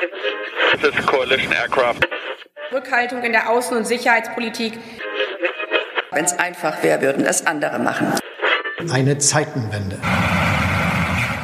This 0.00 0.94
is 0.98 1.06
coalition 1.06 1.52
aircraft. 1.52 2.08
Rückhaltung 2.72 3.22
in 3.22 3.32
der 3.32 3.50
Außen- 3.50 3.76
und 3.76 3.86
Sicherheitspolitik. 3.86 4.78
Wenn 6.10 6.24
es 6.24 6.32
einfach 6.38 6.82
wäre, 6.82 7.02
würden 7.02 7.24
das 7.24 7.46
andere 7.46 7.78
machen. 7.78 8.14
Eine 8.90 9.18
Zeitenwende. 9.18 9.98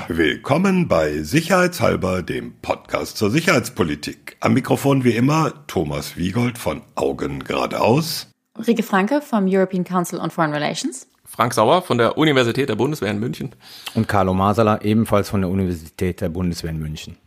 Willkommen 0.09 0.89
bei 0.89 1.19
Sicherheitshalber, 1.19 2.23
dem 2.23 2.55
Podcast 2.63 3.19
zur 3.19 3.31
Sicherheitspolitik. 3.31 4.38
Am 4.40 4.54
Mikrofon 4.54 5.04
wie 5.04 5.17
immer 5.17 5.53
Thomas 5.67 6.17
Wiegold 6.17 6.57
von 6.57 6.81
Augen 6.95 7.45
geradeaus. 7.45 8.31
Rike 8.67 8.83
Franke 8.83 9.21
vom 9.21 9.47
European 9.47 9.85
Council 9.85 10.19
on 10.19 10.31
Foreign 10.31 10.54
Relations. 10.54 11.07
Frank 11.27 11.53
Sauer 11.53 11.83
von 11.83 11.99
der 11.99 12.17
Universität 12.17 12.71
der 12.71 12.77
Bundeswehr 12.77 13.11
in 13.11 13.19
München. 13.19 13.54
Und 13.95 14.09
Carlo 14.09 14.33
Masala 14.33 14.81
ebenfalls 14.81 15.29
von 15.29 15.43
der 15.43 15.51
Universität 15.51 16.23
der 16.23 16.30
Bundeswehr 16.30 16.70
in 16.70 16.79
München. 16.79 17.19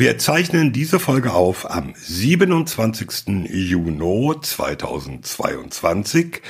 Wir 0.00 0.16
zeichnen 0.16 0.72
diese 0.72 1.00
Folge 1.00 1.32
auf 1.32 1.68
am 1.68 1.92
27. 1.96 3.50
Juni 3.50 4.32
2022. 4.40 6.40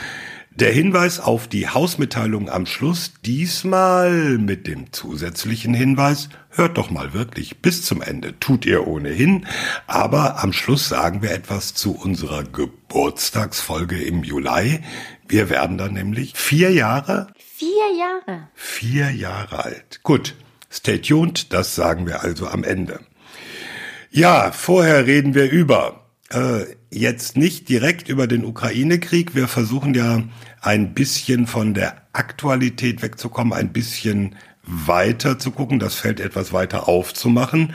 Der 0.51 0.71
Hinweis 0.71 1.19
auf 1.19 1.49
die 1.49 1.67
Hausmitteilung 1.67 2.51
am 2.51 2.67
Schluss, 2.67 3.15
diesmal 3.25 4.37
mit 4.37 4.67
dem 4.67 4.93
zusätzlichen 4.93 5.73
Hinweis, 5.73 6.29
hört 6.51 6.77
doch 6.77 6.91
mal 6.91 7.15
wirklich 7.15 7.63
bis 7.63 7.87
zum 7.87 8.03
Ende, 8.03 8.39
tut 8.39 8.67
ihr 8.67 8.87
ohnehin, 8.87 9.47
aber 9.87 10.43
am 10.43 10.53
Schluss 10.53 10.87
sagen 10.87 11.23
wir 11.23 11.31
etwas 11.31 11.73
zu 11.73 11.97
unserer 11.97 12.45
Geburtstagsfolge 12.45 13.97
im 13.97 14.25
Juli. 14.25 14.81
Wir 15.27 15.49
werden 15.49 15.79
dann 15.79 15.95
nämlich 15.95 16.35
vier 16.37 16.71
Jahre? 16.71 17.29
Vier 17.57 17.97
Jahre. 17.99 18.49
Vier 18.53 19.11
Jahre 19.11 19.65
alt. 19.65 20.01
Gut, 20.03 20.35
stay 20.71 20.99
tuned, 20.99 21.55
das 21.55 21.75
sagen 21.75 22.07
wir 22.07 22.23
also 22.23 22.47
am 22.47 22.63
Ende. 22.63 23.01
Ja, 24.11 24.53
vorher 24.53 25.07
reden 25.07 25.35
wir 25.35 25.51
über 25.51 26.07
äh, 26.31 26.65
jetzt 26.91 27.37
nicht 27.37 27.69
direkt 27.69 28.09
über 28.09 28.27
den 28.27 28.45
Ukraine-Krieg. 28.45 29.35
Wir 29.35 29.49
versuchen 29.49 29.95
ja 29.95 30.23
ein 30.61 30.95
bisschen 30.95 31.47
von 31.47 31.75
der 31.75 32.03
Aktualität 32.13 33.03
wegzukommen, 33.03 33.53
ein 33.53 33.73
bisschen 33.73 34.37
weiter 34.63 35.39
zu 35.39 35.51
gucken, 35.51 35.79
das 35.79 35.95
Feld 35.95 36.21
etwas 36.21 36.53
weiter 36.53 36.89
aufzumachen. 36.89 37.75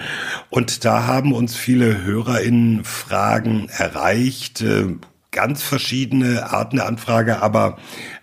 Und 0.50 0.86
da 0.86 1.06
haben 1.06 1.34
uns 1.34 1.56
viele 1.56 2.04
HörerInnen 2.04 2.84
Fragen 2.84 3.70
erreicht, 3.70 4.62
äh, 4.62 4.88
ganz 5.32 5.62
verschiedene 5.62 6.52
Arten 6.52 6.78
der 6.78 6.88
Anfrage, 6.88 7.42
aber 7.42 7.78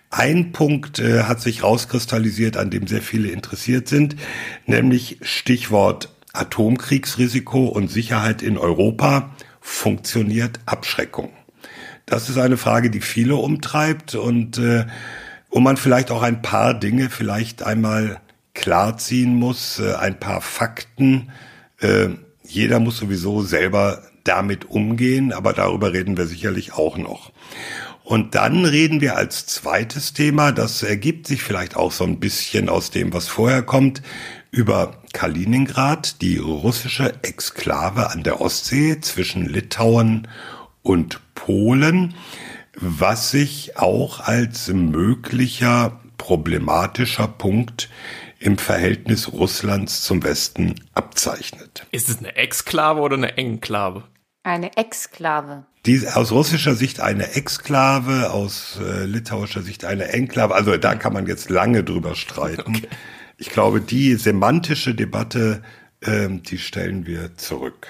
ein 0.09 0.51
Punkt 0.51 0.99
äh, 0.99 1.23
hat 1.23 1.39
sich 1.39 1.63
rauskristallisiert, 1.63 2.57
an 2.57 2.69
dem 2.69 2.87
sehr 2.87 3.01
viele 3.01 3.29
interessiert 3.29 3.87
sind, 3.87 4.17
nämlich 4.65 5.19
Stichwort 5.21 6.09
Atomkriegsrisiko 6.33 7.65
und 7.65 7.89
Sicherheit 7.89 8.41
in 8.41 8.57
Europa. 8.57 9.31
Funktioniert 9.59 10.59
Abschreckung? 10.65 11.29
Das 12.05 12.29
ist 12.29 12.37
eine 12.37 12.57
Frage, 12.57 12.89
die 12.89 13.01
viele 13.01 13.35
umtreibt 13.35 14.15
und 14.15 14.57
äh, 14.57 14.85
wo 15.49 15.59
man 15.59 15.77
vielleicht 15.77 16.11
auch 16.11 16.21
ein 16.21 16.41
paar 16.41 16.73
Dinge 16.73 17.09
vielleicht 17.09 17.63
einmal 17.63 18.19
klarziehen 18.53 19.35
muss, 19.35 19.79
äh, 19.79 19.93
ein 19.95 20.19
paar 20.19 20.41
Fakten. 20.41 21.31
Äh, 21.79 22.09
jeder 22.43 22.79
muss 22.79 22.97
sowieso 22.97 23.43
selber 23.43 24.01
damit 24.23 24.65
umgehen, 24.65 25.31
aber 25.33 25.53
darüber 25.53 25.93
reden 25.93 26.17
wir 26.17 26.25
sicherlich 26.27 26.73
auch 26.73 26.97
noch. 26.97 27.31
Und 28.03 28.35
dann 28.35 28.65
reden 28.65 28.99
wir 28.99 29.15
als 29.15 29.45
zweites 29.45 30.13
Thema, 30.13 30.51
das 30.51 30.83
ergibt 30.83 31.27
sich 31.27 31.43
vielleicht 31.43 31.75
auch 31.75 31.91
so 31.91 32.03
ein 32.03 32.19
bisschen 32.19 32.67
aus 32.67 32.91
dem, 32.91 33.13
was 33.13 33.27
vorher 33.27 33.61
kommt, 33.61 34.01
über 34.51 35.01
Kaliningrad, 35.13 36.21
die 36.21 36.37
russische 36.37 37.13
Exklave 37.23 38.11
an 38.11 38.23
der 38.23 38.41
Ostsee 38.41 38.99
zwischen 38.99 39.47
Litauen 39.47 40.27
und 40.83 41.21
Polen, 41.35 42.13
was 42.75 43.31
sich 43.31 43.77
auch 43.77 44.19
als 44.19 44.67
möglicher 44.67 45.99
problematischer 46.17 47.27
Punkt 47.27 47.89
im 48.39 48.57
Verhältnis 48.57 49.31
Russlands 49.31 50.03
zum 50.03 50.23
Westen 50.23 50.75
abzeichnet. 50.93 51.87
Ist 51.91 52.09
es 52.09 52.19
eine 52.19 52.35
Exklave 52.35 52.99
oder 52.99 53.15
eine 53.15 53.37
Enklave? 53.37 54.03
Eine 54.43 54.75
Exklave. 54.75 55.65
Die, 55.85 56.07
aus 56.07 56.31
russischer 56.31 56.75
Sicht 56.75 56.99
eine 56.99 57.35
Exklave, 57.35 58.31
aus 58.31 58.79
äh, 58.81 59.05
litauischer 59.05 59.61
Sicht 59.61 59.85
eine 59.85 60.09
Enklave. 60.09 60.55
Also 60.55 60.75
da 60.77 60.95
kann 60.95 61.13
man 61.13 61.27
jetzt 61.27 61.49
lange 61.49 61.83
drüber 61.83 62.15
streiten. 62.15 62.75
Okay. 62.75 62.87
Ich 63.41 63.49
glaube, 63.49 63.81
die 63.81 64.13
semantische 64.17 64.93
Debatte, 64.93 65.63
ähm, 66.05 66.43
die 66.43 66.59
stellen 66.59 67.07
wir 67.07 67.35
zurück. 67.37 67.87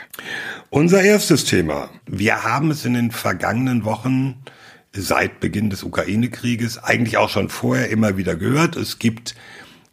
Unser 0.70 1.02
erstes 1.02 1.44
Thema. 1.44 1.90
Wir 2.08 2.46
haben 2.46 2.72
es 2.72 2.86
in 2.86 2.94
den 2.94 3.12
vergangenen 3.12 3.84
Wochen 3.84 4.44
seit 4.94 5.42
Beginn 5.42 5.70
des 5.70 5.84
Ukraine-Krieges, 5.84 6.82
eigentlich 6.82 7.18
auch 7.18 7.30
schon 7.30 7.50
vorher 7.50 7.90
immer 7.90 8.16
wieder 8.16 8.38
gehört. 8.38 8.78
Es 8.78 8.98
gibt 8.98 9.36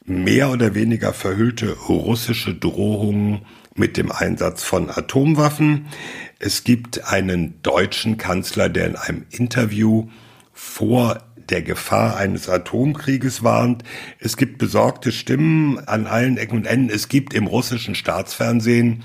mehr 0.05 0.51
oder 0.53 0.77
weniger 0.77 1.13
verhüllte 1.13 1.73
russische 1.73 2.55
Drohungen 2.55 3.41
mit 3.75 3.97
dem 3.97 4.13
Einsatz 4.13 4.63
von 4.63 4.89
Atomwaffen. 4.91 5.89
Es 6.39 6.63
gibt 6.63 7.05
einen 7.09 7.61
deutschen 7.63 8.17
Kanzler, 8.17 8.69
der 8.69 8.87
in 8.87 8.95
einem 8.95 9.27
Interview 9.31 10.09
vor 10.53 11.19
der 11.51 11.63
Gefahr 11.63 12.17
eines 12.17 12.49
Atomkrieges 12.49 13.43
warnt. 13.43 13.85
Es 14.19 14.37
gibt 14.37 14.59
besorgte 14.59 15.13
Stimmen 15.13 15.79
an 15.87 16.07
allen 16.07 16.37
Ecken 16.37 16.57
und 16.57 16.67
Enden. 16.67 16.91
Es 16.91 17.09
gibt 17.09 17.35
im 17.35 17.47
russischen 17.47 17.95
Staatsfernsehen 17.95 19.05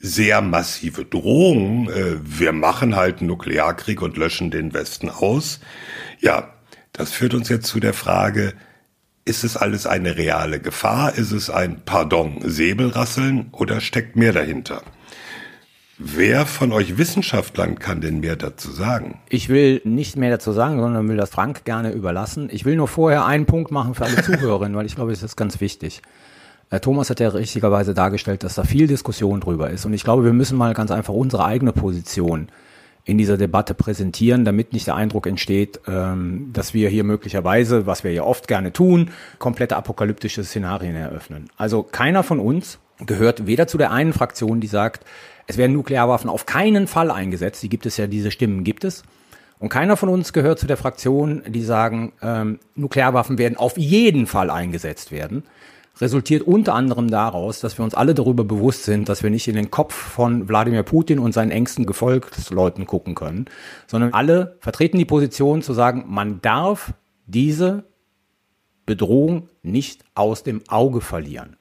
sehr 0.00 0.40
massive 0.40 1.04
Drohungen. 1.04 1.88
Äh, 1.88 2.16
wir 2.22 2.52
machen 2.52 2.96
halt 2.96 3.18
einen 3.18 3.28
Nuklearkrieg 3.28 4.02
und 4.02 4.16
löschen 4.16 4.50
den 4.50 4.74
Westen 4.74 5.08
aus. 5.08 5.60
Ja, 6.20 6.52
das 6.92 7.12
führt 7.12 7.34
uns 7.34 7.48
jetzt 7.48 7.68
zu 7.68 7.80
der 7.80 7.94
Frage, 7.94 8.54
ist 9.24 9.44
es 9.44 9.56
alles 9.56 9.86
eine 9.86 10.16
reale 10.16 10.60
Gefahr? 10.60 11.14
Ist 11.14 11.30
es 11.30 11.48
ein, 11.48 11.82
pardon, 11.84 12.40
Säbelrasseln 12.42 13.48
oder 13.52 13.80
steckt 13.80 14.16
mehr 14.16 14.32
dahinter? 14.32 14.82
Wer 16.04 16.46
von 16.46 16.72
euch 16.72 16.98
Wissenschaftlern 16.98 17.78
kann 17.78 18.00
denn 18.00 18.20
mehr 18.20 18.34
dazu 18.34 18.72
sagen? 18.72 19.20
Ich 19.28 19.48
will 19.48 19.80
nicht 19.84 20.16
mehr 20.16 20.30
dazu 20.30 20.50
sagen, 20.50 20.80
sondern 20.80 21.08
will 21.08 21.16
das 21.16 21.30
Frank 21.30 21.64
gerne 21.64 21.92
überlassen. 21.92 22.48
Ich 22.50 22.64
will 22.64 22.74
nur 22.74 22.88
vorher 22.88 23.24
einen 23.24 23.46
Punkt 23.46 23.70
machen 23.70 23.94
für 23.94 24.04
alle 24.04 24.20
Zuhörerinnen, 24.22 24.76
weil 24.76 24.86
ich 24.86 24.96
glaube, 24.96 25.12
es 25.12 25.22
ist 25.22 25.36
ganz 25.36 25.60
wichtig. 25.60 26.02
Äh, 26.70 26.80
Thomas 26.80 27.08
hat 27.08 27.20
ja 27.20 27.28
richtigerweise 27.28 27.94
dargestellt, 27.94 28.42
dass 28.42 28.56
da 28.56 28.64
viel 28.64 28.88
Diskussion 28.88 29.38
drüber 29.38 29.70
ist. 29.70 29.84
Und 29.84 29.92
ich 29.92 30.02
glaube, 30.02 30.24
wir 30.24 30.32
müssen 30.32 30.58
mal 30.58 30.74
ganz 30.74 30.90
einfach 30.90 31.14
unsere 31.14 31.44
eigene 31.44 31.72
Position 31.72 32.48
in 33.04 33.16
dieser 33.16 33.36
Debatte 33.36 33.74
präsentieren, 33.74 34.44
damit 34.44 34.72
nicht 34.72 34.88
der 34.88 34.96
Eindruck 34.96 35.28
entsteht, 35.28 35.80
ähm, 35.86 36.50
dass 36.52 36.74
wir 36.74 36.88
hier 36.88 37.04
möglicherweise, 37.04 37.86
was 37.86 38.02
wir 38.02 38.12
ja 38.12 38.24
oft 38.24 38.48
gerne 38.48 38.72
tun, 38.72 39.10
komplette 39.38 39.76
apokalyptische 39.76 40.42
Szenarien 40.42 40.96
eröffnen. 40.96 41.48
Also 41.56 41.84
keiner 41.84 42.24
von 42.24 42.40
uns 42.40 42.80
gehört 43.06 43.46
weder 43.46 43.66
zu 43.66 43.78
der 43.78 43.92
einen 43.92 44.12
Fraktion, 44.12 44.60
die 44.60 44.66
sagt, 44.66 45.04
es 45.46 45.56
werden 45.56 45.72
Nuklearwaffen 45.72 46.30
auf 46.30 46.46
keinen 46.46 46.86
Fall 46.86 47.10
eingesetzt. 47.10 47.62
Die 47.62 47.68
gibt 47.68 47.86
es 47.86 47.96
ja, 47.96 48.06
diese 48.06 48.30
Stimmen 48.30 48.64
gibt 48.64 48.84
es. 48.84 49.02
Und 49.58 49.68
keiner 49.68 49.96
von 49.96 50.08
uns 50.08 50.32
gehört 50.32 50.58
zu 50.58 50.66
der 50.66 50.76
Fraktion, 50.76 51.42
die 51.46 51.62
sagen, 51.62 52.12
ähm, 52.20 52.58
Nuklearwaffen 52.74 53.38
werden 53.38 53.56
auf 53.56 53.78
jeden 53.78 54.26
Fall 54.26 54.50
eingesetzt 54.50 55.12
werden. 55.12 55.44
Resultiert 56.00 56.42
unter 56.42 56.74
anderem 56.74 57.08
daraus, 57.08 57.60
dass 57.60 57.78
wir 57.78 57.84
uns 57.84 57.94
alle 57.94 58.14
darüber 58.14 58.44
bewusst 58.44 58.84
sind, 58.84 59.08
dass 59.08 59.22
wir 59.22 59.30
nicht 59.30 59.46
in 59.46 59.54
den 59.54 59.70
Kopf 59.70 59.94
von 59.94 60.48
Wladimir 60.48 60.82
Putin 60.82 61.20
und 61.20 61.32
seinen 61.32 61.52
engsten 61.52 61.86
Gefolgsleuten 61.86 62.86
gucken 62.86 63.14
können, 63.14 63.44
sondern 63.86 64.14
alle 64.14 64.56
vertreten 64.58 64.98
die 64.98 65.04
Position 65.04 65.62
zu 65.62 65.74
sagen, 65.74 66.06
man 66.08 66.40
darf 66.40 66.94
diese 67.26 67.84
Bedrohung 68.84 69.48
nicht 69.62 70.04
aus 70.14 70.42
dem 70.42 70.62
Auge 70.68 71.00
verlieren. 71.00 71.56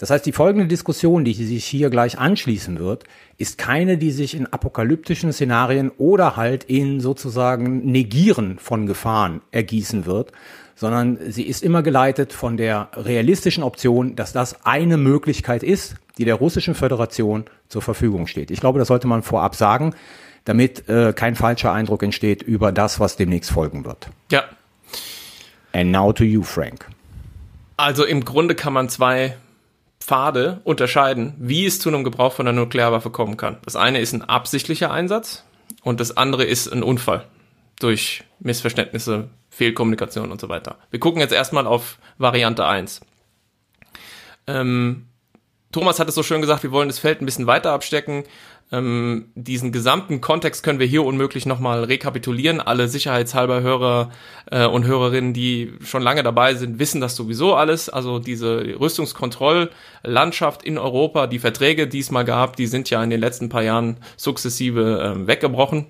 Das 0.00 0.08
heißt, 0.08 0.24
die 0.24 0.32
folgende 0.32 0.66
Diskussion, 0.66 1.26
die 1.26 1.34
sich 1.34 1.66
hier 1.66 1.90
gleich 1.90 2.18
anschließen 2.18 2.78
wird, 2.78 3.04
ist 3.36 3.58
keine, 3.58 3.98
die 3.98 4.12
sich 4.12 4.34
in 4.34 4.46
apokalyptischen 4.46 5.30
Szenarien 5.30 5.90
oder 5.98 6.36
halt 6.36 6.64
in 6.64 7.00
sozusagen 7.00 7.84
Negieren 7.84 8.58
von 8.58 8.86
Gefahren 8.86 9.42
ergießen 9.50 10.06
wird, 10.06 10.32
sondern 10.74 11.18
sie 11.28 11.42
ist 11.42 11.62
immer 11.62 11.82
geleitet 11.82 12.32
von 12.32 12.56
der 12.56 12.88
realistischen 12.94 13.62
Option, 13.62 14.16
dass 14.16 14.32
das 14.32 14.64
eine 14.64 14.96
Möglichkeit 14.96 15.62
ist, 15.62 15.96
die 16.16 16.24
der 16.24 16.36
russischen 16.36 16.74
Föderation 16.74 17.44
zur 17.68 17.82
Verfügung 17.82 18.26
steht. 18.26 18.50
Ich 18.50 18.60
glaube, 18.60 18.78
das 18.78 18.88
sollte 18.88 19.06
man 19.06 19.22
vorab 19.22 19.54
sagen, 19.54 19.94
damit 20.46 20.88
äh, 20.88 21.12
kein 21.12 21.34
falscher 21.34 21.74
Eindruck 21.74 22.02
entsteht 22.02 22.42
über 22.42 22.72
das, 22.72 23.00
was 23.00 23.16
demnächst 23.16 23.50
folgen 23.50 23.84
wird. 23.84 24.08
Ja. 24.32 24.44
And 25.74 25.90
now 25.92 26.10
to 26.14 26.24
you, 26.24 26.42
Frank. 26.42 26.86
Also 27.76 28.06
im 28.06 28.24
Grunde 28.24 28.54
kann 28.54 28.72
man 28.72 28.88
zwei 28.88 29.36
Pfade 30.10 30.60
unterscheiden, 30.64 31.34
wie 31.38 31.66
es 31.66 31.78
zu 31.78 31.88
einem 31.88 32.02
Gebrauch 32.02 32.32
von 32.32 32.48
einer 32.48 32.58
Nuklearwaffe 32.58 33.10
kommen 33.10 33.36
kann. 33.36 33.58
Das 33.64 33.76
eine 33.76 34.00
ist 34.00 34.12
ein 34.12 34.22
absichtlicher 34.22 34.90
Einsatz 34.90 35.44
und 35.84 36.00
das 36.00 36.16
andere 36.16 36.42
ist 36.42 36.66
ein 36.66 36.82
Unfall 36.82 37.28
durch 37.78 38.24
Missverständnisse, 38.40 39.30
Fehlkommunikation 39.50 40.32
und 40.32 40.40
so 40.40 40.48
weiter. 40.48 40.78
Wir 40.90 40.98
gucken 40.98 41.20
jetzt 41.20 41.32
erstmal 41.32 41.64
auf 41.64 41.98
Variante 42.18 42.66
1. 42.66 43.02
Ähm, 44.48 45.06
Thomas 45.70 46.00
hat 46.00 46.08
es 46.08 46.16
so 46.16 46.24
schön 46.24 46.40
gesagt, 46.40 46.64
wir 46.64 46.72
wollen 46.72 46.88
das 46.88 46.98
Feld 46.98 47.22
ein 47.22 47.26
bisschen 47.26 47.46
weiter 47.46 47.70
abstecken. 47.70 48.24
Ähm, 48.72 49.32
diesen 49.34 49.72
gesamten 49.72 50.20
Kontext 50.20 50.62
können 50.62 50.78
wir 50.78 50.86
hier 50.86 51.04
unmöglich 51.04 51.44
nochmal 51.44 51.82
rekapitulieren. 51.84 52.60
Alle 52.60 52.86
sicherheitshalber 52.86 53.62
Hörer 53.62 54.10
äh, 54.50 54.66
und 54.66 54.86
Hörerinnen, 54.86 55.34
die 55.34 55.72
schon 55.82 56.02
lange 56.02 56.22
dabei 56.22 56.54
sind, 56.54 56.78
wissen 56.78 57.00
das 57.00 57.16
sowieso 57.16 57.54
alles. 57.54 57.88
Also 57.88 58.20
diese 58.20 58.78
Rüstungskontrolllandschaft 58.78 60.62
in 60.62 60.78
Europa, 60.78 61.26
die 61.26 61.40
Verträge, 61.40 61.88
die 61.88 61.98
es 61.98 62.12
mal 62.12 62.24
gab, 62.24 62.54
die 62.56 62.66
sind 62.66 62.90
ja 62.90 63.02
in 63.02 63.10
den 63.10 63.20
letzten 63.20 63.48
paar 63.48 63.62
Jahren 63.62 63.96
sukzessive 64.16 65.16
äh, 65.16 65.26
weggebrochen 65.26 65.86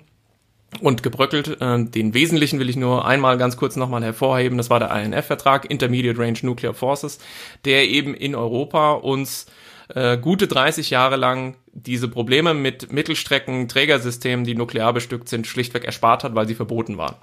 und 0.79 1.03
gebröckelt. 1.03 1.61
Äh, 1.61 1.85
den 1.85 2.15
wesentlichen 2.15 2.59
will 2.59 2.69
ich 2.69 2.77
nur 2.77 3.05
einmal 3.05 3.37
ganz 3.37 3.57
kurz 3.57 3.75
nochmal 3.75 4.03
hervorheben. 4.03 4.57
Das 4.57 4.71
war 4.71 4.79
der 4.79 4.91
INF-Vertrag, 4.91 5.69
Intermediate 5.69 6.17
Range 6.17 6.39
Nuclear 6.41 6.73
Forces, 6.73 7.19
der 7.63 7.87
eben 7.87 8.15
in 8.15 8.33
Europa 8.33 8.93
uns 8.93 9.45
äh, 9.89 10.17
gute 10.17 10.47
30 10.47 10.89
Jahre 10.89 11.17
lang 11.17 11.55
diese 11.73 12.07
Probleme 12.07 12.53
mit 12.53 12.91
Mittelstrecken, 12.91 13.67
Trägersystemen, 13.67 14.45
die 14.45 14.55
nuklear 14.55 14.93
bestückt 14.93 15.29
sind, 15.29 15.47
schlichtweg 15.47 15.85
erspart 15.85 16.23
hat, 16.23 16.35
weil 16.35 16.47
sie 16.47 16.55
verboten 16.55 16.97
waren. 16.97 17.15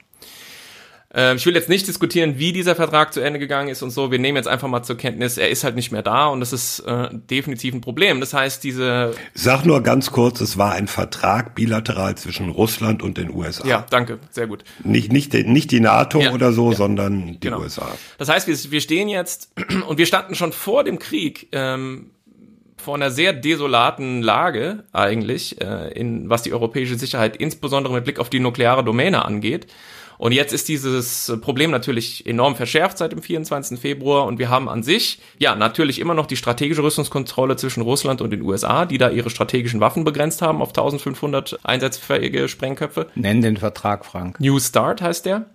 Äh, 1.15 1.37
ich 1.37 1.47
will 1.47 1.55
jetzt 1.55 1.71
nicht 1.71 1.87
diskutieren, 1.89 2.39
wie 2.39 2.53
dieser 2.53 2.77
Vertrag 2.77 3.15
zu 3.15 3.21
Ende 3.21 3.39
gegangen 3.39 3.69
ist 3.69 3.83
und 3.83 3.91
so. 3.91 4.11
Wir 4.11 4.19
nehmen 4.19 4.37
jetzt 4.37 4.47
einfach 4.49 4.69
mal 4.69 4.83
zur 4.83 4.97
Kenntnis, 4.99 5.39
er 5.39 5.49
ist 5.49 5.65
halt 5.65 5.75
nicht 5.75 5.91
mehr 5.91 6.03
da 6.03 6.27
und 6.27 6.41
das 6.41 6.53
ist 6.53 6.81
äh, 6.81 7.09
definitiv 7.13 7.73
ein 7.75 7.81
Problem. 7.81 8.21
Das 8.21 8.35
heißt, 8.35 8.63
diese. 8.63 9.13
Sag 9.35 9.65
nur 9.65 9.83
ganz 9.83 10.11
kurz, 10.13 10.41
es 10.43 10.59
war 10.59 10.73
ein 10.73 10.87
Vertrag 10.87 11.55
bilateral 11.55 12.17
zwischen 12.17 12.51
Russland 12.51 13.03
und 13.03 13.17
den 13.17 13.31
USA. 13.35 13.67
Ja, 13.67 13.87
danke, 13.89 14.19
sehr 14.31 14.47
gut. 14.47 14.65
Nicht, 14.85 15.11
nicht, 15.13 15.33
nicht 15.33 15.71
die 15.71 15.81
NATO 15.81 16.21
Ja, 16.21 16.33
oder 16.33 16.53
so, 16.53 16.73
ja. 16.73 16.77
sondern 16.77 17.27
die 17.33 17.41
Genau. 17.41 17.61
USA. 17.61 17.89
Das 18.19 18.29
heißt, 18.29 18.47
wir, 18.47 18.71
wir 18.71 18.81
stehen 18.83 19.09
jetzt 19.09 19.51
und 19.89 19.97
wir 19.97 20.07
standen 20.07 20.35
schon 20.35 20.53
vor 20.53 20.85
dem 20.85 20.99
Krieg 20.99 21.49
ähm, 21.53 22.11
vor 22.79 22.95
einer 22.95 23.11
sehr 23.11 23.33
desolaten 23.33 24.23
Lage 24.23 24.85
eigentlich, 24.93 25.61
äh, 25.61 25.93
in 25.93 26.31
was 26.31 26.43
die 26.43 26.53
europäische 26.53 26.97
Sicherheit 26.97 27.37
insbesondere 27.37 27.95
mit 27.95 28.05
Blick 28.05 28.19
auf 28.19 28.31
die 28.31 28.41
nukleare 28.41 28.85
Domäne 28.85 29.25
angeht. 29.25 29.67
Und 30.19 30.33
jetzt 30.33 30.53
ist 30.53 30.69
dieses 30.69 31.33
Problem 31.41 31.71
natürlich 31.71 32.27
enorm 32.27 32.57
verschärft 32.57 32.99
seit 32.99 33.13
dem 33.13 33.23
24. 33.23 33.79
Februar 33.79 34.27
und 34.27 34.41
wir 34.41 34.49
haben 34.49 34.69
an 34.69 34.83
sich, 34.83 35.21
ja, 35.39 35.55
natürlich 35.55 36.01
immer 36.01 36.15
noch 36.15 36.27
die 36.27 36.37
strategische 36.37 36.83
Rüstungskontrolle 36.83 37.55
zwischen 37.55 37.83
Russland 37.83 38.21
und 38.21 38.31
den 38.31 38.43
USA, 38.43 38.85
die 38.85 38.99
da 38.99 39.11
ihre 39.11 39.31
strategischen 39.31 39.81
Waffen 39.81 40.03
begrenzt 40.03 40.43
haben 40.43 40.61
auf 40.61 40.71
1500 40.71 41.61
einsatzfähige 41.63 42.49
Sprengköpfe. 42.49 43.07
Nenn 43.15 43.43
den 43.43 43.57
Vertrag, 43.57 44.05
Frank. 44.05 44.41
New 44.41 44.59
Start 44.59 45.01
heißt 45.01 45.25
der. 45.25 45.47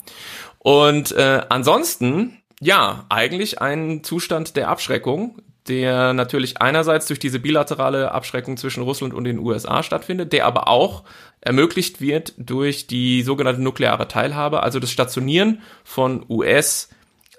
Und 0.59 1.11
äh, 1.11 1.41
ansonsten, 1.49 2.41
ja, 2.61 3.05
eigentlich 3.09 3.61
ein 3.61 4.01
Zustand 4.03 4.55
der 4.55 4.69
Abschreckung, 4.69 5.41
der 5.67 6.13
natürlich 6.13 6.61
einerseits 6.61 7.07
durch 7.07 7.19
diese 7.19 7.39
bilaterale 7.39 8.11
Abschreckung 8.11 8.57
zwischen 8.57 8.83
Russland 8.83 9.13
und 9.13 9.23
den 9.23 9.39
USA 9.39 9.83
stattfindet, 9.83 10.33
der 10.33 10.45
aber 10.45 10.67
auch 10.67 11.03
ermöglicht 11.41 12.01
wird 12.01 12.33
durch 12.37 12.87
die 12.87 13.21
sogenannte 13.21 13.61
nukleare 13.61 14.07
Teilhabe, 14.07 14.63
also 14.63 14.79
das 14.79 14.91
Stationieren 14.91 15.61
von 15.83 16.25
US 16.29 16.89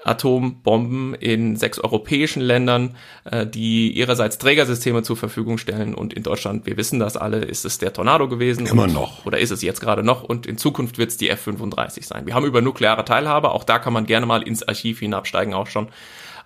Atombomben 0.05 1.15
in 1.15 1.57
sechs 1.57 1.79
europäischen 1.79 2.43
Ländern, 2.43 2.95
äh, 3.25 3.47
die 3.47 3.91
ihrerseits 3.91 4.39
Trägersysteme 4.39 5.03
zur 5.03 5.17
Verfügung 5.17 5.57
stellen. 5.59 5.95
Und 5.95 6.13
in 6.13 6.23
Deutschland, 6.23 6.67
wir 6.67 6.77
wissen 6.77 6.99
das 6.99 7.17
alle, 7.17 7.39
ist 7.39 7.65
es 7.65 7.79
der 7.79 7.93
Tornado 7.93 8.29
gewesen. 8.29 8.67
Immer 8.67 8.85
und, 8.85 8.93
noch. 8.93 9.25
Oder 9.25 9.39
ist 9.39 9.51
es 9.51 9.63
jetzt 9.63 9.81
gerade 9.81 10.03
noch. 10.03 10.23
Und 10.23 10.47
in 10.47 10.59
Zukunft 10.59 10.99
wird 10.99 11.11
es 11.11 11.17
die 11.17 11.31
F-35 11.31 12.05
sein. 12.05 12.27
Wir 12.27 12.35
haben 12.35 12.45
über 12.45 12.61
nukleare 12.61 13.05
Teilhabe, 13.05 13.51
auch 13.51 13.65
da 13.65 13.79
kann 13.79 13.95
man 13.95 14.05
gerne 14.05 14.27
mal 14.27 14.43
ins 14.43 14.63
Archiv 14.63 15.01
hinabsteigen, 15.01 15.55
auch 15.55 15.69
schon 15.69 15.89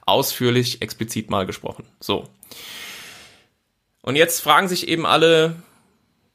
ausführlich, 0.09 0.83
explizit 0.83 1.31
mal 1.31 1.47
gesprochen. 1.47 1.85
So. 2.01 2.25
Und 4.03 4.17
jetzt 4.17 4.41
fragen 4.41 4.69
sich 4.69 4.89
eben 4.89 5.07
alle, 5.07 5.57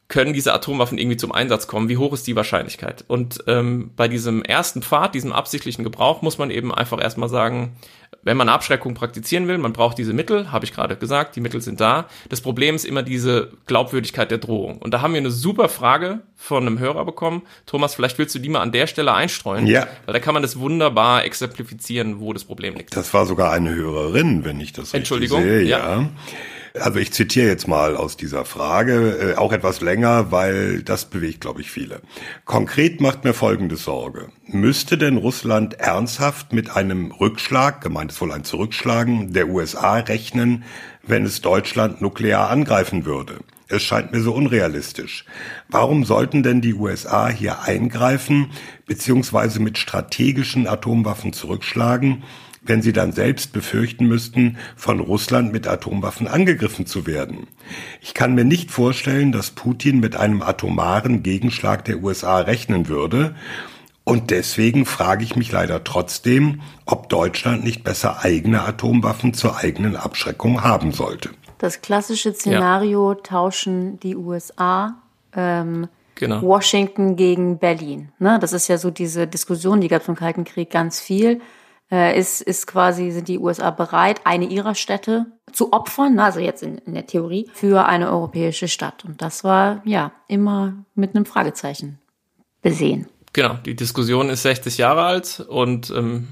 können 0.07 0.33
diese 0.33 0.53
Atomwaffen 0.53 0.97
irgendwie 0.97 1.17
zum 1.17 1.31
Einsatz 1.31 1.65
kommen? 1.65 1.89
Wie 1.89 1.97
hoch 1.97 2.13
ist 2.13 2.27
die 2.27 2.35
Wahrscheinlichkeit? 2.35 3.03
Und 3.07 3.43
ähm, 3.47 3.91
bei 3.95 4.07
diesem 4.07 4.43
ersten 4.43 4.83
Pfad, 4.83 5.15
diesem 5.15 5.33
absichtlichen 5.33 5.83
Gebrauch, 5.83 6.21
muss 6.21 6.37
man 6.37 6.51
eben 6.51 6.73
einfach 6.73 7.01
erstmal 7.01 7.29
sagen, 7.29 7.75
wenn 8.23 8.37
man 8.37 8.49
Abschreckung 8.49 8.93
praktizieren 8.93 9.47
will, 9.47 9.57
man 9.57 9.73
braucht 9.73 9.97
diese 9.97 10.13
Mittel, 10.13 10.51
habe 10.51 10.65
ich 10.65 10.73
gerade 10.73 10.95
gesagt, 10.95 11.35
die 11.35 11.41
Mittel 11.41 11.61
sind 11.61 11.79
da. 11.81 12.07
Das 12.29 12.41
Problem 12.41 12.75
ist 12.75 12.85
immer 12.85 13.03
diese 13.03 13.51
Glaubwürdigkeit 13.67 14.31
der 14.31 14.37
Drohung. 14.37 14.77
Und 14.77 14.93
da 14.93 15.01
haben 15.01 15.13
wir 15.13 15.19
eine 15.19 15.31
super 15.31 15.69
Frage 15.69 16.21
von 16.35 16.65
einem 16.65 16.79
Hörer 16.79 17.05
bekommen. 17.05 17.43
Thomas, 17.65 17.95
vielleicht 17.95 18.17
willst 18.17 18.35
du 18.35 18.39
die 18.39 18.49
mal 18.49 18.61
an 18.61 18.71
der 18.71 18.87
Stelle 18.87 19.13
einstreuen. 19.13 19.67
Ja. 19.67 19.87
Weil 20.05 20.13
da 20.13 20.19
kann 20.19 20.33
man 20.33 20.43
das 20.43 20.59
wunderbar 20.59 21.23
exemplifizieren, 21.25 22.19
wo 22.19 22.33
das 22.33 22.43
Problem 22.43 22.75
liegt. 22.75 22.95
Das 22.95 23.13
war 23.13 23.25
sogar 23.25 23.51
eine 23.51 23.73
Hörerin, 23.73 24.45
wenn 24.45 24.59
ich 24.59 24.73
das 24.73 24.85
richtig 24.85 24.99
Entschuldigung, 24.99 25.43
sehe. 25.43 25.63
ja. 25.63 26.01
Ja. 26.01 26.09
Also 26.79 26.97
ich 26.97 27.13
zitiere 27.13 27.47
jetzt 27.47 27.67
mal 27.67 27.95
aus 27.95 28.17
dieser 28.17 28.45
Frage, 28.45 29.33
äh, 29.33 29.35
auch 29.35 29.53
etwas 29.53 29.81
länger, 29.81 30.31
weil 30.31 30.81
das 30.81 31.05
bewegt, 31.05 31.41
glaube 31.41 31.61
ich, 31.61 31.69
viele. 31.69 32.01
Konkret 32.45 32.99
macht 32.99 33.23
mir 33.23 33.35
folgende 33.35 33.75
Sorge. 33.75 34.29
Müsste 34.47 34.97
denn 34.97 35.17
Russland 35.17 35.75
ernsthaft 35.75 36.51
mit 36.51 36.75
einem 36.75 37.11
Rückschlag, 37.11 37.81
gemeint 37.81 38.11
ist 38.11 38.21
wohl 38.21 38.31
ein 38.31 38.43
Zurückschlagen, 38.43 39.33
der 39.33 39.49
USA 39.49 39.97
rechnen, 39.97 40.63
wenn 41.03 41.25
es 41.25 41.41
Deutschland 41.41 42.01
nuklear 42.01 42.49
angreifen 42.49 43.05
würde? 43.05 43.41
Es 43.67 43.83
scheint 43.83 44.11
mir 44.11 44.21
so 44.21 44.33
unrealistisch. 44.33 45.25
Warum 45.69 46.05
sollten 46.05 46.41
denn 46.41 46.61
die 46.61 46.73
USA 46.73 47.29
hier 47.29 47.61
eingreifen, 47.61 48.49
beziehungsweise 48.87 49.59
mit 49.59 49.77
strategischen 49.77 50.67
Atomwaffen 50.67 51.33
zurückschlagen, 51.33 52.23
wenn 52.65 52.81
sie 52.81 52.93
dann 52.93 53.11
selbst 53.11 53.53
befürchten 53.53 54.07
müssten, 54.07 54.57
von 54.75 54.99
Russland 54.99 55.51
mit 55.51 55.67
Atomwaffen 55.67 56.27
angegriffen 56.27 56.85
zu 56.85 57.05
werden. 57.05 57.47
Ich 58.01 58.13
kann 58.13 58.35
mir 58.35 58.45
nicht 58.45 58.71
vorstellen, 58.71 59.31
dass 59.31 59.51
Putin 59.51 59.99
mit 59.99 60.15
einem 60.15 60.41
atomaren 60.41 61.23
Gegenschlag 61.23 61.85
der 61.85 62.03
USA 62.03 62.39
rechnen 62.39 62.87
würde. 62.87 63.35
Und 64.05 64.31
deswegen 64.31 64.85
frage 64.85 65.23
ich 65.23 65.35
mich 65.35 65.51
leider 65.51 65.83
trotzdem, 65.83 66.61
ob 66.85 67.09
Deutschland 67.09 67.63
nicht 67.63 67.83
besser 67.83 68.23
eigene 68.23 68.63
Atomwaffen 68.63 69.33
zur 69.33 69.57
eigenen 69.57 69.95
Abschreckung 69.95 70.63
haben 70.63 70.91
sollte. 70.91 71.29
Das 71.57 71.81
klassische 71.81 72.33
Szenario 72.33 73.15
tauschen 73.15 73.99
die 74.01 74.17
USA 74.17 75.01
ähm, 75.33 75.87
Genau. 76.15 76.41
Washington 76.41 77.15
gegen 77.15 77.57
Berlin. 77.57 78.09
Ne? 78.19 78.37
Das 78.39 78.53
ist 78.53 78.67
ja 78.67 78.77
so 78.77 78.91
diese 78.91 79.27
Diskussion, 79.27 79.81
die 79.81 79.87
gab 79.87 80.03
es 80.03 80.07
im 80.07 80.15
Kalten 80.15 80.43
Krieg 80.43 80.69
ganz 80.69 80.99
viel. 80.99 81.41
Äh, 81.93 82.19
ist, 82.19 82.41
ist 82.41 82.65
quasi, 82.65 83.11
sind 83.11 83.27
die 83.27 83.37
USA 83.37 83.69
bereit, 83.69 84.21
eine 84.23 84.45
ihrer 84.45 84.73
Städte 84.73 85.27
zu 85.51 85.73
opfern, 85.73 86.15
ne? 86.15 86.23
also 86.23 86.39
jetzt 86.39 86.63
in, 86.63 86.79
in 86.79 86.95
der 86.95 87.05
Theorie, 87.05 87.47
für 87.53 87.85
eine 87.85 88.09
europäische 88.09 88.67
Stadt. 88.67 89.05
Und 89.05 89.21
das 89.21 89.43
war 89.43 89.83
ja 89.85 90.11
immer 90.27 90.73
mit 90.95 91.15
einem 91.15 91.27
Fragezeichen 91.27 91.99
besehen. 92.63 93.05
Genau, 93.31 93.59
die 93.63 93.75
Diskussion 93.75 94.31
ist 94.31 94.41
60 94.41 94.79
Jahre 94.79 95.03
alt 95.03 95.45
und 95.47 95.91
ähm, 95.91 96.29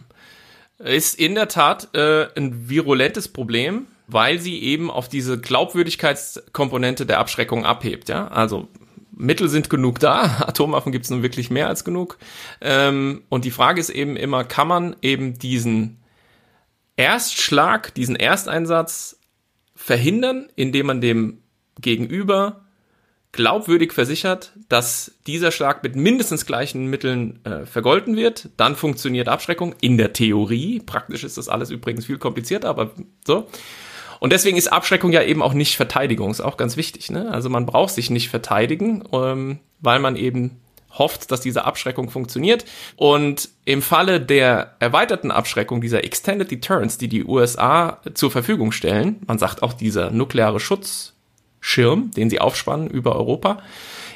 ist 0.79 1.19
in 1.19 1.35
der 1.35 1.47
Tat 1.47 1.89
äh, 1.93 2.25
ein 2.35 2.67
virulentes 2.67 3.27
Problem, 3.27 3.85
weil 4.07 4.39
sie 4.39 4.63
eben 4.63 4.89
auf 4.89 5.09
diese 5.09 5.39
Glaubwürdigkeitskomponente 5.39 7.05
der 7.05 7.19
Abschreckung 7.19 7.65
abhebt. 7.65 8.09
Ja, 8.09 8.29
also 8.29 8.67
Mittel 9.21 9.49
sind 9.49 9.69
genug 9.69 9.99
da, 9.99 10.23
Atomwaffen 10.47 10.91
gibt 10.91 11.05
es 11.05 11.11
nun 11.11 11.23
wirklich 11.23 11.49
mehr 11.49 11.67
als 11.67 11.85
genug. 11.85 12.17
Ähm, 12.59 13.23
und 13.29 13.45
die 13.45 13.51
Frage 13.51 13.79
ist 13.79 13.89
eben 13.89 14.17
immer, 14.17 14.43
kann 14.43 14.67
man 14.67 14.95
eben 15.01 15.37
diesen 15.37 16.01
Erstschlag, 16.95 17.93
diesen 17.93 18.15
Ersteinsatz 18.15 19.19
verhindern, 19.75 20.49
indem 20.55 20.87
man 20.87 21.01
dem 21.01 21.41
Gegenüber 21.79 22.65
glaubwürdig 23.31 23.93
versichert, 23.93 24.51
dass 24.67 25.13
dieser 25.25 25.51
Schlag 25.51 25.83
mit 25.83 25.95
mindestens 25.95 26.45
gleichen 26.45 26.87
Mitteln 26.87 27.39
äh, 27.45 27.65
vergolten 27.65 28.17
wird, 28.17 28.49
dann 28.57 28.75
funktioniert 28.75 29.29
Abschreckung 29.29 29.73
in 29.79 29.97
der 29.97 30.11
Theorie. 30.13 30.81
Praktisch 30.85 31.23
ist 31.23 31.37
das 31.37 31.47
alles 31.47 31.69
übrigens 31.69 32.05
viel 32.05 32.17
komplizierter, 32.17 32.69
aber 32.69 32.91
so. 33.25 33.47
Und 34.21 34.31
deswegen 34.31 34.55
ist 34.55 34.71
Abschreckung 34.71 35.11
ja 35.11 35.23
eben 35.23 35.41
auch 35.41 35.53
nicht 35.53 35.75
Verteidigung, 35.75 36.29
ist 36.29 36.41
auch 36.41 36.55
ganz 36.55 36.77
wichtig. 36.77 37.09
Ne? 37.09 37.31
Also 37.31 37.49
man 37.49 37.65
braucht 37.65 37.95
sich 37.95 38.11
nicht 38.11 38.29
verteidigen, 38.29 39.03
ähm, 39.11 39.57
weil 39.79 39.97
man 39.97 40.15
eben 40.15 40.61
hofft, 40.91 41.31
dass 41.31 41.41
diese 41.41 41.65
Abschreckung 41.65 42.11
funktioniert. 42.11 42.63
Und 42.97 43.49
im 43.65 43.81
Falle 43.81 44.21
der 44.21 44.75
erweiterten 44.77 45.31
Abschreckung, 45.31 45.81
dieser 45.81 46.03
Extended 46.03 46.51
Deterrence, 46.51 46.99
die 46.99 47.07
die 47.07 47.25
USA 47.25 47.97
zur 48.13 48.29
Verfügung 48.29 48.71
stellen, 48.71 49.21
man 49.25 49.39
sagt 49.39 49.63
auch 49.63 49.73
dieser 49.73 50.11
nukleare 50.11 50.59
Schutzschirm, 50.59 52.11
den 52.11 52.29
sie 52.29 52.39
aufspannen 52.39 52.91
über 52.91 53.15
Europa, 53.15 53.63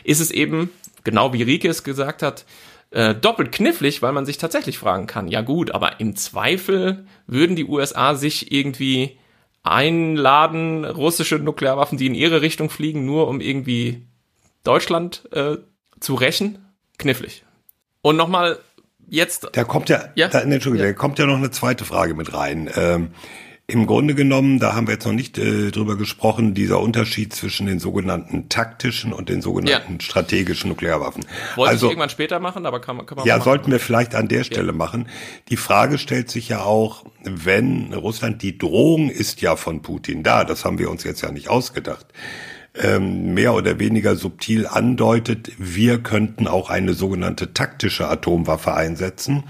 ist 0.04 0.20
es 0.20 0.30
eben, 0.30 0.70
genau 1.04 1.34
wie 1.34 1.42
Rike 1.42 1.68
es 1.68 1.84
gesagt 1.84 2.22
hat, 2.22 2.46
äh, 2.92 3.16
doppelt 3.16 3.52
knifflig, 3.52 4.04
weil 4.04 4.12
man 4.14 4.28
sich 4.28 4.38
tatsächlich 4.38 4.78
fragen 4.78 5.08
kann, 5.08 5.30
ja 5.30 5.42
gut, 5.42 5.72
aber 5.72 6.00
im 6.00 6.16
Zweifel 6.16 7.08
würden 7.26 7.56
die 7.56 7.66
USA 7.66 8.14
sich 8.14 8.52
irgendwie 8.52 9.18
einladen, 9.66 10.86
russische 10.86 11.36
Nuklearwaffen, 11.40 11.98
die 11.98 12.06
in 12.08 12.16
ihre 12.16 12.42
Richtung 12.42 12.70
fliegen, 12.70 13.06
nur 13.06 13.28
um 13.28 13.42
irgendwie 13.42 14.06
Deutschland 14.64 15.28
äh, 15.32 15.58
zu 16.00 16.16
rächen? 16.16 16.60
Knifflig. 16.98 17.44
Und 18.02 18.16
nochmal 18.16 18.60
jetzt 19.08 19.48
Da 19.54 19.64
kommt 19.64 19.90
ja, 19.90 20.06
Ja. 20.16 20.28
Da, 20.28 20.42
Entschuldigung, 20.42 20.86
Ja. 20.88 20.94
da 20.94 20.98
kommt 20.98 21.20
ja 21.20 21.26
noch 21.26 21.38
eine 21.38 21.52
zweite 21.52 21.84
Frage 21.86 22.14
mit 22.14 22.34
rein. 22.34 22.70
Ähm, 22.76 23.10
Im 23.68 23.88
Grunde 23.88 24.14
genommen, 24.14 24.60
da 24.60 24.76
haben 24.76 24.86
wir 24.86 24.94
jetzt 24.94 25.08
noch 25.08 25.14
nicht 25.14 25.40
äh, 25.40 25.72
drüber 25.72 25.98
gesprochen, 25.98 26.54
dieser 26.54 26.80
Unterschied 26.80 27.34
zwischen 27.34 27.66
den 27.66 27.80
sogenannten 27.80 28.48
taktischen 28.48 29.12
und 29.12 29.28
den 29.28 29.42
sogenannten 29.42 29.94
ja. 29.94 30.02
strategischen 30.02 30.70
Nuklearwaffen. 30.70 31.26
Wollte 31.56 31.72
also, 31.72 31.88
ich 31.88 31.94
irgendwann 31.94 32.12
später 32.12 32.40
machen, 32.40 32.68
aber 32.68 32.80
kann, 32.80 33.04
kann 33.08 33.18
man 33.18 33.26
Ja, 33.26 33.38
machen. 33.38 33.46
sollten 33.46 33.72
wir 33.72 33.80
vielleicht 33.80 34.14
an 34.14 34.28
der 34.28 34.44
Stelle 34.44 34.68
ja. 34.68 34.74
machen. 34.74 35.08
Die 35.50 35.58
Frage 35.58 35.98
stellt 35.98 36.30
sich 36.30 36.48
ja 36.48 36.62
auch, 36.62 37.06
wenn 37.24 37.92
Russland, 37.92 38.44
die 38.44 38.56
Drohung 38.56 39.10
ist 39.10 39.42
ja 39.42 39.56
von 39.56 39.82
Putin 39.82 40.22
da, 40.22 40.44
das 40.44 40.64
haben 40.64 40.78
wir 40.78 40.92
uns 40.92 41.04
jetzt 41.04 41.22
ja 41.22 41.32
nicht 41.32 41.50
ausgedacht, 41.50 42.06
ähm, 42.76 43.34
mehr 43.34 43.56
oder 43.56 43.80
weniger 43.80 44.16
subtil 44.16 44.68
andeutet, 44.68 45.52
wir 45.58 46.04
könnten 46.04 46.48
auch 46.48 46.70
eine 46.70 46.94
sogenannte 46.94 47.54
taktische 47.54 48.08
Atomwaffe 48.10 48.76
einsetzen 48.76 49.44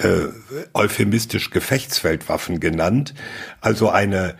äh, 0.00 0.28
euphemistisch 0.72 1.50
Gefechtsfeldwaffen 1.50 2.58
genannt, 2.58 3.14
also 3.60 3.90
eine 3.90 4.34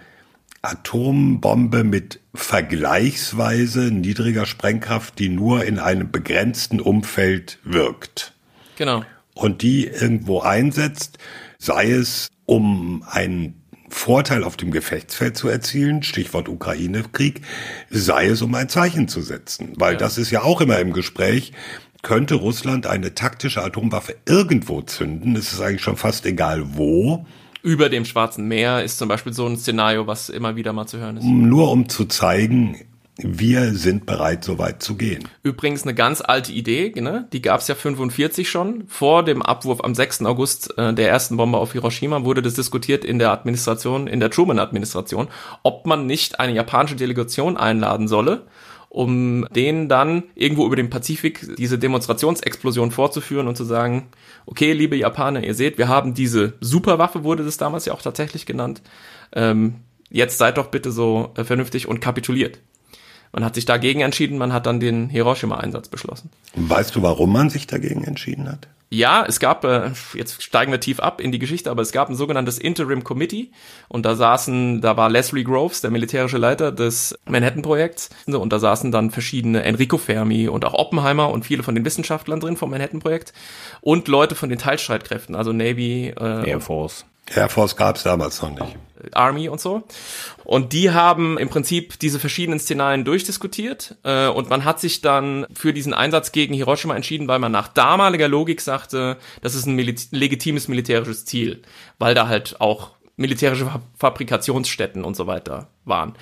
Atombombe 0.62 1.84
mit 1.84 2.20
vergleichsweise 2.34 3.90
niedriger 3.90 4.46
Sprengkraft, 4.46 5.18
die 5.18 5.28
nur 5.28 5.64
in 5.64 5.78
einem 5.78 6.10
begrenzten 6.10 6.80
Umfeld 6.80 7.58
wirkt. 7.62 8.34
Genau. 8.76 9.04
Und 9.34 9.62
die 9.62 9.86
irgendwo 9.86 10.40
einsetzt, 10.40 11.18
sei 11.58 11.90
es 11.92 12.28
um 12.46 13.04
einen 13.08 13.62
Vorteil 13.88 14.44
auf 14.44 14.56
dem 14.56 14.70
Gefechtsfeld 14.70 15.36
zu 15.36 15.48
erzielen, 15.48 16.02
Stichwort 16.02 16.48
Ukraine-Krieg, 16.48 17.42
sei 17.90 18.26
es 18.26 18.40
um 18.40 18.54
ein 18.54 18.68
Zeichen 18.68 19.08
zu 19.08 19.20
setzen. 19.20 19.72
Weil 19.76 19.94
ja. 19.94 19.98
das 19.98 20.16
ist 20.16 20.30
ja 20.30 20.42
auch 20.42 20.60
immer 20.60 20.78
im 20.78 20.92
Gespräch 20.92 21.52
könnte 22.02 22.36
Russland 22.36 22.86
eine 22.86 23.14
taktische 23.14 23.62
Atomwaffe 23.62 24.16
irgendwo 24.26 24.82
zünden, 24.82 25.36
es 25.36 25.52
ist 25.52 25.60
eigentlich 25.60 25.82
schon 25.82 25.96
fast 25.96 26.26
egal 26.26 26.76
wo. 26.76 27.26
Über 27.62 27.90
dem 27.90 28.06
Schwarzen 28.06 28.48
Meer 28.48 28.82
ist 28.82 28.98
zum 28.98 29.08
Beispiel 29.08 29.34
so 29.34 29.46
ein 29.46 29.58
Szenario, 29.58 30.06
was 30.06 30.30
immer 30.30 30.56
wieder 30.56 30.72
mal 30.72 30.86
zu 30.86 30.98
hören 30.98 31.18
ist. 31.18 31.24
Nur 31.24 31.70
um 31.70 31.90
zu 31.90 32.06
zeigen, 32.06 32.76
wir 33.22 33.74
sind 33.74 34.06
bereit, 34.06 34.44
so 34.44 34.58
weit 34.58 34.82
zu 34.82 34.96
gehen. 34.96 35.28
Übrigens 35.42 35.82
eine 35.82 35.94
ganz 35.94 36.22
alte 36.22 36.52
Idee, 36.52 36.92
ne? 36.96 37.28
die 37.32 37.42
gab 37.42 37.60
es 37.60 37.68
ja 37.68 37.74
45 37.74 38.48
schon. 38.48 38.84
Vor 38.86 39.24
dem 39.24 39.42
Abwurf 39.42 39.84
am 39.84 39.94
6. 39.94 40.22
August 40.22 40.76
äh, 40.78 40.94
der 40.94 41.10
ersten 41.10 41.36
Bombe 41.36 41.58
auf 41.58 41.72
Hiroshima 41.72 42.24
wurde 42.24 42.40
das 42.40 42.54
diskutiert 42.54 43.04
in 43.04 43.18
der 43.18 43.30
Administration, 43.30 44.06
in 44.06 44.20
der 44.20 44.30
Truman-Administration, 44.30 45.28
ob 45.62 45.86
man 45.86 46.06
nicht 46.06 46.40
eine 46.40 46.54
japanische 46.54 46.96
Delegation 46.96 47.56
einladen 47.56 48.08
solle 48.08 48.46
um 48.90 49.46
denen 49.54 49.88
dann 49.88 50.24
irgendwo 50.34 50.66
über 50.66 50.74
den 50.74 50.90
Pazifik 50.90 51.56
diese 51.56 51.78
Demonstrationsexplosion 51.78 52.90
vorzuführen 52.90 53.46
und 53.46 53.56
zu 53.56 53.64
sagen, 53.64 54.08
okay, 54.46 54.72
liebe 54.72 54.96
Japaner, 54.96 55.44
ihr 55.44 55.54
seht, 55.54 55.78
wir 55.78 55.86
haben 55.88 56.12
diese 56.12 56.54
Superwaffe, 56.60 57.22
wurde 57.22 57.44
das 57.44 57.56
damals 57.56 57.86
ja 57.86 57.94
auch 57.94 58.02
tatsächlich 58.02 58.46
genannt. 58.46 58.82
Ähm, 59.32 59.76
jetzt 60.10 60.38
seid 60.38 60.58
doch 60.58 60.66
bitte 60.66 60.90
so 60.90 61.30
äh, 61.36 61.44
vernünftig 61.44 61.86
und 61.86 62.00
kapituliert. 62.00 62.58
Man 63.32 63.44
hat 63.44 63.54
sich 63.54 63.64
dagegen 63.64 64.00
entschieden, 64.00 64.38
man 64.38 64.52
hat 64.52 64.66
dann 64.66 64.80
den 64.80 65.08
Hiroshima-Einsatz 65.08 65.88
beschlossen. 65.88 66.30
Weißt 66.56 66.96
du, 66.96 67.02
warum 67.02 67.32
man 67.32 67.48
sich 67.48 67.68
dagegen 67.68 68.02
entschieden 68.02 68.50
hat? 68.50 68.66
Ja, 68.92 69.24
es 69.24 69.38
gab, 69.38 69.64
äh, 69.64 69.92
jetzt 70.14 70.42
steigen 70.42 70.72
wir 70.72 70.80
tief 70.80 70.98
ab 70.98 71.20
in 71.20 71.30
die 71.30 71.38
Geschichte, 71.38 71.70
aber 71.70 71.80
es 71.80 71.92
gab 71.92 72.08
ein 72.08 72.16
sogenanntes 72.16 72.58
Interim 72.58 73.04
Committee 73.04 73.52
und 73.88 74.04
da 74.04 74.16
saßen, 74.16 74.80
da 74.80 74.96
war 74.96 75.08
Leslie 75.08 75.44
Groves, 75.44 75.80
der 75.80 75.92
militärische 75.92 76.38
Leiter 76.38 76.72
des 76.72 77.16
Manhattan-Projekts 77.26 78.10
und 78.26 78.52
da 78.52 78.58
saßen 78.58 78.90
dann 78.90 79.12
verschiedene 79.12 79.62
Enrico 79.62 79.96
Fermi 79.96 80.48
und 80.48 80.64
auch 80.64 80.74
Oppenheimer 80.74 81.30
und 81.30 81.44
viele 81.44 81.62
von 81.62 81.76
den 81.76 81.84
Wissenschaftlern 81.84 82.40
drin 82.40 82.56
vom 82.56 82.70
Manhattan-Projekt 82.70 83.32
und 83.80 84.08
Leute 84.08 84.34
von 84.34 84.48
den 84.48 84.58
Teilstreitkräften, 84.58 85.36
also 85.36 85.52
Navy, 85.52 86.12
äh, 86.20 86.50
Air 86.50 86.60
Force. 86.60 87.04
Air 87.32 87.48
Force 87.48 87.76
gab 87.76 87.94
es 87.94 88.02
damals 88.02 88.42
noch 88.42 88.50
nicht. 88.50 88.76
Army 89.12 89.48
und 89.48 89.60
so. 89.60 89.82
Und 90.44 90.72
die 90.72 90.90
haben 90.90 91.38
im 91.38 91.48
Prinzip 91.48 91.98
diese 91.98 92.18
verschiedenen 92.18 92.58
Szenarien 92.58 93.04
durchdiskutiert 93.04 93.96
äh, 94.02 94.28
und 94.28 94.50
man 94.50 94.64
hat 94.64 94.80
sich 94.80 95.00
dann 95.00 95.46
für 95.52 95.72
diesen 95.72 95.94
Einsatz 95.94 96.32
gegen 96.32 96.54
Hiroshima 96.54 96.94
entschieden, 96.94 97.28
weil 97.28 97.38
man 97.38 97.52
nach 97.52 97.68
damaliger 97.68 98.28
Logik 98.28 98.60
sagte, 98.60 99.16
das 99.42 99.54
ist 99.54 99.66
ein 99.66 99.74
Mil 99.74 99.94
legitimes 100.10 100.68
militärisches 100.68 101.24
Ziel, 101.24 101.62
weil 101.98 102.14
da 102.14 102.28
halt 102.28 102.60
auch 102.60 102.92
militärische 103.16 103.70
Fabrikationsstätten 103.98 105.04
und 105.04 105.16
so 105.16 105.26
weiter 105.26 105.68
waren 105.84 106.14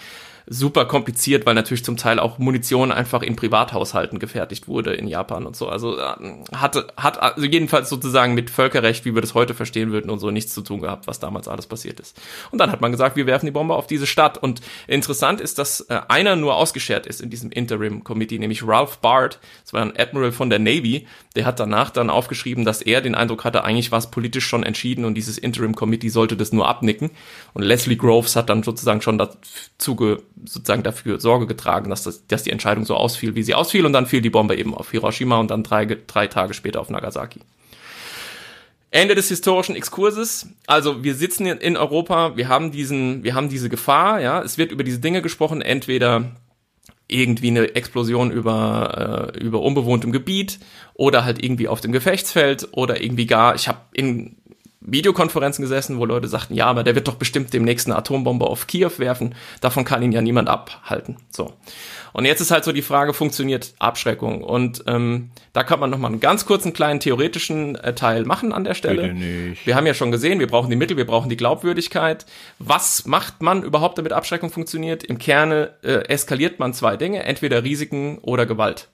super 0.50 0.86
kompliziert, 0.86 1.46
weil 1.46 1.54
natürlich 1.54 1.84
zum 1.84 1.96
Teil 1.96 2.18
auch 2.18 2.38
Munition 2.38 2.90
einfach 2.90 3.22
in 3.22 3.36
Privathaushalten 3.36 4.18
gefertigt 4.18 4.66
wurde 4.68 4.94
in 4.94 5.06
Japan 5.06 5.46
und 5.46 5.56
so. 5.56 5.68
Also 5.68 5.98
äh, 5.98 6.14
hatte, 6.54 6.86
hat 6.96 7.20
also 7.20 7.44
jedenfalls 7.44 7.88
sozusagen 7.88 8.34
mit 8.34 8.50
Völkerrecht, 8.50 9.04
wie 9.04 9.14
wir 9.14 9.20
das 9.20 9.34
heute 9.34 9.54
verstehen 9.54 9.92
würden 9.92 10.10
und 10.10 10.18
so 10.18 10.30
nichts 10.30 10.54
zu 10.54 10.62
tun 10.62 10.80
gehabt, 10.80 11.06
was 11.06 11.20
damals 11.20 11.48
alles 11.48 11.66
passiert 11.66 12.00
ist. 12.00 12.18
Und 12.50 12.58
dann 12.58 12.72
hat 12.72 12.80
man 12.80 12.92
gesagt, 12.92 13.16
wir 13.16 13.26
werfen 13.26 13.46
die 13.46 13.52
Bombe 13.52 13.74
auf 13.74 13.86
diese 13.86 14.06
Stadt. 14.06 14.38
Und 14.38 14.60
interessant 14.86 15.40
ist, 15.40 15.58
dass 15.58 15.80
äh, 15.82 16.00
einer 16.08 16.36
nur 16.36 16.56
ausgeschert 16.56 17.06
ist 17.06 17.20
in 17.20 17.30
diesem 17.30 17.50
Interim 17.50 18.02
Committee, 18.04 18.38
nämlich 18.38 18.66
Ralph 18.66 18.98
Bard, 18.98 19.40
das 19.64 19.72
war 19.72 19.82
ein 19.82 19.96
Admiral 19.96 20.32
von 20.32 20.50
der 20.50 20.58
Navy, 20.58 21.06
der 21.36 21.44
hat 21.44 21.60
danach 21.60 21.90
dann 21.90 22.10
aufgeschrieben, 22.10 22.64
dass 22.64 22.82
er 22.82 23.00
den 23.00 23.14
Eindruck 23.14 23.44
hatte, 23.44 23.64
eigentlich 23.64 23.92
war 23.92 23.98
es 23.98 24.10
politisch 24.10 24.46
schon 24.46 24.62
entschieden 24.62 25.04
und 25.04 25.14
dieses 25.14 25.38
Interim 25.38 25.74
Committee 25.74 26.08
sollte 26.08 26.36
das 26.36 26.52
nur 26.52 26.66
abnicken. 26.66 27.10
Und 27.52 27.62
Leslie 27.62 27.96
Groves 27.96 28.34
hat 28.34 28.48
dann 28.48 28.62
sozusagen 28.62 29.02
schon 29.02 29.18
dazu 29.18 29.96
sozusagen 30.44 30.82
dafür 30.82 31.20
Sorge 31.20 31.46
getragen, 31.46 31.90
dass, 31.90 32.02
das, 32.02 32.26
dass 32.26 32.42
die 32.42 32.50
Entscheidung 32.50 32.84
so 32.84 32.94
ausfiel, 32.94 33.34
wie 33.34 33.42
sie 33.42 33.54
ausfiel. 33.54 33.86
Und 33.86 33.92
dann 33.92 34.06
fiel 34.06 34.20
die 34.20 34.30
Bombe 34.30 34.56
eben 34.56 34.74
auf 34.74 34.90
Hiroshima 34.90 35.38
und 35.38 35.50
dann 35.50 35.62
drei, 35.62 35.84
drei 35.84 36.26
Tage 36.26 36.54
später 36.54 36.80
auf 36.80 36.90
Nagasaki. 36.90 37.40
Ende 38.90 39.14
des 39.14 39.28
historischen 39.28 39.76
Exkurses. 39.76 40.48
Also 40.66 41.04
wir 41.04 41.14
sitzen 41.14 41.46
in 41.46 41.76
Europa, 41.76 42.36
wir 42.36 42.48
haben 42.48 42.70
diesen, 42.70 43.22
wir 43.22 43.34
haben 43.34 43.48
diese 43.48 43.68
Gefahr, 43.68 44.20
ja. 44.20 44.42
Es 44.42 44.56
wird 44.56 44.72
über 44.72 44.84
diese 44.84 44.98
Dinge 44.98 45.20
gesprochen, 45.20 45.60
entweder 45.60 46.32
irgendwie 47.08 47.48
eine 47.48 47.74
Explosion 47.74 48.30
über, 48.30 49.32
äh, 49.34 49.38
über 49.38 49.62
unbewohntem 49.62 50.12
Gebiet 50.12 50.58
oder 50.94 51.24
halt 51.24 51.42
irgendwie 51.42 51.68
auf 51.68 51.80
dem 51.80 51.92
Gefechtsfeld 51.92 52.68
oder 52.72 53.02
irgendwie 53.02 53.26
gar, 53.26 53.54
ich 53.54 53.66
habe 53.66 53.80
in 53.92 54.36
Videokonferenzen 54.80 55.62
gesessen, 55.62 55.98
wo 55.98 56.04
Leute 56.04 56.28
sagten, 56.28 56.54
ja, 56.54 56.66
aber 56.66 56.84
der 56.84 56.94
wird 56.94 57.08
doch 57.08 57.16
bestimmt 57.16 57.52
demnächst 57.52 57.86
eine 57.86 57.96
Atombombe 57.96 58.46
auf 58.46 58.66
Kiew 58.66 58.92
werfen. 58.98 59.34
Davon 59.60 59.84
kann 59.84 60.02
ihn 60.02 60.12
ja 60.12 60.20
niemand 60.20 60.48
abhalten. 60.48 61.16
So. 61.30 61.52
Und 62.12 62.24
jetzt 62.24 62.40
ist 62.40 62.50
halt 62.50 62.64
so 62.64 62.72
die 62.72 62.82
Frage, 62.82 63.12
funktioniert 63.12 63.74
Abschreckung? 63.78 64.42
Und 64.42 64.84
ähm, 64.86 65.30
da 65.52 65.64
kann 65.64 65.80
man 65.80 65.90
nochmal 65.90 66.12
einen 66.12 66.20
ganz 66.20 66.46
kurzen 66.46 66.72
kleinen 66.72 67.00
theoretischen 67.00 67.74
äh, 67.76 67.94
Teil 67.94 68.24
machen 68.24 68.52
an 68.52 68.64
der 68.64 68.74
Stelle. 68.74 69.14
Wir 69.64 69.74
haben 69.74 69.86
ja 69.86 69.94
schon 69.94 70.12
gesehen, 70.12 70.38
wir 70.38 70.46
brauchen 70.46 70.70
die 70.70 70.76
Mittel, 70.76 70.96
wir 70.96 71.06
brauchen 71.06 71.28
die 71.28 71.36
Glaubwürdigkeit. 71.36 72.24
Was 72.58 73.04
macht 73.04 73.42
man 73.42 73.62
überhaupt, 73.62 73.98
damit 73.98 74.12
Abschreckung 74.12 74.50
funktioniert? 74.50 75.02
Im 75.02 75.18
Kerne 75.18 75.74
äh, 75.82 76.08
eskaliert 76.08 76.58
man 76.60 76.72
zwei 76.72 76.96
Dinge, 76.96 77.24
entweder 77.24 77.64
Risiken 77.64 78.18
oder 78.18 78.46
Gewalt. 78.46 78.88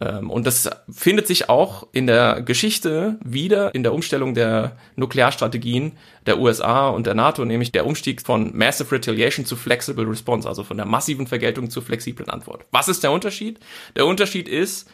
Ähm, 0.00 0.30
und 0.30 0.46
das 0.46 0.68
findet 0.90 1.26
sich 1.26 1.48
auch 1.48 1.86
in 1.92 2.06
der 2.06 2.42
Geschichte 2.42 3.18
wieder 3.24 3.74
in 3.74 3.82
der 3.82 3.94
Umstellung 3.94 4.34
der 4.34 4.76
Nuklearstrategien 4.96 5.92
der 6.26 6.38
USA 6.38 6.88
und 6.88 7.06
der 7.06 7.14
NATO, 7.14 7.44
nämlich 7.44 7.72
der 7.72 7.86
Umstieg 7.86 8.22
von 8.22 8.56
Massive 8.56 8.92
Retaliation 8.92 9.46
zu 9.46 9.56
Flexible 9.56 10.06
Response, 10.06 10.48
also 10.48 10.64
von 10.64 10.76
der 10.76 10.86
massiven 10.86 11.26
Vergeltung 11.26 11.70
zur 11.70 11.82
flexiblen 11.82 12.28
Antwort. 12.28 12.64
Was 12.70 12.88
ist 12.88 13.02
der 13.02 13.12
Unterschied? 13.12 13.60
Der 13.96 14.06
Unterschied 14.06 14.48
ist, 14.48 14.90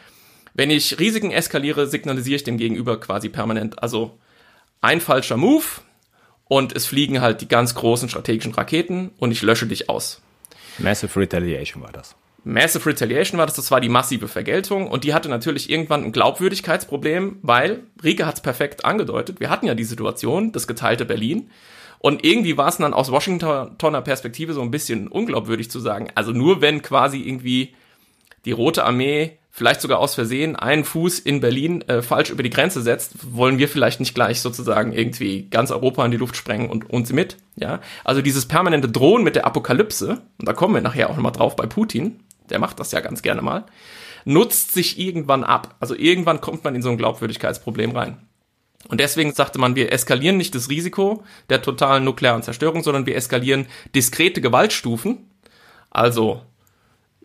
wenn 0.53 0.69
ich 0.69 0.99
Risiken 0.99 1.31
eskaliere, 1.31 1.87
signalisiere 1.87 2.35
ich 2.35 2.43
dem 2.43 2.57
Gegenüber 2.57 2.99
quasi 2.99 3.29
permanent, 3.29 3.81
also 3.81 4.19
ein 4.81 5.01
falscher 5.01 5.37
Move 5.37 5.65
und 6.45 6.75
es 6.75 6.85
fliegen 6.85 7.21
halt 7.21 7.41
die 7.41 7.47
ganz 7.47 7.73
großen 7.75 8.09
strategischen 8.09 8.53
Raketen 8.53 9.11
und 9.17 9.31
ich 9.31 9.41
lösche 9.41 9.65
dich 9.65 9.89
aus. 9.89 10.21
Massive 10.77 11.19
Retaliation 11.19 11.81
war 11.81 11.91
das. 11.91 12.15
Massive 12.43 12.87
Retaliation 12.87 13.37
war 13.37 13.45
das, 13.45 13.55
das 13.55 13.69
war 13.69 13.81
die 13.81 13.89
massive 13.89 14.27
Vergeltung 14.27 14.87
und 14.87 15.03
die 15.03 15.13
hatte 15.13 15.29
natürlich 15.29 15.69
irgendwann 15.69 16.03
ein 16.03 16.11
Glaubwürdigkeitsproblem, 16.11 17.37
weil 17.43 17.83
Rike 18.03 18.25
hat 18.25 18.35
es 18.35 18.41
perfekt 18.41 18.83
angedeutet. 18.83 19.39
Wir 19.39 19.49
hatten 19.49 19.67
ja 19.67 19.75
die 19.75 19.83
Situation, 19.83 20.51
das 20.51 20.67
geteilte 20.67 21.05
Berlin. 21.05 21.49
Und 21.99 22.25
irgendwie 22.25 22.57
war 22.57 22.67
es 22.67 22.77
dann 22.77 22.95
aus 22.95 23.11
Washingtoner 23.11 24.01
Perspektive 24.01 24.53
so 24.53 24.61
ein 24.63 24.71
bisschen 24.71 25.07
unglaubwürdig 25.07 25.69
zu 25.69 25.79
sagen, 25.79 26.09
also 26.15 26.31
nur 26.31 26.61
wenn 26.61 26.81
quasi 26.81 27.19
irgendwie 27.19 27.75
die 28.45 28.53
Rote 28.53 28.83
Armee 28.85 29.37
vielleicht 29.51 29.81
sogar 29.81 29.99
aus 29.99 30.15
Versehen 30.15 30.55
einen 30.55 30.83
Fuß 30.83 31.19
in 31.19 31.41
Berlin 31.41 31.81
äh, 31.83 32.01
falsch 32.01 32.31
über 32.31 32.41
die 32.41 32.49
Grenze 32.49 32.81
setzt, 32.81 33.35
wollen 33.35 33.59
wir 33.59 33.67
vielleicht 33.67 33.99
nicht 33.99 34.15
gleich 34.15 34.39
sozusagen 34.39 34.93
irgendwie 34.93 35.47
ganz 35.49 35.69
Europa 35.69 36.03
in 36.03 36.11
die 36.11 36.17
Luft 36.17 36.37
sprengen 36.37 36.69
und 36.69 36.89
uns 36.89 37.11
mit. 37.11 37.37
Ja, 37.55 37.81
also 38.03 38.21
dieses 38.21 38.47
permanente 38.47 38.89
Drohen 38.89 39.23
mit 39.23 39.35
der 39.35 39.45
Apokalypse, 39.45 40.21
und 40.39 40.47
da 40.47 40.53
kommen 40.53 40.73
wir 40.73 40.81
nachher 40.81 41.09
auch 41.09 41.15
nochmal 41.15 41.33
drauf 41.33 41.55
bei 41.55 41.67
Putin, 41.67 42.21
der 42.51 42.59
macht 42.59 42.79
das 42.79 42.91
ja 42.91 42.99
ganz 42.99 43.21
gerne 43.21 43.41
mal, 43.41 43.65
nutzt 44.25 44.73
sich 44.73 44.99
irgendwann 44.99 45.43
ab. 45.43 45.75
Also 45.79 45.95
irgendwann 45.95 46.41
kommt 46.41 46.63
man 46.63 46.75
in 46.75 46.81
so 46.81 46.89
ein 46.89 46.97
Glaubwürdigkeitsproblem 46.97 47.91
rein. 47.91 48.17
Und 48.87 48.99
deswegen 48.99 49.33
sagte 49.33 49.59
man, 49.59 49.75
wir 49.75 49.91
eskalieren 49.91 50.37
nicht 50.37 50.55
das 50.55 50.69
Risiko 50.69 51.23
der 51.49 51.61
totalen 51.61 52.03
nuklearen 52.03 52.43
Zerstörung, 52.43 52.83
sondern 52.83 53.05
wir 53.05 53.15
eskalieren 53.15 53.67
diskrete 53.95 54.41
Gewaltstufen. 54.41 55.29
Also, 55.89 56.41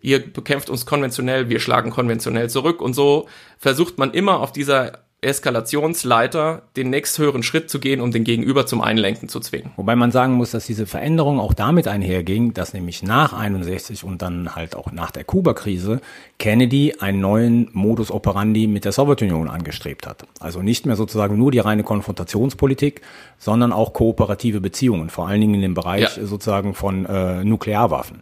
ihr 0.01 0.31
bekämpft 0.31 0.69
uns 0.69 0.85
konventionell, 0.85 1.49
wir 1.49 1.59
schlagen 1.59 1.91
konventionell 1.91 2.49
zurück. 2.49 2.81
Und 2.81 2.93
so 2.93 3.27
versucht 3.57 3.97
man 3.97 4.11
immer 4.11 4.39
auf 4.39 4.51
dieser 4.51 5.06
Eskalationsleiter 5.21 6.61
den 6.75 6.91
nächsthöheren 6.91 7.41
Schritt 7.41 7.71
zu 7.71 7.79
gehen, 7.79 8.01
um 8.01 8.11
den 8.11 8.23
Gegenüber 8.23 8.67
zum 8.67 8.81
Einlenken 8.81 9.29
zu 9.29 9.39
zwingen. 9.39 9.71
Wobei 9.75 9.95
man 9.95 10.11
sagen 10.11 10.33
muss, 10.33 10.51
dass 10.51 10.67
diese 10.67 10.85
Veränderung 10.85 11.39
auch 11.39 11.55
damit 11.55 11.87
einherging, 11.87 12.53
dass 12.53 12.73
nämlich 12.73 13.01
nach 13.01 13.33
61 13.33 14.03
und 14.03 14.21
dann 14.21 14.55
halt 14.55 14.75
auch 14.75 14.91
nach 14.91 15.09
der 15.09 15.23
Kuba-Krise 15.23 16.01
Kennedy 16.37 16.93
einen 16.99 17.19
neuen 17.19 17.69
Modus 17.73 18.11
operandi 18.11 18.67
mit 18.67 18.85
der 18.85 18.91
Sowjetunion 18.91 19.49
angestrebt 19.49 20.05
hat. 20.05 20.25
Also 20.39 20.61
nicht 20.61 20.85
mehr 20.85 20.95
sozusagen 20.95 21.35
nur 21.35 21.51
die 21.51 21.59
reine 21.59 21.83
Konfrontationspolitik, 21.83 23.01
sondern 23.39 23.73
auch 23.73 23.93
kooperative 23.93 24.61
Beziehungen, 24.61 25.09
vor 25.09 25.27
allen 25.27 25.41
Dingen 25.41 25.55
in 25.55 25.61
dem 25.61 25.73
Bereich 25.73 26.15
Ja. 26.15 26.25
sozusagen 26.27 26.75
von 26.75 27.07
äh, 27.07 27.43
Nuklearwaffen. 27.43 28.21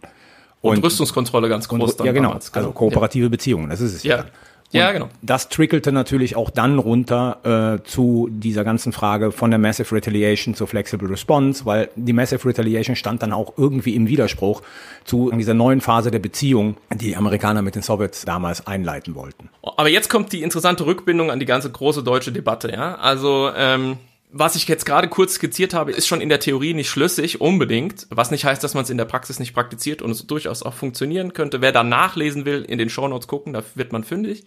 Und, 0.62 0.82
Rüstungskontrolle 0.82 1.50
ganz 1.50 1.68
groß 1.68 1.94
Und, 1.94 2.06
ja, 2.06 2.12
genau. 2.12 2.28
damals, 2.28 2.52
Also 2.54 2.72
kooperative 2.72 3.28
Beziehungen, 3.28 3.68
das 3.68 3.82
ist 3.82 3.94
es 3.94 4.02
ja. 4.02 4.16
Ja. 4.16 4.24
Dann. 4.72 4.80
Ja, 4.80 4.88
Und 4.88 4.94
genau. 4.94 5.08
Das 5.22 5.48
trickelte 5.48 5.92
natürlich 5.92 6.36
auch 6.36 6.50
dann 6.50 6.78
runter 6.78 7.78
äh, 7.80 7.84
zu 7.84 8.28
dieser 8.30 8.64
ganzen 8.64 8.92
Frage 8.92 9.32
von 9.32 9.50
der 9.50 9.58
Massive 9.58 9.94
Retaliation 9.94 10.54
zur 10.54 10.66
Flexible 10.66 11.08
Response, 11.08 11.64
weil 11.64 11.88
die 11.96 12.12
Massive 12.12 12.46
Retaliation 12.46 12.96
stand 12.96 13.22
dann 13.22 13.32
auch 13.32 13.54
irgendwie 13.56 13.94
im 13.94 14.06
Widerspruch 14.06 14.62
zu 15.04 15.30
dieser 15.30 15.54
neuen 15.54 15.80
Phase 15.80 16.10
der 16.10 16.18
Beziehung, 16.18 16.76
die 16.92 17.06
die 17.06 17.16
Amerikaner 17.16 17.62
mit 17.62 17.74
den 17.74 17.82
Sowjets 17.82 18.24
damals 18.24 18.66
einleiten 18.66 19.14
wollten. 19.14 19.48
Aber 19.62 19.88
jetzt 19.88 20.10
kommt 20.10 20.32
die 20.32 20.42
interessante 20.42 20.86
Rückbindung 20.86 21.30
an 21.30 21.38
die 21.38 21.46
ganze 21.46 21.70
große 21.70 22.02
deutsche 22.02 22.32
Debatte, 22.32 22.70
ja. 22.70 22.96
Also, 22.96 23.50
ähm, 23.56 23.98
was 24.38 24.56
ich 24.56 24.68
jetzt 24.68 24.84
gerade 24.86 25.08
kurz 25.08 25.34
skizziert 25.34 25.74
habe, 25.74 25.92
ist 25.92 26.06
schon 26.06 26.20
in 26.20 26.28
der 26.28 26.40
Theorie 26.40 26.74
nicht 26.74 26.90
schlüssig, 26.90 27.40
unbedingt. 27.40 28.06
Was 28.10 28.30
nicht 28.30 28.44
heißt, 28.44 28.62
dass 28.62 28.74
man 28.74 28.84
es 28.84 28.90
in 28.90 28.98
der 28.98 29.04
Praxis 29.04 29.38
nicht 29.38 29.54
praktiziert 29.54 30.02
und 30.02 30.10
es 30.10 30.26
durchaus 30.26 30.62
auch 30.62 30.74
funktionieren 30.74 31.32
könnte. 31.32 31.60
Wer 31.60 31.72
da 31.72 31.82
nachlesen 31.82 32.44
will, 32.44 32.62
in 32.62 32.78
den 32.78 32.90
Shownotes 32.90 33.28
gucken, 33.28 33.52
da 33.52 33.62
wird 33.74 33.92
man 33.92 34.04
fündig. 34.04 34.44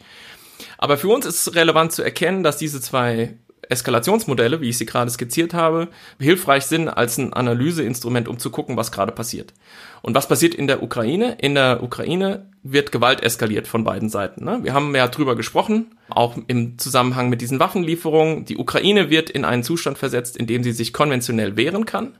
Aber 0.78 0.98
für 0.98 1.10
uns 1.10 1.26
ist 1.26 1.48
es 1.48 1.56
relevant 1.56 1.92
zu 1.92 2.04
erkennen, 2.04 2.44
dass 2.44 2.58
diese 2.58 2.82
zwei 2.82 3.36
Eskalationsmodelle, 3.70 4.62
wie 4.62 4.70
ich 4.70 4.78
sie 4.78 4.86
gerade 4.86 5.10
skizziert 5.12 5.54
habe, 5.54 5.88
hilfreich 6.20 6.66
sind 6.66 6.90
als 6.90 7.18
ein 7.18 7.34
Analyseinstrument, 7.34 8.28
um 8.28 8.40
zu 8.40 8.50
gucken, 8.50 8.76
was 8.78 8.92
gerade 8.92 9.12
passiert. 9.12 9.54
Und 10.02 10.16
was 10.16 10.28
passiert 10.28 10.56
in 10.56 10.68
der 10.68 10.82
Ukraine? 10.82 11.38
In 11.40 11.56
der 11.56 11.84
Ukraine 11.84 12.48
wird 12.64 12.92
Gewalt 12.92 13.22
eskaliert 13.22 13.68
von 13.68 13.84
beiden 13.84 14.10
Seiten. 14.10 14.44
Ne? 14.44 14.60
Wir 14.64 14.74
haben 14.74 14.96
ja 14.96 15.08
drüber 15.08 15.36
gesprochen, 15.36 15.96
auch 16.10 16.36
im 16.48 16.78
Zusammenhang 16.80 17.30
mit 17.30 17.42
diesen 17.42 17.60
Waffenlieferungen. 17.60 18.46
Die 18.46 18.58
Ukraine 18.58 19.10
wird 19.10 19.30
in 19.30 19.46
einen 19.46 19.64
Zustand 19.64 19.98
versetzt, 19.98 20.36
in 20.36 20.48
dem 20.48 20.64
sie 20.64 20.72
sich 20.72 20.92
konventionell 20.92 21.56
wehren 21.56 21.86
kann. 21.86 22.18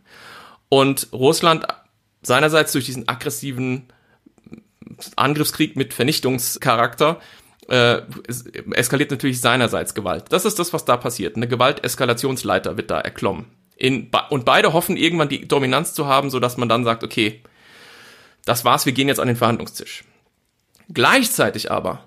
Und 0.70 1.08
Russland 1.12 1.66
seinerseits 2.22 2.74
durch 2.74 2.86
diesen 2.86 3.08
aggressiven 3.08 3.88
Angriffskrieg 5.16 5.76
mit 5.76 5.94
Vernichtungscharakter 5.94 7.20
äh, 7.70 8.02
es 8.28 8.46
eskaliert 8.72 9.12
natürlich 9.12 9.42
seinerseits 9.42 9.94
Gewalt. 9.94 10.26
Das 10.30 10.46
ist 10.46 10.60
das, 10.60 10.74
was 10.74 10.86
da 10.86 10.98
passiert. 10.98 11.36
Eine 11.36 11.48
Gewalteskalationsleiter 11.48 12.78
wird 12.78 12.92
da 12.92 13.00
erklommen. 13.00 13.46
In, 13.78 14.10
und 14.30 14.44
beide 14.44 14.74
hoffen 14.74 14.98
irgendwann 14.98 15.30
die 15.30 15.48
Dominanz 15.48 15.94
zu 15.94 16.08
haben, 16.08 16.30
so 16.30 16.40
dass 16.40 16.58
man 16.58 16.68
dann 16.68 16.84
sagt, 16.84 17.04
okay, 17.04 17.42
das 18.46 18.66
war's, 18.66 18.86
wir 18.86 18.94
gehen 18.94 19.08
jetzt 19.08 19.20
an 19.20 19.28
den 19.28 19.38
Verhandlungstisch. 19.38 20.04
Gleichzeitig 20.92 21.72
aber 21.72 22.04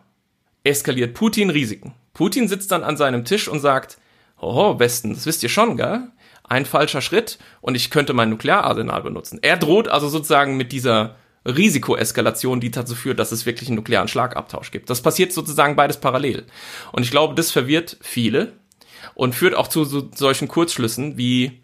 eskaliert 0.65 1.15
Putin 1.15 1.51
Risiken. 1.51 1.95
Putin 2.15 2.49
sitzt 2.49 2.73
dann 2.73 2.85
an 2.85 2.97
seinem 2.97 3.25
Tisch 3.25 3.49
und 3.49 3.61
sagt, 3.61 3.99
hoho, 4.41 4.79
Westen, 4.79 5.15
das 5.15 5.27
wisst 5.27 5.43
ihr 5.43 5.49
schon, 5.49 5.77
gell? 5.77 6.09
Ein 6.45 6.67
falscher 6.67 7.01
Schritt 7.01 7.39
und 7.61 7.77
ich 7.77 7.91
könnte 7.91 8.13
mein 8.13 8.29
Nukleararsenal 8.29 9.03
benutzen. 9.03 9.39
Er 9.41 9.57
droht 9.57 9.89
also 9.89 10.09
sozusagen 10.09 10.57
mit 10.57 10.73
dieser 10.73 11.17
Risikoeskalation, 11.45 12.61
die 12.61 12.71
dazu 12.71 12.95
führt, 12.95 13.19
dass 13.19 13.33
es 13.33 13.47
wirklich 13.47 13.69
einen 13.69 13.77
nuklearen 13.77 14.09
Schlagabtausch 14.09 14.71
gibt. 14.71 14.91
Das 14.91 15.03
passiert 15.03 15.33
sozusagen 15.33 15.77
beides 15.77 15.99
parallel. 15.99 16.47
Und 16.93 17.03
ich 17.03 17.11
glaube, 17.11 17.35
das 17.35 17.51
verwirrt 17.51 17.97
viele 18.01 18.53
und 19.15 19.35
führt 19.35 19.55
auch 19.55 19.69
zu 19.69 19.85
so, 19.85 20.09
solchen 20.15 20.49
Kurzschlüssen 20.49 21.17
wie, 21.17 21.63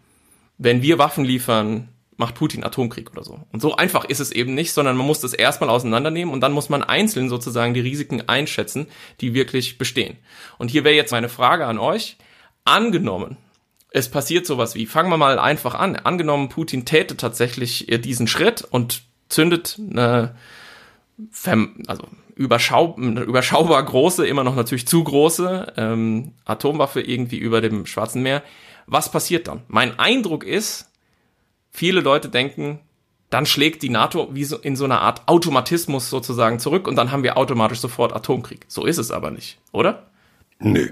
wenn 0.59 0.83
wir 0.83 0.99
Waffen 0.99 1.25
liefern, 1.25 1.89
macht 2.17 2.35
Putin 2.35 2.65
Atomkrieg 2.65 3.13
oder 3.13 3.23
so. 3.23 3.41
Und 3.53 3.63
so 3.63 3.77
einfach 3.77 4.05
ist 4.05 4.19
es 4.19 4.33
eben 4.33 4.55
nicht, 4.55 4.73
sondern 4.73 4.97
man 4.97 5.07
muss 5.07 5.21
das 5.21 5.33
erstmal 5.33 5.71
auseinandernehmen 5.71 6.35
und 6.35 6.41
dann 6.41 6.53
muss 6.53 6.69
man 6.69 6.83
einzeln 6.83 7.29
sozusagen 7.29 7.75
die 7.75 7.81
Risiken 7.81 8.29
einschätzen, 8.29 8.89
die 9.21 9.35
wirklich 9.35 9.79
bestehen. 9.79 10.19
Und 10.59 10.71
hier 10.71 10.83
wäre 10.83 10.97
jetzt 10.97 11.13
meine 11.13 11.29
Frage 11.29 11.67
an 11.67 11.79
euch. 11.79 12.17
Angenommen, 12.65 13.37
es 13.91 14.11
passiert 14.11 14.47
sowas 14.47 14.75
wie, 14.75 14.87
fangen 14.87 15.11
wir 15.11 15.17
mal 15.17 15.39
einfach 15.39 15.75
an, 15.75 15.97
angenommen, 15.97 16.49
Putin 16.49 16.85
täte 16.85 17.17
tatsächlich 17.17 17.91
äh, 17.91 17.99
diesen 17.99 18.27
Schritt 18.27 18.63
und 18.63 19.03
zündet 19.29 19.79
eine, 19.91 20.35
Verm- 21.33 21.85
also 21.87 22.05
überschau 22.35 22.95
eine 22.97 23.23
überschaubar 23.23 23.83
große, 23.85 24.27
immer 24.27 24.45
noch 24.45 24.55
natürlich 24.55 24.87
zu 24.87 25.03
große 25.03 25.73
ähm, 25.77 26.33
Atomwaffe 26.45 27.01
irgendwie 27.01 27.39
über 27.39 27.61
dem 27.61 27.87
Schwarzen 27.87 28.23
Meer. 28.23 28.43
Was 28.87 29.11
passiert 29.11 29.49
dann? 29.49 29.63
Mein 29.69 29.99
Eindruck 29.99 30.45
ist, 30.45 30.91
viele 31.71 32.01
Leute 32.01 32.29
denken, 32.29 32.79
dann 33.31 33.45
schlägt 33.45 33.83
die 33.83 33.91
NATO 33.91 34.29
wie 34.33 34.45
so 34.45 34.57
in 34.57 34.77
so 34.77 34.85
einer 34.85 35.03
Art 35.03 35.27
Automatismus 35.27 36.09
sozusagen 36.09 36.59
zurück 36.61 36.89
und 36.89 36.97
dann 36.97 37.11
haben 37.13 37.23
wir 37.23 37.37
automatisch 37.37 37.81
sofort 37.81 38.15
Atomkrieg. 38.15 38.65
So 38.69 38.87
ist 38.87 38.99
es 38.99 39.11
aber 39.11 39.31
nicht, 39.31 39.59
oder? 39.73 40.07
Nö. 40.61 40.89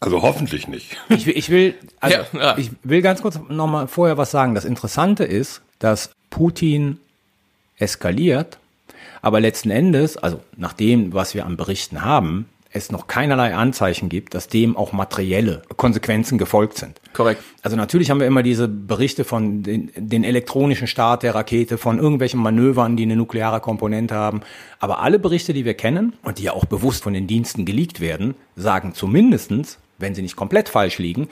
Also 0.00 0.20
hoffentlich 0.20 0.68
nicht. 0.68 0.98
Ich 1.08 1.24
will, 1.24 1.36
ich 1.38 1.48
will, 1.48 1.74
also 2.00 2.18
Ja, 2.34 2.38
ja. 2.38 2.58
ich 2.58 2.72
will 2.82 3.00
ganz 3.00 3.22
kurz 3.22 3.40
nochmal 3.48 3.88
vorher 3.88 4.18
was 4.18 4.30
sagen. 4.30 4.54
Das 4.54 4.66
Interessante 4.66 5.24
ist, 5.24 5.62
dass 5.78 6.10
Putin 6.28 7.00
eskaliert, 7.82 8.58
aber 9.20 9.40
letzten 9.40 9.70
Endes, 9.70 10.16
also 10.16 10.40
nach 10.56 10.72
dem, 10.72 11.12
was 11.12 11.34
wir 11.34 11.46
an 11.46 11.56
Berichten 11.56 12.02
haben, 12.02 12.46
es 12.74 12.90
noch 12.90 13.06
keinerlei 13.06 13.54
Anzeichen 13.54 14.08
gibt, 14.08 14.34
dass 14.34 14.48
dem 14.48 14.76
auch 14.76 14.92
materielle 14.92 15.62
Konsequenzen 15.76 16.38
gefolgt 16.38 16.78
sind. 16.78 17.00
Korrekt. 17.12 17.42
Also 17.62 17.76
natürlich 17.76 18.10
haben 18.10 18.18
wir 18.18 18.26
immer 18.26 18.42
diese 18.42 18.66
Berichte 18.66 19.24
von 19.24 19.62
den, 19.62 19.90
den 19.94 20.24
elektronischen 20.24 20.86
Start 20.86 21.22
der 21.22 21.34
Rakete, 21.34 21.76
von 21.76 21.98
irgendwelchen 21.98 22.40
Manövern, 22.40 22.96
die 22.96 23.02
eine 23.02 23.16
nukleare 23.16 23.60
Komponente 23.60 24.14
haben. 24.14 24.40
Aber 24.80 25.00
alle 25.00 25.18
Berichte, 25.18 25.52
die 25.52 25.66
wir 25.66 25.74
kennen 25.74 26.14
und 26.22 26.38
die 26.38 26.44
ja 26.44 26.54
auch 26.54 26.64
bewusst 26.64 27.02
von 27.02 27.12
den 27.12 27.26
Diensten 27.26 27.66
geleakt 27.66 28.00
werden, 28.00 28.34
sagen 28.56 28.94
zumindestens, 28.94 29.78
wenn 29.98 30.14
sie 30.14 30.22
nicht 30.22 30.36
komplett 30.36 30.70
falsch 30.70 30.98
liegen, 30.98 31.28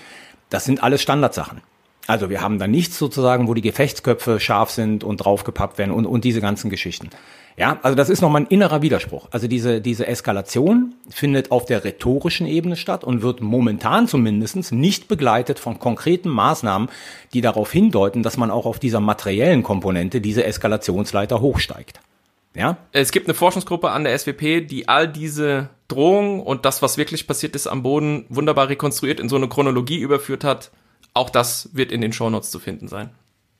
das 0.50 0.66
sind 0.66 0.82
alles 0.82 1.00
Standardsachen. 1.00 1.62
Also 2.10 2.28
wir 2.28 2.40
haben 2.40 2.58
da 2.58 2.66
nichts 2.66 2.98
sozusagen, 2.98 3.46
wo 3.46 3.54
die 3.54 3.60
Gefechtsköpfe 3.60 4.40
scharf 4.40 4.70
sind 4.70 5.04
und 5.04 5.18
draufgepappt 5.18 5.78
werden 5.78 5.92
und, 5.92 6.06
und 6.06 6.24
diese 6.24 6.40
ganzen 6.40 6.68
Geschichten. 6.68 7.10
Ja, 7.56 7.78
also 7.82 7.94
das 7.94 8.08
ist 8.08 8.20
nochmal 8.20 8.42
ein 8.42 8.46
innerer 8.48 8.82
Widerspruch. 8.82 9.28
Also 9.30 9.46
diese, 9.46 9.80
diese 9.80 10.08
Eskalation 10.08 10.96
findet 11.08 11.52
auf 11.52 11.66
der 11.66 11.84
rhetorischen 11.84 12.48
Ebene 12.48 12.74
statt 12.74 13.04
und 13.04 13.22
wird 13.22 13.42
momentan 13.42 14.08
zumindest 14.08 14.72
nicht 14.72 15.06
begleitet 15.06 15.60
von 15.60 15.78
konkreten 15.78 16.30
Maßnahmen, 16.30 16.88
die 17.32 17.42
darauf 17.42 17.70
hindeuten, 17.70 18.24
dass 18.24 18.36
man 18.36 18.50
auch 18.50 18.66
auf 18.66 18.80
dieser 18.80 18.98
materiellen 18.98 19.62
Komponente 19.62 20.20
diese 20.20 20.42
Eskalationsleiter 20.42 21.40
hochsteigt. 21.40 22.00
Ja, 22.56 22.78
Es 22.90 23.12
gibt 23.12 23.28
eine 23.28 23.34
Forschungsgruppe 23.34 23.92
an 23.92 24.02
der 24.02 24.18
SWP, 24.18 24.66
die 24.66 24.88
all 24.88 25.06
diese 25.06 25.68
Drohungen 25.86 26.40
und 26.40 26.64
das, 26.64 26.82
was 26.82 26.98
wirklich 26.98 27.28
passiert 27.28 27.54
ist 27.54 27.68
am 27.68 27.84
Boden, 27.84 28.24
wunderbar 28.28 28.68
rekonstruiert 28.68 29.20
in 29.20 29.28
so 29.28 29.36
eine 29.36 29.48
Chronologie 29.48 29.98
überführt 29.98 30.42
hat. 30.42 30.72
Auch 31.20 31.28
das 31.28 31.68
wird 31.74 31.92
in 31.92 32.00
den 32.00 32.14
Shownotes 32.14 32.50
zu 32.50 32.58
finden 32.58 32.88
sein. 32.88 33.10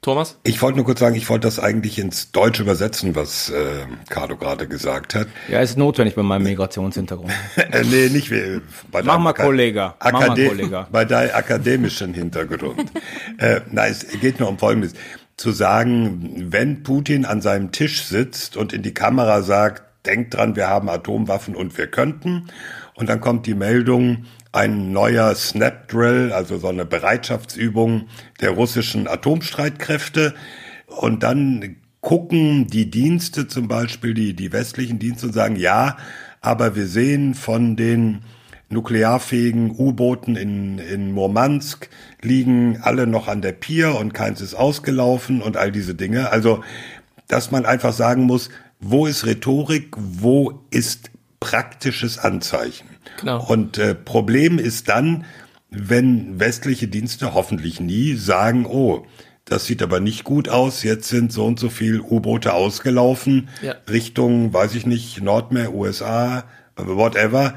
Thomas? 0.01 0.39
Ich 0.45 0.63
wollte 0.63 0.77
nur 0.77 0.87
kurz 0.87 0.99
sagen, 0.99 1.15
ich 1.15 1.29
wollte 1.29 1.47
das 1.47 1.59
eigentlich 1.59 1.99
ins 1.99 2.33
Deutsche 2.33 2.63
übersetzen, 2.63 3.15
was 3.15 3.51
äh, 3.51 3.85
Carlo 4.09 4.39
gerade 4.39 4.67
gesagt 4.67 5.15
hat. 5.15 5.29
ja, 5.47 5.61
ist 5.61 5.77
notwendig 5.77 6.15
bei 6.15 6.23
meinem 6.23 6.45
Migrationshintergrund. 6.45 7.31
Äh, 7.57 7.85
nee, 7.85 8.09
nicht 8.09 8.31
wie 8.31 8.63
bei 8.91 9.03
Mach 9.03 9.13
deinem 9.13 9.25
mal, 9.25 9.33
Kollege. 9.35 9.93
Mach 10.03 10.11
mal, 10.11 10.29
Kollege. 10.29 10.87
Bei 10.91 11.05
deinem 11.05 11.35
akademischen 11.35 12.15
Hintergrund. 12.15 12.91
äh, 13.37 13.61
nein, 13.71 13.93
es 13.93 14.09
geht 14.23 14.41
nur 14.41 14.49
um 14.49 14.57
Folgendes. 14.57 14.95
Zu 15.37 15.51
sagen, 15.51 16.47
wenn 16.51 16.83
Putin 16.83 17.27
an 17.27 17.43
seinem 17.43 17.73
Tisch 17.73 18.05
sitzt 18.05 18.57
und 18.57 18.73
in 18.73 18.81
die 18.83 18.95
Kamera 18.95 19.43
sagt, 19.43 19.83
denkt 20.07 20.33
dran, 20.33 20.57
wir 20.57 20.69
haben 20.69 20.89
Atomwaffen 20.89 21.55
und 21.55 21.77
wir 21.77 21.89
könnten. 21.89 22.47
Und 22.95 23.11
dann 23.11 23.21
kommt 23.21 23.47
die 23.47 23.55
Meldung, 23.55 24.25
ein 24.53 24.93
neuer 24.93 25.35
Snap-Drill, 25.35 26.33
also 26.33 26.59
so 26.59 26.69
eine 26.69 26.85
Bereitschaftsübung 26.85 28.09
der 28.41 28.51
russischen 28.51 29.07
Atomstreitkräfte. 29.07 30.35
Und 30.87 31.23
dann 31.23 31.77
gucken 32.01 32.67
die 32.67 32.91
Dienste 32.91 33.47
zum 33.47 33.69
Beispiel, 33.69 34.15
die, 34.15 34.35
die 34.35 34.53
westlichen 34.53 34.99
Dienste 34.99 35.27
und 35.27 35.33
sagen, 35.33 35.57
ja, 35.57 35.97
aber 36.41 36.75
wir 36.75 36.87
sehen 36.87 37.35
von 37.35 37.77
den 37.77 38.23
nuklearfähigen 38.71 39.73
U-Booten 39.77 40.37
in, 40.37 40.79
in 40.79 41.13
Murmansk 41.13 41.91
liegen 42.23 42.79
alle 42.83 43.07
noch 43.07 43.29
an 43.29 43.43
der 43.43 43.53
Pier 43.53 43.97
und 43.97 44.15
keins 44.15 44.41
ist 44.41 44.55
ausgelaufen 44.55 45.43
und 45.43 45.57
all 45.57 45.73
diese 45.73 45.95
Dinge. 45.95 46.31
Also, 46.31 46.63
dass 47.29 47.51
man 47.51 47.67
einfach 47.67 47.93
sagen 47.93 48.23
muss, 48.23 48.49
wo 48.79 49.07
ist 49.07 49.27
Rhetorik, 49.27 49.95
wo 49.97 50.63
ist 50.71 51.11
praktisches 51.41 52.19
Anzeichen. 52.19 52.89
Genau. 53.21 53.45
Und 53.47 53.79
äh, 53.79 53.95
Problem 53.95 54.59
ist 54.59 54.89
dann, 54.89 55.25
wenn 55.71 56.41
westliche 56.41 56.89
Dienste 56.89 57.35
hoffentlich 57.35 57.81
nie 57.81 58.15
sagen, 58.15 58.67
oh, 58.67 59.07
das 59.45 59.65
sieht 59.67 59.83
aber 59.83 60.01
nicht 60.01 60.25
gut 60.25 60.49
aus, 60.49 60.83
jetzt 60.83 61.09
sind 61.09 61.33
so 61.33 61.45
und 61.45 61.59
so 61.59 61.71
viel 61.71 62.01
U-Boote 62.01 62.53
ausgelaufen, 62.55 63.49
Ja. 63.63 63.75
Richtung, 63.89 64.53
weiß 64.53 64.75
ich 64.75 64.87
nicht, 64.87 65.23
Nordmeer, 65.23 65.73
USA, 65.75 66.45
whatever. 66.77 67.55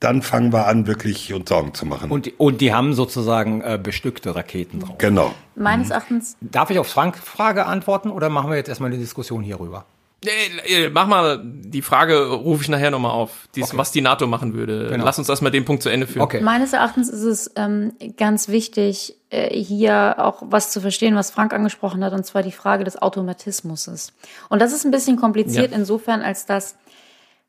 dann 0.00 0.20
fangen 0.22 0.52
wir 0.52 0.66
an, 0.66 0.86
wirklich 0.86 1.32
uns 1.32 1.48
Sorgen 1.48 1.72
zu 1.72 1.86
machen. 1.86 2.10
Und, 2.10 2.26
die- 2.26 2.32
und 2.36 2.60
die 2.60 2.74
haben 2.74 2.92
sozusagen 2.92 3.62
äh, 3.62 3.78
bestückte 3.82 4.34
Raketen 4.34 4.80
drauf. 4.80 4.98
genau. 4.98 5.34
Meines 5.56 5.90
Erachtens, 5.90 6.36
Darf 6.40 6.70
ich 6.70 6.78
auf 6.78 6.88
Frank 6.88 7.16
Frage 7.16 7.64
antworten 7.66 8.10
oder 8.10 8.28
machen 8.28 8.50
wir 8.50 8.56
jetzt 8.56 8.68
erstmal 8.68 8.90
eine 8.90 8.98
Diskussion 8.98 9.42
hierüber? 9.42 9.86
Äh, 10.26 10.84
äh, 10.86 10.90
Mach 10.90 11.06
mal 11.06 11.40
die 11.44 11.82
Frage, 11.82 12.26
rufe 12.32 12.62
ich 12.62 12.68
nachher 12.68 12.90
nochmal 12.90 13.12
auf, 13.12 13.48
dies, 13.54 13.76
was 13.76 13.92
die 13.92 14.00
NATO 14.00 14.26
machen 14.26 14.54
würde. 14.54 14.88
Genau. 14.90 15.04
Lass 15.04 15.18
uns 15.18 15.28
erstmal 15.28 15.52
den 15.52 15.64
Punkt 15.64 15.82
zu 15.82 15.88
Ende 15.88 16.06
führen. 16.06 16.22
Okay. 16.22 16.40
meines 16.40 16.72
Erachtens 16.72 17.08
ist 17.08 17.22
es 17.22 17.50
ähm, 17.56 17.92
ganz 18.16 18.48
wichtig, 18.48 19.16
äh, 19.30 19.54
hier 19.54 20.16
auch 20.18 20.42
was 20.46 20.70
zu 20.70 20.80
verstehen, 20.80 21.14
was 21.16 21.30
Frank 21.30 21.52
angesprochen 21.52 22.04
hat, 22.04 22.12
und 22.12 22.24
zwar 22.24 22.42
die 22.42 22.52
Frage 22.52 22.84
des 22.84 23.00
Automatismus. 23.00 24.12
Und 24.48 24.60
das 24.62 24.72
ist 24.72 24.84
ein 24.84 24.90
bisschen 24.90 25.16
kompliziert 25.16 25.72
Ja. 25.72 25.76
insofern, 25.76 26.22
als 26.22 26.46
dass 26.46 26.76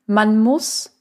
man 0.06 0.38
muss 0.40 0.95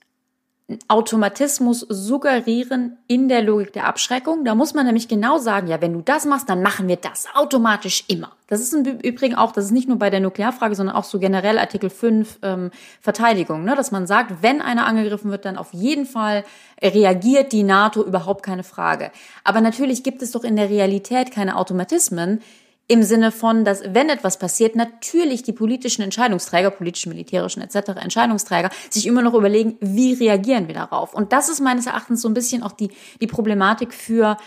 Automatismus 0.87 1.81
suggerieren 1.81 2.97
in 3.05 3.29
der 3.29 3.43
Logik 3.43 3.73
der 3.73 3.85
Abschreckung. 3.85 4.45
Da 4.45 4.55
muss 4.55 4.73
man 4.73 4.87
nämlich 4.87 5.07
genau 5.07 5.37
sagen, 5.37 5.67
ja, 5.67 5.79
wenn 5.79 5.93
du 5.93 6.01
das 6.01 6.25
machst, 6.25 6.49
dann 6.49 6.63
machen 6.63 6.87
wir 6.87 6.95
das 6.95 7.27
automatisch 7.35 8.03
immer. 8.07 8.31
Das 8.47 8.61
ist 8.61 8.73
im 8.73 8.83
Übrigen 8.83 9.35
auch, 9.35 9.51
das 9.51 9.65
ist 9.65 9.71
nicht 9.71 9.87
nur 9.87 9.99
bei 9.99 10.09
der 10.09 10.21
Nuklearfrage, 10.21 10.73
sondern 10.73 10.95
auch 10.95 11.03
so 11.03 11.19
generell 11.19 11.59
Artikel 11.59 11.91
5 11.91 12.39
ähm, 12.41 12.71
Verteidigung, 12.99 13.63
ne? 13.63 13.75
dass 13.75 13.91
man 13.91 14.07
sagt, 14.07 14.41
wenn 14.41 14.59
einer 14.59 14.87
angegriffen 14.87 15.29
wird, 15.29 15.45
dann 15.45 15.57
auf 15.57 15.71
jeden 15.71 16.07
Fall 16.07 16.43
reagiert 16.81 17.51
die 17.51 17.63
NATO 17.63 18.03
überhaupt 18.03 18.43
keine 18.43 18.63
Frage. 18.63 19.11
Aber 19.43 19.61
natürlich 19.61 20.03
gibt 20.03 20.23
es 20.23 20.31
doch 20.31 20.43
in 20.43 20.55
der 20.55 20.69
Realität 20.69 21.29
keine 21.29 21.57
Automatismen, 21.57 22.41
im 22.87 23.03
Sinne 23.03 23.31
von, 23.31 23.65
dass 23.65 23.81
wenn 23.93 24.09
etwas 24.09 24.37
passiert, 24.37 24.75
natürlich 24.75 25.43
die 25.43 25.53
politischen 25.53 26.03
Entscheidungsträger, 26.03 26.69
politischen, 26.69 27.09
militärischen 27.09 27.61
etc. 27.61 27.91
Entscheidungsträger 27.99 28.69
sich 28.89 29.07
immer 29.07 29.21
noch 29.21 29.33
überlegen, 29.33 29.77
wie 29.81 30.13
reagieren 30.13 30.67
wir 30.67 30.75
darauf. 30.75 31.13
Und 31.13 31.33
das 31.33 31.49
ist 31.49 31.61
meines 31.61 31.87
Erachtens 31.87 32.21
so 32.21 32.27
ein 32.27 32.33
bisschen 32.35 32.61
auch 32.61 32.73
die, 32.73 32.91
die 33.21 33.27
Problematik 33.27 33.93
für 33.93 34.37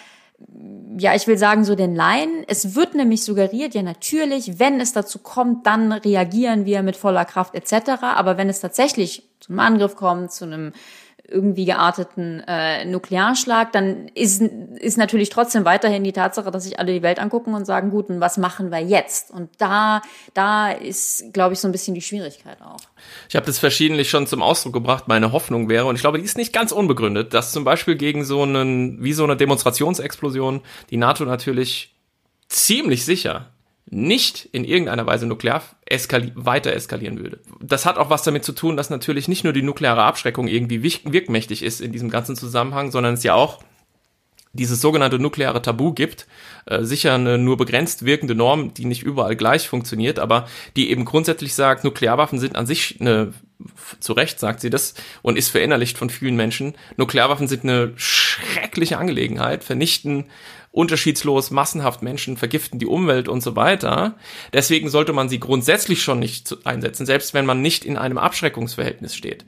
ja, 0.98 1.14
ich 1.14 1.26
will 1.26 1.36
sagen, 1.36 1.64
so 1.64 1.74
den 1.74 1.96
Laien. 1.96 2.44
Es 2.46 2.76
wird 2.76 2.94
nämlich 2.94 3.24
suggeriert, 3.24 3.74
ja 3.74 3.82
natürlich, 3.82 4.58
wenn 4.58 4.80
es 4.80 4.92
dazu 4.92 5.18
kommt, 5.18 5.66
dann 5.66 5.92
reagieren 5.92 6.64
wir 6.64 6.82
mit 6.82 6.96
voller 6.96 7.24
Kraft 7.24 7.54
etc. 7.54 8.02
Aber 8.02 8.36
wenn 8.36 8.48
es 8.48 8.60
tatsächlich 8.60 9.28
zu 9.40 9.50
einem 9.50 9.60
Angriff 9.60 9.96
kommt, 9.96 10.32
zu 10.32 10.44
einem 10.44 10.72
irgendwie 11.28 11.66
gearteten 11.66 12.42
äh, 12.46 12.84
Nuklearschlag, 12.84 13.72
dann 13.72 14.08
ist, 14.14 14.40
ist 14.40 14.96
natürlich 14.96 15.28
trotzdem 15.28 15.64
weiterhin 15.64 16.02
die 16.02 16.12
Tatsache, 16.12 16.50
dass 16.50 16.64
sich 16.64 16.78
alle 16.78 16.92
die 16.92 17.02
Welt 17.02 17.18
angucken 17.18 17.54
und 17.54 17.66
sagen, 17.66 17.90
gut, 17.90 18.08
und 18.08 18.20
was 18.20 18.38
machen 18.38 18.70
wir 18.70 18.80
jetzt? 18.80 19.30
Und 19.30 19.50
da, 19.58 20.00
da 20.34 20.70
ist, 20.70 21.32
glaube 21.32 21.54
ich, 21.54 21.60
so 21.60 21.68
ein 21.68 21.72
bisschen 21.72 21.94
die 21.94 22.00
Schwierigkeit 22.00 22.60
auch. 22.62 22.80
Ich 23.28 23.36
habe 23.36 23.46
das 23.46 23.58
verschiedentlich 23.58 24.08
schon 24.08 24.26
zum 24.26 24.42
Ausdruck 24.42 24.72
gebracht. 24.72 25.04
Meine 25.06 25.32
Hoffnung 25.32 25.68
wäre, 25.68 25.84
und 25.84 25.96
ich 25.96 26.00
glaube, 26.00 26.18
die 26.18 26.24
ist 26.24 26.38
nicht 26.38 26.52
ganz 26.52 26.72
unbegründet, 26.72 27.34
dass 27.34 27.52
zum 27.52 27.64
Beispiel 27.64 27.96
gegen 27.96 28.24
so 28.24 28.42
einen, 28.42 29.02
wie 29.02 29.12
so 29.12 29.24
eine 29.24 29.36
Demonstrationsexplosion, 29.36 30.62
die 30.90 30.96
NATO 30.96 31.24
natürlich 31.24 31.94
ziemlich 32.48 33.04
sicher 33.04 33.52
nicht 33.90 34.48
in 34.52 34.64
irgendeiner 34.64 35.06
Weise 35.06 35.26
nuklear 35.26 35.62
eskali 35.86 36.32
weiter 36.34 36.72
eskalieren 36.72 37.18
würde. 37.18 37.40
Das 37.60 37.86
hat 37.86 37.96
auch 37.96 38.10
was 38.10 38.22
damit 38.22 38.44
zu 38.44 38.52
tun, 38.52 38.76
dass 38.76 38.90
natürlich 38.90 39.28
nicht 39.28 39.44
nur 39.44 39.52
die 39.52 39.62
nukleare 39.62 40.02
Abschreckung 40.02 40.46
irgendwie 40.48 40.82
wirkmächtig 40.82 41.62
ist 41.62 41.80
in 41.80 41.92
diesem 41.92 42.10
ganzen 42.10 42.36
Zusammenhang, 42.36 42.90
sondern 42.90 43.14
es 43.14 43.22
ja 43.22 43.34
auch 43.34 43.62
dieses 44.52 44.80
sogenannte 44.80 45.18
nukleare 45.18 45.62
Tabu 45.62 45.92
gibt. 45.92 46.26
Äh, 46.66 46.82
sicher 46.82 47.14
eine 47.14 47.38
nur 47.38 47.56
begrenzt 47.56 48.04
wirkende 48.04 48.34
Norm, 48.34 48.74
die 48.74 48.84
nicht 48.84 49.02
überall 49.02 49.36
gleich 49.36 49.68
funktioniert, 49.68 50.18
aber 50.18 50.48
die 50.76 50.90
eben 50.90 51.04
grundsätzlich 51.04 51.54
sagt, 51.54 51.84
Nuklearwaffen 51.84 52.38
sind 52.38 52.56
an 52.56 52.66
sich 52.66 52.96
eine, 53.00 53.32
zu 54.00 54.12
Recht 54.12 54.38
sagt 54.40 54.60
sie 54.60 54.70
das 54.70 54.94
und 55.22 55.36
ist 55.38 55.48
verinnerlicht 55.48 55.98
von 55.98 56.10
vielen 56.10 56.36
Menschen, 56.36 56.74
Nuklearwaffen 56.96 57.48
sind 57.48 57.64
eine 57.64 57.92
schreckliche 57.96 58.98
Angelegenheit, 58.98 59.64
vernichten 59.64 60.26
unterschiedslos 60.70 61.50
massenhaft 61.50 62.02
Menschen, 62.02 62.36
vergiften 62.36 62.78
die 62.78 62.86
Umwelt 62.86 63.28
und 63.28 63.42
so 63.42 63.56
weiter. 63.56 64.16
Deswegen 64.52 64.90
sollte 64.90 65.12
man 65.12 65.28
sie 65.28 65.40
grundsätzlich 65.40 66.02
schon 66.02 66.18
nicht 66.18 66.56
einsetzen, 66.64 67.06
selbst 67.06 67.34
wenn 67.34 67.46
man 67.46 67.62
nicht 67.62 67.84
in 67.84 67.96
einem 67.96 68.18
Abschreckungsverhältnis 68.18 69.14
steht. 69.14 69.44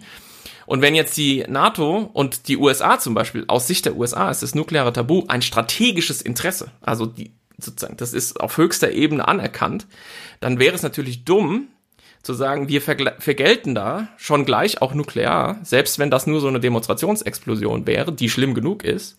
Und 0.66 0.82
wenn 0.82 0.94
jetzt 0.94 1.16
die 1.16 1.44
NATO 1.48 2.10
und 2.12 2.48
die 2.48 2.56
USA 2.56 2.98
zum 2.98 3.14
Beispiel, 3.14 3.44
aus 3.48 3.66
Sicht 3.66 3.86
der 3.86 3.96
USA 3.96 4.30
ist 4.30 4.42
das 4.42 4.54
nukleare 4.54 4.92
Tabu 4.92 5.24
ein 5.26 5.42
strategisches 5.42 6.22
Interesse, 6.22 6.70
also 6.80 7.06
die, 7.06 7.32
sozusagen, 7.58 7.96
das 7.96 8.12
ist 8.12 8.40
auf 8.40 8.56
höchster 8.56 8.92
Ebene 8.92 9.26
anerkannt, 9.26 9.86
dann 10.38 10.58
wäre 10.58 10.74
es 10.74 10.82
natürlich 10.82 11.24
dumm, 11.24 11.68
zu 12.22 12.34
sagen, 12.34 12.68
wir 12.68 12.82
vergelten 12.82 13.74
da 13.74 14.08
schon 14.18 14.44
gleich 14.44 14.82
auch 14.82 14.92
nuklear, 14.92 15.58
selbst 15.62 15.98
wenn 15.98 16.10
das 16.10 16.26
nur 16.26 16.40
so 16.40 16.48
eine 16.48 16.60
Demonstrationsexplosion 16.60 17.86
wäre, 17.86 18.12
die 18.12 18.28
schlimm 18.28 18.54
genug 18.54 18.84
ist, 18.84 19.16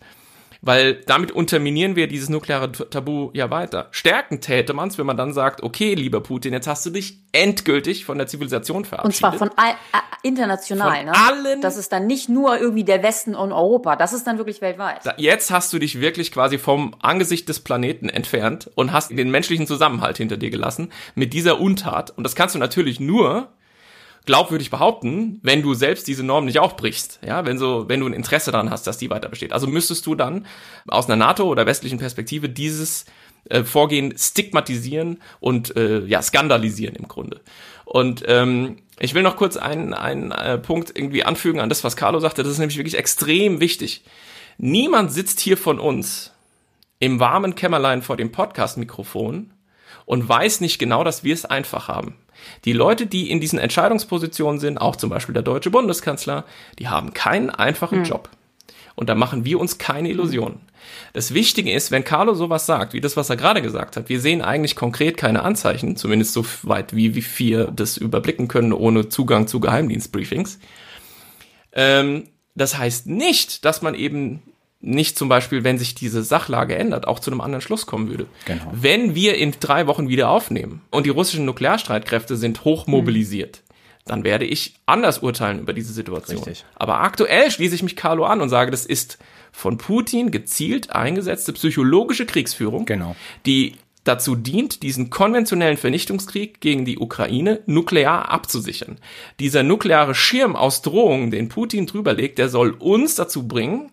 weil 0.62 0.94
damit 1.06 1.32
unterminieren 1.32 1.96
wir 1.96 2.06
dieses 2.06 2.28
nukleare 2.28 2.70
Tabu 2.72 3.30
ja 3.34 3.50
weiter. 3.50 3.88
Stärken 3.90 4.40
täte 4.40 4.72
man 4.72 4.88
es, 4.88 4.96
wenn 4.96 5.06
man 5.06 5.16
dann 5.16 5.32
sagt, 5.32 5.62
okay, 5.62 5.94
lieber 5.94 6.20
Putin, 6.20 6.52
jetzt 6.52 6.68
hast 6.68 6.86
du 6.86 6.90
dich 6.90 7.18
endgültig 7.32 8.04
von 8.04 8.16
der 8.16 8.26
Zivilisation 8.28 8.78
Und 8.78 8.86
verabschiedet. 8.86 9.16
zwar 9.18 9.32
von 9.34 9.50
all, 9.56 9.70
äh, 9.72 10.28
international. 10.28 10.96
Von 10.96 11.06
ne? 11.06 11.12
allen- 11.14 11.60
Das 11.62 11.76
ist 11.76 11.92
dann 11.92 12.06
nicht 12.06 12.28
nur 12.28 12.58
irgendwie 12.58 12.84
der 12.84 13.02
Westen 13.02 13.34
und 13.34 13.52
Europa. 13.52 13.96
Das 13.96 14.12
ist 14.12 14.26
dann 14.26 14.38
wirklich 14.38 14.60
weltweit. 14.60 15.00
Da- 15.04 15.14
Jetzt 15.16 15.50
hast 15.50 15.72
du 15.72 15.78
dich 15.80 16.00
wirklich 16.00 16.30
quasi 16.32 16.58
vom 16.58 16.94
Angesicht 17.02 17.48
des 17.48 17.60
Planeten 17.60 18.08
entfernt 18.08 18.70
und 18.76 18.92
hast 18.92 19.10
den 19.10 19.30
menschlichen 19.30 19.66
Zusammenhalt 19.66 20.16
hinter 20.18 20.36
dir 20.36 20.50
gelassen 20.50 20.92
mit 21.16 21.32
dieser 21.32 21.60
Untat. 21.60 22.10
Und 22.10 22.22
das 22.24 22.34
kannst 22.36 22.54
du 22.54 22.58
natürlich 22.60 23.00
nur 23.00 23.48
glaubwürdig 24.24 24.70
behaupten, 24.70 25.40
wenn 25.42 25.62
du 25.62 25.74
selbst 25.74 26.06
diese 26.06 26.24
Norm 26.24 26.44
nicht 26.44 26.58
auch 26.58 26.76
brichst. 26.76 27.18
Ja, 27.26 27.44
wenn 27.44 27.58
so, 27.58 27.88
wenn 27.88 28.00
du 28.00 28.06
ein 28.06 28.12
Interesse 28.12 28.52
daran 28.52 28.70
hast, 28.70 28.86
dass 28.86 28.98
die 28.98 29.10
weiter 29.10 29.28
besteht. 29.28 29.52
Also 29.52 29.66
müsstest 29.66 30.06
du 30.06 30.14
dann 30.14 30.46
aus 30.86 31.06
einer 31.06 31.16
NATO 31.16 31.44
oder 31.44 31.66
westlichen 31.66 31.98
Perspektive 31.98 32.48
dieses 32.48 33.04
äh, 33.48 33.64
Vorgehen 33.64 34.14
stigmatisieren 34.16 35.20
und 35.40 35.76
äh, 35.76 36.04
ja 36.04 36.22
skandalisieren 36.22 36.94
im 36.94 37.08
Grunde. 37.08 37.40
Und 37.84 38.22
ähm, 38.26 38.78
ich 39.00 39.14
will 39.14 39.22
noch 39.22 39.36
kurz 39.36 39.56
einen, 39.56 39.94
einen 39.94 40.30
äh, 40.30 40.58
Punkt 40.58 40.96
irgendwie 40.96 41.24
anfügen 41.24 41.60
an 41.60 41.68
das, 41.68 41.82
was 41.82 41.96
Carlo 41.96 42.20
sagte. 42.20 42.42
Das 42.42 42.52
ist 42.52 42.58
nämlich 42.58 42.78
wirklich 42.78 42.96
extrem 42.96 43.60
wichtig. 43.60 44.04
Niemand 44.58 45.12
sitzt 45.12 45.40
hier 45.40 45.56
von 45.56 45.80
uns 45.80 46.32
im 47.00 47.18
warmen 47.18 47.56
Kämmerlein 47.56 48.02
vor 48.02 48.16
dem 48.16 48.30
Podcast-Mikrofon 48.30 49.51
und 50.12 50.28
weiß 50.28 50.60
nicht 50.60 50.78
genau, 50.78 51.04
dass 51.04 51.24
wir 51.24 51.32
es 51.32 51.46
einfach 51.46 51.88
haben. 51.88 52.16
Die 52.66 52.74
Leute, 52.74 53.06
die 53.06 53.30
in 53.30 53.40
diesen 53.40 53.58
Entscheidungspositionen 53.58 54.60
sind, 54.60 54.76
auch 54.76 54.96
zum 54.96 55.08
Beispiel 55.08 55.32
der 55.32 55.42
deutsche 55.42 55.70
Bundeskanzler, 55.70 56.44
die 56.78 56.88
haben 56.88 57.14
keinen 57.14 57.48
einfachen 57.48 58.04
Job. 58.04 58.28
Und 58.94 59.08
da 59.08 59.14
machen 59.14 59.46
wir 59.46 59.58
uns 59.58 59.78
keine 59.78 60.10
Illusionen. 60.10 60.60
Das 61.14 61.32
Wichtige 61.32 61.72
ist, 61.72 61.90
wenn 61.92 62.04
Carlo 62.04 62.34
sowas 62.34 62.66
sagt, 62.66 62.92
wie 62.92 63.00
das, 63.00 63.16
was 63.16 63.30
er 63.30 63.36
gerade 63.36 63.62
gesagt 63.62 63.96
hat, 63.96 64.10
wir 64.10 64.20
sehen 64.20 64.42
eigentlich 64.42 64.76
konkret 64.76 65.16
keine 65.16 65.44
Anzeichen, 65.44 65.96
zumindest 65.96 66.34
so 66.34 66.44
weit, 66.62 66.94
wie, 66.94 67.14
wie 67.14 67.24
wir 67.38 67.70
das 67.70 67.96
überblicken 67.96 68.48
können, 68.48 68.74
ohne 68.74 69.08
Zugang 69.08 69.46
zu 69.46 69.60
Geheimdienstbriefings. 69.60 70.58
Ähm, 71.72 72.28
das 72.54 72.76
heißt 72.76 73.06
nicht, 73.06 73.64
dass 73.64 73.80
man 73.80 73.94
eben 73.94 74.42
nicht 74.82 75.16
zum 75.16 75.28
Beispiel, 75.28 75.64
wenn 75.64 75.78
sich 75.78 75.94
diese 75.94 76.22
Sachlage 76.22 76.76
ändert, 76.76 77.06
auch 77.06 77.20
zu 77.20 77.30
einem 77.30 77.40
anderen 77.40 77.62
Schluss 77.62 77.86
kommen 77.86 78.08
würde. 78.10 78.26
Genau. 78.44 78.64
Wenn 78.72 79.14
wir 79.14 79.36
in 79.36 79.54
drei 79.58 79.86
Wochen 79.86 80.08
wieder 80.08 80.28
aufnehmen 80.28 80.82
und 80.90 81.06
die 81.06 81.10
russischen 81.10 81.44
Nuklearstreitkräfte 81.44 82.36
sind 82.36 82.64
hoch 82.64 82.86
mobilisiert, 82.86 83.62
dann 84.04 84.24
werde 84.24 84.44
ich 84.44 84.74
anders 84.84 85.20
urteilen 85.20 85.60
über 85.60 85.72
diese 85.72 85.92
Situation. 85.92 86.38
Richtig. 86.38 86.64
Aber 86.74 87.00
aktuell 87.00 87.50
schließe 87.50 87.76
ich 87.76 87.84
mich 87.84 87.94
Carlo 87.94 88.24
an 88.24 88.40
und 88.40 88.48
sage, 88.48 88.72
das 88.72 88.84
ist 88.84 89.18
von 89.52 89.78
Putin 89.78 90.32
gezielt 90.32 90.90
eingesetzte 90.90 91.52
psychologische 91.52 92.26
Kriegsführung, 92.26 92.84
Genau. 92.84 93.14
die 93.46 93.76
dazu 94.02 94.34
dient, 94.34 94.82
diesen 94.82 95.10
konventionellen 95.10 95.76
Vernichtungskrieg 95.76 96.60
gegen 96.60 96.84
die 96.84 96.98
Ukraine 96.98 97.60
nuklear 97.66 98.32
abzusichern. 98.32 98.98
Dieser 99.38 99.62
nukleare 99.62 100.16
Schirm 100.16 100.56
aus 100.56 100.82
Drohungen, 100.82 101.30
den 101.30 101.48
Putin 101.48 101.86
drüberlegt, 101.86 102.38
der 102.38 102.48
soll 102.48 102.70
uns 102.70 103.14
dazu 103.14 103.46
bringen, 103.46 103.91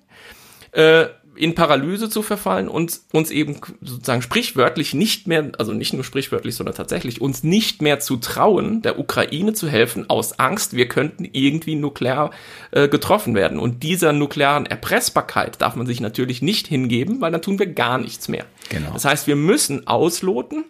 äh, 0.71 1.07
in 1.39 1.55
Paralyse 1.55 2.09
zu 2.09 2.21
verfallen 2.21 2.67
und 2.67 2.99
uns 3.13 3.31
eben 3.31 3.61
sozusagen 3.81 4.21
sprichwörtlich 4.21 4.93
nicht 4.93 5.25
mehr, 5.25 5.53
also 5.57 5.71
nicht 5.71 5.93
nur 5.93 6.03
sprichwörtlich, 6.03 6.55
sondern 6.55 6.75
tatsächlich 6.75 7.21
uns 7.21 7.43
nicht 7.43 7.81
mehr 7.81 8.01
zu 8.01 8.17
trauen, 8.17 8.81
der 8.81 8.99
Ukraine 8.99 9.53
zu 9.53 9.69
helfen, 9.69 10.09
aus 10.09 10.37
Angst, 10.37 10.75
wir 10.75 10.89
könnten 10.89 11.23
irgendwie 11.31 11.75
nuklear 11.75 12.31
äh, 12.71 12.89
getroffen 12.89 13.35
werden. 13.35 13.57
Und 13.57 13.83
dieser 13.83 14.11
nuklearen 14.11 14.65
Erpressbarkeit 14.65 15.61
darf 15.61 15.77
man 15.77 15.87
sich 15.87 16.01
natürlich 16.01 16.41
nicht 16.41 16.67
hingeben, 16.67 17.21
weil 17.21 17.31
dann 17.31 17.41
tun 17.41 17.57
wir 17.57 17.67
gar 17.67 17.99
nichts 17.99 18.27
mehr. 18.27 18.45
Genau. 18.67 18.91
Das 18.91 19.05
heißt, 19.05 19.25
wir 19.25 19.37
müssen 19.37 19.87
ausloten, 19.87 20.65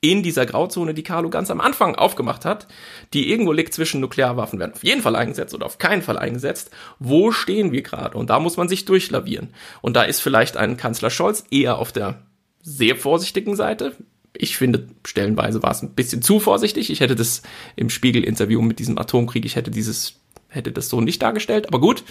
in 0.00 0.22
dieser 0.22 0.46
Grauzone, 0.46 0.94
die 0.94 1.02
Carlo 1.02 1.28
ganz 1.28 1.50
am 1.50 1.60
Anfang 1.60 1.96
aufgemacht 1.96 2.44
hat, 2.44 2.68
die 3.14 3.30
irgendwo 3.30 3.52
liegt 3.52 3.74
zwischen 3.74 4.00
Nuklearwaffen 4.00 4.58
werden 4.60 4.74
auf 4.74 4.84
jeden 4.84 5.02
Fall 5.02 5.16
eingesetzt 5.16 5.54
oder 5.54 5.66
auf 5.66 5.78
keinen 5.78 6.02
Fall 6.02 6.18
eingesetzt. 6.18 6.70
Wo 7.00 7.32
stehen 7.32 7.72
wir 7.72 7.82
gerade? 7.82 8.16
Und 8.16 8.30
da 8.30 8.38
muss 8.38 8.56
man 8.56 8.68
sich 8.68 8.84
durchlavieren. 8.84 9.48
Und 9.82 9.96
da 9.96 10.02
ist 10.02 10.20
vielleicht 10.20 10.56
ein 10.56 10.76
Kanzler 10.76 11.10
Scholz 11.10 11.44
eher 11.50 11.78
auf 11.78 11.90
der 11.90 12.22
sehr 12.62 12.94
vorsichtigen 12.94 13.56
Seite. 13.56 13.96
Ich 14.34 14.56
finde, 14.56 14.86
stellenweise 15.04 15.62
war 15.64 15.72
es 15.72 15.82
ein 15.82 15.94
bisschen 15.94 16.22
zu 16.22 16.38
vorsichtig. 16.38 16.90
Ich 16.90 17.00
hätte 17.00 17.16
das 17.16 17.42
im 17.74 17.90
Spiegel-Interview 17.90 18.62
mit 18.62 18.78
diesem 18.78 18.98
Atomkrieg, 18.98 19.44
ich 19.44 19.56
hätte 19.56 19.72
dieses, 19.72 20.20
hätte 20.48 20.70
das 20.70 20.88
so 20.88 21.00
nicht 21.00 21.20
dargestellt, 21.22 21.66
aber 21.66 21.80
gut. 21.80 22.04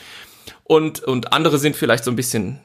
Und, 0.65 1.03
und 1.03 1.31
andere 1.31 1.57
sind 1.57 1.77
vielleicht 1.77 2.03
so 2.03 2.11
ein 2.11 2.17
bisschen 2.17 2.59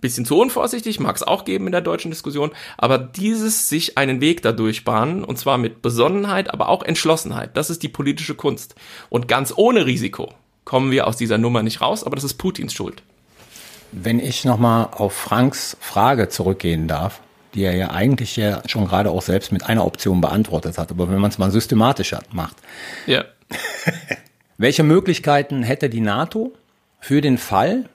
bisschen 0.00 0.24
zu 0.24 0.38
unvorsichtig, 0.38 1.00
mag 1.00 1.16
es 1.16 1.22
auch 1.22 1.44
geben 1.44 1.66
in 1.66 1.72
der 1.72 1.80
deutschen 1.80 2.10
Diskussion, 2.10 2.50
aber 2.78 2.98
dieses 2.98 3.68
sich 3.68 3.98
einen 3.98 4.20
Weg 4.20 4.42
dadurch 4.42 4.84
bahnen, 4.84 5.24
und 5.24 5.38
zwar 5.38 5.58
mit 5.58 5.82
Besonnenheit, 5.82 6.52
aber 6.52 6.68
auch 6.68 6.82
Entschlossenheit, 6.82 7.56
das 7.56 7.70
ist 7.70 7.82
die 7.82 7.88
politische 7.88 8.34
Kunst. 8.34 8.74
Und 9.08 9.28
ganz 9.28 9.52
ohne 9.56 9.86
Risiko 9.86 10.32
kommen 10.64 10.90
wir 10.90 11.06
aus 11.06 11.16
dieser 11.16 11.38
Nummer 11.38 11.62
nicht 11.62 11.80
raus, 11.80 12.04
aber 12.04 12.16
das 12.16 12.24
ist 12.24 12.34
Putins 12.34 12.72
Schuld. 12.72 13.02
Wenn 13.92 14.20
ich 14.20 14.44
nochmal 14.44 14.88
auf 14.92 15.12
Franks 15.12 15.76
Frage 15.80 16.28
zurückgehen 16.28 16.86
darf, 16.86 17.20
die 17.54 17.64
er 17.64 17.74
ja 17.74 17.90
eigentlich 17.90 18.36
ja 18.36 18.62
schon 18.66 18.86
gerade 18.86 19.10
auch 19.10 19.22
selbst 19.22 19.52
mit 19.52 19.64
einer 19.64 19.84
Option 19.84 20.20
beantwortet 20.20 20.78
hat, 20.78 20.90
aber 20.90 21.08
wenn 21.10 21.18
man 21.18 21.30
es 21.30 21.38
mal 21.38 21.50
systematischer 21.50 22.22
macht. 22.32 22.56
Ja. 23.06 23.24
Welche 24.58 24.84
Möglichkeiten 24.84 25.62
hätte 25.62 25.88
die 25.90 26.00
NATO 26.00 26.52
für 27.00 27.20
den 27.20 27.38
Fall, 27.38 27.88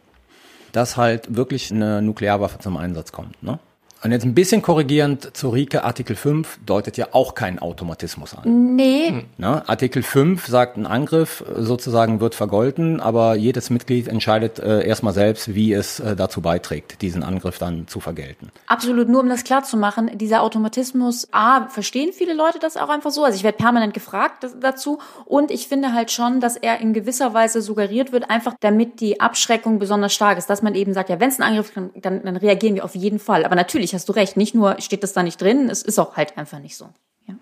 dass 0.76 0.98
halt 0.98 1.36
wirklich 1.36 1.72
eine 1.72 2.02
Nuklearwaffe 2.02 2.60
zum 2.60 2.76
Einsatz 2.76 3.14
kommt. 3.14 3.42
Ne? 3.42 3.60
Und 4.06 4.12
jetzt 4.12 4.24
ein 4.24 4.36
bisschen 4.36 4.62
korrigierend 4.62 5.36
zu 5.36 5.50
Rike, 5.50 5.84
Artikel 5.84 6.16
5 6.16 6.60
deutet 6.64 6.96
ja 6.96 7.08
auch 7.14 7.34
keinen 7.34 7.58
Automatismus 7.58 8.36
an. 8.36 8.76
Nee. 8.76 9.26
Ne? 9.40 9.68
Artikel 9.68 10.04
5 10.04 10.46
sagt, 10.46 10.78
ein 10.78 10.86
Angriff 10.86 11.44
sozusagen 11.58 12.20
wird 12.20 12.36
vergolten, 12.36 13.00
aber 13.00 13.34
jedes 13.34 13.72
Mitglied 13.72 14.08
entscheidet 14.08 14.60
äh, 14.60 14.86
erstmal 14.86 15.14
selbst, 15.14 15.56
wie 15.56 15.74
es 15.74 16.00
äh, 16.00 16.16
dazu 16.16 16.42
beiträgt, 16.42 17.02
diesen 17.02 17.24
Angriff 17.24 17.58
dann 17.58 17.88
zu 17.88 18.00
vergelten. 18.00 18.52
Absolut, 18.68 19.10
nur 19.10 19.22
um 19.22 19.28
das 19.28 19.44
klar 19.44 19.64
zu 19.64 19.76
machen, 19.76 20.12
dieser 20.14 20.44
Automatismus, 20.44 21.28
A, 21.32 21.68
verstehen 21.70 22.14
viele 22.14 22.36
Leute 22.36 22.60
das 22.60 22.78
auch 22.78 22.90
einfach 22.90 23.10
so. 23.10 23.24
Also 23.24 23.38
ich 23.38 23.44
werde 23.44 23.58
permanent 23.58 23.96
gefragt 23.96 24.44
das, 24.44 24.56
dazu 24.60 25.00
und 25.26 25.50
ich 25.50 25.68
finde 25.68 25.94
halt 25.94 26.12
schon, 26.12 26.42
dass 26.42 26.58
er 26.58 26.80
in 26.80 26.94
gewisser 26.94 27.34
Weise 27.34 27.60
suggeriert 27.60 28.12
wird, 28.12 28.30
einfach 28.30 28.54
damit 28.60 29.00
die 29.00 29.20
Abschreckung 29.20 29.80
besonders 29.80 30.14
stark 30.14 30.38
ist, 30.38 30.48
dass 30.48 30.62
man 30.62 30.76
eben 30.76 30.94
sagt, 30.94 31.10
ja, 31.10 31.20
wenn 31.20 31.30
es 31.30 31.40
einen 31.40 31.50
Angriff 31.50 31.74
kommt, 31.74 32.06
dann, 32.06 32.22
dann 32.22 32.38
reagieren 32.38 32.76
wir 32.76 32.86
auf 32.86 32.94
jeden 32.94 33.18
Fall. 33.18 33.44
Aber 33.44 33.56
natürlich 33.56 33.95
hast 33.96 34.08
du 34.10 34.14
recht. 34.14 34.38
Nicht 34.38 34.54
nur 34.54 34.80
steht 34.80 35.02
das 35.04 35.14
da 35.14 35.24
nicht 35.24 35.42
drin, 35.42 35.70
es 35.70 35.82
ist 35.82 35.98
auch 36.00 36.16
halt 36.16 36.38
einfach 36.38 36.60
nicht 36.60 36.78
so. 36.78 36.90
Ja. 37.28 37.36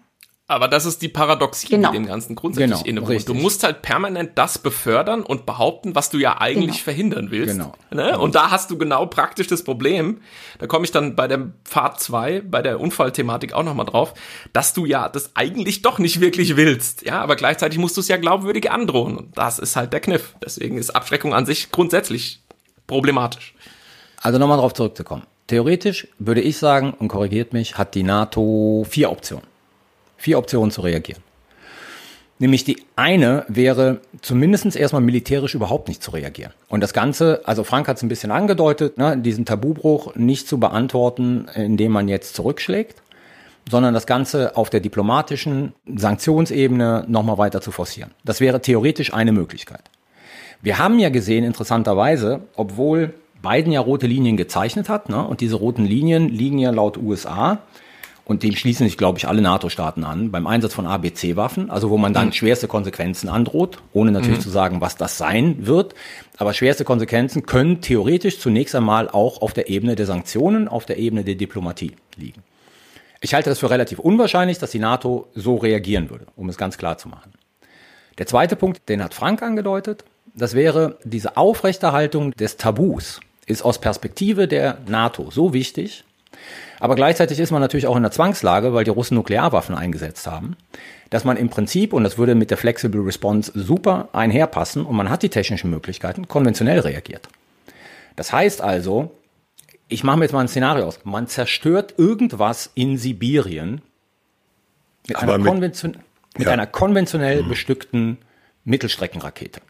Aber 0.48 0.68
das 0.68 0.86
ist 0.86 1.02
die 1.02 1.08
Paradoxie, 1.08 1.68
Genau. 1.68 1.92
die 1.92 1.98
dem 1.98 2.06
Ganzen 2.06 2.36
grundsätzlich 2.36 2.84
Genau, 2.84 2.90
innewohnt. 2.90 3.10
richtig. 3.10 3.26
Du 3.36 3.42
musst 3.42 3.64
halt 3.64 3.82
permanent 3.82 4.32
das 4.36 4.58
befördern 4.60 5.24
und 5.24 5.46
behaupten, 5.46 5.96
was 5.96 6.10
du 6.10 6.18
ja 6.18 6.40
eigentlich 6.40 6.72
Genau. 6.76 6.84
verhindern 6.84 7.32
willst. 7.32 7.54
Genau. 7.58 7.74
Ne? 7.92 8.20
Und 8.20 8.36
da 8.36 8.52
hast 8.52 8.70
du 8.70 8.78
genau 8.78 9.06
praktisch 9.06 9.48
das 9.48 9.64
Problem, 9.64 10.22
da 10.60 10.68
komme 10.68 10.84
ich 10.86 10.92
dann 10.92 11.16
bei 11.16 11.28
der 11.30 11.54
Fahrt 11.64 12.00
2, 12.02 12.42
bei 12.42 12.62
der 12.62 12.80
Unfallthematik 12.82 13.54
auch 13.54 13.64
nochmal 13.64 13.86
drauf, 13.86 14.14
dass 14.52 14.74
du 14.74 14.86
ja 14.86 15.08
das 15.10 15.32
eigentlich 15.36 15.82
doch 15.82 15.98
nicht 15.98 16.20
wirklich 16.20 16.56
willst. 16.58 17.04
Ja, 17.04 17.22
aber 17.22 17.36
gleichzeitig 17.38 17.80
musst 17.80 17.96
du 17.98 18.02
es 18.02 18.10
ja 18.10 18.18
glaubwürdig 18.18 18.70
androhen. 18.70 19.18
Und 19.18 19.38
das 19.38 19.60
ist 19.60 19.76
halt 19.76 19.94
der 19.94 20.02
Kniff. 20.02 20.36
Deswegen 20.44 20.78
ist 20.78 20.90
Abschreckung 20.92 21.34
an 21.34 21.46
sich 21.46 21.72
grundsätzlich 21.72 22.44
problematisch. 22.86 23.56
Also 24.22 24.40
nochmal 24.40 24.58
darauf 24.58 24.74
zurückzukommen. 24.74 25.24
Theoretisch 25.48 26.08
würde 26.20 26.42
ich 26.42 26.58
sagen, 26.58 26.94
und 26.98 27.10
korrigiert 27.10 27.54
mich, 27.54 27.78
hat 27.78 27.96
die 27.96 28.04
NATO 28.04 28.86
vier 28.90 29.12
Optionen. 29.12 29.46
Vier 30.18 30.38
Optionen 30.38 30.72
zu 30.72 30.82
reagieren. 30.82 31.22
Nämlich 32.40 32.64
die 32.64 32.84
eine 32.96 33.46
wäre, 33.48 34.02
zumindest 34.22 34.76
erstmal 34.76 35.02
militärisch 35.02 35.54
überhaupt 35.54 35.88
nicht 35.88 36.02
zu 36.02 36.12
reagieren. 36.12 36.52
Und 36.68 36.82
das 36.82 36.94
Ganze, 36.94 37.42
also 37.46 37.64
Frank 37.64 37.88
hat 37.88 37.98
es 37.98 38.04
ein 38.04 38.10
bisschen 38.10 38.32
angedeutet, 38.32 38.98
ne, 38.98 39.18
diesen 39.18 39.46
Tabubruch 39.46 40.16
nicht 40.16 40.48
zu 40.48 40.60
beantworten, 40.60 41.48
indem 41.56 41.92
man 41.92 42.08
jetzt 42.08 42.36
zurückschlägt, 42.36 43.02
sondern 43.70 43.94
das 43.94 44.08
Ganze 44.08 44.58
auf 44.58 44.70
der 44.70 44.80
diplomatischen 44.80 45.74
Sanktionsebene 45.86 47.06
nochmal 47.08 47.38
weiter 47.38 47.62
zu 47.62 47.72
forcieren. 47.72 48.12
Das 48.26 48.42
wäre 48.42 48.62
theoretisch 48.62 49.14
eine 49.14 49.32
Möglichkeit. 49.32 49.84
Wir 50.62 50.80
haben 50.80 51.00
ja 51.00 51.10
gesehen, 51.10 51.44
interessanterweise, 51.44 52.42
obwohl 52.56 53.14
Biden 53.44 53.72
ja 53.72 53.82
rote 53.82 54.08
Linien 54.08 54.38
gezeichnet 54.38 54.90
hat, 54.90 55.10
ne, 55.10 55.24
und 55.24 55.42
diese 55.42 55.56
roten 55.56 55.86
Linien 55.86 56.30
liegen 56.30 56.58
ja 56.58 56.72
laut 56.72 56.98
USA, 56.98 57.60
und 58.26 58.44
dem 58.44 58.56
schließen 58.56 58.88
sich, 58.88 58.98
glaube 58.98 59.18
ich, 59.18 59.28
alle 59.28 59.42
NATO-Staaten 59.42 60.06
an, 60.06 60.32
beim 60.32 60.48
Einsatz 60.48 60.74
von 60.74 60.88
ABC-Waffen, 60.88 61.70
also 61.70 61.90
wo 61.90 61.98
man 61.98 62.14
dann 62.14 62.32
schwerste 62.32 62.68
Konsequenzen 62.68 63.28
androht, 63.28 63.80
ohne 63.92 64.12
natürlich 64.12 64.40
zu 64.40 64.50
sagen, 64.50 64.80
was 64.80 64.96
das 64.96 65.18
sein 65.18 65.68
wird. 65.68 65.94
Aber 66.38 66.54
schwerste 66.54 66.86
Konsequenzen 66.86 67.46
können 67.46 67.82
theoretisch 67.82 68.40
zunächst 68.40 68.76
einmal 68.76 69.10
auch 69.10 69.42
auf 69.42 69.52
der 69.52 69.70
Ebene 69.70 69.96
der 69.96 70.06
Sanktionen, 70.06 70.70
auf 70.70 70.86
der 70.86 70.98
Ebene 70.98 71.26
der 71.26 71.36
Diplomatie 71.36 71.92
liegen. 72.16 72.44
Ich 73.20 73.34
halte 73.34 73.50
das 73.50 73.60
für 73.60 73.70
relativ 73.70 74.00
unwahrscheinlich, 74.00 74.58
dass 74.58 74.72
die 74.72 74.80
NATO 74.80 75.28
so 75.34 75.58
reagieren 75.58 76.10
würde, 76.10 76.28
um 76.38 76.48
es 76.48 76.58
ganz 76.58 76.78
klar 76.78 76.98
zu 76.98 77.10
machen. 77.10 77.34
Der 78.18 78.28
zweite 78.28 78.56
Punkt, 78.56 78.88
den 78.88 79.04
hat 79.04 79.14
Frank 79.14 79.42
angedeutet, 79.42 80.06
das 80.34 80.54
wäre 80.54 80.98
diese 81.04 81.38
Aufrechterhaltung 81.38 82.32
des 82.32 82.58
Tabus, 82.58 83.20
ist 83.46 83.64
aus 83.64 83.80
Perspektive 83.80 84.48
der 84.48 84.78
NATO 84.88 85.30
so 85.32 85.54
wichtig, 85.54 86.04
aber 86.80 86.96
gleichzeitig 86.96 87.40
ist 87.40 87.52
man 87.52 87.62
natürlich 87.62 87.88
auch 87.88 87.96
in 87.96 88.04
der 88.04 88.12
Zwangslage, 88.12 88.74
weil 88.74 88.84
die 88.84 88.90
Russen 88.92 89.16
Nuklearwaffen 89.16 89.76
eingesetzt 89.76 90.28
haben, 90.28 90.58
dass 91.10 91.24
man 91.24 91.38
im 91.38 91.50
Prinzip, 91.50 91.94
und 91.94 92.04
das 92.04 92.18
würde 92.18 92.36
mit 92.36 92.50
der 92.52 92.58
Flexible 92.58 93.02
Response 93.02 93.52
super 93.56 94.10
einherpassen, 94.14 94.86
und 94.86 94.96
man 94.96 95.10
hat 95.10 95.24
die 95.24 95.30
technischen 95.30 95.70
Möglichkeiten, 95.70 96.28
konventionell 96.28 96.80
reagiert. 96.80 97.28
Das 98.16 98.32
heißt 98.34 98.62
also, 98.62 99.12
ich 99.88 100.04
mache 100.04 100.18
mir 100.18 100.26
jetzt 100.26 100.34
mal 100.34 100.42
ein 100.42 100.48
Szenario 100.48 100.86
aus, 100.86 101.00
man 101.04 101.28
zerstört 101.28 101.94
irgendwas 101.98 102.72
in 102.74 102.98
Sibirien 102.98 103.82
mit, 105.08 105.18
einer, 105.18 105.38
mit- 105.38 105.48
konvention 105.48 105.98
mit 106.38 106.48
Ja. 106.48 106.54
einer 106.54 106.66
konventionell 106.66 107.44
bestückten 107.44 108.18
Mittelstreckenrakete. 108.66 109.62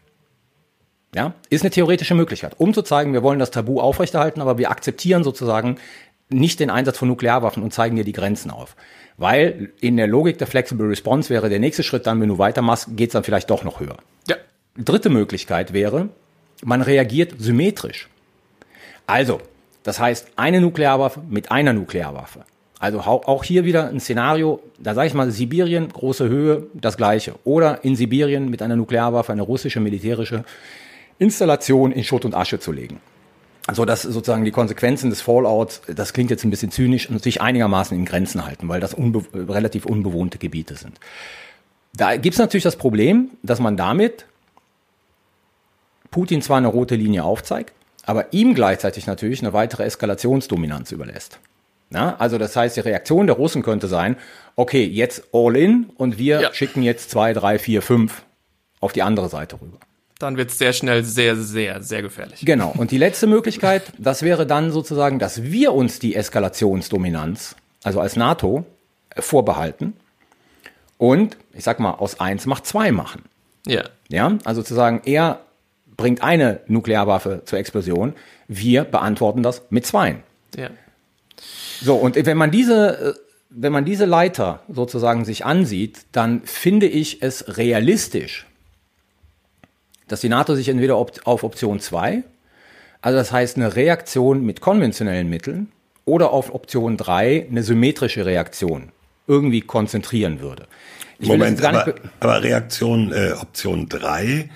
Ja, 1.14 1.34
ist 1.48 1.62
eine 1.62 1.70
theoretische 1.70 2.14
Möglichkeit, 2.14 2.54
um 2.58 2.74
zu 2.74 2.82
zeigen, 2.82 3.12
wir 3.12 3.22
wollen 3.22 3.38
das 3.38 3.52
Tabu 3.52 3.80
aufrechterhalten, 3.80 4.40
aber 4.40 4.58
wir 4.58 4.70
akzeptieren 4.70 5.22
sozusagen 5.22 5.76
nicht 6.28 6.58
den 6.58 6.70
Einsatz 6.70 6.98
von 6.98 7.08
Nuklearwaffen 7.08 7.62
und 7.62 7.72
zeigen 7.72 7.96
dir 7.96 8.04
die 8.04 8.12
Grenzen 8.12 8.50
auf. 8.50 8.74
Weil 9.16 9.72
in 9.80 9.96
der 9.96 10.08
Logik 10.08 10.38
der 10.38 10.46
Flexible 10.46 10.88
Response 10.88 11.30
wäre 11.30 11.48
der 11.48 11.60
nächste 11.60 11.84
Schritt 11.84 12.06
dann, 12.06 12.20
wenn 12.20 12.28
du 12.28 12.38
weitermachst, 12.38 12.88
geht's 12.96 13.12
dann 13.12 13.22
vielleicht 13.22 13.48
doch 13.50 13.62
noch 13.62 13.78
höher. 13.80 13.96
Ja. 14.28 14.36
Dritte 14.76 15.08
Möglichkeit 15.08 15.72
wäre, 15.72 16.08
man 16.64 16.82
reagiert 16.82 17.34
symmetrisch. 17.38 18.08
Also, 19.06 19.40
das 19.84 20.00
heißt, 20.00 20.28
eine 20.34 20.60
Nuklearwaffe 20.60 21.20
mit 21.28 21.52
einer 21.52 21.72
Nuklearwaffe. 21.72 22.44
Also 22.80 23.00
auch 23.00 23.44
hier 23.44 23.64
wieder 23.64 23.88
ein 23.88 24.00
Szenario, 24.00 24.60
da 24.78 24.94
sage 24.94 25.06
ich 25.06 25.14
mal, 25.14 25.30
Sibirien, 25.30 25.88
große 25.88 26.28
Höhe, 26.28 26.66
das 26.74 26.96
gleiche. 26.96 27.34
Oder 27.44 27.84
in 27.84 27.94
Sibirien 27.94 28.50
mit 28.50 28.62
einer 28.62 28.76
Nuklearwaffe 28.76 29.32
eine 29.32 29.42
russische 29.42 29.80
militärische 29.80 30.44
Installation 31.18 31.92
in 31.92 32.04
Schutt 32.04 32.24
und 32.24 32.34
Asche 32.34 32.58
zu 32.58 32.72
legen. 32.72 33.00
Also 33.66 33.84
dass 33.84 34.02
sozusagen 34.02 34.44
die 34.44 34.50
Konsequenzen 34.50 35.08
des 35.10 35.22
Fallouts, 35.22 35.80
das 35.86 36.12
klingt 36.12 36.30
jetzt 36.30 36.44
ein 36.44 36.50
bisschen 36.50 36.70
zynisch, 36.70 37.08
sich 37.22 37.40
einigermaßen 37.40 37.96
in 37.96 38.04
Grenzen 38.04 38.44
halten, 38.44 38.68
weil 38.68 38.80
das 38.80 38.92
unbe 38.92 39.24
relativ 39.32 39.86
unbewohnte 39.86 40.38
Gebiete 40.38 40.76
sind. 40.76 40.98
Da 41.94 42.16
gibt's 42.16 42.38
natürlich 42.38 42.64
das 42.64 42.76
Problem, 42.76 43.30
dass 43.42 43.60
man 43.60 43.76
damit 43.76 44.26
Putin 46.10 46.42
zwar 46.42 46.58
eine 46.58 46.68
rote 46.68 46.94
Linie 46.94 47.24
aufzeigt, 47.24 47.72
aber 48.04 48.32
ihm 48.32 48.54
gleichzeitig 48.54 49.06
natürlich 49.06 49.40
eine 49.40 49.52
weitere 49.52 49.84
Eskalationsdominanz 49.84 50.92
überlässt. 50.92 51.38
Ja, 51.90 52.16
also 52.18 52.38
das 52.38 52.56
heißt, 52.56 52.76
die 52.76 52.80
Reaktion 52.80 53.26
der 53.26 53.36
Russen 53.36 53.62
könnte 53.62 53.86
sein, 53.88 54.16
okay, 54.56 54.84
jetzt 54.84 55.28
all 55.32 55.56
in 55.56 55.90
und 55.96 56.18
wir 56.18 56.40
Ja. 56.40 56.52
schicken 56.52 56.82
jetzt 56.82 57.10
zwei, 57.10 57.32
drei, 57.32 57.58
vier, 57.58 57.82
fünf 57.82 58.24
auf 58.80 58.92
die 58.92 59.02
andere 59.02 59.28
Seite 59.28 59.60
rüber. 59.60 59.78
Dann 60.24 60.38
wird 60.38 60.50
es 60.50 60.56
sehr 60.56 60.72
schnell 60.72 61.04
sehr, 61.04 61.36
sehr, 61.36 61.82
sehr 61.82 62.00
gefährlich. 62.00 62.40
Genau. 62.46 62.72
Und 62.78 62.92
die 62.92 62.96
letzte 62.96 63.26
Möglichkeit, 63.26 63.92
das 63.98 64.22
wäre 64.22 64.46
dann 64.46 64.70
sozusagen, 64.70 65.18
dass 65.18 65.42
wir 65.42 65.74
uns 65.74 65.98
die 65.98 66.14
Eskalationsdominanz, 66.14 67.56
also 67.82 68.00
als 68.00 68.16
NATO, 68.16 68.64
äh, 69.10 69.20
vorbehalten 69.20 69.92
und, 70.96 71.36
ich 71.52 71.62
sag 71.62 71.78
mal, 71.78 71.90
aus 71.90 72.20
eins 72.20 72.46
macht 72.46 72.64
zwei 72.64 72.90
machen. 72.90 73.20
Ja. 73.66 73.82
Ja, 74.08 74.38
also 74.44 74.62
zu 74.62 74.72
sagen, 74.72 75.02
er 75.04 75.40
bringt 75.94 76.22
eine 76.22 76.60
Nuklearwaffe 76.68 77.42
zur 77.44 77.58
Explosion, 77.58 78.14
wir 78.48 78.84
beantworten 78.84 79.42
das 79.42 79.60
mit 79.68 79.84
zweien. 79.84 80.22
Ja. 80.56 80.70
So, 81.82 81.96
und 81.96 82.16
wenn 82.16 82.38
man 82.38 82.50
diese, 82.50 83.14
äh, 83.14 83.14
wenn 83.50 83.72
man 83.72 83.84
diese 83.84 84.06
Leiter 84.06 84.62
sozusagen 84.70 85.26
sich 85.26 85.44
ansieht, 85.44 86.06
dann 86.12 86.40
finde 86.44 86.86
ich 86.86 87.20
es 87.20 87.58
realistisch, 87.58 88.46
dass 90.14 90.20
die 90.20 90.28
NATO 90.28 90.54
sich 90.54 90.68
entweder 90.68 90.96
op 90.96 91.10
auf 91.24 91.42
Option 91.42 91.80
2, 91.80 92.22
also 93.02 93.18
das 93.18 93.32
heißt 93.32 93.56
eine 93.56 93.74
Reaktion 93.74 94.46
mit 94.46 94.60
konventionellen 94.60 95.28
Mitteln, 95.28 95.72
oder 96.04 96.30
auf 96.30 96.54
Option 96.54 96.96
3 96.96 97.48
eine 97.50 97.64
symmetrische 97.64 98.24
Reaktion 98.24 98.92
irgendwie 99.26 99.60
konzentrieren 99.60 100.38
würde. 100.38 100.68
Ich 101.18 101.26
Moment, 101.26 101.64
aber, 101.64 101.96
aber 102.20 102.42
Reaktion 102.44 103.10
äh, 103.12 103.32
Option 103.32 103.88
3 103.88 104.50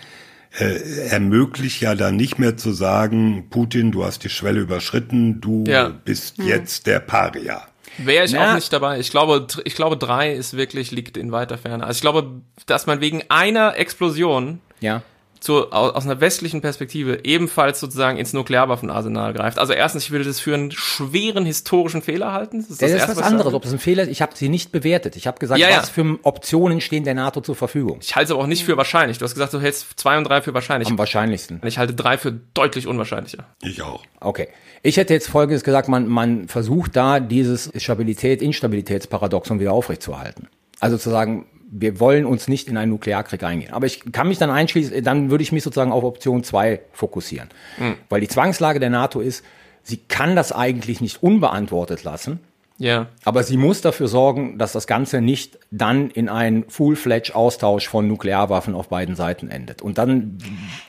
äh, 0.61 1.09
ermöglicht 1.09 1.81
ja 1.81 1.97
dann 1.97 2.14
nicht 2.14 2.38
mehr 2.38 2.57
zu 2.57 2.71
sagen, 2.71 3.49
Putin, 3.51 3.90
du 3.90 4.05
hast 4.05 4.23
die 4.23 4.29
Schwelle 4.29 4.61
überschritten, 4.61 5.40
du 5.40 5.64
Ja. 5.66 5.88
bist 5.88 6.38
jetzt 6.38 6.87
der 6.87 7.01
Paria. 7.01 7.66
Wäre 7.97 8.27
ich 8.27 8.33
Na. 8.33 8.51
auch 8.51 8.55
nicht 8.55 8.73
dabei. 8.73 9.01
Ich 9.01 9.11
glaube, 9.11 9.49
ich 9.64 9.75
glaube, 9.75 9.97
drei 9.97 10.33
ist 10.33 10.57
wirklich, 10.57 10.92
liegt 10.92 11.16
in 11.16 11.33
weiter 11.33 11.59
Ferne. 11.59 11.85
Also 11.85 11.97
ich 11.99 12.03
glaube, 12.03 12.42
dass 12.66 12.87
man 12.87 13.01
wegen 13.01 13.25
einer 13.29 13.77
Explosion 13.77 14.61
ja. 14.81 15.03
Zu, 15.40 15.72
aus, 15.72 15.94
aus 15.94 16.05
einer 16.05 16.20
westlichen 16.20 16.61
Perspektive 16.61 17.24
ebenfalls 17.24 17.81
sozusagen 17.81 18.18
ins 18.18 18.33
Nuklearwaffenarsenal 18.33 19.33
greift. 19.33 19.59
Also 19.59 19.72
erstens, 19.72 20.05
ich 20.05 20.11
würde 20.11 20.24
das 20.24 20.40
für 20.40 20.55
einen 20.55 20.70
schweren 20.70 21.44
historischen 21.44 22.03
Fehler 22.03 22.33
halten. 22.33 22.59
Das 22.59 22.70
ist, 22.70 22.83
das, 22.83 22.92
das 22.92 23.03
ist 23.03 23.16
was 23.16 23.22
anderes, 23.22 23.55
ob 23.55 23.64
es 23.64 23.72
ein 23.72 23.79
Fehler 23.79 24.05
ist. 24.05 24.09
Ich 24.11 24.22
habe 24.22 24.33
sie 24.35 24.48
nicht 24.48 24.72
bewertet. 24.72 25.16
Ich 25.16 25.27
habe 25.27 25.38
gesagt, 25.38 25.61
ja, 25.61 25.70
ja. 25.70 25.79
was 25.79 25.90
für 25.90 26.18
Optionen 26.22 26.81
stehen 26.81 27.05
der 27.05 27.14
NATO 27.14 27.40
zur 27.40 27.57
Verfügung. 27.57 27.98
Ich 28.03 28.16
halte 28.16 28.27
es 28.27 28.31
aber 28.33 28.42
auch 28.42 28.46
nicht 28.46 28.64
für 28.64 28.77
wahrscheinlich. 28.77 29.18
Du 29.18 29.24
hast 29.24 29.35
gesagt, 29.35 29.53
du 29.53 29.61
hältst 29.61 29.98
zwei 29.98 30.18
und 30.18 30.24
drei 30.24 30.42
für 30.42 30.55
wahrscheinlich. 30.55 30.88
Am 30.88 30.98
wahrscheinlichsten. 30.98 31.61
Ich 31.64 31.79
halte 31.79 31.94
drei 31.94 32.18
für 32.18 32.33
deutlich 32.33 32.87
unwahrscheinlicher. 32.87 33.46
Ich 33.62 33.83
auch. 33.83 34.03
Okay. 34.20 34.48
Ich 34.83 34.96
hätte 34.96 35.12
jetzt 35.12 35.29
Folgendes 35.29 35.64
gesagt, 35.64 35.88
man, 35.88 36.07
man 36.07 36.48
versucht 36.48 36.94
da 36.96 37.20
dieses 37.20 37.70
Stabilität-Instabilitätsparadoxon 37.77 39.61
wieder 39.61 39.72
aufrechtzuerhalten. 39.72 40.48
Also 40.81 40.96
zu 40.96 41.11
sagen, 41.11 41.46
wir 41.70 42.00
wollen 42.00 42.24
uns 42.24 42.48
nicht 42.48 42.68
in 42.68 42.76
einen 42.76 42.92
Nuklearkrieg 42.92 43.42
eingehen. 43.42 43.72
Aber 43.72 43.87
ich 43.87 44.12
kann 44.12 44.28
mich 44.28 44.38
dann 44.38 44.50
einschließen, 44.50 45.04
dann 45.04 45.31
würde 45.31 45.42
ich 45.42 45.52
mich 45.52 45.62
sozusagen 45.62 45.92
auf 45.92 46.04
Option 46.04 46.42
2 46.42 46.81
fokussieren. 46.92 47.48
Mhm. 47.78 47.96
Weil 48.09 48.20
die 48.20 48.28
Zwangslage 48.28 48.81
der 48.81 48.90
NATO 48.90 49.20
ist, 49.20 49.44
sie 49.83 49.98
kann 49.98 50.35
das 50.35 50.52
eigentlich 50.52 51.00
nicht 51.00 51.22
unbeantwortet 51.22 52.04
lassen. 52.04 52.40
Ja. 52.78 53.09
Aber 53.24 53.42
sie 53.42 53.57
muss 53.57 53.81
dafür 53.81 54.07
sorgen, 54.07 54.57
dass 54.57 54.72
das 54.72 54.87
Ganze 54.87 55.20
nicht 55.20 55.59
dann 55.70 56.11
in 56.11 56.28
einen 56.28 56.68
Full-Fledged-Austausch 56.68 57.88
von 57.88 58.07
Nuklearwaffen 58.07 58.74
auf 58.74 58.88
beiden 58.88 59.16
Seiten 59.16 59.50
endet. 59.50 59.83
Und 59.83 59.98
dann, 59.98 60.38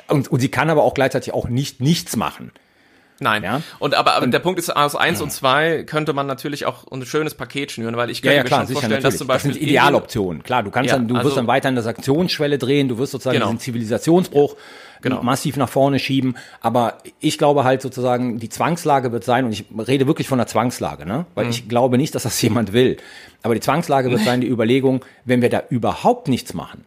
und, 0.07 0.27
und 0.27 0.39
sie 0.39 0.49
kann 0.49 0.69
aber 0.69 0.83
auch 0.83 0.93
gleichzeitig 0.93 1.33
auch 1.33 1.49
nicht 1.49 1.81
nichts 1.81 2.15
machen. 2.15 2.51
Nein. 3.19 3.43
Ja? 3.43 3.61
Und 3.79 3.95
aber, 3.95 4.15
aber 4.15 4.25
und, 4.25 4.31
der 4.31 4.39
Punkt 4.39 4.59
ist, 4.59 4.75
aus 4.75 4.95
eins 4.95 5.21
und 5.21 5.31
zwei 5.31 5.83
könnte 5.83 6.13
man 6.13 6.27
natürlich 6.27 6.65
auch 6.65 6.89
ein 6.91 7.05
schönes 7.05 7.35
Paket 7.35 7.71
schnüren, 7.71 7.97
weil 7.97 8.09
ich 8.09 8.21
könnte 8.21 8.35
ja, 8.35 8.41
ja, 8.41 8.43
klar, 8.43 8.59
mir 8.59 8.61
schon 8.61 8.67
sicher, 8.67 8.79
vorstellen, 8.79 9.01
natürlich. 9.01 9.13
dass 9.13 9.17
zum 9.17 9.27
Beispiel. 9.27 9.51
Das 9.51 9.59
sind 9.59 9.67
Idealoptionen. 9.67 10.43
Klar, 10.43 10.63
du 10.63 10.71
kannst 10.71 10.91
ja, 10.91 10.97
dann, 10.97 11.07
du 11.07 11.15
also, 11.15 11.27
wirst 11.27 11.37
dann 11.37 11.47
weiter 11.47 11.69
an 11.69 11.75
der 11.75 11.83
Sanktionsschwelle 11.83 12.57
drehen, 12.57 12.87
du 12.87 12.97
wirst 12.97 13.11
sozusagen 13.11 13.35
genau. 13.35 13.47
diesen 13.47 13.59
Zivilisationsbruch 13.59 14.55
genau. 15.01 15.23
massiv 15.23 15.57
nach 15.57 15.69
vorne 15.69 15.99
schieben. 15.99 16.35
Aber 16.61 16.97
ich 17.19 17.37
glaube 17.37 17.63
halt 17.63 17.81
sozusagen, 17.81 18.39
die 18.39 18.49
Zwangslage 18.49 19.11
wird 19.11 19.23
sein, 19.23 19.45
und 19.45 19.51
ich 19.51 19.65
rede 19.87 20.07
wirklich 20.07 20.27
von 20.27 20.37
der 20.37 20.47
Zwangslage, 20.47 21.05
ne? 21.05 21.25
Weil 21.35 21.45
mhm. 21.45 21.51
ich 21.51 21.69
glaube 21.69 21.97
nicht, 21.97 22.15
dass 22.15 22.23
das 22.23 22.41
jemand 22.41 22.73
will. 22.73 22.97
Aber 23.43 23.53
die 23.53 23.61
Zwangslage 23.61 24.09
wird 24.09 24.21
sein, 24.21 24.41
die 24.41 24.47
Überlegung, 24.49 25.03
wenn 25.25 25.41
wir 25.41 25.49
da 25.49 25.63
überhaupt 25.69 26.27
nichts 26.27 26.53
machen, 26.53 26.85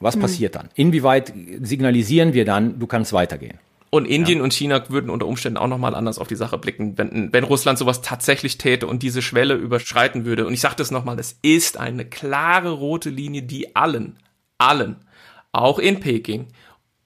was 0.00 0.16
mhm. 0.16 0.20
passiert 0.20 0.54
dann? 0.54 0.68
Inwieweit 0.74 1.32
signalisieren 1.62 2.32
wir 2.34 2.44
dann, 2.44 2.78
du 2.78 2.86
kannst 2.86 3.12
weitergehen? 3.12 3.58
Und 3.94 4.06
Indien 4.06 4.38
ja. 4.38 4.44
und 4.44 4.54
China 4.54 4.82
würden 4.88 5.10
unter 5.10 5.26
Umständen 5.26 5.58
auch 5.58 5.68
nochmal 5.68 5.94
anders 5.94 6.18
auf 6.18 6.26
die 6.26 6.34
Sache 6.34 6.56
blicken, 6.56 6.96
wenn, 6.96 7.30
wenn 7.30 7.44
Russland 7.44 7.78
sowas 7.78 8.00
tatsächlich 8.00 8.56
täte 8.56 8.86
und 8.86 9.02
diese 9.02 9.20
Schwelle 9.20 9.52
überschreiten 9.52 10.24
würde. 10.24 10.46
Und 10.46 10.54
ich 10.54 10.62
sage 10.62 10.76
das 10.76 10.90
nochmal, 10.90 11.18
es 11.18 11.38
ist 11.42 11.76
eine 11.76 12.06
klare 12.06 12.70
rote 12.70 13.10
Linie, 13.10 13.42
die 13.42 13.76
allen, 13.76 14.16
allen, 14.56 14.96
auch 15.52 15.78
in 15.78 16.00
Peking, 16.00 16.46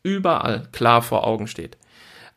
überall 0.04 0.68
klar 0.70 1.02
vor 1.02 1.26
Augen 1.26 1.48
steht. 1.48 1.76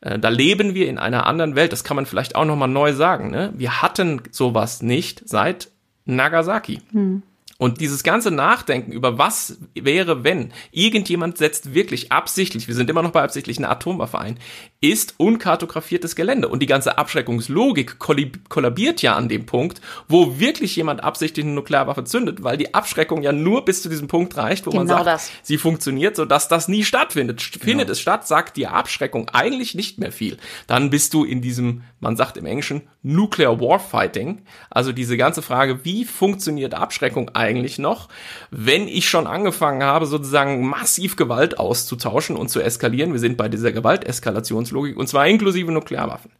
Äh, 0.01 0.17
da 0.17 0.29
leben 0.29 0.73
wir 0.73 0.89
in 0.89 0.97
einer 0.97 1.27
anderen 1.27 1.55
Welt, 1.55 1.71
das 1.71 1.83
kann 1.83 1.95
man 1.95 2.07
vielleicht 2.07 2.35
auch 2.35 2.45
nochmal 2.45 2.69
neu 2.69 2.93
sagen. 2.93 3.29
Ne? 3.29 3.53
Wir 3.55 3.83
hatten 3.83 4.23
sowas 4.31 4.81
nicht 4.81 5.29
seit 5.29 5.69
Nagasaki. 6.05 6.81
Hm. 6.91 7.21
Und 7.61 7.81
dieses 7.81 8.03
ganze 8.03 8.31
Nachdenken 8.31 8.93
über 8.93 9.17
was 9.17 9.57
wäre, 9.75 10.23
wenn 10.23 10.53
irgendjemand 10.71 11.37
setzt 11.37 11.73
wirklich 11.73 12.09
absichtlich, 12.09 12.69
wir 12.69 12.73
sind 12.73 12.89
immer 12.89 13.03
noch 13.03 13.11
bei 13.11 13.21
absichtlichen 13.21 13.65
Atomwaffe 13.65 14.17
ein, 14.17 14.39
ist 14.79 15.15
unkartografiertes 15.17 16.15
Gelände. 16.15 16.47
Und 16.47 16.61
die 16.61 16.67
ganze 16.67 16.97
Abschreckungslogik 16.97 17.99
kollabiert 17.99 19.01
ja 19.01 19.17
an 19.17 19.27
dem 19.27 19.45
Punkt, 19.45 19.81
wo 20.07 20.39
wirklich 20.39 20.73
jemand 20.77 21.03
absichtlich 21.03 21.45
eine 21.45 21.53
Nuklearwaffe 21.53 22.05
zündet, 22.05 22.43
weil 22.43 22.55
die 22.55 22.73
Abschreckung 22.73 23.23
ja 23.23 23.33
nur 23.33 23.65
bis 23.65 23.81
zu 23.81 23.89
diesem 23.89 24.07
Punkt 24.07 24.37
reicht, 24.37 24.65
wo 24.65 24.71
genau 24.71 24.85
man 24.85 24.87
sagt, 24.87 25.07
das. 25.07 25.31
sie 25.41 25.57
funktioniert, 25.57 26.15
sodass 26.15 26.47
das 26.47 26.69
nie 26.69 26.85
stattfindet. 26.85 27.41
Findet 27.41 27.87
genau. 27.87 27.91
es 27.91 27.99
statt, 27.99 28.25
sagt 28.25 28.55
die 28.55 28.67
Abschreckung 28.67 29.27
eigentlich 29.33 29.75
nicht 29.75 29.99
mehr 29.99 30.13
viel. 30.13 30.37
Dann 30.67 30.89
bist 30.89 31.13
du 31.13 31.25
in 31.25 31.41
diesem, 31.41 31.81
man 31.99 32.15
sagt 32.15 32.37
im 32.37 32.45
Englischen, 32.45 32.83
Nuclear 33.01 33.59
Warfighting. 33.59 34.43
Also 34.69 34.91
diese 34.91 35.17
ganze 35.17 35.41
Frage, 35.41 35.83
wie 35.83 36.05
funktioniert 36.05 36.73
Abschreckung 36.73 37.29
eigentlich 37.33 37.79
noch, 37.79 38.09
wenn 38.51 38.87
ich 38.87 39.09
schon 39.09 39.25
angefangen 39.25 39.83
habe, 39.83 40.05
sozusagen 40.05 40.67
massiv 40.67 41.15
Gewalt 41.15 41.57
auszutauschen 41.57 42.35
und 42.35 42.49
zu 42.49 42.61
eskalieren. 42.61 43.13
Wir 43.13 43.19
sind 43.19 43.37
bei 43.37 43.49
dieser 43.49 43.71
Gewalteskalation 43.71 44.59
Evolutionslogik 44.59 44.97
und 44.97 45.07
zwar 45.07 45.27
inklusive 45.27 45.71
Nuklearwaffen. 45.71 46.31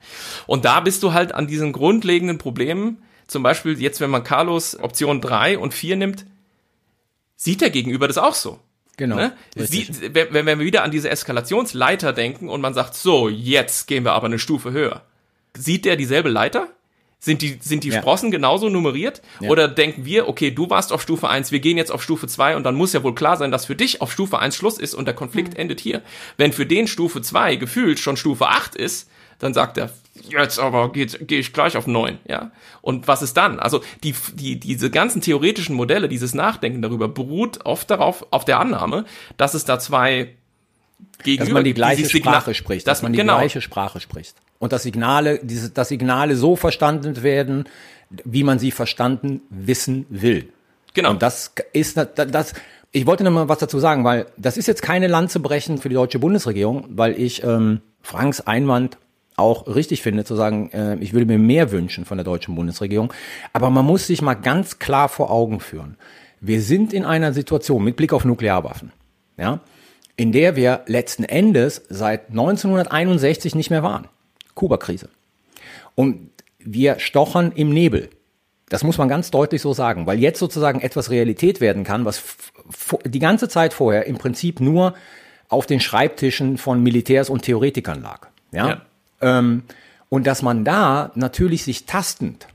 Und 0.47 0.65
da 0.65 0.79
bist 0.79 1.03
du 1.03 1.13
halt 1.13 1.33
an 1.33 1.47
diesen 1.47 1.71
grundlegenden 1.71 2.37
Problemen, 2.37 3.01
zum 3.27 3.43
Beispiel 3.43 3.79
jetzt, 3.79 4.01
wenn 4.01 4.09
man 4.09 4.23
Carlos 4.23 4.77
Option 4.79 5.21
3 5.21 5.59
und 5.59 5.73
4 5.73 5.95
nimmt, 5.97 6.25
sieht 7.35 7.61
der 7.61 7.69
Gegenüber 7.69 8.07
das 8.07 8.17
auch 8.17 8.33
so. 8.33 8.59
Genau. 8.97 9.15
Ne? 9.15 9.33
Sie, 9.55 9.87
wenn, 10.13 10.33
wenn 10.33 10.45
wir 10.45 10.59
wieder 10.59 10.83
an 10.83 10.91
diese 10.91 11.09
Eskalationsleiter 11.09 12.11
denken 12.11 12.49
und 12.49 12.59
man 12.59 12.73
sagt, 12.73 12.95
so, 12.95 13.29
jetzt 13.29 13.87
gehen 13.87 14.03
wir 14.03 14.13
aber 14.13 14.25
eine 14.25 14.39
Stufe 14.39 14.71
höher. 14.71 15.03
Sieht 15.57 15.85
der 15.85 15.95
dieselbe 15.95 16.29
Leiter? 16.29 16.69
Sind 17.21 17.41
die, 17.41 17.57
sind 17.59 17.83
die 17.83 17.89
ja. 17.89 17.99
Sprossen 17.99 18.31
genauso 18.31 18.69
nummeriert? 18.69 19.21
Ja. 19.41 19.49
Oder 19.49 19.67
denken 19.67 20.05
wir, 20.05 20.29
okay, 20.29 20.51
du 20.51 20.69
warst 20.69 20.93
auf 20.93 21.01
Stufe 21.01 21.27
1, 21.27 21.51
wir 21.51 21.59
gehen 21.59 21.75
jetzt 21.75 21.91
auf 21.91 22.01
Stufe 22.01 22.27
2 22.27 22.55
und 22.55 22.63
dann 22.63 22.75
muss 22.75 22.93
ja 22.93 23.03
wohl 23.03 23.13
klar 23.13 23.35
sein, 23.35 23.51
dass 23.51 23.65
für 23.65 23.75
dich 23.75 24.01
auf 24.01 24.13
Stufe 24.13 24.39
1 24.39 24.55
Schluss 24.55 24.77
ist 24.77 24.93
und 24.93 25.05
der 25.05 25.15
Konflikt 25.15 25.53
mhm. 25.53 25.59
endet 25.59 25.81
hier. 25.81 26.01
Wenn 26.37 26.53
für 26.53 26.65
den 26.65 26.87
Stufe 26.87 27.21
2 27.21 27.57
gefühlt 27.57 27.99
schon 27.99 28.15
Stufe 28.15 28.47
8 28.47 28.73
ist, 28.75 29.09
dann 29.37 29.53
sagt 29.53 29.77
er, 29.77 29.89
jetzt 30.29 30.59
aber 30.59 30.93
gehe 30.93 31.07
geh 31.07 31.39
ich 31.39 31.51
gleich 31.51 31.75
auf 31.75 31.87
9, 31.87 32.19
ja. 32.25 32.51
Und 32.81 33.09
was 33.09 33.21
ist 33.21 33.35
dann? 33.35 33.59
Also 33.59 33.81
die, 34.03 34.15
die, 34.35 34.57
diese 34.57 34.89
ganzen 34.89 35.21
theoretischen 35.21 35.75
Modelle, 35.75 36.07
dieses 36.07 36.33
Nachdenken 36.33 36.81
darüber 36.81 37.09
beruht 37.09 37.65
oft 37.65 37.91
darauf, 37.91 38.25
auf 38.31 38.45
der 38.45 38.59
Annahme, 38.59 39.03
dass 39.35 39.55
es 39.55 39.65
da 39.65 39.77
zwei 39.77 40.35
gegenüber, 41.23 41.45
dass 41.45 41.53
man 41.53 41.63
die 41.65 41.73
gleiche 41.73 42.03
die 42.03 42.17
Sprache 42.17 42.53
spricht, 42.53 42.87
dass, 42.87 42.99
dass 42.99 43.03
man 43.03 43.11
die 43.11 43.19
genau. 43.19 43.37
gleiche 43.37 43.59
Sprache 43.59 43.99
spricht 43.99 44.35
und 44.59 44.73
dass 44.73 44.83
Signale, 44.83 45.39
diese, 45.41 45.71
dass 45.71 45.89
Signale 45.89 46.35
so 46.35 46.55
verstanden 46.55 47.23
werden, 47.23 47.65
wie 48.23 48.43
man 48.43 48.59
sie 48.59 48.71
verstanden 48.71 49.41
wissen 49.49 50.05
will. 50.09 50.49
Genau. 50.93 51.11
Und 51.11 51.21
das 51.21 51.53
ist 51.73 51.97
das. 51.97 52.53
Ich 52.91 53.05
wollte 53.05 53.23
noch 53.23 53.31
mal 53.31 53.47
was 53.47 53.59
dazu 53.59 53.79
sagen, 53.79 54.03
weil 54.03 54.25
das 54.37 54.57
ist 54.57 54.67
jetzt 54.67 54.81
keine 54.81 55.07
Lanze 55.07 55.39
brechen 55.39 55.77
für 55.77 55.89
die 55.89 55.95
deutsche 55.95 56.19
Bundesregierung, 56.19 56.85
weil 56.89 57.19
ich 57.19 57.43
ähm, 57.43 57.81
Franks 58.01 58.41
Einwand 58.41 58.97
auch 59.37 59.67
richtig 59.67 60.01
finde, 60.01 60.25
zu 60.25 60.35
sagen, 60.35 60.71
äh, 60.71 60.97
ich 60.97 61.13
würde 61.13 61.25
mir 61.25 61.37
mehr 61.37 61.71
wünschen 61.71 62.05
von 62.05 62.17
der 62.17 62.25
deutschen 62.25 62.55
Bundesregierung. 62.55 63.13
Aber 63.53 63.69
man 63.69 63.85
muss 63.85 64.07
sich 64.07 64.21
mal 64.21 64.33
ganz 64.33 64.79
klar 64.79 65.07
vor 65.07 65.31
Augen 65.31 65.59
führen. 65.59 65.97
Wir 66.41 66.61
sind 66.61 66.93
in 66.93 67.05
einer 67.05 67.31
Situation 67.31 67.83
mit 67.83 67.95
Blick 67.95 68.11
auf 68.11 68.25
Nuklearwaffen, 68.25 68.91
ja, 69.37 69.59
in 70.15 70.31
der 70.31 70.55
wir 70.55 70.81
letzten 70.87 71.23
Endes 71.23 71.83
seit 71.89 72.29
1961 72.29 73.55
nicht 73.55 73.69
mehr 73.69 73.83
waren. 73.83 74.07
Kuba-Krise. 74.55 75.09
Und 75.95 76.29
wir 76.59 76.99
stochern 76.99 77.51
im 77.53 77.69
Nebel. 77.69 78.09
Das 78.69 78.83
muss 78.83 78.97
man 78.97 79.09
ganz 79.09 79.31
deutlich 79.31 79.61
so 79.61 79.73
sagen, 79.73 80.05
weil 80.05 80.19
jetzt 80.19 80.39
sozusagen 80.39 80.81
etwas 80.81 81.09
Realität 81.09 81.59
werden 81.59 81.83
kann, 81.83 82.05
was 82.05 82.23
die 83.05 83.19
ganze 83.19 83.49
Zeit 83.49 83.73
vorher 83.73 84.05
im 84.05 84.17
Prinzip 84.17 84.59
nur 84.59 84.93
auf 85.47 85.65
den 85.65 85.79
Schreibtischen 85.79 86.57
von 86.57 86.83
Militärs 86.83 87.29
und 87.29 87.41
Theoretikern 87.41 88.01
lag. 88.01 88.27
Ja. 88.51 88.67
ja. 88.67 88.81
Ähm, 89.21 89.63
und 90.09 90.27
dass 90.27 90.41
man 90.41 90.63
da 90.65 91.11
natürlich 91.15 91.63
sich 91.63 91.85
tastend 91.85 92.47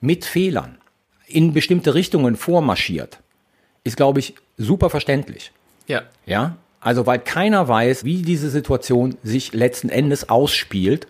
mit 0.00 0.24
Fehlern 0.24 0.78
in 1.26 1.52
bestimmte 1.52 1.94
Richtungen 1.94 2.36
vormarschiert, 2.36 3.18
ist, 3.82 3.96
glaube 3.96 4.20
ich, 4.20 4.34
super 4.56 4.90
verständlich. 4.90 5.52
Ja. 5.86 6.02
Ja. 6.26 6.56
Also, 6.80 7.06
weil 7.06 7.18
keiner 7.18 7.66
weiß, 7.66 8.04
wie 8.04 8.22
diese 8.22 8.50
Situation 8.50 9.16
sich 9.22 9.54
letzten 9.54 9.88
Endes 9.88 10.28
ausspielt. 10.28 11.06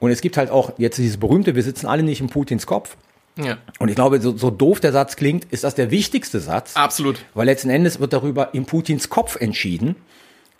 Und 0.00 0.10
es 0.10 0.20
gibt 0.20 0.36
halt 0.36 0.50
auch 0.50 0.72
jetzt 0.78 0.98
dieses 0.98 1.16
berühmte, 1.16 1.54
wir 1.54 1.62
sitzen 1.62 1.86
alle 1.86 2.02
nicht 2.02 2.20
in 2.20 2.28
Putins 2.28 2.66
Kopf. 2.66 2.96
Ja. 3.36 3.58
Und 3.78 3.88
ich 3.88 3.94
glaube, 3.94 4.20
so, 4.20 4.36
so 4.36 4.50
doof 4.50 4.80
der 4.80 4.92
Satz 4.92 5.16
klingt, 5.16 5.44
ist 5.46 5.64
das 5.64 5.74
der 5.74 5.90
wichtigste 5.90 6.40
Satz. 6.40 6.74
Absolut. 6.74 7.24
Weil 7.34 7.46
letzten 7.46 7.70
Endes 7.70 8.00
wird 8.00 8.12
darüber 8.12 8.54
in 8.54 8.66
Putins 8.66 9.08
Kopf 9.08 9.36
entschieden. 9.36 9.96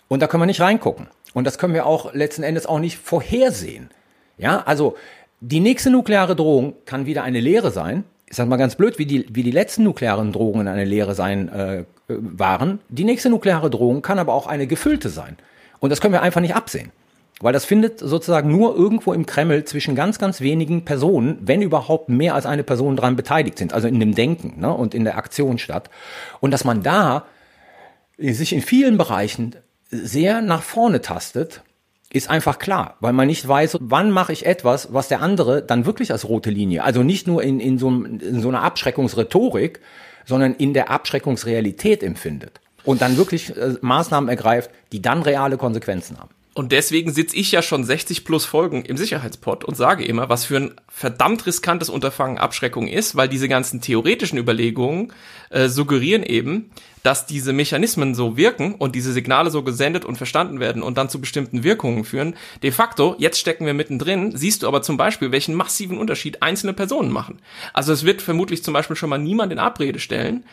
Und 0.07 0.21
da 0.21 0.27
können 0.27 0.41
wir 0.41 0.47
nicht 0.47 0.61
reingucken. 0.61 1.07
Und 1.33 1.45
das 1.45 1.57
können 1.57 1.73
wir 1.73 1.85
auch 1.85 2.13
letzten 2.13 2.43
Endes 2.43 2.65
auch 2.65 2.79
nicht 2.79 2.97
vorhersehen. 2.97 3.89
Ja, 4.37 4.63
also 4.65 4.95
die 5.41 5.59
nächste 5.59 5.89
nukleare 5.89 6.35
Drohung 6.35 6.73
kann 6.85 7.05
wieder 7.05 7.23
eine 7.23 7.39
Lehre 7.39 7.71
sein. 7.71 8.03
Ich 8.27 8.35
sag 8.35 8.47
mal 8.47 8.57
ganz 8.57 8.75
blöd, 8.75 8.97
wie 8.97 9.05
die, 9.05 9.25
wie 9.29 9.43
die 9.43 9.51
letzten 9.51 9.83
nuklearen 9.83 10.31
Drohungen 10.31 10.67
eine 10.67 10.85
Lehre 10.85 11.15
sein 11.15 11.49
äh, 11.49 11.83
waren. 12.07 12.79
Die 12.89 13.03
nächste 13.03 13.29
nukleare 13.29 13.69
Drohung 13.69 14.01
kann 14.01 14.19
aber 14.19 14.33
auch 14.33 14.47
eine 14.47 14.67
gefüllte 14.67 15.09
sein. 15.09 15.37
Und 15.79 15.91
das 15.91 16.01
können 16.01 16.13
wir 16.13 16.21
einfach 16.21 16.41
nicht 16.41 16.55
absehen. 16.55 16.91
Weil 17.41 17.53
das 17.53 17.65
findet 17.65 17.99
sozusagen 17.99 18.51
nur 18.51 18.75
irgendwo 18.75 19.13
im 19.13 19.25
Kreml 19.25 19.63
zwischen 19.63 19.95
ganz, 19.95 20.19
ganz 20.19 20.41
wenigen 20.41 20.83
Personen, 20.83 21.37
wenn 21.41 21.61
überhaupt 21.61 22.09
mehr 22.09 22.35
als 22.35 22.45
eine 22.45 22.63
Person 22.63 22.97
daran 22.97 23.15
beteiligt 23.15 23.57
sind, 23.57 23.73
also 23.73 23.87
in 23.87 23.99
dem 23.99 24.13
Denken 24.13 24.59
ne, 24.59 24.73
und 24.73 24.93
in 24.93 25.05
der 25.05 25.17
Aktion 25.17 25.57
statt. 25.57 25.89
Und 26.41 26.51
dass 26.51 26.65
man 26.65 26.83
da 26.83 27.25
sich 28.17 28.51
in 28.51 28.61
vielen 28.61 28.97
Bereichen 28.97 29.55
sehr 29.89 30.41
nach 30.41 30.63
vorne 30.63 31.01
tastet, 31.01 31.61
ist 32.11 32.29
einfach 32.29 32.59
klar, 32.59 32.97
weil 32.99 33.13
man 33.13 33.27
nicht 33.27 33.47
weiß, 33.47 33.77
wann 33.79 34.11
mache 34.11 34.33
ich 34.33 34.45
etwas, 34.45 34.93
was 34.93 35.07
der 35.07 35.21
andere 35.21 35.61
dann 35.61 35.85
wirklich 35.85 36.11
als 36.11 36.27
rote 36.27 36.49
Linie, 36.49 36.83
also 36.83 37.03
nicht 37.03 37.27
nur 37.27 37.43
in, 37.43 37.59
in, 37.59 37.77
so, 37.77 37.87
in 37.89 38.41
so 38.41 38.49
einer 38.49 38.63
Abschreckungsrhetorik, 38.63 39.79
sondern 40.25 40.55
in 40.55 40.73
der 40.73 40.89
Abschreckungsrealität 40.89 42.03
empfindet. 42.03 42.59
und 42.83 43.01
dann 43.01 43.17
wirklich 43.17 43.55
äh, 43.55 43.75
Maßnahmen 43.81 44.29
ergreift, 44.29 44.71
die 44.91 45.01
dann 45.01 45.21
reale 45.21 45.57
Konsequenzen 45.57 46.17
haben. 46.17 46.31
Und 46.55 46.71
deswegen 46.71 47.13
sitze 47.13 47.35
ich 47.35 47.51
ja 47.51 47.61
schon 47.61 47.83
60 47.83 48.25
plus 48.25 48.43
Folgen 48.43 48.83
im 48.83 48.97
Sicherheitspot 48.97 49.63
und 49.63 49.75
sage 49.75 50.03
immer, 50.03 50.29
was 50.29 50.45
für 50.45 50.57
ein 50.57 50.71
verdammt 50.87 51.45
riskantes 51.45 51.89
Unterfangen 51.89 52.39
Abschreckung 52.39 52.87
ist, 52.87 53.15
weil 53.15 53.29
diese 53.29 53.47
ganzen 53.47 53.81
theoretischen 53.81 54.37
Überlegungen 54.37 55.13
äh, 55.51 55.69
suggerieren 55.69 56.23
eben, 56.23 56.71
dass 57.03 57.27
diese 57.27 57.53
Mechanismen 57.53 58.15
so 58.15 58.35
wirken 58.35 58.75
und 58.75 58.95
diese 58.95 59.13
Signale 59.13 59.51
so 59.51 59.63
gesendet 59.63 60.05
und 60.05 60.17
verstanden 60.17 60.59
werden 60.59 60.81
und 60.81 60.97
dann 60.97 61.07
zu 61.07 61.21
bestimmten 61.21 61.63
Wirkungen 61.63 62.03
führen. 62.03 62.35
De 62.63 62.71
facto, 62.71 63.15
jetzt 63.19 63.39
stecken 63.39 63.65
wir 63.65 63.73
mittendrin, 63.73 64.35
siehst 64.35 64.63
du 64.63 64.67
aber 64.67 64.81
zum 64.81 64.97
Beispiel, 64.97 65.31
welchen 65.31 65.55
massiven 65.55 65.97
Unterschied 65.97 66.41
einzelne 66.41 66.73
Personen 66.73 67.11
machen. 67.11 67.39
Also 67.73 67.93
es 67.93 68.05
wird 68.05 68.21
vermutlich 68.21 68.63
zum 68.63 68.73
Beispiel 68.73 68.95
schon 68.95 69.09
mal 69.09 69.19
niemand 69.19 69.53
in 69.53 69.59
Abrede 69.59 69.99
stellen, 69.99 70.43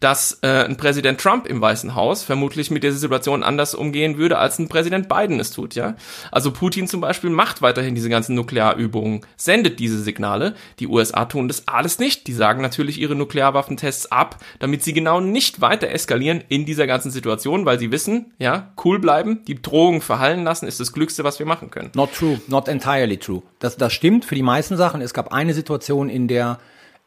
dass 0.00 0.38
äh, 0.42 0.64
ein 0.64 0.76
Präsident 0.76 1.20
Trump 1.20 1.46
im 1.46 1.60
Weißen 1.60 1.94
Haus 1.94 2.22
vermutlich 2.22 2.70
mit 2.70 2.84
dieser 2.84 2.96
Situation 2.96 3.42
anders 3.42 3.74
umgehen 3.74 4.16
würde, 4.16 4.38
als 4.38 4.58
ein 4.58 4.68
Präsident 4.68 5.08
Biden 5.08 5.40
es 5.40 5.50
tut, 5.50 5.74
ja. 5.74 5.96
Also 6.30 6.52
Putin 6.52 6.86
zum 6.86 7.00
Beispiel 7.00 7.30
macht 7.30 7.62
weiterhin 7.62 7.94
diese 7.94 8.08
ganzen 8.08 8.34
Nuklearübungen, 8.34 9.22
sendet 9.36 9.80
diese 9.80 10.00
Signale. 10.00 10.54
Die 10.78 10.86
USA 10.86 11.24
tun 11.24 11.48
das 11.48 11.66
alles 11.66 11.98
nicht. 11.98 12.26
Die 12.26 12.32
sagen 12.32 12.62
natürlich 12.62 13.00
ihre 13.00 13.14
Nuklearwaffentests 13.14 14.12
ab, 14.12 14.36
damit 14.60 14.82
sie 14.84 14.92
genau 14.92 15.20
nicht 15.20 15.60
weiter 15.60 15.90
eskalieren 15.90 16.44
in 16.48 16.64
dieser 16.64 16.86
ganzen 16.86 17.10
Situation, 17.10 17.66
weil 17.66 17.78
sie 17.78 17.90
wissen, 17.90 18.32
ja, 18.38 18.72
cool 18.84 18.98
bleiben, 18.98 19.44
die 19.46 19.60
Drohungen 19.60 20.00
verhallen 20.00 20.44
lassen, 20.44 20.66
ist 20.66 20.80
das 20.80 20.92
Glückste, 20.92 21.24
was 21.24 21.38
wir 21.38 21.46
machen 21.46 21.70
können. 21.70 21.90
Not 21.94 22.12
true, 22.14 22.40
not 22.46 22.68
entirely 22.68 23.16
true. 23.16 23.42
Das, 23.58 23.76
das 23.76 23.92
stimmt 23.92 24.24
für 24.24 24.34
die 24.34 24.42
meisten 24.42 24.76
Sachen. 24.76 25.00
Es 25.00 25.14
gab 25.14 25.32
eine 25.32 25.54
Situation, 25.54 26.08
in 26.08 26.28
der 26.28 26.58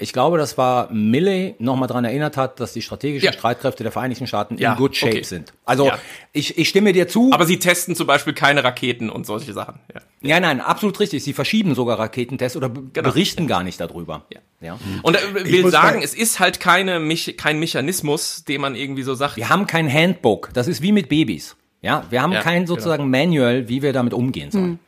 ich 0.02 0.14
glaube, 0.14 0.38
das 0.38 0.58
war 0.58 0.92
Milley 0.92 1.56
nochmal 1.60 1.88
dran 1.88 2.04
erinnert 2.04 2.36
hat, 2.38 2.60
dass 2.60 2.74
die 2.74 2.82
strategischen 2.82 3.26
Ja. 3.28 3.34
Streitkräfte 3.34 3.84
der 3.84 3.92
Vereinigten 3.92 4.28
Staaten 4.28 4.58
Ja, 4.58 4.72
in 4.74 4.78
good 4.78 4.96
shape 4.96 5.12
okay. 5.14 5.24
sind. 5.24 5.54
Also 5.66 5.88
Ja. 5.88 5.98
ich, 6.34 6.58
ich 6.58 6.68
stimme 6.70 6.92
dir 6.94 7.08
zu. 7.08 7.30
Aber 7.34 7.46
sie 7.46 7.60
testen 7.60 7.96
zum 7.96 8.08
Beispiel 8.08 8.34
keine 8.34 8.64
Raketen 8.64 9.10
und 9.10 9.26
solche 9.26 9.54
Sachen. 9.54 9.80
Ja. 9.94 10.02
ja, 10.22 10.40
nein, 10.40 10.60
absolut 10.62 11.00
richtig. 11.00 11.24
Sie 11.24 11.34
verschieben 11.34 11.76
sogar 11.76 12.00
Raketentests 12.00 12.58
oder 12.58 12.70
Genau. 12.70 13.10
berichten 13.10 13.48
gar 13.48 13.64
nicht 13.64 13.80
darüber. 13.80 14.26
Ja. 14.34 14.40
Ja. 14.62 14.80
Und 15.04 15.18
Ich 15.46 15.52
will 15.52 15.62
muss 15.64 15.72
sagen, 15.72 16.02
es 16.04 16.14
ist 16.14 16.40
halt 16.40 16.60
keine, 16.60 17.00
kein 17.38 17.60
Mechanismus, 17.60 18.44
den 18.44 18.62
man 18.62 18.76
irgendwie 18.76 19.04
so 19.04 19.16
sagt. 19.16 19.38
Wir 19.38 19.50
haben 19.50 19.66
kein 19.68 19.92
Handbook. 19.92 20.50
Das 20.54 20.68
ist 20.68 20.82
wie 20.82 20.92
mit 20.92 21.10
Babys. 21.10 21.56
Ja, 21.82 22.06
wir 22.12 22.22
haben 22.22 22.32
Ja, 22.32 22.42
kein 22.42 22.68
sozusagen 22.68 23.10
Manual, 23.10 23.68
wie 23.70 23.82
wir 23.82 23.92
damit 23.94 24.14
umgehen 24.14 24.52
sollen. 24.52 24.80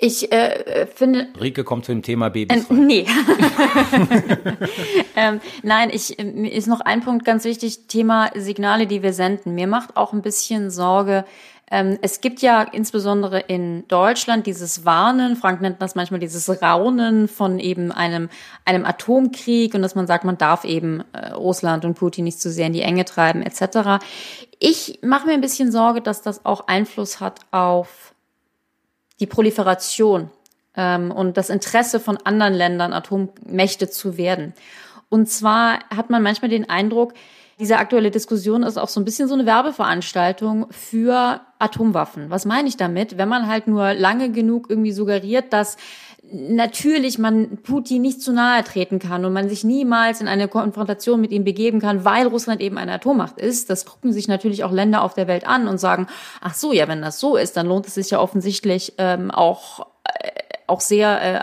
Ich 0.00 0.30
äh, 0.30 0.86
finde, 0.86 1.26
Rike 1.40 1.64
kommt 1.64 1.84
zu 1.84 1.90
dem 1.90 2.02
Thema 2.02 2.30
Babys. 2.30 2.70
Äh, 2.70 2.72
nee. 2.72 3.04
ähm, 5.16 5.40
nein, 5.64 5.90
ich, 5.92 6.20
äh, 6.20 6.24
mir 6.24 6.52
ist 6.52 6.68
noch 6.68 6.80
ein 6.80 7.00
Punkt 7.00 7.24
ganz 7.24 7.44
wichtig, 7.44 7.88
Thema 7.88 8.30
Signale, 8.36 8.86
die 8.86 9.02
wir 9.02 9.12
senden. 9.12 9.56
Mir 9.56 9.66
macht 9.66 9.96
auch 9.96 10.12
ein 10.12 10.22
bisschen 10.22 10.70
Sorge, 10.70 11.24
ähm, 11.70 11.98
es 12.00 12.20
gibt 12.20 12.40
ja 12.40 12.62
insbesondere 12.62 13.40
in 13.40 13.86
Deutschland 13.88 14.46
dieses 14.46 14.84
Warnen, 14.84 15.36
Frank 15.36 15.60
nennt 15.60 15.82
das 15.82 15.94
manchmal 15.94 16.20
dieses 16.20 16.62
Raunen 16.62 17.28
von 17.28 17.58
eben 17.58 17.92
einem, 17.92 18.30
einem 18.64 18.86
Atomkrieg 18.86 19.74
und 19.74 19.82
dass 19.82 19.94
man 19.94 20.06
sagt, 20.06 20.24
man 20.24 20.38
darf 20.38 20.64
eben 20.64 21.04
äh, 21.12 21.32
Russland 21.32 21.84
und 21.84 21.94
Putin 21.94 22.24
nicht 22.24 22.40
zu 22.40 22.50
sehr 22.50 22.66
in 22.66 22.72
die 22.72 22.82
Enge 22.82 23.04
treiben 23.04 23.42
etc. 23.42 24.02
Ich 24.58 25.00
mache 25.02 25.26
mir 25.26 25.34
ein 25.34 25.42
bisschen 25.42 25.70
Sorge, 25.70 26.00
dass 26.00 26.22
das 26.22 26.46
auch 26.46 26.68
Einfluss 26.68 27.20
hat 27.20 27.40
auf 27.50 28.07
die 29.20 29.26
Proliferation 29.26 30.30
ähm, 30.76 31.10
und 31.10 31.36
das 31.36 31.50
Interesse 31.50 32.00
von 32.00 32.16
anderen 32.18 32.54
Ländern, 32.54 32.92
Atommächte 32.92 33.90
zu 33.90 34.16
werden. 34.16 34.54
Und 35.08 35.28
zwar 35.28 35.80
hat 35.94 36.10
man 36.10 36.22
manchmal 36.22 36.50
den 36.50 36.68
Eindruck, 36.68 37.14
diese 37.58 37.78
aktuelle 37.78 38.12
Diskussion 38.12 38.62
ist 38.62 38.78
auch 38.78 38.88
so 38.88 39.00
ein 39.00 39.04
bisschen 39.04 39.26
so 39.26 39.34
eine 39.34 39.44
Werbeveranstaltung 39.44 40.68
für 40.70 41.40
Atomwaffen. 41.58 42.30
Was 42.30 42.44
meine 42.44 42.68
ich 42.68 42.76
damit? 42.76 43.18
Wenn 43.18 43.28
man 43.28 43.48
halt 43.48 43.66
nur 43.66 43.94
lange 43.94 44.30
genug 44.30 44.70
irgendwie 44.70 44.92
suggeriert, 44.92 45.52
dass 45.52 45.76
natürlich 46.32 47.18
man 47.18 47.58
Putin 47.62 48.02
nicht 48.02 48.20
zu 48.22 48.32
nahe 48.32 48.64
treten 48.64 48.98
kann 48.98 49.24
und 49.24 49.32
man 49.32 49.48
sich 49.48 49.64
niemals 49.64 50.20
in 50.20 50.28
eine 50.28 50.48
Konfrontation 50.48 51.20
mit 51.20 51.30
ihm 51.30 51.44
begeben 51.44 51.80
kann, 51.80 52.04
weil 52.04 52.26
Russland 52.26 52.60
eben 52.60 52.78
eine 52.78 52.92
Atommacht 52.92 53.38
ist. 53.38 53.70
Das 53.70 53.86
gucken 53.86 54.12
sich 54.12 54.28
natürlich 54.28 54.64
auch 54.64 54.72
Länder 54.72 55.02
auf 55.02 55.14
der 55.14 55.28
Welt 55.28 55.46
an 55.46 55.68
und 55.68 55.78
sagen, 55.78 56.06
ach 56.40 56.54
so, 56.54 56.72
ja, 56.72 56.88
wenn 56.88 57.02
das 57.02 57.20
so 57.20 57.36
ist, 57.36 57.56
dann 57.56 57.66
lohnt 57.66 57.86
es 57.86 57.94
sich 57.94 58.10
ja 58.10 58.20
offensichtlich 58.20 58.94
ähm, 58.98 59.30
auch, 59.30 59.86
äh, 60.04 60.30
auch 60.66 60.80
sehr 60.80 61.22
äh, 61.22 61.36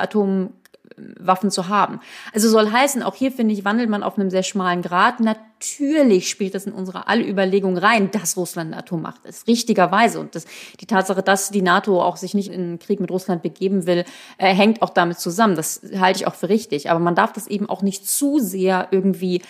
Atomwaffen 0.96 1.52
zu 1.52 1.68
haben. 1.68 2.00
Also 2.34 2.50
soll 2.50 2.72
heißen, 2.72 3.04
auch 3.04 3.16
hier 3.16 3.32
finde 3.32 3.54
ich, 3.54 3.66
wandelt 3.66 3.90
man 3.90 4.04
auf 4.04 4.18
einem 4.18 4.30
sehr 4.30 4.44
schmalen 4.44 4.82
Grad. 4.82 5.20
Natürlich 5.20 6.30
spielt 6.30 6.56
das 6.56 6.66
in 6.66 6.74
unsere 6.74 7.08
alle 7.08 7.28
Überlegungen 7.28 7.78
rein, 7.78 8.12
dass 8.12 8.38
Russland 8.38 8.72
eine 8.72 8.82
Atommacht 8.82 9.26
ist. 9.26 9.48
Richtigerweise. 9.48 10.20
Und 10.20 10.36
das, 10.36 10.46
die 10.80 10.86
Tatsache, 10.86 11.24
dass 11.24 11.52
die 11.52 11.62
NATO 11.62 12.02
auch 12.02 12.18
sich 12.18 12.34
nicht 12.34 12.50
in 12.50 12.62
einen 12.62 12.80
Krieg 12.80 13.00
mit 13.00 13.12
Russland 13.12 13.42
begeben 13.42 13.86
will, 13.86 14.06
äh, 14.38 14.54
hängt 14.54 14.82
auch 14.82 14.90
damit 14.90 15.20
zusammen. 15.20 15.56
Das 15.56 15.82
halte 16.00 16.20
ich 16.20 16.28
auch 16.28 16.36
für 16.36 16.50
richtig. 16.50 16.90
Aber 16.90 17.00
man 17.00 17.16
darf 17.16 17.34
das 17.34 17.48
eben 17.48 17.70
auch 17.70 17.82
nicht 17.82 18.08
zu 18.08 18.40
sehr 18.40 18.88
irgendwie 18.92 19.42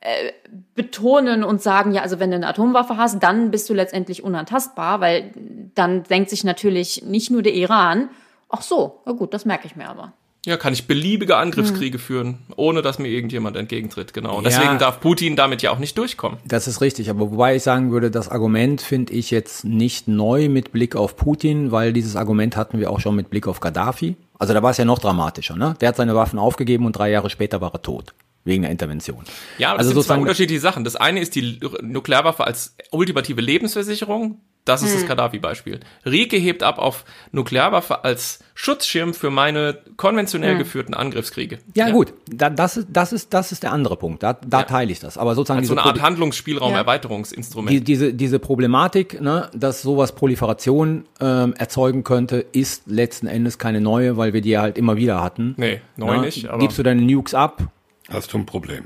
äh, 0.00 0.32
betonen 0.74 1.44
und 1.44 1.62
sagen, 1.62 1.92
ja, 1.92 2.02
also 2.02 2.20
wenn 2.20 2.30
du 2.30 2.36
eine 2.36 2.46
Atomwaffe 2.46 2.96
hast, 2.96 3.22
dann 3.22 3.50
bist 3.50 3.68
du 3.68 3.74
letztendlich 3.74 4.22
unantastbar, 4.22 5.00
weil 5.00 5.32
dann 5.74 6.04
denkt 6.04 6.30
sich 6.30 6.44
natürlich 6.44 7.02
nicht 7.04 7.30
nur 7.30 7.42
der 7.42 7.54
Iran, 7.54 8.10
ach 8.48 8.62
so, 8.62 9.00
na 9.06 9.12
gut, 9.12 9.34
das 9.34 9.44
merke 9.44 9.66
ich 9.66 9.76
mir 9.76 9.88
aber. 9.88 10.12
Ja, 10.44 10.56
kann 10.58 10.72
ich 10.74 10.86
beliebige 10.86 11.36
Angriffskriege 11.36 11.98
führen, 11.98 12.38
ohne 12.56 12.82
dass 12.82 12.98
mir 12.98 13.08
irgendjemand 13.08 13.56
entgegentritt, 13.56 14.12
genau. 14.12 14.36
Und 14.36 14.44
Ja. 14.44 14.50
deswegen 14.50 14.78
darf 14.78 15.00
Putin 15.00 15.36
damit 15.36 15.62
ja 15.62 15.70
auch 15.70 15.78
nicht 15.78 15.96
durchkommen. 15.96 16.38
Das 16.44 16.68
ist 16.68 16.80
richtig, 16.82 17.08
aber 17.08 17.30
wobei 17.30 17.56
ich 17.56 17.62
sagen 17.62 17.92
würde, 17.92 18.10
das 18.10 18.28
Argument 18.28 18.82
finde 18.82 19.14
ich 19.14 19.30
jetzt 19.30 19.64
nicht 19.64 20.06
neu 20.06 20.48
mit 20.50 20.70
Blick 20.72 20.96
auf 20.96 21.16
Putin, 21.16 21.72
weil 21.72 21.92
dieses 21.94 22.14
Argument 22.14 22.56
hatten 22.56 22.78
wir 22.78 22.90
auch 22.90 23.00
schon 23.00 23.16
mit 23.16 23.30
Blick 23.30 23.46
auf 23.46 23.60
Gaddafi. 23.60 24.16
Also 24.38 24.52
da 24.52 24.62
war 24.62 24.70
es 24.72 24.76
ja 24.76 24.84
noch 24.84 24.98
dramatischer, 24.98 25.56
ne? 25.56 25.76
Der 25.80 25.88
hat 25.88 25.96
seine 25.96 26.14
Waffen 26.14 26.38
aufgegeben 26.38 26.84
und 26.84 26.92
drei 26.92 27.10
Jahre 27.10 27.30
später 27.30 27.60
war 27.60 27.72
er 27.72 27.80
tot. 27.82 28.12
Wegen 28.46 28.60
der 28.62 28.70
Intervention. 28.70 29.24
Ja, 29.56 29.70
aber 29.70 29.78
also 29.78 29.88
das 29.90 29.94
sind 29.94 29.94
zwei 29.94 29.94
sozusagen, 29.94 30.22
unterschiedliche 30.22 30.60
Sachen. 30.60 30.84
Das 30.84 30.96
eine 30.96 31.20
ist 31.20 31.34
die 31.34 31.58
Nuklearwaffe 31.80 32.44
als 32.46 32.76
ultimative 32.90 33.40
Lebensversicherung. 33.40 34.38
Das 34.64 34.82
ist 34.82 34.92
Hm. 34.94 35.00
das 35.00 35.08
Gaddafi-Beispiel. 35.08 35.80
Rieke 36.06 36.36
hebt 36.38 36.62
ab 36.62 36.78
auf 36.78 37.04
Nuklearwaffe 37.32 38.02
als 38.02 38.38
Schutzschirm 38.54 39.12
für 39.12 39.28
meine 39.30 39.78
konventionell 39.98 40.56
geführten 40.56 40.94
Angriffskriege. 40.94 41.56
Hm. 41.56 41.62
ja, 41.74 41.90
gut, 41.90 42.14
da, 42.30 42.48
das, 42.48 42.78
ist, 42.78 42.88
das, 42.90 43.12
ist, 43.12 43.34
das 43.34 43.52
ist 43.52 43.62
der 43.62 43.72
andere 43.72 43.96
Punkt. 43.96 44.22
Da, 44.22 44.32
da 44.32 44.60
Ja. 44.60 44.64
teile 44.64 44.90
ich 44.92 45.00
das. 45.00 45.18
Aber 45.18 45.34
sozusagen 45.34 45.58
Als 45.58 45.68
so 45.68 45.74
diese 45.74 45.82
eine 45.82 45.90
Art 45.90 45.98
Probi- 45.98 46.02
Handlungsspielraum-Erweiterungsinstrument. 46.02 47.70
die, 47.70 47.80
diese, 47.84 48.14
diese 48.14 48.38
Problematik, 48.38 49.20
ne, 49.20 49.50
dass 49.54 49.82
sowas 49.82 50.12
Proliferation 50.14 51.04
ähm, 51.20 51.54
erzeugen 51.58 52.04
könnte, 52.04 52.44
ist 52.52 52.84
letzten 52.86 53.26
Endes 53.26 53.58
keine 53.58 53.80
neue, 53.80 54.16
weil 54.16 54.32
wir 54.32 54.40
die 54.40 54.50
ja 54.50 54.62
halt 54.62 54.78
immer 54.78 54.96
wieder 54.96 55.22
hatten. 55.22 55.54
Nee, 55.58 55.80
neu 55.96 56.16
Ne? 56.16 56.22
nicht, 56.22 56.46
aber- 56.48 56.58
Gibst 56.58 56.78
du 56.78 56.82
deine 56.82 57.02
Nukes 57.02 57.34
ab, 57.34 57.62
Hast 58.10 58.34
du 58.34 58.38
ein 58.38 58.44
Problem. 58.44 58.84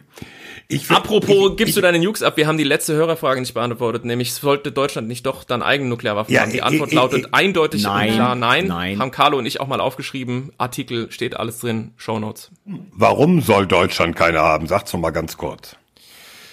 Ich 0.71 0.91
Apropos, 0.91 1.53
ich, 1.53 1.57
gibst 1.57 1.71
ich, 1.71 1.75
du 1.77 1.81
deine 1.81 1.99
Nukes 1.99 2.23
ab? 2.23 2.37
Wir 2.37 2.47
haben 2.47 2.59
die 2.59 2.65
letzte 2.65 2.93
Hörerfrage 2.93 3.41
nicht 3.41 3.55
beantwortet, 3.55 4.05
nämlich 4.05 4.35
sollte 4.35 4.71
Deutschland 4.71 5.09
nicht 5.09 5.25
doch 5.25 5.45
dann 5.45 5.63
eigene 5.63 5.89
Nuklearwaffen 5.89 6.35
Ja, 6.35 6.43
haben? 6.43 6.53
Die 6.53 6.61
Antwort 6.61 6.93
lautet 6.93 7.29
eindeutig 7.33 7.85
Nein, 7.85 8.13
klar 8.13 8.35
nein. 8.35 8.67
nein. 8.67 8.99
Haben 8.99 9.11
Carlo 9.11 9.39
und 9.39 9.47
ich 9.47 9.61
auch 9.61 9.67
mal 9.67 9.81
aufgeschrieben. 9.81 10.53
Artikel 10.59 11.11
steht 11.11 11.35
alles 11.35 11.61
drin, 11.61 11.93
Shownotes. 11.97 12.51
Warum 12.93 13.41
soll 13.41 13.67
Deutschland 13.67 14.15
keine 14.15 14.41
haben? 14.41 14.67
Sag's 14.67 14.91
doch 14.93 14.99
mal 14.99 15.11
ganz 15.11 15.39
kurz. 15.39 15.75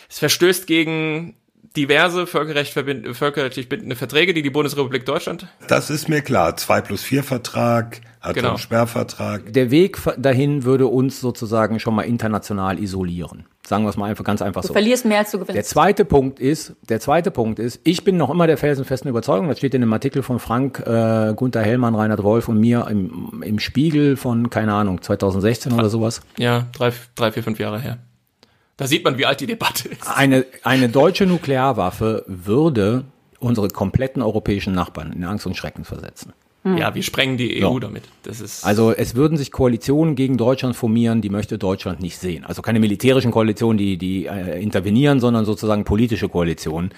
Es 0.10 0.20
verstößt 0.20 0.66
gegen 0.66 1.36
diverse 1.76 2.28
völkerrecht 2.28 2.74
verbind, 2.74 3.16
völkerrechtlich 3.16 3.70
bindende 3.70 3.96
Verträge, 3.96 4.34
die 4.34 4.42
die 4.42 4.50
Bundesrepublik 4.50 5.06
Deutschland. 5.06 5.48
Das 5.68 5.90
ist 5.90 6.10
mir 6.10 6.22
klar. 6.22 6.56
2 6.58 6.82
plus 6.82 7.04
4 7.04 7.24
Vertrag, 7.24 8.02
Genau. 8.34 8.50
Atomsperrvertrag. 8.50 9.54
der 9.54 9.70
Weg 9.70 10.00
dahin 10.18 10.64
würde 10.64 10.88
uns 10.88 11.22
sozusagen 11.22 11.80
schon 11.80 11.94
mal 11.94 12.02
international 12.04 12.80
isolieren. 12.80 13.46
Sagen 13.68 13.84
wir 13.84 13.90
es 13.90 13.98
mal 13.98 14.10
einfach 14.10 14.24
ganz 14.24 14.42
einfach 14.42 14.62
Du 14.62 14.68
so. 14.70 14.74
verlierst 14.74 15.06
mehr 15.06 15.20
als 15.20 15.32
du 15.32 15.38
Der 15.38 15.46
gewinnst. 15.48 15.70
zweite 15.70 16.06
Punkt 16.06 16.40
ist, 16.40 16.74
der 16.90 17.00
zweite 17.00 17.30
Punkt 17.32 17.60
ist, 17.60 17.80
ich 17.84 18.04
bin 18.04 18.18
noch 18.18 18.30
immer 18.32 18.48
der 18.48 18.58
felsenfesten 18.58 19.10
Überzeugung, 19.10 19.48
das 19.48 19.60
steht 19.60 19.74
in 19.76 19.82
dem 19.82 19.94
Artikel 19.94 20.24
von 20.24 20.40
Frank, 20.40 20.80
äh, 20.86 21.34
Gunther 21.36 21.62
Hellmann, 21.62 21.94
Reinhard 21.96 22.24
Wolf 22.24 22.48
und 22.48 22.60
mir 22.60 22.88
im, 22.90 23.44
im 23.44 23.60
Spiegel 23.60 24.18
von, 24.18 24.50
keine 24.50 24.74
Ahnung, 24.74 25.02
2016 25.04 25.72
oder 25.74 25.90
sowas. 25.90 26.22
Ja, 26.38 26.66
drei, 26.74 26.92
drei, 27.16 27.32
vier, 27.32 27.44
fünf 27.44 27.60
Jahre 27.60 27.80
her. 27.80 27.98
Da 28.78 28.88
sieht 28.88 29.04
man, 29.06 29.18
wie 29.18 29.26
alt 29.26 29.40
die 29.42 29.48
Debatte 29.48 29.88
ist. 29.90 30.08
Eine, 30.08 30.46
eine 30.64 30.90
deutsche 30.90 31.26
Nuklearwaffe 31.26 32.24
würde 32.28 33.06
unsere 33.40 33.70
kompletten 33.70 34.22
europäischen 34.22 34.74
Nachbarn 34.74 35.14
in 35.14 35.24
Angst 35.24 35.46
und 35.46 35.56
Schrecken 35.56 35.86
versetzen. 35.86 36.34
Ja, 36.66 36.96
wir 36.96 37.04
sprengen 37.04 37.38
die 37.38 37.64
EU 37.64 37.74
So. 37.74 37.80
damit. 37.80 38.06
Das 38.24 38.42
ist. 38.42 38.66
Also 38.66 38.92
es 38.92 39.14
würden 39.14 39.38
sich 39.38 39.52
Koalitionen 39.52 40.16
gegen 40.16 40.36
Deutschland 40.36 40.76
formieren, 40.76 41.22
die 41.22 41.30
möchte 41.30 41.60
Deutschland 41.60 42.00
nicht 42.02 42.18
sehen. 42.18 42.44
Also 42.44 42.64
keine 42.64 42.80
militärischen 42.80 43.30
Koalitionen, 43.30 43.78
die, 43.78 43.98
die 43.98 44.26
äh, 44.26 44.60
intervenieren, 44.64 45.20
sondern 45.20 45.46
sozusagen 45.46 45.84
politische 45.84 46.28
Koalitionen, 46.28 46.90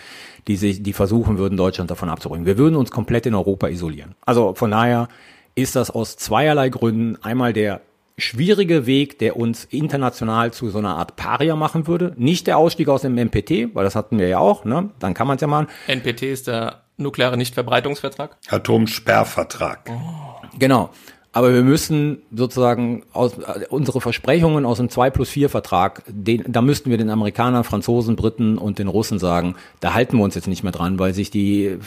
die 0.48 0.56
sich, 0.56 0.84
die 0.84 0.94
versuchen 0.94 1.38
würden, 1.38 1.58
Deutschland 1.58 1.92
davon 1.92 2.08
abzubringen. 2.08 2.46
Wir 2.46 2.58
würden 2.58 2.78
uns 2.78 2.92
komplett 2.92 3.26
in 3.26 3.36
Europa 3.36 3.68
isolieren. 3.68 4.16
Also 4.26 4.56
von 4.56 4.72
daher 4.72 5.10
ist 5.54 5.76
das 5.76 5.92
aus 5.92 6.16
zweierlei 6.16 6.70
Gründen 6.70 7.22
einmal 7.22 7.52
der 7.52 7.82
schwierige 8.18 8.86
Weg, 8.86 9.20
der 9.20 9.38
uns 9.38 9.66
international 9.66 10.52
zu 10.52 10.70
so 10.70 10.80
einer 10.80 10.96
Art 10.96 11.16
Paria 11.16 11.56
machen 11.56 11.88
würde. 11.88 12.14
Nicht 12.18 12.48
der 12.48 12.58
Ausstieg 12.58 12.90
aus 12.90 13.04
dem 13.04 13.18
NPT, 13.18 13.76
weil 13.76 13.84
das 13.84 13.96
hatten 13.96 14.18
wir 14.18 14.28
ja 14.28 14.40
auch, 14.40 14.66
ne? 14.66 14.90
Dann 15.00 15.14
kann 15.14 15.28
man 15.28 15.36
es 15.36 15.42
ja 15.42 15.48
machen. 15.48 15.68
NPT 15.88 16.24
ist 16.24 16.48
der 16.48 16.82
nukleare 16.98 17.38
Nichtverbreitungsvertrag. 17.38 18.38
Atomsperrvertrag. 18.50 19.92
Genau. 20.58 20.90
Aber 21.32 21.54
wir 21.54 21.62
müssen 21.62 22.24
sozusagen 22.34 23.04
aus, 23.14 23.38
äh, 23.38 23.66
unsere 23.70 24.02
Versprechungen 24.02 24.66
aus 24.66 24.78
dem 24.78 24.90
2 24.90 25.12
plus 25.12 25.30
4 25.30 25.50
Vertrag, 25.50 26.02
den, 26.08 26.44
da 26.48 26.64
müssten 26.64 26.90
wir 26.90 26.98
den 26.98 27.12
Amerikanern, 27.12 27.64
Franzosen, 27.64 28.16
Briten 28.16 28.58
und 28.58 28.80
den 28.80 28.88
Russen 28.88 29.20
sagen, 29.20 29.54
da 29.80 29.94
halten 29.94 30.18
wir 30.18 30.24
uns 30.24 30.34
jetzt 30.34 30.48
nicht 30.48 30.64
mehr 30.64 30.72
dran, 30.72 30.98
weil 30.98 31.14
sich 31.14 31.30
die 31.30 31.78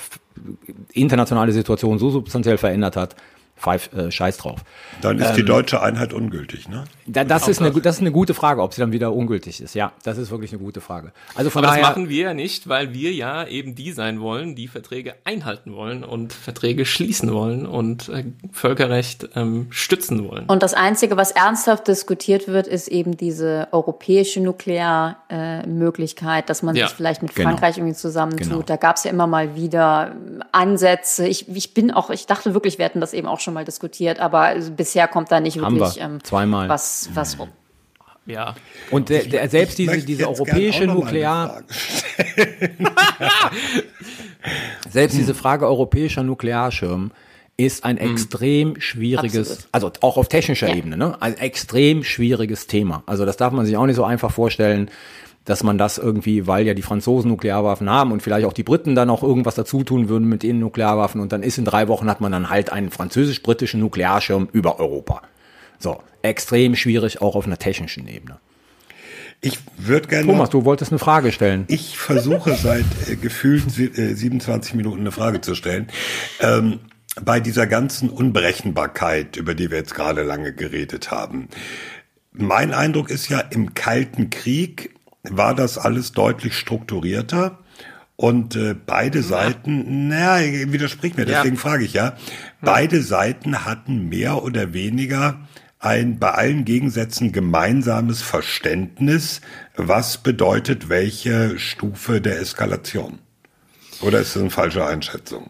internationale 0.92 1.50
Situation 1.50 1.98
so 1.98 2.10
substanziell 2.10 2.58
verändert 2.58 2.94
hat. 2.94 3.16
Pfeif, 3.60 3.92
äh, 3.92 4.10
scheiß 4.10 4.38
drauf. 4.38 4.60
Dann 5.02 5.18
ist 5.18 5.34
die 5.34 5.44
deutsche 5.44 5.82
Einheit 5.82 6.14
ungültig, 6.14 6.68
ne? 6.68 6.84
Da, 7.06 7.24
das, 7.24 7.46
ist 7.46 7.60
eine, 7.60 7.72
das 7.72 7.96
ist 7.96 8.00
eine 8.00 8.12
gute 8.12 8.32
Frage, 8.32 8.62
ob 8.62 8.72
sie 8.72 8.80
dann 8.80 8.92
wieder 8.92 9.12
ungültig 9.12 9.60
ist. 9.60 9.74
Ja, 9.74 9.92
das 10.02 10.16
ist 10.16 10.30
wirklich 10.30 10.52
eine 10.52 10.62
gute 10.62 10.80
Frage. 10.80 11.12
Also 11.34 11.50
von 11.50 11.62
Aber 11.64 11.74
das 11.74 11.80
daher, 11.80 11.90
machen 11.90 12.08
wir 12.08 12.22
ja 12.22 12.32
nicht, 12.34 12.68
weil 12.68 12.94
wir 12.94 13.12
ja 13.12 13.46
eben 13.46 13.74
die 13.74 13.92
sein 13.92 14.20
wollen, 14.20 14.54
die 14.54 14.68
Verträge 14.68 15.14
einhalten 15.24 15.74
wollen 15.74 16.04
und 16.04 16.32
Verträge 16.32 16.86
schließen 16.86 17.34
wollen 17.34 17.66
und 17.66 18.08
äh, 18.08 18.24
Völkerrecht 18.52 19.28
ähm, 19.34 19.66
stützen 19.70 20.26
wollen. 20.28 20.46
Und 20.46 20.62
das 20.62 20.72
Einzige, 20.72 21.18
was 21.18 21.32
ernsthaft 21.32 21.88
diskutiert 21.88 22.48
wird, 22.48 22.66
ist 22.66 22.88
eben 22.88 23.18
diese 23.18 23.68
europäische 23.72 24.40
Nuklearmöglichkeit, 24.40 26.44
äh, 26.44 26.46
dass 26.46 26.62
man 26.62 26.76
Ja, 26.76 26.86
sich 26.86 26.96
vielleicht 26.96 27.20
mit 27.22 27.34
genau. 27.34 27.50
Frankreich 27.50 27.76
irgendwie 27.76 27.96
zusammentut. 27.96 28.48
Genau. 28.48 28.62
Da 28.62 28.76
gab 28.76 28.96
es 28.96 29.04
ja 29.04 29.10
immer 29.10 29.26
mal 29.26 29.54
wieder 29.54 30.12
ähm, 30.12 30.42
Ansätze. 30.52 31.26
Ich, 31.26 31.48
ich 31.48 31.74
bin 31.74 31.90
auch, 31.90 32.08
ich 32.10 32.26
dachte 32.26 32.54
wirklich, 32.54 32.78
wir 32.78 32.86
hätten 32.86 33.00
das 33.00 33.12
eben 33.12 33.28
auch 33.28 33.40
schon 33.40 33.49
mal 33.50 33.64
diskutiert, 33.64 34.20
aber 34.20 34.54
bisher 34.76 35.08
kommt 35.08 35.30
da 35.30 35.40
nicht 35.40 35.60
Haben 35.60 35.78
wirklich 35.78 35.96
wir. 35.96 36.02
ähm, 36.04 36.24
Zweimal. 36.24 36.68
was, 36.68 37.10
was 37.14 37.38
rum. 37.38 37.48
Ja. 38.26 38.54
und 38.90 39.08
der, 39.08 39.24
der, 39.24 39.48
selbst 39.48 39.78
diese, 39.78 39.98
diese 40.04 40.28
europäische 40.28 40.86
Nuklear, 40.86 41.62
Selbst 44.88 45.16
diese 45.16 45.34
Frage 45.34 45.66
europäischer 45.66 46.22
Nuklearschirm 46.22 47.12
ist 47.56 47.84
ein 47.84 47.98
extrem 47.98 48.80
schwieriges, 48.80 49.50
Absolut. 49.50 49.68
also 49.72 49.92
auch 50.00 50.16
auf 50.16 50.28
technischer 50.28 50.68
Ja. 50.68 50.76
Ebene, 50.76 50.96
ne? 50.96 51.20
ein 51.20 51.36
extrem 51.36 52.04
schwieriges 52.04 52.66
Thema. 52.66 53.02
Also 53.06 53.26
das 53.26 53.36
darf 53.36 53.52
man 53.52 53.66
sich 53.66 53.76
auch 53.76 53.86
nicht 53.86 53.96
so 53.96 54.04
einfach 54.04 54.30
vorstellen, 54.30 54.90
dass 55.44 55.62
man 55.62 55.78
das 55.78 55.98
irgendwie, 55.98 56.46
weil 56.46 56.66
ja 56.66 56.74
die 56.74 56.82
Franzosen 56.82 57.30
Nuklearwaffen 57.30 57.88
haben 57.88 58.12
und 58.12 58.22
vielleicht 58.22 58.46
auch 58.46 58.52
die 58.52 58.62
Briten 58.62 58.94
dann 58.94 59.10
auch 59.10 59.22
irgendwas 59.22 59.54
dazu 59.54 59.82
tun 59.82 60.08
würden 60.08 60.28
mit 60.28 60.44
ihren 60.44 60.60
Nuklearwaffen 60.60 61.20
und 61.20 61.32
dann 61.32 61.42
ist 61.42 61.58
in 61.58 61.64
drei 61.64 61.88
Wochen 61.88 62.08
hat 62.08 62.20
man 62.20 62.32
dann 62.32 62.50
halt 62.50 62.70
einen 62.72 62.90
französisch-britischen 62.90 63.80
Nuklearschirm 63.80 64.48
über 64.52 64.78
Europa. 64.78 65.22
So, 65.78 66.02
extrem 66.22 66.76
schwierig 66.76 67.22
auch 67.22 67.34
auf 67.36 67.46
einer 67.46 67.58
technischen 67.58 68.06
Ebene. 68.06 68.38
Ich 69.40 69.58
würde 69.78 70.08
gerne 70.08 70.26
Thomas, 70.26 70.50
du 70.50 70.66
wolltest 70.66 70.92
eine 70.92 70.98
Frage 70.98 71.32
stellen. 71.32 71.64
ich 71.68 71.96
versuche 71.96 72.54
seit 72.56 72.84
äh, 73.08 73.16
gefühlt 73.16 73.78
äh, 73.78 74.14
27 74.14 74.74
Minuten 74.74 75.00
eine 75.00 75.12
Frage 75.12 75.40
zu 75.40 75.54
stellen. 75.54 75.88
Ähm, 76.40 76.80
bei 77.24 77.40
dieser 77.40 77.66
ganzen 77.66 78.10
Unberechenbarkeit, 78.10 79.36
über 79.36 79.54
die 79.54 79.70
wir 79.70 79.78
jetzt 79.78 79.94
gerade 79.94 80.22
lange 80.22 80.52
geredet 80.52 81.10
haben. 81.10 81.48
Mein 82.32 82.72
Eindruck 82.72 83.10
ist 83.10 83.28
ja, 83.28 83.40
im 83.40 83.74
Kalten 83.74 84.30
Krieg 84.30 84.94
war 85.22 85.54
das 85.54 85.78
alles 85.78 86.12
deutlich 86.12 86.56
strukturierter. 86.56 87.58
Und 88.16 88.54
äh, 88.54 88.74
beide 88.74 89.22
Seiten, 89.22 90.08
naja, 90.08 90.70
widersprich 90.72 91.16
mir, 91.16 91.26
Ja. 91.26 91.38
deswegen 91.38 91.56
frage 91.56 91.84
ich 91.84 91.94
ja, 91.94 92.16
beide 92.60 93.00
Seiten 93.02 93.64
hatten 93.64 94.10
mehr 94.10 94.42
oder 94.42 94.74
weniger 94.74 95.40
ein 95.78 96.18
bei 96.18 96.32
allen 96.32 96.66
Gegensätzen 96.66 97.32
gemeinsames 97.32 98.20
Verständnis, 98.20 99.40
was 99.76 100.18
bedeutet 100.18 100.90
welche 100.90 101.58
Stufe 101.58 102.20
der 102.20 102.38
Eskalation. 102.40 103.20
Oder 104.02 104.20
ist 104.20 104.36
das 104.36 104.42
eine 104.42 104.50
falsche 104.50 104.84
Einschätzung? 104.86 105.48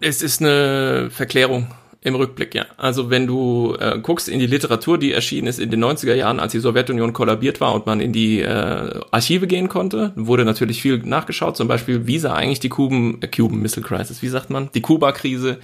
Es 0.00 0.22
ist 0.22 0.40
eine 0.40 1.10
Verklärung 1.10 1.68
im 2.04 2.16
Rückblick, 2.16 2.54
ja. 2.54 2.66
Also 2.76 3.10
wenn 3.10 3.28
du 3.28 3.76
äh, 3.78 3.98
guckst 4.00 4.28
in 4.28 4.40
die 4.40 4.46
Literatur, 4.46 4.98
die 4.98 5.12
erschienen 5.12 5.46
ist 5.46 5.60
in 5.60 5.70
den 5.70 5.82
90er 5.82 6.14
Jahren, 6.14 6.40
als 6.40 6.52
die 6.52 6.58
Sowjetunion 6.58 7.12
kollabiert 7.12 7.60
war 7.60 7.74
und 7.74 7.86
man 7.86 8.00
in 8.00 8.12
die 8.12 8.40
äh, 8.40 9.00
Archive 9.12 9.46
gehen 9.46 9.68
konnte, 9.68 10.12
wurde 10.16 10.44
natürlich 10.44 10.82
viel 10.82 10.98
nachgeschaut. 10.98 11.56
Zum 11.56 11.68
Beispiel, 11.68 12.06
wie 12.08 12.18
sah 12.18 12.34
eigentlich 12.34 12.58
die 12.58 12.68
Kuben, 12.68 13.22
äh, 13.22 13.28
Cuban 13.28 13.60
Missile 13.60 13.86
Crisis, 13.86 14.20
wie 14.20 14.28
sagt 14.28 14.50
man, 14.50 14.68
die 14.74 14.82
Kuba-Krise 14.82 15.60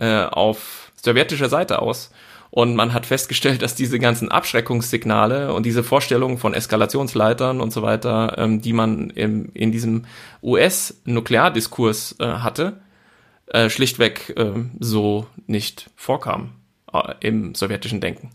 äh, 0.00 0.22
auf 0.24 0.90
sowjetischer 1.02 1.50
Seite 1.50 1.82
aus. 1.82 2.10
Und 2.50 2.76
man 2.76 2.94
hat 2.94 3.04
festgestellt, 3.04 3.60
dass 3.62 3.74
diese 3.74 3.98
ganzen 3.98 4.30
Abschreckungssignale 4.30 5.52
und 5.52 5.66
diese 5.66 5.82
Vorstellungen 5.82 6.38
von 6.38 6.54
Eskalationsleitern 6.54 7.60
und 7.60 7.72
so 7.72 7.82
weiter, 7.82 8.36
ähm, 8.38 8.62
die 8.62 8.72
man 8.72 9.10
im, 9.10 9.50
in 9.52 9.70
diesem 9.70 10.04
US-Nukleardiskurs 10.42 12.16
äh, 12.20 12.26
hatte, 12.26 12.78
äh, 13.46 13.68
schlichtweg 13.70 14.34
äh, 14.36 14.52
so 14.80 15.26
nicht 15.46 15.90
vorkam 15.96 16.52
äh, 16.92 17.14
im 17.20 17.54
sowjetischen 17.54 18.00
Denken. 18.00 18.30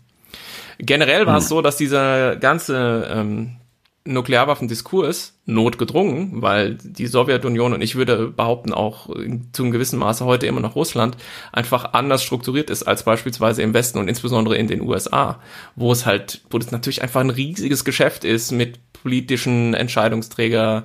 Generell 0.78 1.26
war 1.26 1.38
es 1.38 1.48
so, 1.48 1.60
dass 1.60 1.76
dieser 1.76 2.36
ganze 2.36 3.06
ähm, 3.10 3.56
Nuklearwaffendiskurs 4.04 5.38
notgedrungen, 5.44 6.40
weil 6.40 6.78
die 6.82 7.06
Sowjetunion 7.06 7.74
und 7.74 7.82
ich 7.82 7.96
würde 7.96 8.28
behaupten 8.28 8.72
auch 8.72 9.10
zu 9.52 9.62
einem 9.62 9.72
gewissen 9.72 9.98
Maße 9.98 10.24
heute 10.24 10.46
immer 10.46 10.60
noch 10.60 10.74
Russland 10.74 11.18
einfach 11.52 11.92
anders 11.92 12.22
strukturiert 12.22 12.70
ist 12.70 12.84
als 12.84 13.02
beispielsweise 13.02 13.62
im 13.62 13.74
Westen 13.74 13.98
und 13.98 14.08
insbesondere 14.08 14.56
in 14.56 14.68
den 14.68 14.80
USA, 14.80 15.40
wo 15.76 15.92
es 15.92 16.06
halt, 16.06 16.40
wo 16.48 16.58
das 16.58 16.70
natürlich 16.70 17.02
einfach 17.02 17.20
ein 17.20 17.30
riesiges 17.30 17.84
Geschäft 17.84 18.24
ist 18.24 18.52
mit 18.52 18.78
politischen 18.92 19.74
Entscheidungsträger, 19.74 20.84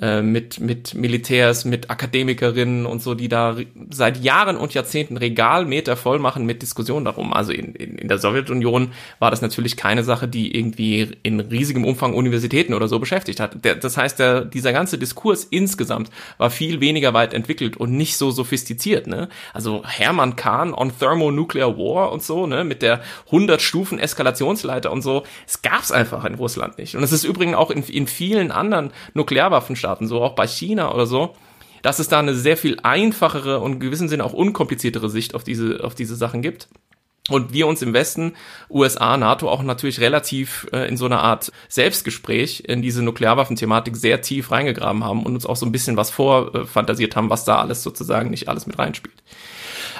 äh, 0.00 0.22
mit, 0.22 0.58
mit 0.58 0.94
Militärs, 0.94 1.64
mit 1.64 1.88
Akademikerinnen 1.88 2.84
und 2.84 3.00
so, 3.00 3.14
die 3.14 3.28
da 3.28 3.56
seit 3.90 4.22
Jahren 4.24 4.56
und 4.56 4.74
Jahrzehnten 4.74 5.16
Regalmeter 5.16 5.96
voll 5.96 6.18
machen 6.18 6.44
mit 6.44 6.62
Diskussionen 6.62 7.04
darum. 7.04 7.32
Also 7.32 7.52
in, 7.52 7.76
in, 7.76 7.96
in 7.98 8.08
der 8.08 8.18
Sowjetunion 8.18 8.90
war 9.20 9.30
das 9.30 9.40
natürlich 9.40 9.76
keine 9.76 10.02
Sache, 10.02 10.26
die 10.26 10.56
irgendwie 10.56 11.12
in 11.22 11.38
riesigem 11.38 11.84
Umfang 11.84 12.12
Universitäten 12.12 12.74
oder 12.74 12.88
so 12.88 12.98
beschäftigt 12.98 13.38
hat. 13.38 13.64
Der, 13.64 13.76
das 13.76 13.96
heißt, 13.96 14.18
der, 14.18 14.44
dieser 14.44 14.72
ganze 14.72 14.98
Diskurs 14.98 15.44
insgesamt 15.44 16.10
war 16.38 16.50
viel 16.50 16.80
weniger 16.80 17.14
weit 17.14 17.32
entwickelt 17.32 17.76
und 17.76 17.92
nicht 17.92 18.16
so 18.16 18.32
sophistiziert. 18.32 19.06
Ne? 19.06 19.28
Also 19.52 19.84
Hermann 19.86 20.34
Kahn 20.34 20.74
on 20.74 20.90
Thermonuclear 20.98 21.78
War 21.78 22.10
und 22.10 22.22
so, 22.22 22.48
ne, 22.48 22.64
mit 22.64 22.82
der 22.82 23.00
100 23.26 23.62
Stufen 23.62 24.00
Eskalationsleiter 24.00 24.90
und 24.90 25.02
so, 25.02 25.22
es 25.46 25.62
gab's 25.62 25.92
einfach 25.92 26.24
in 26.24 26.34
Russland 26.34 26.78
nicht. 26.78 26.96
Und 26.96 27.04
es 27.04 27.12
ist 27.12 27.22
übrigens 27.22 27.54
auch 27.54 27.70
in, 27.70 27.84
in 27.84 28.08
vielen 28.08 28.50
anderen 28.50 28.90
Nuklearwaffenstaaten, 29.84 30.06
so 30.06 30.22
auch 30.22 30.34
bei 30.34 30.46
China 30.46 30.92
oder 30.92 31.06
so, 31.06 31.34
dass 31.82 31.98
es 31.98 32.08
da 32.08 32.18
eine 32.18 32.34
sehr 32.34 32.56
viel 32.56 32.78
einfachere 32.82 33.60
und 33.60 33.74
in 33.74 33.80
gewissem 33.80 34.08
Sinne 34.08 34.24
auch 34.24 34.32
unkompliziertere 34.32 35.10
Sicht 35.10 35.34
auf 35.34 35.44
diese, 35.44 35.84
auf 35.84 35.94
diese 35.94 36.16
Sachen 36.16 36.42
gibt. 36.42 36.68
Und 37.30 37.54
wir 37.54 37.66
uns 37.66 37.80
im 37.80 37.94
Westen, 37.94 38.34
USA, 38.68 39.16
NATO 39.16 39.48
auch 39.48 39.62
natürlich 39.62 40.00
relativ 40.00 40.66
äh, 40.72 40.86
in 40.86 40.98
so 40.98 41.06
einer 41.06 41.22
Art 41.22 41.52
Selbstgespräch 41.70 42.64
in 42.66 42.82
diese 42.82 43.02
Nuklearwaffenthematik 43.02 43.96
sehr 43.96 44.20
tief 44.20 44.50
reingegraben 44.50 45.04
haben 45.04 45.22
und 45.22 45.34
uns 45.34 45.46
auch 45.46 45.56
so 45.56 45.64
ein 45.64 45.72
bisschen 45.72 45.96
was 45.96 46.10
vorfantasiert 46.10 47.16
haben, 47.16 47.30
was 47.30 47.46
da 47.46 47.60
alles 47.60 47.82
sozusagen 47.82 48.28
nicht 48.28 48.50
alles 48.50 48.66
mit 48.66 48.78
reinspielt. 48.78 49.14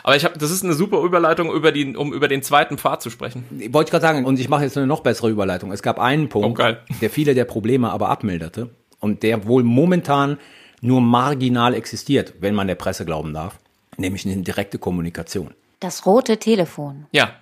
Aber 0.02 0.16
ich 0.16 0.26
habe, 0.26 0.38
das 0.38 0.50
ist 0.50 0.64
eine 0.64 0.74
super 0.74 1.00
Überleitung, 1.00 1.50
über 1.50 1.72
die, 1.72 1.96
um 1.96 2.12
über 2.12 2.28
den 2.28 2.42
zweiten 2.42 2.76
Pfad 2.76 3.00
zu 3.00 3.08
sprechen. 3.08 3.44
Wollte 3.70 3.88
ich 3.88 3.90
gerade 3.90 4.02
sagen, 4.02 4.26
und 4.26 4.38
ich 4.38 4.50
mache 4.50 4.64
jetzt 4.64 4.76
eine 4.76 4.86
noch 4.86 5.00
bessere 5.00 5.30
Überleitung. 5.30 5.72
Es 5.72 5.82
gab 5.82 5.98
einen 5.98 6.28
Punkt, 6.28 6.60
Oh, 6.60 6.72
der 7.00 7.08
viele 7.08 7.34
der 7.34 7.46
Probleme 7.46 7.90
aber 7.90 8.10
abmilderte 8.10 8.68
und 9.04 9.22
der 9.22 9.46
wohl 9.46 9.62
momentan 9.62 10.38
nur 10.80 11.00
marginal 11.02 11.74
existiert, 11.74 12.34
wenn 12.40 12.54
man 12.54 12.66
der 12.66 12.74
Presse 12.74 13.04
glauben 13.04 13.34
darf, 13.34 13.58
nämlich 13.98 14.24
eine 14.26 14.36
direkte 14.42 14.78
Kommunikation. 14.78 15.50
Das 15.80 16.06
rote 16.06 16.38
Telefon. 16.38 17.06
Ja. 17.12 17.34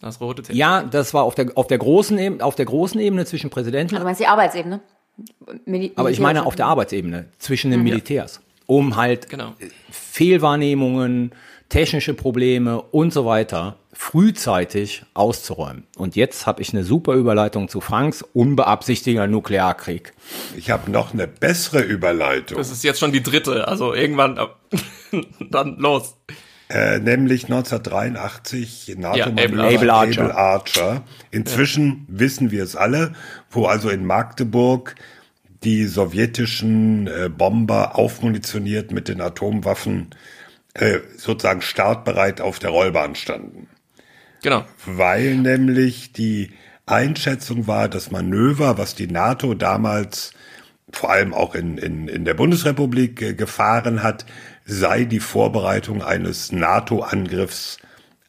Das 0.00 0.20
rote 0.20 0.42
Telefon. 0.42 0.56
Ja, 0.56 0.82
das 0.84 1.12
war 1.12 1.24
auf 1.24 1.34
der, 1.34 1.50
auf 1.56 1.66
der 1.66 1.78
großen 1.78 2.16
Ebene, 2.18 2.44
auf 2.44 2.54
der 2.54 2.66
großen 2.66 3.00
Ebene 3.00 3.26
zwischen 3.26 3.50
Präsidenten, 3.50 3.94
Also 3.96 4.04
meinst 4.04 4.20
du 4.20 4.24
die 4.24 4.28
Arbeitsebene? 4.28 4.80
Mili 5.66 5.92
aber 5.96 6.10
ich 6.10 6.20
meine 6.20 6.46
auf 6.46 6.54
der 6.54 6.66
Arbeitsebene 6.66 7.26
zwischen 7.38 7.70
den 7.72 7.82
Militärs, 7.82 8.40
um 8.66 8.96
halt 8.96 9.28
Genau. 9.28 9.52
Fehlwahrnehmungen, 9.90 11.32
technische 11.68 12.14
Probleme 12.14 12.80
und 12.80 13.12
so 13.12 13.26
weiter 13.26 13.76
frühzeitig 13.92 15.04
auszuräumen. 15.14 15.84
Und 15.96 16.16
jetzt 16.16 16.46
habe 16.46 16.62
ich 16.62 16.72
eine 16.72 16.84
super 16.84 17.14
Überleitung 17.14 17.68
zu 17.68 17.80
Franks 17.80 18.22
unbeabsichtigter 18.22 19.26
Nuklearkrieg. 19.26 20.12
Ich 20.56 20.70
habe 20.70 20.90
noch 20.90 21.12
eine 21.12 21.26
bessere 21.26 21.82
Überleitung. 21.82 22.58
Das 22.58 22.70
ist 22.70 22.84
jetzt 22.84 23.00
schon 23.00 23.12
die 23.12 23.22
dritte, 23.22 23.66
also 23.66 23.92
irgendwann, 23.92 24.38
dann 25.50 25.76
los. 25.78 26.16
Äh, 26.68 27.00
nämlich 27.00 27.44
1983 27.44 28.94
NATO 28.96 29.18
Ja, 29.18 29.26
Able 29.26 29.62
Able 29.62 29.92
Archer. 29.92 30.22
Able 30.22 30.34
Archer. 30.36 31.02
Inzwischen 31.32 32.06
wissen 32.08 32.52
wir 32.52 32.62
es 32.62 32.76
alle, 32.76 33.12
wo 33.50 33.66
also 33.66 33.90
in 33.90 34.06
Magdeburg 34.06 34.94
die 35.64 35.86
sowjetischen 35.86 37.08
äh, 37.08 37.28
Bomber 37.28 37.98
aufmunitioniert 37.98 38.92
mit 38.92 39.08
den 39.08 39.20
Atomwaffen 39.20 40.10
äh, 40.74 41.00
sozusagen 41.16 41.60
startbereit 41.60 42.40
auf 42.40 42.60
der 42.60 42.70
Rollbahn 42.70 43.16
standen. 43.16 43.68
Genau. 44.42 44.64
Weil 44.86 45.36
nämlich 45.36 46.12
die 46.12 46.52
Einschätzung 46.86 47.66
war, 47.66 47.88
das 47.88 48.10
Manöver, 48.10 48.78
was 48.78 48.94
die 48.94 49.06
NATO 49.06 49.54
damals 49.54 50.32
vor 50.92 51.10
allem 51.10 51.34
auch 51.34 51.54
in, 51.54 51.78
in, 51.78 52.08
in 52.08 52.24
der 52.24 52.34
Bundesrepublik 52.34 53.22
äh, 53.22 53.34
gefahren 53.34 54.02
hat, 54.02 54.26
sei 54.64 55.04
die 55.04 55.20
Vorbereitung 55.20 56.02
eines 56.02 56.52
NATO-Angriffs 56.52 57.78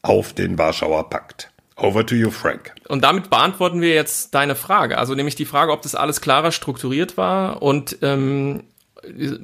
auf 0.01 0.33
den 0.33 0.57
Warschauer 0.57 1.09
Pakt. 1.09 1.51
Over 1.75 2.05
to 2.05 2.15
you, 2.15 2.29
Frank. 2.29 2.75
Und 2.87 3.03
damit 3.03 3.29
beantworten 3.29 3.81
wir 3.81 3.93
jetzt 3.93 4.35
deine 4.35 4.55
Frage. 4.55 4.97
Also 4.97 5.15
nämlich 5.15 5.35
die 5.35 5.45
Frage, 5.45 5.71
ob 5.71 5.81
das 5.81 5.95
alles 5.95 6.21
klarer 6.21 6.51
strukturiert 6.51 7.17
war 7.17 7.61
und 7.61 7.97
ähm, 8.01 8.63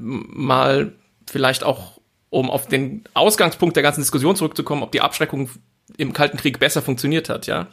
mal 0.05 0.93
vielleicht 1.28 1.63
auch, 1.63 1.99
um 2.30 2.51
auf 2.51 2.68
den 2.68 3.03
Ausgangspunkt 3.13 3.76
der 3.76 3.84
ganzen 3.84 4.01
Diskussion 4.01 4.36
zurückzukommen, 4.36 4.84
ob 4.84 4.91
die 4.91 5.01
Abschreckung 5.01 5.49
im 5.97 6.13
Kalten 6.13 6.37
Krieg 6.37 6.59
besser 6.59 6.81
funktioniert 6.81 7.27
hat, 7.27 7.47
ja. 7.47 7.67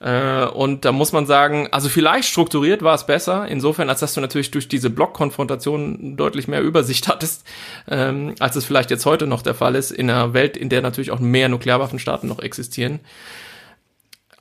Äh, 0.00 0.46
und 0.46 0.84
da 0.84 0.92
muss 0.92 1.12
man 1.12 1.26
sagen, 1.26 1.68
also 1.70 1.88
vielleicht 1.88 2.28
strukturiert 2.28 2.82
war 2.82 2.94
es 2.94 3.06
besser, 3.06 3.46
insofern, 3.46 3.88
als 3.88 4.00
dass 4.00 4.14
du 4.14 4.20
natürlich 4.20 4.50
durch 4.50 4.68
diese 4.68 4.90
Blockkonfrontation 4.90 6.16
deutlich 6.16 6.48
mehr 6.48 6.62
Übersicht 6.62 7.08
hattest, 7.08 7.44
ähm, 7.88 8.34
als 8.40 8.56
es 8.56 8.64
vielleicht 8.64 8.90
jetzt 8.90 9.06
heute 9.06 9.26
noch 9.26 9.42
der 9.42 9.54
Fall 9.54 9.76
ist, 9.76 9.92
in 9.92 10.10
einer 10.10 10.34
Welt, 10.34 10.56
in 10.56 10.68
der 10.68 10.82
natürlich 10.82 11.12
auch 11.12 11.20
mehr 11.20 11.48
Nuklearwaffenstaaten 11.48 12.28
noch 12.28 12.40
existieren. 12.40 13.00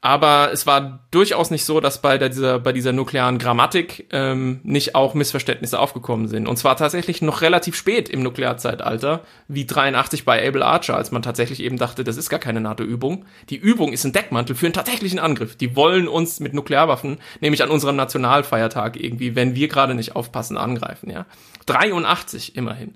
Aber 0.02 0.52
es 0.54 0.66
war 0.66 1.06
durchaus 1.12 1.52
nicht 1.52 1.66
so, 1.66 1.82
dass 1.82 2.02
bei 2.02 2.18
dieser, 2.18 2.60
bei 2.60 2.72
dieser 2.72 2.94
nuklearen 2.94 3.38
Grammatik 3.38 4.08
ähm, 4.12 4.62
nicht 4.64 4.96
auch 4.96 5.14
Missverständnisse 5.14 5.78
aufgekommen 5.78 6.30
sind. 6.30 6.48
Und 6.48 6.56
zwar 6.56 6.78
tatsächlich 6.78 7.22
noch 7.22 7.42
relativ 7.42 7.76
spät 7.76 8.08
im 8.08 8.24
Nuklearzeitalter, 8.24 9.26
wie 9.50 9.66
83 9.66 10.24
bei 10.24 10.48
Able 10.48 10.66
Archer, 10.66 10.96
als 10.96 11.12
man 11.12 11.22
tatsächlich 11.22 11.62
eben 11.62 11.78
dachte, 11.78 12.06
das 12.06 12.16
ist 12.16 12.30
gar 12.30 12.40
keine 12.40 12.62
NATO-Übung. 12.62 13.26
Die 13.50 13.58
Übung 13.58 13.92
ist 13.92 14.06
ein 14.06 14.14
Deckmantel 14.14 14.56
für 14.56 14.68
einen 14.68 14.74
tatsächlichen 14.74 15.20
Angriff. 15.20 15.58
Die 15.58 15.76
wollen 15.76 16.08
uns 16.08 16.40
mit 16.40 16.54
Nuklearwaffen, 16.54 17.18
nämlich 17.42 17.62
an 17.62 17.70
unserem 17.70 17.98
Nationalfeiertag 17.98 18.96
irgendwie, 18.96 19.36
wenn 19.36 19.56
wir 19.56 19.68
gerade 19.68 19.96
nicht 19.96 20.16
aufpassen, 20.16 20.56
angreifen. 20.56 21.10
Ja, 21.10 21.26
83 21.66 22.56
immerhin. 22.56 22.96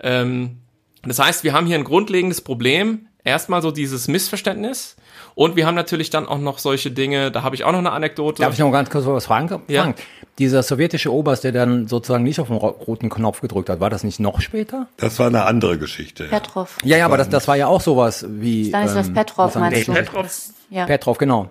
Ähm, 0.00 0.58
das 1.02 1.18
heißt, 1.18 1.44
wir 1.44 1.54
haben 1.54 1.66
hier 1.66 1.76
ein 1.76 1.84
grundlegendes 1.84 2.42
Problem. 2.42 3.06
Erstmal 3.24 3.62
so 3.62 3.70
dieses 3.70 4.06
Missverständnis 4.06 4.96
und 5.34 5.56
wir 5.56 5.66
haben 5.66 5.74
natürlich 5.74 6.10
dann 6.10 6.26
auch 6.26 6.38
noch 6.38 6.58
solche 6.58 6.90
Dinge, 6.90 7.30
da 7.30 7.42
habe 7.42 7.54
ich 7.54 7.64
auch 7.64 7.72
noch 7.72 7.78
eine 7.78 7.92
Anekdote. 7.92 8.42
Darf 8.42 8.52
ich 8.54 8.58
noch 8.60 8.70
ganz 8.72 8.90
kurz 8.90 9.06
was 9.06 9.26
fragen? 9.26 9.62
Ja. 9.68 9.82
Frank, 9.82 9.96
dieser 10.38 10.62
sowjetische 10.62 11.12
Oberst, 11.12 11.44
der 11.44 11.52
dann 11.52 11.88
sozusagen 11.88 12.24
nicht 12.24 12.40
auf 12.40 12.48
den 12.48 12.56
ro- 12.56 12.68
roten 12.68 13.10
Knopf 13.10 13.40
gedrückt 13.40 13.68
hat, 13.68 13.80
war 13.80 13.90
das 13.90 14.04
nicht 14.04 14.20
noch 14.20 14.40
später? 14.40 14.88
Das 14.96 15.18
war 15.18 15.26
eine 15.26 15.44
andere 15.44 15.78
Geschichte. 15.78 16.24
Petrov. 16.24 16.78
Ja, 16.84 16.96
ja, 16.96 17.04
aber 17.06 17.16
das, 17.16 17.28
das 17.28 17.46
war 17.48 17.56
ja 17.56 17.66
auch 17.66 17.80
sowas 17.80 18.24
wie. 18.28 18.68
Stanislav 18.68 19.06
ähm, 19.08 19.14
Petrov 19.14 19.54
meinst 19.56 19.88
du? 19.88 19.92
Petrov. 19.92 20.30
Ja. 20.70 20.86
Petrov, 20.86 21.18
genau. 21.18 21.50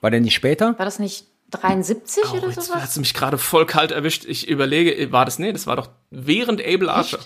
War 0.00 0.10
der 0.10 0.20
nicht 0.20 0.34
später? 0.34 0.78
War 0.78 0.84
das 0.84 0.98
nicht 0.98 1.26
73 1.50 2.24
Oh, 2.32 2.36
oder 2.36 2.46
jetzt 2.48 2.66
sowas? 2.66 2.82
hat 2.82 2.96
mich 2.96 3.12
gerade 3.14 3.36
voll 3.38 3.66
kalt 3.66 3.90
erwischt. 3.90 4.24
Ich 4.26 4.48
überlege, 4.48 5.10
war 5.12 5.24
das, 5.24 5.38
nee, 5.38 5.52
das 5.52 5.66
war 5.66 5.76
doch 5.76 5.88
während 6.10 6.60
Able 6.64 6.90
Archer. 6.92 7.18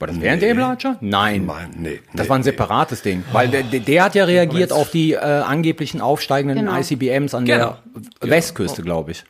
War 0.00 0.08
das 0.08 0.20
während 0.20 0.40
der 0.42 0.52
Able 0.52 0.64
Archer? 0.64 0.96
Nein. 1.00 1.44
Nein, 1.46 1.70
nee, 1.76 2.00
Das 2.14 2.24
nee, 2.24 2.28
war 2.30 2.36
ein 2.36 2.40
nee. 2.40 2.44
separates 2.44 3.02
Ding. 3.02 3.22
Weil 3.32 3.48
der, 3.48 3.62
der, 3.64 3.80
der 3.80 4.04
hat 4.04 4.14
ja 4.14 4.24
reagiert 4.24 4.72
auf 4.72 4.90
die 4.90 5.12
äh, 5.12 5.18
angeblichen 5.18 6.00
aufsteigenden 6.00 6.58
Genau. 6.66 6.78
ICBMs 6.78 7.34
an 7.34 7.44
Genau. 7.44 7.76
der 8.22 8.30
Westküste, 8.30 8.82
glaube 8.82 9.10
ich. 9.12 9.24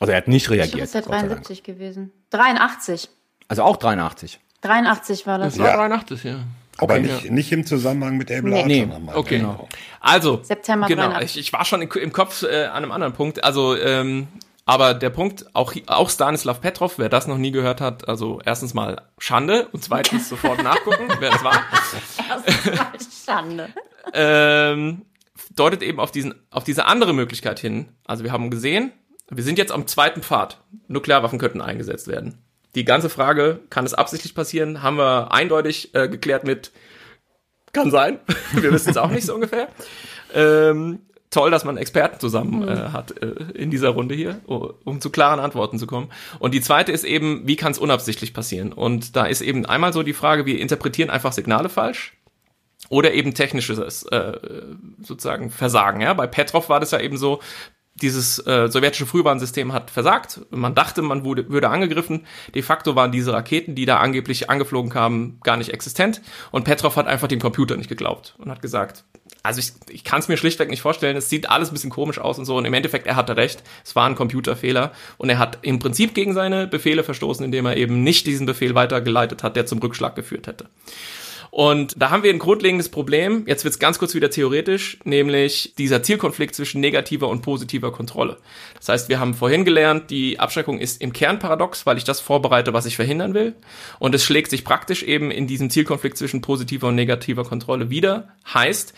Also 0.00 0.10
er 0.12 0.16
hat 0.16 0.28
nicht 0.28 0.48
reagiert. 0.50 0.82
das 0.82 0.92
sei 0.92 1.00
Dank. 1.02 1.28
73 1.28 1.62
gewesen. 1.62 2.10
83. 2.30 3.08
Also 3.48 3.62
auch 3.62 3.76
83. 3.76 4.40
83 4.62 5.26
war 5.26 5.38
das. 5.38 5.54
Das 5.54 5.58
war 5.62 5.70
Ja. 5.70 5.76
83, 5.76 6.24
ja. 6.24 6.36
Aber 6.78 6.94
Okay. 6.94 7.02
nicht, 7.02 7.30
nicht 7.30 7.52
im 7.52 7.64
Zusammenhang 7.66 8.16
mit 8.16 8.32
Able 8.32 8.50
Nee. 8.50 8.82
Archer. 8.86 8.98
Nee. 8.98 9.10
Okay. 9.14 9.38
Genau. 9.38 9.68
Also, 10.00 10.40
September 10.42 10.86
genau, 10.88 11.02
83. 11.08 11.36
ich, 11.40 11.46
ich 11.48 11.52
war 11.52 11.64
schon 11.64 11.82
im, 11.82 11.90
im 11.92 12.12
Kopf 12.12 12.42
äh, 12.42 12.64
an 12.64 12.82
einem 12.82 12.90
anderen 12.90 13.12
Punkt. 13.12 13.44
Also, 13.44 13.76
ähm, 13.76 14.26
aber 14.66 14.94
der 14.94 15.10
Punkt, 15.10 15.54
auch, 15.54 15.74
auch 15.86 16.08
Stanislav 16.08 16.60
Petrov, 16.60 16.98
wer 16.98 17.08
das 17.08 17.26
noch 17.26 17.36
nie 17.36 17.50
gehört 17.50 17.80
hat, 17.80 18.08
also 18.08 18.40
erstens 18.44 18.72
mal 18.72 19.02
Schande 19.18 19.68
und 19.72 19.84
zweitens 19.84 20.28
sofort 20.30 20.62
nachgucken, 20.62 21.08
wer 21.18 21.30
das 21.30 21.44
war. 21.44 21.62
Schande. 23.24 23.68
ähm, 24.12 25.02
deutet 25.54 25.82
eben 25.82 26.00
auf 26.00 26.10
diesen, 26.10 26.34
auf 26.50 26.64
diese 26.64 26.86
andere 26.86 27.12
Möglichkeit 27.12 27.58
hin. 27.58 27.88
Also 28.06 28.24
wir 28.24 28.32
haben 28.32 28.50
gesehen, 28.50 28.92
wir 29.30 29.44
sind 29.44 29.58
jetzt 29.58 29.72
am 29.72 29.86
zweiten 29.86 30.22
Pfad. 30.22 30.62
Nuklearwaffen 30.88 31.38
könnten 31.38 31.60
eingesetzt 31.60 32.08
werden. 32.08 32.38
Die 32.74 32.84
ganze 32.84 33.08
Frage, 33.08 33.60
kann 33.70 33.84
es 33.84 33.94
absichtlich 33.94 34.34
passieren, 34.34 34.82
haben 34.82 34.98
wir 34.98 35.32
eindeutig 35.32 35.94
äh, 35.94 36.08
geklärt 36.08 36.44
mit, 36.44 36.72
kann 37.72 37.90
sein. 37.90 38.18
wir 38.52 38.72
wissen 38.72 38.90
es 38.90 38.96
auch 38.96 39.10
nicht 39.10 39.26
so 39.26 39.34
ungefähr. 39.34 39.68
Ähm, 40.32 41.00
toll, 41.34 41.50
dass 41.50 41.64
man 41.64 41.76
Experten 41.76 42.20
zusammen 42.20 42.66
äh, 42.66 42.88
hat 42.92 43.20
äh, 43.22 43.26
in 43.54 43.70
dieser 43.70 43.90
Runde 43.90 44.14
hier, 44.14 44.40
um 44.46 45.00
zu 45.00 45.10
klaren 45.10 45.40
Antworten 45.40 45.78
zu 45.78 45.86
kommen. 45.86 46.10
Und 46.38 46.54
die 46.54 46.60
zweite 46.60 46.92
ist 46.92 47.04
eben, 47.04 47.46
wie 47.46 47.56
kann 47.56 47.72
es 47.72 47.78
unabsichtlich 47.78 48.32
passieren? 48.32 48.72
Und 48.72 49.16
da 49.16 49.26
ist 49.26 49.42
eben 49.42 49.66
einmal 49.66 49.92
so 49.92 50.02
die 50.02 50.12
Frage, 50.12 50.46
wir 50.46 50.60
interpretieren 50.60 51.10
einfach 51.10 51.32
Signale 51.32 51.68
falsch 51.68 52.14
oder 52.88 53.12
eben 53.12 53.34
technisches 53.34 54.04
äh, 54.04 54.32
sozusagen 55.02 55.50
Versagen. 55.50 56.00
Ja? 56.00 56.14
Bei 56.14 56.26
Petrov 56.26 56.68
war 56.68 56.80
das 56.80 56.92
ja 56.92 57.00
eben 57.00 57.16
so, 57.16 57.40
dieses 57.94 58.44
äh, 58.46 58.68
sowjetische 58.68 59.06
Frühwarnsystem 59.06 59.72
hat 59.72 59.90
versagt. 59.90 60.40
Man 60.50 60.74
dachte, 60.74 61.00
man 61.02 61.24
wurde, 61.24 61.48
würde 61.48 61.68
angegriffen. 61.68 62.26
De 62.54 62.62
facto 62.62 62.96
waren 62.96 63.12
diese 63.12 63.32
Raketen, 63.32 63.74
die 63.74 63.86
da 63.86 63.98
angeblich 63.98 64.50
angeflogen 64.50 64.90
kamen, 64.90 65.38
gar 65.44 65.56
nicht 65.56 65.72
existent. 65.72 66.20
Und 66.50 66.64
Petrov 66.64 66.96
hat 66.96 67.06
einfach 67.06 67.28
dem 67.28 67.40
Computer 67.40 67.76
nicht 67.76 67.88
geglaubt 67.88 68.34
und 68.38 68.50
hat 68.50 68.62
gesagt, 68.62 69.04
also 69.44 69.60
ich, 69.60 69.72
ich 69.88 70.04
kann 70.04 70.20
es 70.20 70.28
mir 70.28 70.36
schlichtweg 70.36 70.70
nicht 70.70 70.80
vorstellen, 70.80 71.16
es 71.16 71.28
sieht 71.28 71.50
alles 71.50 71.70
ein 71.70 71.74
bisschen 71.74 71.90
komisch 71.90 72.18
aus 72.18 72.38
und 72.38 72.46
so. 72.46 72.56
Und 72.56 72.64
im 72.64 72.74
Endeffekt, 72.74 73.06
er 73.06 73.14
hatte 73.14 73.36
recht, 73.36 73.62
es 73.84 73.94
war 73.94 74.06
ein 74.06 74.16
Computerfehler. 74.16 74.92
Und 75.18 75.30
er 75.30 75.38
hat 75.38 75.58
im 75.62 75.78
Prinzip 75.78 76.14
gegen 76.14 76.34
seine 76.34 76.66
Befehle 76.66 77.04
verstoßen, 77.04 77.44
indem 77.44 77.66
er 77.66 77.76
eben 77.76 78.02
nicht 78.02 78.26
diesen 78.26 78.46
Befehl 78.46 78.74
weitergeleitet 78.74 79.42
hat, 79.42 79.54
der 79.54 79.66
zum 79.66 79.78
Rückschlag 79.78 80.16
geführt 80.16 80.46
hätte. 80.46 80.68
Und 81.54 81.94
da 81.96 82.10
haben 82.10 82.24
wir 82.24 82.30
ein 82.30 82.40
grundlegendes 82.40 82.88
Problem. 82.88 83.44
Jetzt 83.46 83.62
wird's 83.62 83.78
ganz 83.78 84.00
kurz 84.00 84.12
wieder 84.16 84.28
theoretisch, 84.28 84.98
nämlich 85.04 85.72
dieser 85.78 86.02
Zielkonflikt 86.02 86.52
zwischen 86.52 86.80
negativer 86.80 87.28
und 87.28 87.42
positiver 87.42 87.92
Kontrolle. 87.92 88.38
Das 88.74 88.88
heißt, 88.88 89.08
wir 89.08 89.20
haben 89.20 89.34
vorhin 89.34 89.64
gelernt, 89.64 90.10
die 90.10 90.40
Abschreckung 90.40 90.80
ist 90.80 91.00
im 91.00 91.12
Kern 91.12 91.38
paradox, 91.38 91.86
weil 91.86 91.96
ich 91.96 92.02
das 92.02 92.18
vorbereite, 92.18 92.72
was 92.72 92.86
ich 92.86 92.96
verhindern 92.96 93.34
will. 93.34 93.54
Und 94.00 94.16
es 94.16 94.24
schlägt 94.24 94.50
sich 94.50 94.64
praktisch 94.64 95.04
eben 95.04 95.30
in 95.30 95.46
diesem 95.46 95.70
Zielkonflikt 95.70 96.18
zwischen 96.18 96.40
positiver 96.40 96.88
und 96.88 96.96
negativer 96.96 97.44
Kontrolle 97.44 97.88
wieder. 97.88 98.30
Heißt, 98.52 98.92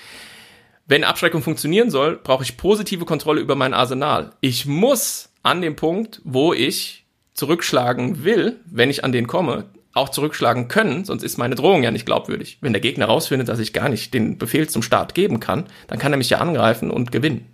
wenn 0.86 1.04
Abschreckung 1.04 1.42
funktionieren 1.42 1.90
soll, 1.90 2.16
brauche 2.16 2.42
ich 2.42 2.56
positive 2.56 3.04
Kontrolle 3.04 3.42
über 3.42 3.54
mein 3.54 3.74
Arsenal. 3.74 4.32
Ich 4.40 4.64
muss 4.64 5.28
an 5.42 5.60
dem 5.60 5.76
Punkt, 5.76 6.22
wo 6.24 6.54
ich 6.54 7.04
zurückschlagen 7.34 8.24
will, 8.24 8.60
wenn 8.64 8.88
ich 8.88 9.04
an 9.04 9.12
den 9.12 9.26
komme, 9.26 9.66
auch 9.96 10.10
zurückschlagen 10.10 10.68
können, 10.68 11.04
sonst 11.04 11.22
ist 11.22 11.38
meine 11.38 11.54
Drohung 11.54 11.82
ja 11.82 11.90
nicht 11.90 12.06
glaubwürdig. 12.06 12.58
Wenn 12.60 12.72
der 12.72 12.80
Gegner 12.80 13.06
rausfindet, 13.06 13.48
dass 13.48 13.58
ich 13.58 13.72
gar 13.72 13.88
nicht 13.88 14.12
den 14.14 14.38
Befehl 14.38 14.68
zum 14.68 14.82
Start 14.82 15.14
geben 15.14 15.40
kann, 15.40 15.64
dann 15.88 15.98
kann 15.98 16.12
er 16.12 16.18
mich 16.18 16.30
ja 16.30 16.38
angreifen 16.38 16.90
und 16.90 17.12
gewinnen. 17.12 17.46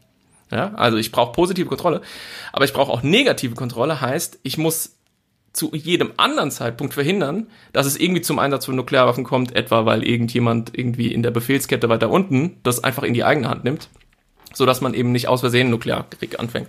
Ja, 0.50 0.74
also 0.74 0.98
ich 0.98 1.12
brauche 1.12 1.32
positive 1.32 1.66
Kontrolle, 1.66 2.02
aber 2.52 2.66
ich 2.66 2.74
brauche 2.74 2.92
auch 2.92 3.02
negative 3.02 3.54
Kontrolle, 3.54 4.02
heißt, 4.02 4.40
ich 4.42 4.58
muss 4.58 4.98
zu 5.52 5.74
jedem 5.74 6.12
anderen 6.16 6.50
Zeitpunkt 6.50 6.94
verhindern, 6.94 7.46
dass 7.72 7.86
es 7.86 7.96
irgendwie 7.96 8.22
zum 8.22 8.38
Einsatz 8.38 8.66
von 8.66 8.76
Nuklearwaffen 8.76 9.24
kommt, 9.24 9.54
etwa 9.54 9.86
weil 9.86 10.02
irgendjemand 10.02 10.76
irgendwie 10.76 11.12
in 11.12 11.22
der 11.22 11.30
Befehlskette 11.30 11.88
weiter 11.88 12.10
unten 12.10 12.58
das 12.62 12.82
einfach 12.82 13.02
in 13.02 13.14
die 13.14 13.24
eigene 13.24 13.48
Hand 13.48 13.64
nimmt, 13.64 13.88
so 14.52 14.66
dass 14.66 14.80
man 14.80 14.94
eben 14.94 15.12
nicht 15.12 15.28
aus 15.28 15.40
Versehen 15.40 15.70
Nuklearkrieg 15.70 16.38
anfängt. 16.38 16.68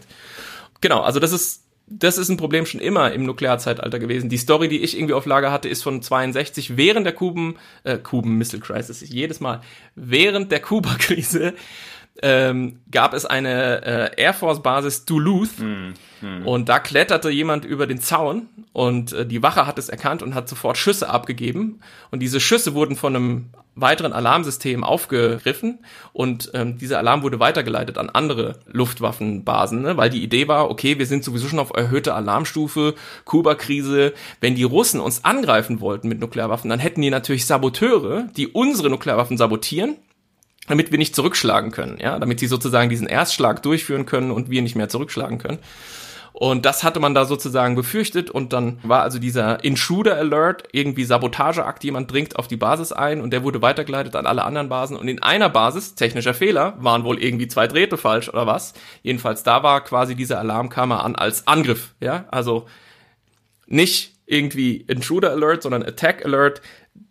Genau, 0.82 1.02
also 1.02 1.20
das 1.20 1.32
ist 1.32 1.64
das 1.88 2.18
ist 2.18 2.30
ein 2.30 2.38
Problem 2.38 2.66
schon 2.66 2.80
immer 2.80 3.12
im 3.12 3.26
Nuklearzeitalter 3.26 4.00
gewesen. 4.00 4.30
Die 4.30 4.38
Story, 4.38 4.70
die 4.70 4.82
ich 4.82 4.98
irgendwie 4.98 5.14
auf 5.14 5.26
Lager 5.26 5.52
hatte, 5.52 5.68
ist 5.68 5.84
von 5.84 6.02
62 6.02 6.78
während 6.78 7.06
der 7.06 7.14
Kuben 7.14 7.58
äh, 7.84 7.98
Kuben 7.98 8.38
Missile 8.38 8.62
Crisis 8.62 9.08
jedes 9.08 9.40
Mal 9.42 9.62
während 9.96 10.52
der 10.52 10.62
Kuba-Krise 10.62 11.54
ähm, 12.22 12.80
gab 12.92 13.14
es 13.14 13.26
eine 13.26 13.86
äh, 14.16 14.22
Air 14.22 14.34
Force 14.34 14.62
Basis 14.62 15.06
Duluth. 15.06 15.60
Und 16.46 16.70
da 16.70 16.80
kletterte 16.80 17.30
jemand 17.30 17.66
über 17.66 17.88
den 17.88 18.00
Zaun 18.00 18.48
und 18.72 19.12
äh, 19.14 19.26
die 19.26 19.44
Wache 19.44 19.68
hat 19.68 19.78
es 19.78 19.90
erkannt 19.90 20.24
und 20.24 20.36
hat 20.36 20.48
sofort 20.48 20.78
Schüsse 20.78 21.10
abgegeben. 21.10 21.80
Und 22.12 22.20
diese 22.20 22.40
Schüsse 22.40 22.74
wurden 22.74 22.96
von 22.96 23.16
einem 23.16 23.50
weiteren 23.76 24.14
Alarmsystem 24.14 24.84
aufgegriffen. 24.84 25.80
Und 26.14 26.52
ähm, 26.54 26.78
dieser 26.78 27.00
Alarm 27.00 27.24
wurde 27.24 27.40
weitergeleitet 27.40 27.98
an 27.98 28.10
andere 28.10 28.60
Luftwaffenbasen, 28.68 29.82
ne? 29.82 29.98
weil 29.98 30.10
die 30.10 30.24
Idee 30.24 30.48
war, 30.48 30.70
okay, 30.70 31.00
wir 31.00 31.08
sind 31.08 31.24
sowieso 31.24 31.48
schon 31.48 31.60
auf 31.60 31.76
erhöhter 31.76 32.16
Alarmstufe, 32.16 32.94
Kuba-Krise, 33.26 34.14
wenn 34.42 34.56
die 34.56 34.64
Russen 34.64 35.00
uns 35.00 35.26
angreifen 35.26 35.82
wollten 35.82 36.08
mit 36.08 36.20
Nuklearwaffen, 36.20 36.70
dann 36.70 36.80
hätten 36.80 37.02
die 37.02 37.10
natürlich 37.10 37.46
Saboteure, 37.46 38.28
die 38.38 38.48
unsere 38.48 38.90
Nuklearwaffen 38.90 39.38
sabotieren 39.38 39.98
damit 40.68 40.92
wir 40.92 40.98
nicht 40.98 41.16
zurückschlagen 41.16 41.72
können, 41.72 41.98
ja, 42.00 42.20
damit 42.20 42.40
sie 42.40 42.48
sozusagen 42.48 42.90
diesen 42.90 43.08
Erstschlag 43.08 43.62
durchführen 43.64 44.06
können 44.06 44.32
und 44.32 44.50
wir 44.50 44.62
nicht 44.62 44.76
mehr 44.76 44.90
zurückschlagen 44.90 45.38
können. 45.38 45.60
Und 46.34 46.66
das 46.66 46.84
hatte 46.84 47.00
man 47.00 47.14
da 47.14 47.26
sozusagen 47.26 47.76
befürchtet 47.76 48.32
und 48.32 48.54
dann 48.54 48.80
war 48.82 49.04
also 49.04 49.20
dieser 49.20 49.64
Intruder 49.64 50.18
Alert, 50.18 50.64
irgendwie 50.72 51.04
Sabotageakt, 51.04 51.84
jemand 51.84 52.12
dringt 52.12 52.38
auf 52.38 52.48
die 52.48 52.58
Basis 52.58 52.92
ein 52.92 53.22
und 53.22 53.32
der 53.32 53.44
wurde 53.44 53.62
weitergeleitet 53.62 54.16
an 54.16 54.26
alle 54.26 54.44
anderen 54.44 54.68
Basen 54.68 54.98
und 54.98 55.08
in 55.08 55.22
einer 55.22 55.50
Basis, 55.50 55.94
technischer 55.94 56.34
Fehler, 56.34 56.76
waren 56.80 57.04
wohl 57.04 57.22
irgendwie 57.22 57.48
zwei 57.48 57.68
Drähte 57.68 57.98
falsch 57.98 58.30
oder 58.30 58.48
was. 58.48 58.74
Jedenfalls 59.04 59.44
da 59.44 59.62
war 59.62 59.84
quasi 59.84 60.16
dieser 60.16 60.40
Alarmkammer 60.40 61.06
an 61.06 61.16
als 61.16 61.46
Angriff, 61.46 61.94
ja, 62.00 62.26
also 62.32 62.66
nicht 63.68 64.14
irgendwie 64.26 64.78
Intruder 64.78 65.32
Alert, 65.32 65.62
sondern 65.62 65.84
Attack 65.84 66.26
Alert. 66.26 66.62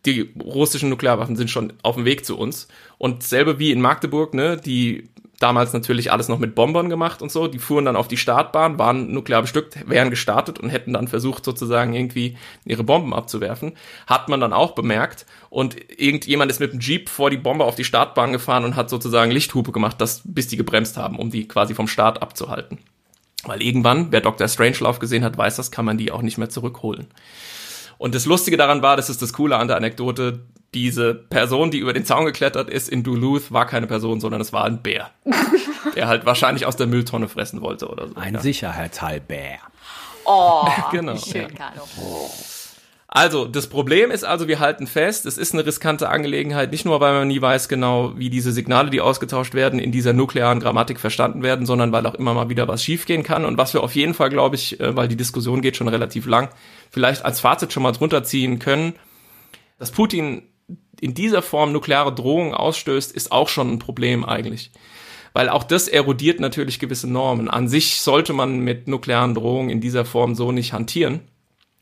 Die 0.05 0.33
russischen 0.43 0.89
Nuklearwaffen 0.89 1.37
sind 1.37 1.49
schon 1.49 1.75
auf 1.83 1.95
dem 1.95 2.05
Weg 2.05 2.25
zu 2.25 2.37
uns. 2.37 2.67
Und 3.03 3.25
selbe 3.25 3.59
wie 3.59 3.73
in 3.73 3.81
Magdeburg, 3.81 4.33
ne, 4.33 4.57
die 4.57 5.09
damals 5.41 5.73
natürlich 5.73 6.13
alles 6.13 6.29
noch 6.29 6.39
mit 6.39 6.55
Bombern 6.55 6.89
gemacht 6.89 7.21
und 7.21 7.33
so. 7.33 7.49
Die 7.49 7.59
fuhren 7.59 7.85
dann 7.85 7.97
auf 7.97 8.07
die 8.07 8.17
Startbahn, 8.17 8.79
waren 8.79 9.11
nuklear 9.13 9.43
bestückt, 9.43 9.77
wären 9.89 10.09
gestartet 10.09 10.61
und 10.61 10.71
hätten 10.71 10.93
dann 10.93 11.09
versucht, 11.09 11.45
sozusagen 11.45 11.95
irgendwie 11.95 12.37
ihre 12.65 12.85
Bomben 12.85 13.13
abzuwerfen. 13.13 13.73
Hat 14.07 14.29
man 14.29 14.39
dann 14.39 14.53
auch 14.53 14.77
bemerkt. 14.77 15.27
Und 15.51 15.75
irgendjemand 16.01 16.53
ist 16.53 16.61
mit 16.61 16.75
dem 16.75 16.79
Jeep 16.79 17.09
vor 17.09 17.29
die 17.29 17.39
Bombe 17.39 17.65
auf 17.65 17.75
die 17.75 17.83
Startbahn 17.83 18.31
gefahren 18.31 18.65
und 18.65 18.77
hat 18.77 18.89
sozusagen 18.89 19.33
Lichthupe 19.33 19.73
gemacht, 19.73 20.01
dass, 20.01 20.23
bis 20.25 20.47
die 20.47 20.57
gebremst 20.57 20.97
haben, 20.97 21.19
um 21.19 21.29
die 21.29 21.49
quasi 21.49 21.75
vom 21.75 21.89
Start 21.89 22.23
abzuhalten. 22.23 22.79
Weil 23.43 23.63
irgendwann, 23.63 24.13
wer 24.13 24.21
Dr. 24.21 24.47
Strangelove 24.47 25.01
gesehen 25.01 25.25
hat, 25.25 25.37
weiß 25.37 25.57
das, 25.57 25.73
kann 25.73 25.85
man 25.85 25.99
die 25.99 26.13
auch 26.13 26.23
nicht 26.23 26.39
mehr 26.39 26.51
zurückholen. 26.51 27.09
Und 27.99 28.15
das 28.15 28.27
Lustige 28.27 28.57
daran 28.57 28.81
war, 28.81 28.97
das 28.97 29.11
ist 29.11 29.23
das 29.23 29.33
Coole 29.33 29.57
an 29.57 29.67
der 29.67 29.77
Anekdote, 29.77 30.45
diese 30.75 31.15
Person, 31.15 31.71
die 31.71 31.79
über 31.79 31.93
den 31.93 32.05
Zaun 32.05 32.25
geklettert 32.25 32.71
ist 32.71 32.89
in 32.89 33.03
Duluth, 33.03 33.53
war 33.53 33.67
keine 33.67 33.87
Person, 33.87 34.21
sondern 34.21 34.41
es 34.41 34.53
war 34.53 34.65
ein 34.65 34.83
Bär. 34.83 35.11
der 35.97 36.09
halt 36.09 36.25
wahrscheinlich 36.25 36.67
aus 36.67 36.77
der 36.77 36.87
Mülltonne 36.87 37.29
fressen 37.29 37.61
wollte 37.61 37.89
oder 37.89 38.09
so. 38.09 38.15
Ein 38.17 38.35
ja. 38.35 38.41
Sicherheitshalbär. 38.41 39.59
Oh, 40.25 40.67
Genau, 40.91 41.17
schön, 41.17 41.43
ja. 41.43 41.49
Carlo. 41.49 41.83
Also, 43.15 43.45
das 43.45 43.67
Problem 43.67 44.11
ist 44.11 44.25
also, 44.25 44.49
wir 44.49 44.59
halten 44.59 44.87
fest, 44.87 45.27
es 45.27 45.37
ist 45.37 45.53
eine 45.53 45.67
riskante 45.67 46.09
Angelegenheit, 46.09 46.73
nicht 46.73 46.87
nur, 46.87 46.99
weil 47.01 47.13
man 47.13 47.29
nie 47.29 47.43
weiß 47.43 47.69
genau, 47.69 48.17
wie 48.17 48.31
diese 48.31 48.53
Signale, 48.53 48.89
die 48.89 49.03
ausgetauscht 49.03 49.53
werden, 49.53 49.79
in 49.79 49.93
dieser 49.93 50.15
nuklearen 50.15 50.61
Grammatik 50.61 50.99
verstanden 50.99 51.43
werden, 51.43 51.67
sondern 51.67 51.93
weil 51.93 52.07
auch 52.07 52.15
immer 52.15 52.33
mal 52.33 52.49
wieder 52.49 52.69
was 52.69 52.83
schiefgehen 52.83 53.23
kann. 53.23 53.45
Und 53.45 53.59
was 53.59 53.75
wir 53.75 53.83
auf 53.83 53.95
jeden 53.95 54.15
Fall, 54.15 54.31
glaube 54.31 54.57
ich, 54.57 54.81
äh, 54.81 54.97
weil 54.97 55.09
die 55.09 55.17
Diskussion 55.17 55.61
geht 55.61 55.77
schon 55.77 55.89
relativ 55.89 56.25
lang, 56.25 56.49
vielleicht 56.91 57.23
als 57.23 57.41
Fazit 57.41 57.75
schon 57.75 57.83
mal 57.83 57.93
drunter 57.93 58.25
ziehen 58.25 58.59
können, 58.59 58.95
dass 59.79 59.91
Putin 59.91 60.45
in 61.03 61.15
dieser 61.15 61.43
Form 61.43 61.73
nukleare 61.73 62.15
Drohungen 62.15 62.55
ausstößt, 62.55 63.11
ist 63.11 63.33
auch 63.33 63.49
schon 63.49 63.73
ein 63.73 63.79
Problem 63.81 64.25
eigentlich. 64.25 64.71
Weil 65.33 65.49
auch 65.49 65.65
das 65.65 65.89
erodiert 65.89 66.39
natürlich 66.39 66.79
gewisse 66.79 67.11
Normen. 67.11 67.51
An 67.51 67.67
sich 67.67 68.01
sollte 68.01 68.33
man 68.33 68.61
mit 68.61 68.87
nuklearen 68.87 69.35
Drohungen 69.35 69.69
in 69.69 69.81
dieser 69.81 70.05
Form 70.05 70.37
so 70.37 70.53
nicht 70.53 70.73
hantieren. 70.73 71.23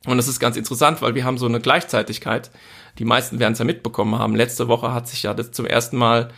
Und 0.07 0.17
das 0.17 0.27
ist 0.27 0.41
ganz 0.41 0.57
interessant, 0.57 1.03
weil 1.03 1.15
wir 1.15 1.25
haben 1.25 1.37
so 1.37 1.45
eine 1.45 1.61
Gleichzeitigkeit. 1.61 2.51
Die 2.99 3.05
meisten 3.05 3.39
werden 3.39 3.53
es 3.53 3.59
ja 3.59 3.67
mitbekommen 3.67 4.19
haben. 4.19 4.35
Letzte 4.35 4.69
Woche 4.69 4.95
hat 4.95 5.07
sich 5.07 5.25
ja 5.25 5.35
das 5.35 5.53
zum 5.53 5.67
ersten 5.67 5.99
Mal 5.99 6.31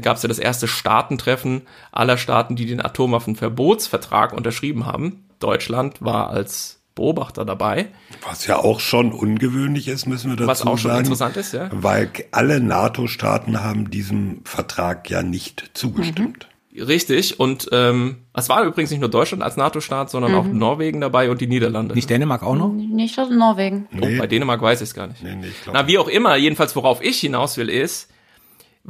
gab 0.00 0.16
es 0.16 0.22
ja 0.22 0.28
das 0.28 0.38
erste 0.38 0.68
Staatentreffen 0.68 1.62
aller 1.90 2.18
Staaten, 2.18 2.54
die 2.54 2.66
den 2.66 2.80
Atomwaffenverbotsvertrag 2.80 4.32
unterschrieben 4.32 4.86
haben. 4.86 5.24
Deutschland 5.40 6.00
war 6.00 6.30
als 6.30 6.77
Beobachter 6.98 7.44
dabei. 7.44 7.86
Was 8.28 8.46
ja 8.46 8.58
auch 8.58 8.80
schon 8.80 9.12
ungewöhnlich 9.12 9.88
ist, 9.88 10.06
müssen 10.06 10.30
wir 10.30 10.36
dazu 10.36 10.48
Was 10.48 10.62
auch 10.62 10.76
schon 10.76 10.90
sagen. 10.90 11.04
interessant 11.04 11.36
ist, 11.36 11.52
ja. 11.52 11.68
Weil 11.72 12.10
alle 12.32 12.60
NATO-Staaten 12.60 13.62
haben 13.62 13.90
diesem 13.90 14.40
Vertrag 14.44 15.08
ja 15.08 15.22
nicht 15.22 15.70
zugestimmt. 15.74 16.48
Richtig. 16.76 17.40
Und 17.40 17.68
ähm, 17.72 18.18
es 18.34 18.48
war 18.48 18.62
übrigens 18.64 18.90
nicht 18.90 19.00
nur 19.00 19.08
Deutschland 19.08 19.42
als 19.42 19.56
NATO-Staat, 19.56 20.10
sondern 20.10 20.34
auch 20.34 20.44
Norwegen 20.44 21.00
dabei 21.00 21.30
und 21.30 21.40
die 21.40 21.46
Niederlande. 21.46 21.94
Nicht 21.94 22.10
Dänemark 22.10 22.42
auch 22.42 22.54
noch? 22.54 22.68
Nicht 22.72 23.18
aus 23.18 23.30
Norwegen. 23.30 23.88
Oh, 23.96 24.06
bei 24.18 24.26
Dänemark 24.26 24.60
weiß 24.60 24.80
ich 24.80 24.88
es 24.88 24.94
gar 24.94 25.06
nicht. 25.06 25.22
Nee, 25.22 25.34
nee, 25.36 25.48
Na, 25.72 25.86
wie 25.86 25.98
auch 25.98 26.08
immer, 26.08 26.36
jedenfalls 26.36 26.76
worauf 26.76 27.02
ich 27.02 27.18
hinaus 27.20 27.56
will, 27.56 27.68
ist, 27.68 28.10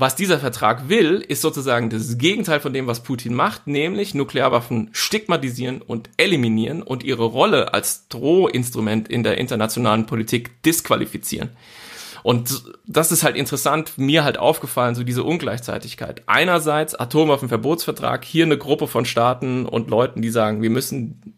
was 0.01 0.15
dieser 0.15 0.39
Vertrag 0.39 0.89
will, 0.89 1.25
ist 1.27 1.43
sozusagen 1.43 1.91
das 1.91 2.19
Gegenteil 2.19 2.61
von 2.61 2.73
dem, 2.73 2.87
was 2.87 3.03
Putin 3.03 3.35
macht, 3.35 3.67
nämlich 3.67 4.15
Nuklearwaffen 4.15 4.91
stigmatisieren 4.93 5.83
und 5.83 6.09
eliminieren 6.17 6.85
und 6.85 7.03
ihre 7.03 7.25
Rolle 7.25 7.75
als 7.75 8.07
Drohinstrument 8.07 9.09
in 9.09 9.25
der 9.25 9.39
internationalen 9.39 10.07
Politik 10.07 10.63
disqualifizieren. 10.63 11.51
Und 12.23 12.63
das 12.87 13.11
ist 13.11 13.25
halt 13.25 13.35
interessant, 13.35 13.99
mir 13.99 14.23
halt 14.23 14.39
aufgefallen, 14.39 14.95
so 14.95 15.03
diese 15.03 15.25
Ungleichzeitigkeit. 15.25 16.23
Einerseits 16.27 16.95
Atomwaffenverbotsvertrag, 16.95 18.25
hier 18.25 18.45
eine 18.45 18.57
Gruppe 18.57 18.87
von 18.87 19.05
Staaten 19.05 19.67
und 19.67 19.91
Leuten, 19.91 20.23
die 20.23 20.31
sagen, 20.31 20.63
wir 20.63 20.71
müssen 20.71 21.35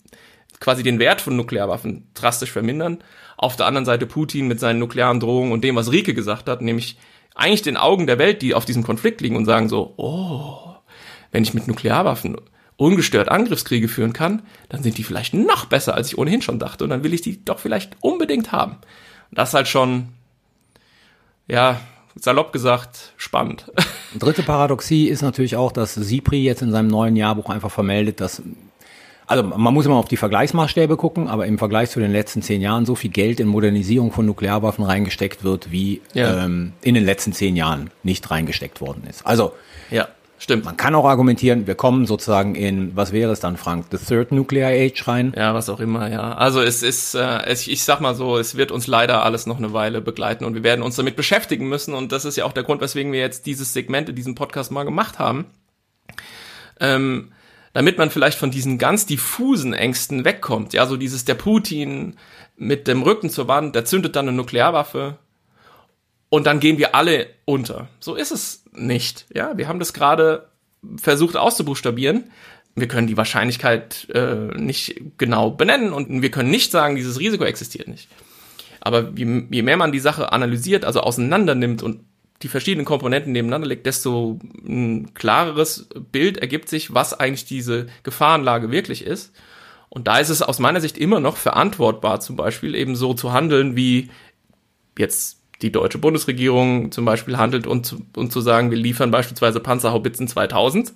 quasi 0.61 0.83
den 0.83 0.99
Wert 0.99 1.23
von 1.23 1.35
Nuklearwaffen 1.35 2.09
drastisch 2.13 2.53
vermindern. 2.53 2.99
Auf 3.39 3.57
der 3.57 3.65
anderen 3.65 3.87
Seite 3.87 4.05
Putin 4.05 4.49
mit 4.49 4.61
seinen 4.61 4.81
nuklearen 4.81 5.19
Drohungen 5.19 5.53
und 5.53 5.65
dem, 5.65 5.77
was 5.77 5.93
Rike 5.93 6.13
gesagt 6.13 6.47
hat, 6.47 6.61
nämlich 6.61 6.99
eigentlich 7.35 7.63
den 7.63 7.77
Augen 7.77 8.07
der 8.07 8.19
Welt, 8.19 8.43
die 8.43 8.55
auf 8.55 8.65
diesem 8.65 8.83
Konflikt 8.83 9.21
liegen 9.21 9.37
und 9.37 9.47
sagen 9.47 9.69
so, 9.69 9.95
oh, 9.97 10.75
wenn 11.33 11.43
ich 11.43 11.55
mit 11.55 11.69
Nuklearwaffen 11.69 12.37
ungestört 12.77 13.29
Angriffskriege 13.29 13.89
führen 13.89 14.13
kann, 14.13 14.43
dann 14.71 14.83
sind 14.83 14.97
die 14.97 15.05
vielleicht 15.05 15.35
noch 15.35 15.67
besser, 15.67 15.95
als 15.95 16.09
ich 16.09 16.19
ohnehin 16.19 16.43
schon 16.43 16.59
dachte. 16.59 16.85
Und 16.85 16.91
dann 16.91 17.05
will 17.05 17.13
ich 17.13 17.21
die 17.21 17.45
doch 17.45 17.59
vielleicht 17.59 17.97
unbedingt 18.01 18.53
haben. 18.53 18.79
Das 19.31 19.51
ist 19.51 19.55
halt 19.55 19.69
schon, 19.69 20.09
ja, 21.47 21.81
salopp 22.17 22.53
gesagt, 22.53 23.13
spannend. 23.17 23.71
Dritte 24.19 24.43
Paradoxie 24.43 25.09
ist 25.09 25.23
natürlich 25.23 25.57
auch, 25.57 25.73
dass 25.73 25.95
Sipri 25.95 26.43
jetzt 26.43 26.63
in 26.63 26.73
seinem 26.73 26.89
neuen 26.89 27.17
Jahrbuch 27.17 27.51
einfach 27.51 27.71
vermeldet, 27.71 28.21
dass 28.21 28.43
also 29.31 29.43
man 29.45 29.73
muss 29.73 29.87
immer 29.87 29.97
auf 29.97 30.09
die 30.09 30.17
Vergleichsmaßstäbe 30.17 30.97
gucken, 30.97 31.29
aber 31.29 31.47
im 31.47 31.57
Vergleich 31.59 31.91
zu 31.91 32.01
den 32.01 32.11
letzten 32.13 32.43
zehn 32.43 32.61
Jahren 32.61 32.85
so 32.85 32.95
viel 32.95 33.11
Geld 33.11 33.41
in 33.41 33.49
Modernisierung 33.49 34.13
von 34.13 34.27
Nuklearwaffen 34.27 34.85
reingesteckt 34.85 35.45
wird, 35.45 35.71
wie 35.71 36.03
Ja. 36.15 36.45
ähm, 36.45 36.73
in 36.83 36.95
den 36.95 37.05
letzten 37.05 37.33
zehn 37.33 37.57
Jahren 37.57 37.91
nicht 38.03 38.31
reingesteckt 38.31 38.81
worden 38.81 39.05
ist. 39.09 39.25
Also 39.25 39.53
Ja, 39.91 40.09
stimmt. 40.39 40.65
man 40.65 40.77
kann 40.77 40.95
auch 40.95 41.05
argumentieren, 41.05 41.67
wir 41.67 41.75
kommen 41.77 42.07
sozusagen 42.07 42.55
in, 42.55 42.97
was 42.97 43.13
wäre 43.13 43.31
es 43.33 43.41
dann, 43.41 43.57
Frank, 43.57 43.87
the 43.93 43.99
third 43.99 44.33
nuclear 44.33 44.71
age 44.71 45.07
rein. 45.07 45.33
Ja, 45.37 45.55
was 45.55 45.69
auch 45.69 45.81
immer, 45.81 46.11
ja. 46.11 46.33
Also 46.35 46.61
es 46.61 46.83
ist, 46.83 47.15
äh, 47.15 47.45
es, 47.47 47.67
ich 47.69 47.85
sag 47.85 48.01
mal 48.01 48.15
so, 48.17 48.37
es 48.37 48.57
wird 48.57 48.73
uns 48.73 48.87
leider 48.89 49.25
alles 49.25 49.47
noch 49.47 49.59
eine 49.59 49.73
Weile 49.73 50.01
begleiten 50.01 50.45
und 50.45 50.55
wir 50.55 50.65
werden 50.65 50.83
uns 50.83 50.97
damit 50.97 51.15
beschäftigen 51.17 51.69
müssen 51.69 51.95
und 51.95 52.11
das 52.13 52.25
ist 52.25 52.37
ja 52.37 52.45
auch 52.45 52.53
der 52.53 52.65
Grund, 52.65 52.81
weswegen 52.81 53.13
wir 53.13 53.21
jetzt 53.21 53.47
dieses 53.47 53.73
Segment 53.73 54.09
in 54.09 54.17
diesem 54.17 54.35
Podcast 54.35 54.73
mal 54.73 54.85
gemacht 54.85 55.19
haben. 55.21 55.47
Ähm, 56.81 57.33
damit 57.73 57.99
man 57.99 58.11
vielleicht 58.11 58.39
von 58.39 58.51
diesen 58.51 58.79
ganz 58.79 59.07
diffusen 59.07 59.73
Ängsten 59.73 60.25
wegkommt. 60.25 60.73
Ja, 60.73 60.87
so 60.87 60.97
dieses 60.97 61.25
der 61.25 61.35
Putin 61.35 62.17
mit 62.57 62.89
dem 62.89 63.03
Rücken 63.03 63.31
zur 63.31 63.49
Wand, 63.49 63.75
der 63.75 63.85
zündet 63.85 64.17
dann 64.17 64.29
eine 64.29 64.37
Nuklearwaffe 64.37 65.19
und 66.29 66.47
dann 66.47 66.61
gehen 66.61 66.79
wir 66.79 66.95
alle 66.95 67.29
unter. 67.45 67.89
So 68.01 68.15
ist 68.15 68.31
es 68.31 68.65
nicht. 68.73 69.27
Ja, 69.35 69.57
wir 69.57 69.69
haben 69.69 69.79
das 69.79 69.93
gerade 69.93 70.49
versucht 70.97 71.37
auszubuchstabieren. 71.37 72.31
Wir 72.75 72.89
können 72.89 73.07
die 73.07 73.17
Wahrscheinlichkeit 73.17 74.09
äh, 74.15 74.57
nicht 74.57 75.01
genau 75.19 75.51
benennen 75.51 75.93
und 75.93 76.23
wir 76.23 76.31
können 76.31 76.51
nicht 76.51 76.71
sagen, 76.71 76.97
dieses 76.97 77.19
Risiko 77.19 77.45
existiert 77.45 77.89
nicht. 77.89 78.09
Aber 78.81 79.13
je, 79.15 79.45
je 79.51 79.63
mehr 79.63 79.77
man 79.77 79.93
die 79.93 79.99
Sache 80.01 80.33
analysiert, 80.33 80.85
also 80.85 81.01
auseinander 81.01 81.55
nimmt 81.55 81.83
und 81.83 82.05
die 82.43 82.49
verschiedenen 82.49 82.87
Komponenten 82.87 83.33
nebeneinander 83.33 83.69
legt, 83.69 83.87
desto 83.87 84.39
ein 84.67 85.13
klareres 85.15 85.89
Bild 86.11 86.39
ergibt 86.39 86.69
sich, 86.69 86.95
was 86.95 87.19
eigentlich 87.19 87.45
diese 87.45 87.87
Gefahrenlage 88.03 88.71
wirklich 88.71 89.05
ist. 89.05 89.33
Und 89.91 90.07
da 90.07 90.19
ist 90.19 90.31
es 90.31 90.41
aus 90.41 90.59
meiner 90.59 90.81
Sicht 90.81 90.97
immer 90.97 91.21
noch 91.21 91.37
verantwortbar, 91.37 92.21
zum 92.21 92.37
Beispiel 92.37 92.75
eben 92.75 92.97
so 92.97 93.13
zu 93.13 93.33
handeln, 93.33 93.77
wie 93.77 94.09
jetzt 94.97 95.41
die 95.63 95.73
deutsche 95.73 95.99
Bundesregierung 95.99 96.91
zum 96.93 97.05
Beispiel 97.05 97.37
handelt 97.37 97.67
und, 97.67 97.85
zu- 97.85 98.07
und 98.17 98.33
zu 98.33 98.41
sagen, 98.41 98.71
wir 98.71 98.79
liefern 98.79 99.11
beispielsweise 99.11 99.61
Panzerhaubitzen 99.61 100.27
2000 100.27 100.95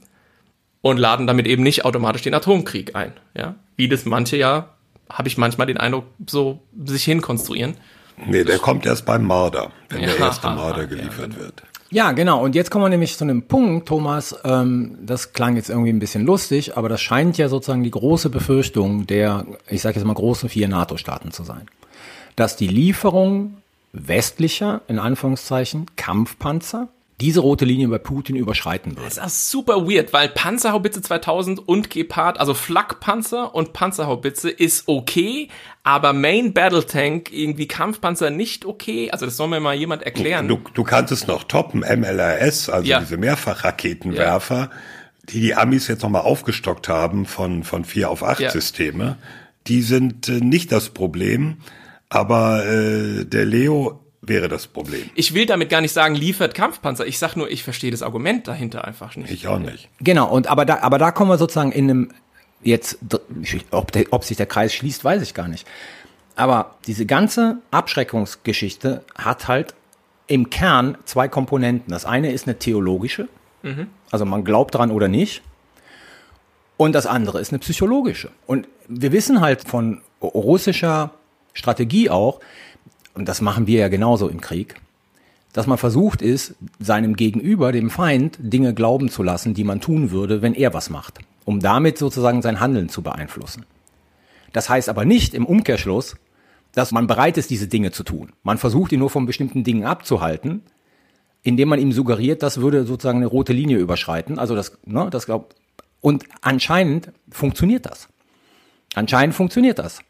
und 0.81 0.97
laden 0.97 1.27
damit 1.27 1.47
eben 1.47 1.63
nicht 1.63 1.85
automatisch 1.85 2.23
den 2.23 2.35
Atomkrieg 2.35 2.95
ein. 2.95 3.13
Ja? 3.37 3.57
Wie 3.77 3.89
das 3.89 4.05
manche 4.05 4.37
ja, 4.37 4.75
habe 5.11 5.29
ich 5.29 5.37
manchmal 5.37 5.67
den 5.67 5.77
Eindruck, 5.77 6.07
so 6.27 6.63
sich 6.85 7.05
hinkonstruieren. 7.05 7.77
Nee, 8.27 8.45
der 8.45 8.59
kommt 8.59 8.87
erst 8.87 9.05
beim 9.07 9.25
Marder, 9.25 9.71
wenn 9.89 10.03
der 10.03 10.17
Ja, 10.19 10.27
erste 10.27 10.49
Marder 10.49 10.81
ja, 10.83 10.87
geliefert 10.87 11.39
wird. 11.39 11.63
Ja, 11.91 12.13
genau. 12.13 12.43
Und 12.43 12.55
jetzt 12.55 12.71
kommen 12.71 12.85
wir 12.85 12.89
nämlich 12.89 13.17
zu 13.17 13.25
einem 13.25 13.43
Punkt, 13.43 13.87
Thomas, 13.89 14.37
ähm, 14.45 14.99
das 15.03 15.33
klang 15.33 15.57
jetzt 15.57 15.69
irgendwie 15.69 15.93
ein 15.93 16.01
bisschen 16.01 16.25
lustig, 16.25 16.77
aber 16.77 16.89
das 16.89 17.01
scheint 17.01 17.39
ja 17.39 17.49
sozusagen 17.49 17.85
die 17.85 17.91
große 17.91 18.31
Befürchtung 18.31 19.07
der, 19.07 19.47
ich 19.69 19.83
sage 19.83 19.97
jetzt 19.97 20.05
mal, 20.05 20.15
großen 20.15 20.49
vier 20.49 20.67
NATO-Staaten 20.69 21.31
zu 21.31 21.45
sein. 21.45 21.69
Dass 22.37 22.57
die 22.57 22.67
Lieferung 22.67 23.59
westlicher, 23.93 24.81
in 24.89 24.99
Anführungszeichen, 24.99 25.87
Kampfpanzer 25.97 26.89
diese 27.21 27.41
rote 27.41 27.65
Linie 27.65 27.87
bei 27.89 27.99
Putin 27.99 28.35
überschreiten 28.35 28.97
wird. 28.97 29.07
Das 29.07 29.19
ist 29.19 29.51
super 29.51 29.87
weird, 29.89 30.13
weil 30.13 30.29
Panzerhaubitze 30.29 31.01
2000 31.01 31.61
und 31.69 31.89
Gepard, 31.89 32.41
also 32.41 32.55
Flakpanzer 32.55 33.55
und 33.55 33.73
Panzerhaubitze 33.73 34.51
ist 34.51 34.89
okay, 34.89 35.49
aber 35.85 36.13
Main 36.13 36.53
Battle 36.53 36.85
Tank, 36.85 37.33
irgendwie 37.33 37.69
Kampfpanzer 37.69 38.31
nicht 38.31 38.65
okay. 38.65 39.11
Also 39.13 39.27
das 39.27 39.37
soll 39.37 39.49
mir 39.49 39.61
mal 39.61 39.75
jemand 39.77 40.03
erklären. 40.03 40.49
Du, 40.49 40.59
du 40.75 40.83
kannst 40.83 41.13
es 41.13 41.27
noch 41.29 41.45
toppen, 41.45 41.81
MLRS, 41.81 42.69
also 42.69 42.87
Ja. 42.89 42.99
diese 43.01 43.17
Mehrfachraketenwerfer, 43.17 44.71
die 45.29 45.41
die 45.41 45.55
Amis 45.55 45.89
jetzt 45.89 46.03
nochmal 46.03 46.23
aufgestockt 46.23 46.89
haben 46.89 47.27
von, 47.27 47.65
von 47.65 47.85
vier 47.85 48.11
auf 48.11 48.23
acht 48.25 48.41
Ja. 48.41 48.51
Systeme, 48.51 49.17
die 49.67 49.83
sind 49.83 50.29
äh, 50.29 50.41
nicht 50.41 50.73
das 50.73 50.91
Problem, 50.91 51.59
aber 52.09 52.67
äh, 52.67 53.25
der 53.25 53.45
Leo 53.47 54.04
wäre 54.29 54.49
das 54.49 54.67
Problem. 54.67 55.11
Ich 55.15 55.35
will 55.35 55.47
damit 55.47 55.69
gar 55.69 55.81
nicht 55.81 55.93
sagen, 55.93 56.15
liefert 56.15 56.55
Kampfpanzer. 56.55 57.07
Ich 57.07 57.19
sag 57.19 57.37
nur, 57.37 57.51
ich 57.51 57.63
verstehe 57.63 57.91
das 57.91 58.03
Argument 58.03 58.47
dahinter 58.49 58.85
einfach 58.85 59.17
nicht. 59.17 59.31
Ich 59.31 59.47
auch 59.49 59.59
nicht. 59.59 59.89
Genau, 60.01 60.31
und 60.31 60.47
aber 60.47 60.65
da, 60.65 60.79
aber 60.81 60.99
da 60.99 61.11
kommen 61.11 61.31
wir 61.31 61.39
sozusagen 61.39 61.73
in 61.73 61.91
einem, 61.91 62.11
jetzt, 62.63 62.99
ob, 63.71 63.93
der, 63.93 64.07
ob 64.11 64.25
sich 64.25 64.37
der 64.37 64.47
Kreis 64.47 64.75
schließt, 64.75 65.05
weiß 65.05 65.23
ich 65.23 65.35
gar 65.35 65.49
nicht. 65.49 65.67
Aber 66.37 66.77
diese 66.87 67.07
ganze 67.07 67.59
Abschreckungsgeschichte 67.71 69.05
hat 69.17 69.49
halt 69.49 69.75
im 70.27 70.51
Kern 70.51 70.99
zwei 71.05 71.29
Komponenten. 71.29 71.93
Das 71.93 72.05
eine 72.05 72.33
ist 72.33 72.47
eine 72.47 72.59
theologische, 72.59 73.29
also 74.11 74.25
man 74.27 74.45
glaubt 74.45 74.75
dran 74.75 74.91
oder 74.91 75.09
nicht. 75.09 75.43
Und 76.77 76.93
das 76.93 77.07
andere 77.07 77.41
ist 77.41 77.51
eine 77.53 77.61
psychologische. 77.61 78.31
Und 78.47 78.69
wir 78.89 79.13
wissen 79.13 79.41
halt 79.41 79.67
von 79.67 80.03
russischer 80.21 81.13
Strategie 81.53 82.11
auch, 82.11 82.41
und 83.15 83.29
das 83.29 83.41
machen 83.41 83.67
wir 83.67 83.81
ja 83.81 83.89
genauso 83.89 84.29
im 84.29 84.41
Krieg, 84.41 84.77
dass 85.53 85.67
man 85.67 85.79
versucht 85.79 86.21
ist, 86.21 86.55
seinem 86.81 87.15
Gegenüber, 87.15 87.71
dem 87.71 87.89
Feind, 87.91 88.37
Dinge 88.41 88.75
glauben 88.75 89.09
zu 89.09 89.23
lassen, 89.23 89.55
die 89.55 89.65
man 89.65 89.81
tun 89.81 90.11
würde, 90.11 90.43
wenn 90.43 90.55
er 90.55 90.75
was 90.75 90.91
macht, 90.91 91.21
um 91.45 91.61
damit 91.61 91.97
sozusagen 91.97 92.43
sein 92.43 92.61
Handeln 92.61 92.89
zu 92.89 93.03
beeinflussen. 93.03 93.65
Das 94.53 94.69
heißt 94.69 94.89
aber 94.89 95.05
nicht 95.05 95.33
im 95.33 95.47
Umkehrschluss, 95.47 96.17
dass 96.73 96.91
man 96.91 97.07
bereit 97.07 97.39
ist, 97.39 97.51
diese 97.51 97.69
Dinge 97.69 97.93
zu 97.93 98.03
tun. 98.03 98.33
Man 98.43 98.59
versucht 98.59 98.91
ihn 98.93 98.99
nur 98.99 99.11
von 99.11 99.27
bestimmten 99.27 99.63
Dingen 99.63 99.85
abzuhalten, 99.85 100.63
indem 101.43 101.69
man 101.69 101.79
ihm 101.79 101.93
suggeriert, 101.93 102.43
das 102.43 102.61
würde 102.61 102.85
sozusagen 102.85 103.19
eine 103.19 103.27
rote 103.27 103.53
Linie 103.53 103.79
überschreiten. 103.79 104.39
Also 104.39 104.57
das, 104.57 104.79
ne, 104.85 105.09
das 105.11 105.27
glaubt. 105.27 105.55
Und 106.01 106.25
anscheinend 106.41 107.13
funktioniert 107.31 107.87
das. 107.87 108.09
Anscheinend 108.95 109.35
funktioniert 109.35 109.79
das. 109.79 110.01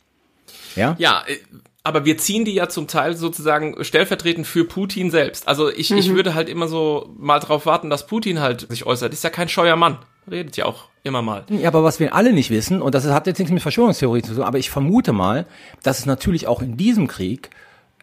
Ja? 0.77 0.95
Ja, 0.99 1.23
äh, 1.27 1.39
aber 1.85 2.07
wir 2.07 2.17
ziehen 2.17 2.47
die 2.47 2.55
ja 2.55 2.69
zum 2.71 2.89
Teil 2.89 3.15
sozusagen 3.15 3.85
stellvertretend 3.85 4.47
für 4.47 4.65
Putin 4.65 5.11
selbst. 5.11 5.47
Also 5.47 5.71
ich, 5.71 5.91
ich 5.91 6.15
würde 6.15 6.35
halt 6.35 6.49
immer 6.49 6.67
so 6.67 7.15
mal 7.19 7.39
drauf 7.41 7.67
warten, 7.67 7.91
dass 7.91 8.07
Putin 8.07 8.41
halt 8.41 8.67
sich 8.71 8.87
äußert. 8.87 9.13
Ist 9.13 9.23
ja 9.23 9.29
kein 9.29 9.51
scheuer 9.51 9.77
Mann. 9.77 9.99
Redet 10.29 10.57
ja 10.57 10.65
auch 10.65 10.89
immer 11.03 11.21
mal. 11.21 11.45
Ja, 11.51 11.69
aber 11.69 11.85
was 11.85 12.01
wir 12.01 12.15
alle 12.15 12.33
nicht 12.33 12.49
wissen, 12.49 12.81
und 12.81 12.95
das 12.95 13.05
hat 13.05 13.27
jetzt 13.27 13.39
nichts 13.39 13.53
mit 13.53 13.61
Verschwörungstheorie 13.61 14.23
zu 14.23 14.35
tun, 14.35 14.45
aber 14.45 14.59
ich 14.59 14.71
vermute 14.71 15.13
mal, 15.13 15.47
dass 15.83 15.99
es 15.99 16.07
natürlich 16.07 16.47
auch 16.47 16.63
in 16.63 16.79
diesem 16.79 17.07
Krieg 17.07 17.51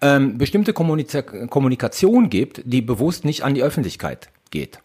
ähm, 0.01 0.37
bestimmte 0.37 0.73
Kommunika 0.73 1.23
Kommunikation 1.23 2.29
gibt, 2.29 2.61
die 2.63 2.83
bewusst 2.83 3.25
nicht 3.25 3.43
an 3.43 3.55
die 3.55 3.63
Öffentlichkeit 3.63 4.29
geht. 4.51 4.79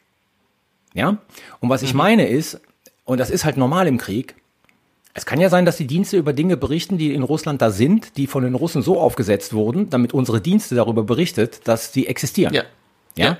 Ja? 0.94 1.18
Und 1.60 1.68
was 1.68 1.82
ich 1.82 1.92
meine 1.92 2.26
ist, 2.26 2.62
und 3.04 3.20
das 3.20 3.28
ist 3.28 3.44
halt 3.44 3.58
normal 3.58 3.86
im 3.86 3.98
Krieg, 3.98 4.36
es 5.16 5.24
kann 5.24 5.40
ja 5.40 5.48
sein, 5.48 5.64
dass 5.64 5.78
die 5.78 5.86
Dienste 5.86 6.18
über 6.18 6.34
Dinge 6.34 6.58
berichten, 6.58 6.98
die 6.98 7.14
in 7.14 7.22
Russland 7.22 7.62
da 7.62 7.70
sind, 7.70 8.18
die 8.18 8.26
von 8.26 8.42
den 8.42 8.54
Russen 8.54 8.82
so 8.82 9.00
aufgesetzt 9.00 9.54
wurden, 9.54 9.88
damit 9.88 10.12
unsere 10.12 10.42
Dienste 10.42 10.74
darüber 10.74 11.04
berichtet, 11.04 11.60
dass 11.64 11.94
sie 11.94 12.06
existieren. 12.06 12.52
Ja. 12.52 12.64
Ja? 13.16 13.38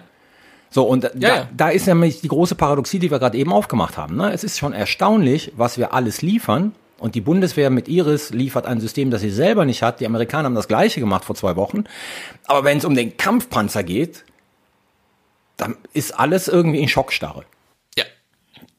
So, 0.70 0.84
und 0.84 1.04
da, 1.04 1.10
ja. 1.18 1.48
da 1.54 1.68
ist 1.68 1.86
nämlich 1.86 2.22
die 2.22 2.28
große 2.28 2.54
Paradoxie, 2.54 2.98
die 2.98 3.10
wir 3.10 3.18
gerade 3.18 3.36
eben 3.36 3.52
aufgemacht 3.52 3.98
haben. 3.98 4.16
Ne? 4.16 4.32
Es 4.32 4.42
ist 4.42 4.58
schon 4.58 4.72
erstaunlich, 4.72 5.52
was 5.56 5.76
wir 5.76 5.92
alles 5.92 6.22
liefern. 6.22 6.72
Und 6.98 7.14
die 7.14 7.20
Bundeswehr 7.20 7.68
mit 7.68 7.88
Iris 7.88 8.30
liefert 8.30 8.64
ein 8.64 8.80
System, 8.80 9.10
das 9.10 9.20
sie 9.20 9.30
selber 9.30 9.66
nicht 9.66 9.82
hat. 9.82 10.00
Die 10.00 10.06
Amerikaner 10.06 10.46
haben 10.46 10.54
das 10.54 10.68
gleiche 10.68 10.98
gemacht 10.98 11.26
vor 11.26 11.36
zwei 11.36 11.56
Wochen. 11.56 11.84
Aber 12.46 12.64
wenn 12.64 12.78
es 12.78 12.86
um 12.86 12.94
den 12.94 13.18
Kampfpanzer 13.18 13.84
geht, 13.84 14.24
dann 15.58 15.76
ist 15.92 16.18
alles 16.18 16.48
irgendwie 16.48 16.80
in 16.80 16.88
Schockstarre. 16.88 17.44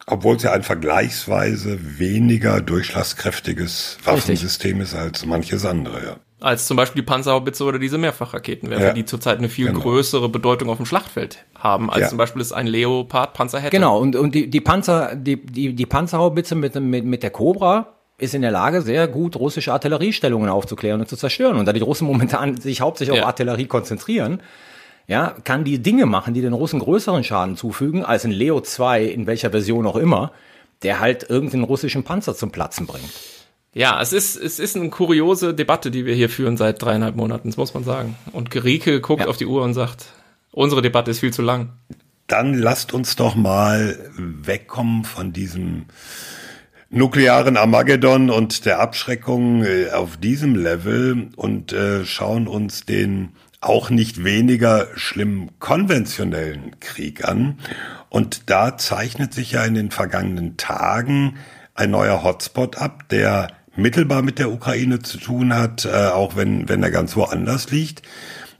Obwohl 0.09 0.37
es 0.37 0.43
ja 0.43 0.53
ein 0.53 0.63
vergleichsweise 0.63 1.77
weniger 1.99 2.61
durchschlagskräftiges 2.61 3.97
Waffensystem 4.03 4.79
ist 4.81 4.95
als 4.95 5.25
manches 5.25 5.65
andere, 5.65 6.05
ja. 6.05 6.15
Als 6.39 6.67
zum 6.67 6.77
Beispiel 6.77 7.01
die 7.01 7.05
Panzerhaubitze 7.05 7.63
oder 7.63 7.79
diese 7.79 7.97
Mehrfachraketenwerfer, 7.97 8.85
Ja. 8.87 8.93
die 8.93 9.05
zurzeit 9.05 9.39
eine 9.39 9.49
viel 9.49 9.67
Genau. 9.67 9.79
größere 9.79 10.29
Bedeutung 10.29 10.69
auf 10.69 10.77
dem 10.77 10.85
Schlachtfeld 10.85 11.43
haben, 11.55 11.89
als 11.89 12.01
Ja. 12.01 12.07
zum 12.09 12.19
Beispiel 12.19 12.41
es 12.41 12.53
ein 12.53 12.67
Leopard-Panzer 12.67 13.59
hätte. 13.59 13.71
Genau, 13.71 13.97
und, 13.99 14.15
und 14.15 14.35
die, 14.35 14.47
die 14.49 14.61
Panzer, 14.61 15.15
die, 15.15 15.43
die, 15.43 15.73
die 15.73 15.85
Panzerhaubitze 15.87 16.53
mit, 16.55 16.75
mit, 16.75 17.05
mit 17.05 17.23
der 17.23 17.31
Cobra 17.31 17.95
ist 18.19 18.33
in 18.35 18.43
der 18.43 18.51
Lage, 18.51 18.81
sehr 18.83 19.07
gut 19.07 19.35
russische 19.35 19.73
Artilleriestellungen 19.73 20.49
aufzuklären 20.49 21.01
und 21.01 21.09
zu 21.09 21.17
zerstören. 21.17 21.57
Und 21.57 21.65
da 21.65 21.73
die 21.73 21.81
Russen 21.81 22.05
momentan 22.07 22.55
sich 22.61 22.81
hauptsächlich 22.81 23.15
Ja. 23.17 23.23
auf 23.23 23.27
Artillerie 23.27 23.65
konzentrieren, 23.65 24.41
ja, 25.07 25.35
kann 25.43 25.63
die 25.63 25.79
Dinge 25.81 26.05
machen, 26.05 26.33
die 26.33 26.41
den 26.41 26.53
Russen 26.53 26.79
größeren 26.79 27.23
Schaden 27.23 27.55
zufügen, 27.55 28.03
als 28.03 28.25
ein 28.25 28.31
Leo 28.31 28.59
2, 28.61 29.05
in 29.05 29.25
welcher 29.25 29.51
Version 29.51 29.87
auch 29.87 29.95
immer, 29.95 30.31
der 30.83 30.99
halt 30.99 31.29
irgendeinen 31.29 31.63
russischen 31.63 32.03
Panzer 32.03 32.35
zum 32.35 32.51
Platzen 32.51 32.85
bringt. 32.87 33.09
Ja, 33.73 34.01
es 34.01 34.11
ist, 34.11 34.35
es 34.35 34.59
ist 34.59 34.75
eine 34.75 34.89
kuriose 34.89 35.53
Debatte, 35.53 35.91
die 35.91 36.05
wir 36.05 36.13
hier 36.15 36.29
führen 36.29 36.57
seit 36.57 36.81
dreieinhalb 36.81 37.15
Monaten, 37.15 37.49
das 37.49 37.57
muss 37.57 37.73
man 37.73 37.83
sagen. 37.83 38.15
Und 38.33 38.51
Gerike 38.51 39.01
guckt 39.01 39.21
Ja. 39.23 39.27
auf 39.27 39.37
die 39.37 39.45
Uhr 39.45 39.63
und 39.63 39.73
sagt, 39.73 40.07
unsere 40.51 40.81
Debatte 40.81 41.11
ist 41.11 41.19
viel 41.19 41.33
zu 41.33 41.41
lang. 41.41 41.69
Dann 42.27 42.53
lasst 42.55 42.93
uns 42.93 43.15
doch 43.15 43.35
mal 43.35 43.97
wegkommen 44.17 45.05
von 45.05 45.31
diesem 45.31 45.85
nuklearen 46.89 47.57
Armageddon 47.57 48.29
und 48.29 48.65
der 48.65 48.79
Abschreckung 48.79 49.63
äh, 49.63 49.89
auf 49.91 50.17
diesem 50.17 50.55
Level 50.55 51.29
und 51.35 51.73
äh, 51.73 52.05
schauen 52.05 52.47
uns 52.47 52.85
den 52.85 53.29
auch 53.61 53.89
nicht 53.89 54.23
weniger 54.23 54.87
schlimm 54.95 55.49
konventionellen 55.59 56.79
Krieg 56.79 57.27
an. 57.27 57.57
Und 58.09 58.49
da 58.49 58.77
zeichnet 58.77 59.33
sich 59.33 59.53
ja 59.53 59.65
in 59.65 59.73
den 59.73 59.91
vergangenen 59.91 60.57
Tagen 60.57 61.37
ein 61.73 61.91
neuer 61.91 62.23
Hotspot 62.23 62.77
ab, 62.77 63.09
der 63.09 63.49
mittelbar 63.75 64.21
mit 64.21 64.39
der 64.39 64.51
Ukraine 64.51 64.99
zu 64.99 65.17
tun 65.17 65.53
hat, 65.53 65.85
äh, 65.85 66.07
auch 66.07 66.35
wenn, 66.35 66.67
wenn 66.67 66.83
er 66.83 66.91
ganz 66.91 67.15
woanders 67.15 67.71
liegt. 67.71 68.01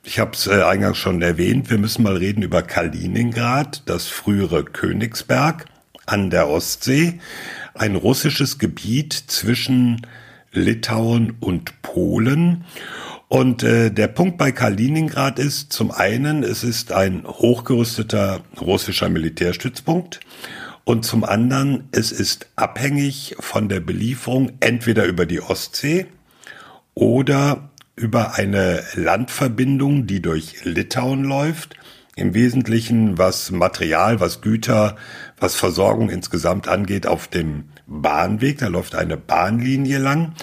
Ich 0.04 0.20
habe 0.20 0.32
es 0.34 0.48
äh, 0.48 0.62
eingangs 0.62 0.98
schon 0.98 1.22
erwähnt, 1.22 1.70
wir 1.70 1.80
müssen 1.80 2.04
mal 2.04 2.16
reden 2.16 2.44
über 2.44 2.62
Kaliningrad, 2.62 3.84
das 3.88 4.08
frühere 4.08 4.64
Königsberg 4.64 5.66
an 6.06 6.30
der 6.30 6.48
Ostsee, 6.48 7.20
ein 7.74 7.96
russisches 7.96 8.60
Gebiet 8.60 9.14
zwischen 9.14 10.06
Litauen 10.52 11.36
und 11.40 11.82
Polen. 11.82 12.66
Und 13.30 13.62
äh, 13.64 13.92
der 13.92 14.08
Punkt 14.08 14.38
bei 14.38 14.52
Kaliningrad 14.52 15.38
ist 15.38 15.74
zum 15.74 15.92
einen, 15.92 16.44
es 16.44 16.64
ist 16.64 16.94
ein 16.94 17.26
hochgerüsteter 17.28 18.42
russischer 18.62 19.10
Militärstützpunkt. 19.10 20.22
Und 20.86 21.04
zum 21.04 21.26
anderen, 21.26 21.90
es 21.92 22.14
ist 22.14 22.48
abhängig 22.56 23.36
von 23.40 23.68
der 23.68 23.82
Belieferung 23.82 24.54
entweder 24.62 25.06
über 25.06 25.26
die 25.26 25.42
Ostsee 25.42 26.06
oder 26.94 27.70
über 27.98 28.36
eine 28.36 28.84
Landverbindung, 28.94 30.08
die 30.08 30.22
durch 30.22 30.64
Litauen 30.64 31.26
läuft. 31.26 31.76
Im 32.16 32.34
Wesentlichen 32.34 33.18
was 33.18 33.52
Material, 33.52 34.22
was 34.22 34.40
Güter, 34.40 34.96
was 35.38 35.56
Versorgung 35.56 36.10
insgesamt 36.10 36.70
angeht 36.70 37.06
auf 37.06 37.28
dem 37.28 37.66
Bahnweg. 37.88 38.60
Da 38.60 38.68
läuft 38.68 38.96
eine 38.96 39.18
Bahnlinie 39.18 39.98
lang. 39.98 40.34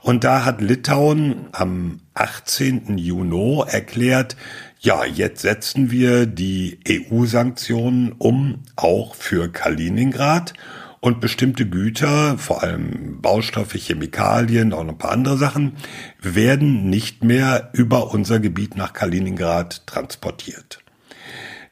Und 0.00 0.24
da 0.24 0.44
hat 0.44 0.60
Litauen 0.60 1.48
am 1.52 2.00
18. 2.14 2.98
Juni 2.98 3.62
erklärt, 3.66 4.36
ja, 4.80 5.04
jetzt 5.04 5.42
setzen 5.42 5.90
wir 5.90 6.26
die 6.26 6.80
EU-Sanktionen 6.88 8.12
um, 8.18 8.60
auch 8.74 9.14
für 9.14 9.48
Kaliningrad. 9.50 10.54
Und 10.98 11.20
bestimmte 11.20 11.68
Güter, 11.68 12.38
vor 12.38 12.62
allem 12.62 13.20
Baustoffe, 13.20 13.74
Chemikalien, 13.74 14.72
auch 14.72 14.84
noch 14.84 14.92
ein 14.92 14.98
paar 14.98 15.10
andere 15.10 15.36
Sachen, 15.36 15.72
werden 16.20 16.90
nicht 16.90 17.24
mehr 17.24 17.70
über 17.72 18.12
unser 18.12 18.38
Gebiet 18.38 18.76
nach 18.76 18.92
Kaliningrad 18.92 19.84
transportiert. 19.86 20.78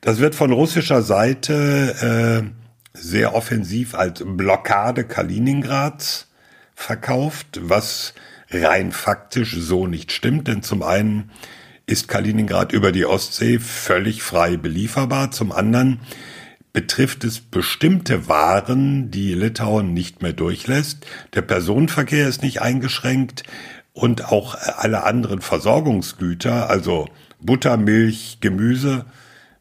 Das 0.00 0.18
wird 0.18 0.34
von 0.34 0.52
russischer 0.52 1.02
Seite 1.02 2.42
äh, 2.44 2.59
sehr 2.92 3.34
offensiv 3.34 3.94
als 3.94 4.22
Blockade 4.24 5.04
Kaliningrads 5.04 6.28
verkauft, 6.74 7.60
was 7.62 8.14
rein 8.50 8.92
faktisch 8.92 9.56
so 9.58 9.86
nicht 9.86 10.12
stimmt, 10.12 10.48
denn 10.48 10.62
zum 10.62 10.82
einen 10.82 11.30
ist 11.86 12.08
Kaliningrad 12.08 12.72
über 12.72 12.92
die 12.92 13.04
Ostsee 13.04 13.58
völlig 13.58 14.22
frei 14.22 14.56
belieferbar, 14.56 15.30
zum 15.30 15.52
anderen 15.52 16.00
betrifft 16.72 17.24
es 17.24 17.40
bestimmte 17.40 18.28
Waren, 18.28 19.10
die 19.10 19.34
Litauen 19.34 19.92
nicht 19.92 20.22
mehr 20.22 20.32
durchlässt. 20.32 21.04
Der 21.34 21.42
Personenverkehr 21.42 22.28
ist 22.28 22.42
nicht 22.42 22.62
eingeschränkt 22.62 23.42
und 23.92 24.30
auch 24.30 24.54
alle 24.54 25.02
anderen 25.02 25.40
Versorgungsgüter, 25.40 26.70
also 26.70 27.08
Butter, 27.40 27.76
Milch, 27.76 28.38
Gemüse, 28.40 29.06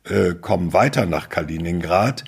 äh, 0.03 0.33
kommen 0.33 0.73
weiter 0.73 1.05
nach 1.05 1.29
Kaliningrad. 1.29 2.25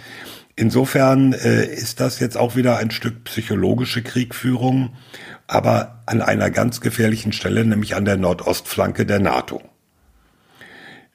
Insofern 0.56 1.34
äh, 1.34 1.66
ist 1.66 1.99
das 1.99 2.20
jetzt 2.20 2.38
auch 2.38 2.56
wieder 2.56 2.78
ein 2.78 2.91
Stück 2.91 3.24
psychologische 3.24 4.04
Kriegführung, 4.04 4.93
aber 5.47 6.04
an 6.06 6.22
einer 6.22 6.49
ganz 6.49 6.82
gefährlichen 6.82 7.34
Stelle, 7.34 7.66
nämlich 7.66 7.95
an 7.95 8.06
der 8.06 8.18
Nordostflanke 8.18 9.06
der 9.06 9.20
NATO. 9.20 9.62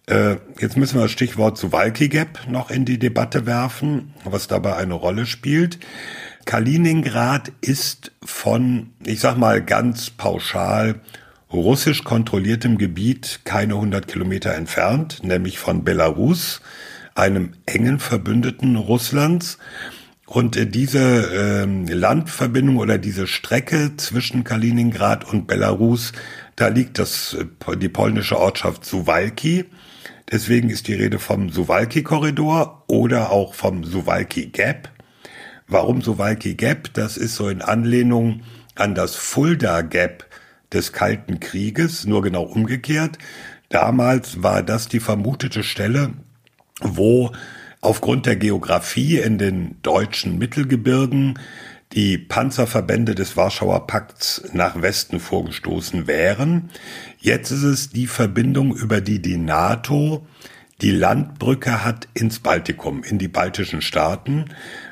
Äh, 0.07 0.37
jetzt 0.61 0.76
müssen 0.76 0.97
wir 0.97 1.03
das 1.03 1.11
Stichwort 1.11 1.59
Suwalki 1.59 2.09
Gap 2.09 2.47
noch 2.49 2.70
in 2.70 2.84
die 2.84 2.99
Debatte 2.99 3.45
werfen, 3.45 4.14
was 4.24 4.47
dabei 4.47 4.76
eine 4.76 4.95
Rolle 4.95 5.26
spielt. 5.26 5.78
Kaliningrad 6.45 7.51
ist 7.61 8.12
von, 8.24 8.91
ich 9.05 9.18
sag 9.18 9.37
mal 9.37 9.62
ganz 9.62 10.11
pauschal, 10.11 11.01
russisch 11.53 12.05
kontrolliertem 12.05 12.78
Gebiet 12.78 13.41
keine 13.45 13.74
100 13.74 14.07
Kilometer 14.07 14.55
entfernt, 14.55 15.24
nämlich 15.24 15.59
von 15.59 15.82
Belarus, 15.82 16.61
einem 17.16 17.52
engen 17.66 17.98
Verbündeten 17.98 18.76
Russlands. 18.76 19.58
Und 20.26 20.56
äh, 20.56 20.66
diese 20.66 20.98
äh, 20.98 21.92
Landverbindung 21.92 22.78
oder 22.78 22.98
diese 22.98 23.26
Strecke 23.26 23.96
zwischen 23.96 24.44
Kaliningrad 24.44 25.24
und 25.24 25.46
Belarus, 25.46 26.12
da 26.56 26.68
liegt 26.68 26.98
das, 26.98 27.34
äh, 27.34 27.76
die 27.76 27.88
polnische 27.88 28.38
Ortschaft 28.38 28.84
Suwalki. 28.84 29.66
Deswegen 30.30 30.70
ist 30.70 30.88
die 30.88 30.94
Rede 30.94 31.20
vom 31.20 31.50
Suwalki-Korridor 31.50 32.84
oder 32.88 33.30
auch 33.30 33.54
vom 33.54 33.84
Suwalki 33.84 34.46
Gap. 34.46 34.90
Warum 35.68 36.02
Suwalki 36.02 36.54
Gap? 36.54 36.92
Das 36.94 37.16
ist 37.16 37.36
so 37.36 37.48
in 37.48 37.62
Anlehnung 37.62 38.42
an 38.74 38.96
das 38.96 39.14
Fulda 39.14 39.82
Gap 39.82 40.26
des 40.72 40.92
Kalten 40.92 41.38
Krieges, 41.38 42.04
nur 42.04 42.22
genau 42.22 42.42
umgekehrt. 42.42 43.18
Damals 43.68 44.42
war 44.42 44.62
das 44.62 44.88
die 44.88 45.00
vermutete 45.00 45.62
Stelle, 45.62 46.14
wo 46.81 47.33
aufgrund 47.81 48.27
der 48.27 48.37
Geografie 48.37 49.18
in 49.18 49.39
den 49.39 49.77
deutschen 49.83 50.39
Mittelgebirgen 50.39 51.39
die 51.93 52.18
Panzerverbände 52.18 53.14
des 53.14 53.37
Warschauer 53.37 53.87
Pakts 53.87 54.43
nach 54.53 54.83
Westen 54.83 55.20
vorgestoßen 55.20 56.07
wären. 56.07 56.70
Jetzt 57.18 57.53
ist 57.53 57.62
es 57.62 57.91
die 57.91 58.07
Verbindung, 58.07 58.74
über 58.74 59.01
die 59.01 59.22
die 59.22 59.37
NATO 59.37 60.27
die 60.83 60.91
Landbrücke 60.91 61.85
hat 61.85 62.09
ins 62.12 62.41
Baltikum, 62.41 63.03
in 63.03 63.18
die 63.18 63.29
baltischen 63.29 63.81
Staaten, 63.81 64.47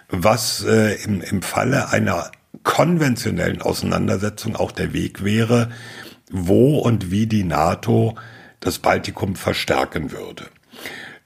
was 0.09 0.65
äh, 0.65 0.95
im, 1.05 1.21
im 1.21 1.43
Falle 1.43 1.91
einer 1.91 2.31
konventionellen 2.63 3.61
Auseinandersetzung 3.61 4.57
auch 4.57 4.73
der 4.73 4.95
Weg 4.95 5.25
wäre, 5.25 5.71
wo 6.31 6.79
und 6.79 7.11
wie 7.11 7.27
die 7.27 7.45
NATO 7.45 8.17
das 8.61 8.79
Baltikum 8.79 9.37
verstärken 9.37 10.11
würde. 10.11 10.47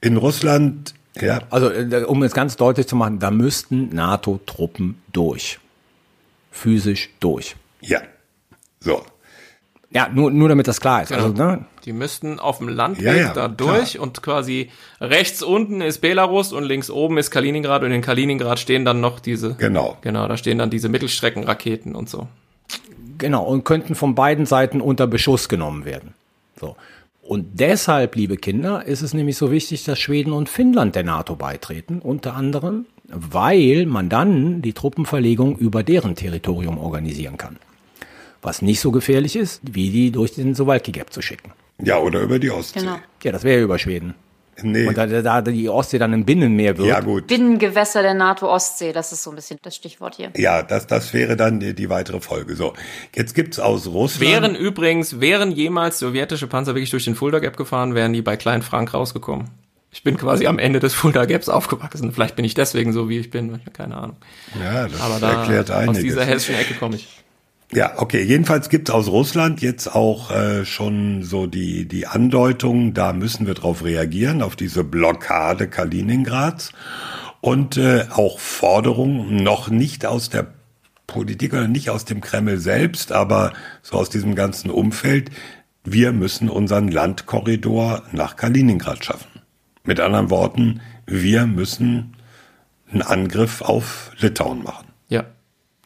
In 0.01 0.17
Russland, 0.17 0.95
ja. 1.21 1.41
Also, 1.51 1.71
äh, 1.71 2.05
um 2.05 2.23
es 2.23 2.33
ganz 2.33 2.57
deutlich 2.57 2.87
zu 2.87 2.97
machen, 2.97 3.19
da 3.19 3.31
müssten 3.31 3.89
NATO-Truppen 3.95 5.01
durch. 5.13 5.59
Physisch 6.51 7.11
durch. 7.21 7.57
Ja. 7.81 8.01
So. 8.81 9.03
Ja, 9.91 10.09
nur, 10.13 10.31
nur 10.31 10.49
damit 10.49 10.69
das 10.69 10.81
klar 10.81 11.03
ist. 11.03 11.09
Genau. 11.09 11.25
Also, 11.25 11.35
ne? 11.35 11.65
Die 11.85 11.93
müssten 11.93 12.39
auf 12.39 12.59
dem 12.59 12.69
Landweg 12.69 13.07
Ja, 13.07 13.15
ja, 13.15 13.33
da 13.33 13.49
durch 13.49 13.93
klar. 13.93 14.03
und 14.03 14.23
quasi 14.23 14.71
rechts 15.01 15.43
unten 15.43 15.81
ist 15.81 16.01
Belarus 16.01 16.53
und 16.53 16.65
links 16.65 16.91
oben 16.91 17.17
ist 17.17 17.31
Kaliningrad 17.31 17.83
und 17.83 17.93
in 17.93 18.03
Kaliningrad 18.03 18.59
stehen 18.59 18.85
dann 18.85 19.01
noch 19.01 19.19
diese. 19.19 19.55
Genau. 19.55 19.97
Genau, 20.03 20.29
da 20.29 20.37
stehen 20.37 20.59
dann 20.59 20.69
diese 20.69 20.91
Mittelstreckenraketen 20.91 21.95
und 21.95 22.11
so. 22.11 22.29
Genau, 23.17 23.45
und 23.45 23.65
könnten 23.65 23.95
von 23.95 24.15
beiden 24.15 24.45
Seiten 24.45 24.81
unter 24.81 25.07
Beschuss 25.07 25.49
genommen 25.49 25.85
werden. 25.87 26.15
So. 26.61 26.77
Und 27.29 27.61
deshalb, 27.61 28.17
liebe 28.17 28.39
Kinder, 28.39 28.87
ist 28.87 29.03
es 29.03 29.13
nämlich 29.13 29.37
so 29.37 29.51
wichtig, 29.51 29.85
dass 29.85 29.99
Schweden 29.99 30.33
und 30.33 30.49
Finnland 30.49 30.95
der 30.95 31.05
NATO 31.05 31.37
beitreten, 31.37 31.99
unter 31.99 32.35
anderem, 32.35 32.87
weil 33.05 33.85
man 33.85 34.09
dann 34.09 34.63
die 34.63 34.73
Truppenverlegung 34.73 35.59
über 35.59 35.83
deren 35.83 36.15
Territorium 36.17 36.79
organisieren 36.79 37.37
kann. 37.37 37.59
Was 38.41 38.63
nicht 38.63 38.81
so 38.81 38.93
gefährlich 38.93 39.37
ist, 39.37 39.61
wie 39.71 39.91
die 39.91 40.11
durch 40.11 40.37
den 40.37 40.55
Suwalki 40.55 40.91
Gap 40.91 41.13
zu 41.13 41.21
schicken. 41.21 41.53
Ja, 41.83 41.99
oder 41.99 42.23
über 42.23 42.39
die 42.39 42.51
Ostsee. 42.51 42.81
Genau. 42.81 42.97
Ja, 43.23 43.33
das 43.33 43.45
wäre 43.45 43.63
über 43.63 43.79
Schweden. 43.79 44.15
Nee. 44.63 44.87
Und 44.87 44.97
da, 44.99 45.07
da 45.07 45.41
die 45.41 45.69
Ostsee 45.69 45.99
dann 45.99 46.13
ein 46.13 46.25
Binnenmeer 46.25 46.77
wird, 46.79 46.89
ja, 46.89 47.01
gut. 47.01 47.27
Binnengewässer 47.27 48.03
der 48.03 48.15
NATO-Ostsee, 48.15 48.93
das 48.93 49.13
ist 49.13 49.23
so 49.23 49.31
ein 49.31 49.37
bisschen 49.37 49.59
das 49.63 49.77
Stichwort 49.77 50.17
hier. 50.17 50.31
Ja, 50.37 50.63
das, 50.63 50.87
das 50.87 51.13
wäre 51.15 51.37
dann 51.37 51.61
die, 51.61 51.75
die 51.75 51.89
weitere 51.89 52.21
Folge. 52.21 52.57
So, 52.57 52.75
jetzt 53.15 53.35
gibt's 53.35 53.59
aus 53.59 53.87
Russland. 53.87 54.31
Wären 54.31 54.55
übrigens, 54.55 55.21
wären 55.21 55.53
jemals 55.53 55.99
sowjetische 55.99 56.47
Panzer 56.47 56.75
wirklich 56.75 56.91
durch 56.91 57.05
den 57.05 57.15
Fulda 57.15 57.39
Gap 57.39 57.57
gefahren, 57.57 57.95
wären 57.95 58.13
die 58.13 58.23
bei 58.23 58.37
Klein 58.37 58.63
Frank 58.63 58.95
rausgekommen. 58.95 59.49
Ich 59.91 60.03
bin 60.03 60.17
quasi 60.19 60.47
am 60.47 60.59
Ende 60.59 60.81
des 60.81 60.95
Fulda 60.95 61.25
Gaps 61.25 61.49
aufgewachsen. 61.49 62.13
Vielleicht 62.13 62.37
bin 62.37 62.45
ich 62.45 62.55
deswegen 62.55 62.93
so, 62.93 63.09
wie 63.09 63.19
ich 63.19 63.31
bin. 63.31 63.61
Keine 63.73 63.97
Ahnung. 63.97 64.17
ja, 64.63 64.87
das 64.87 65.01
Aber 65.01 65.19
da, 65.19 65.41
erklärt 65.41 65.71
einiges. 65.71 65.97
aus 65.97 66.03
dieser 66.03 66.25
hessischen 66.25 66.57
Ecke 66.57 66.75
komme 66.75 66.97
ich. 66.97 67.09
Ja, 67.73 67.93
okay. 67.97 68.23
Jedenfalls 68.23 68.71
gibt's 68.71 68.91
aus 68.91 69.09
Russland 69.09 69.61
jetzt 69.61 69.95
auch 69.95 70.31
äh, 70.31 70.65
schon 70.65 71.23
so 71.23 71.47
die, 71.47 71.87
die 71.87 72.07
Andeutung, 72.07 72.95
da 72.95 73.13
müssen 73.13 73.47
wir 73.47 73.55
drauf 73.55 73.85
reagieren, 73.85 74.41
auf 74.43 74.57
diese 74.57 74.85
Blockade 74.85 75.69
Kaliningrads. 75.69 76.73
Und 77.41 77.77
äh, 77.77 78.07
auch 78.11 78.39
Forderungen, 78.41 79.43
noch 79.43 79.69
nicht 79.69 80.07
aus 80.07 80.29
der 80.29 80.55
Politik 81.07 81.53
oder 81.53 81.69
nicht 81.69 81.91
aus 81.91 82.05
dem 82.05 82.21
Kreml 82.21 82.59
selbst, 82.59 83.13
aber 83.13 83.53
so 83.83 83.97
aus 83.97 84.11
diesem 84.11 84.35
ganzen 84.35 84.71
Umfeld, 84.71 85.31
wir 85.85 86.13
müssen 86.13 86.51
unseren 86.51 86.89
Landkorridor 86.89 88.03
nach 88.13 88.37
Kaliningrad 88.37 89.05
schaffen. 89.05 89.41
Mit 89.85 90.01
anderen 90.01 90.31
Worten, 90.31 90.81
wir 91.07 91.47
müssen 91.47 92.17
einen 92.91 93.03
Angriff 93.03 93.63
auf 93.63 94.11
Litauen 94.19 94.63
machen. 94.63 94.89
Ja. 95.09 95.25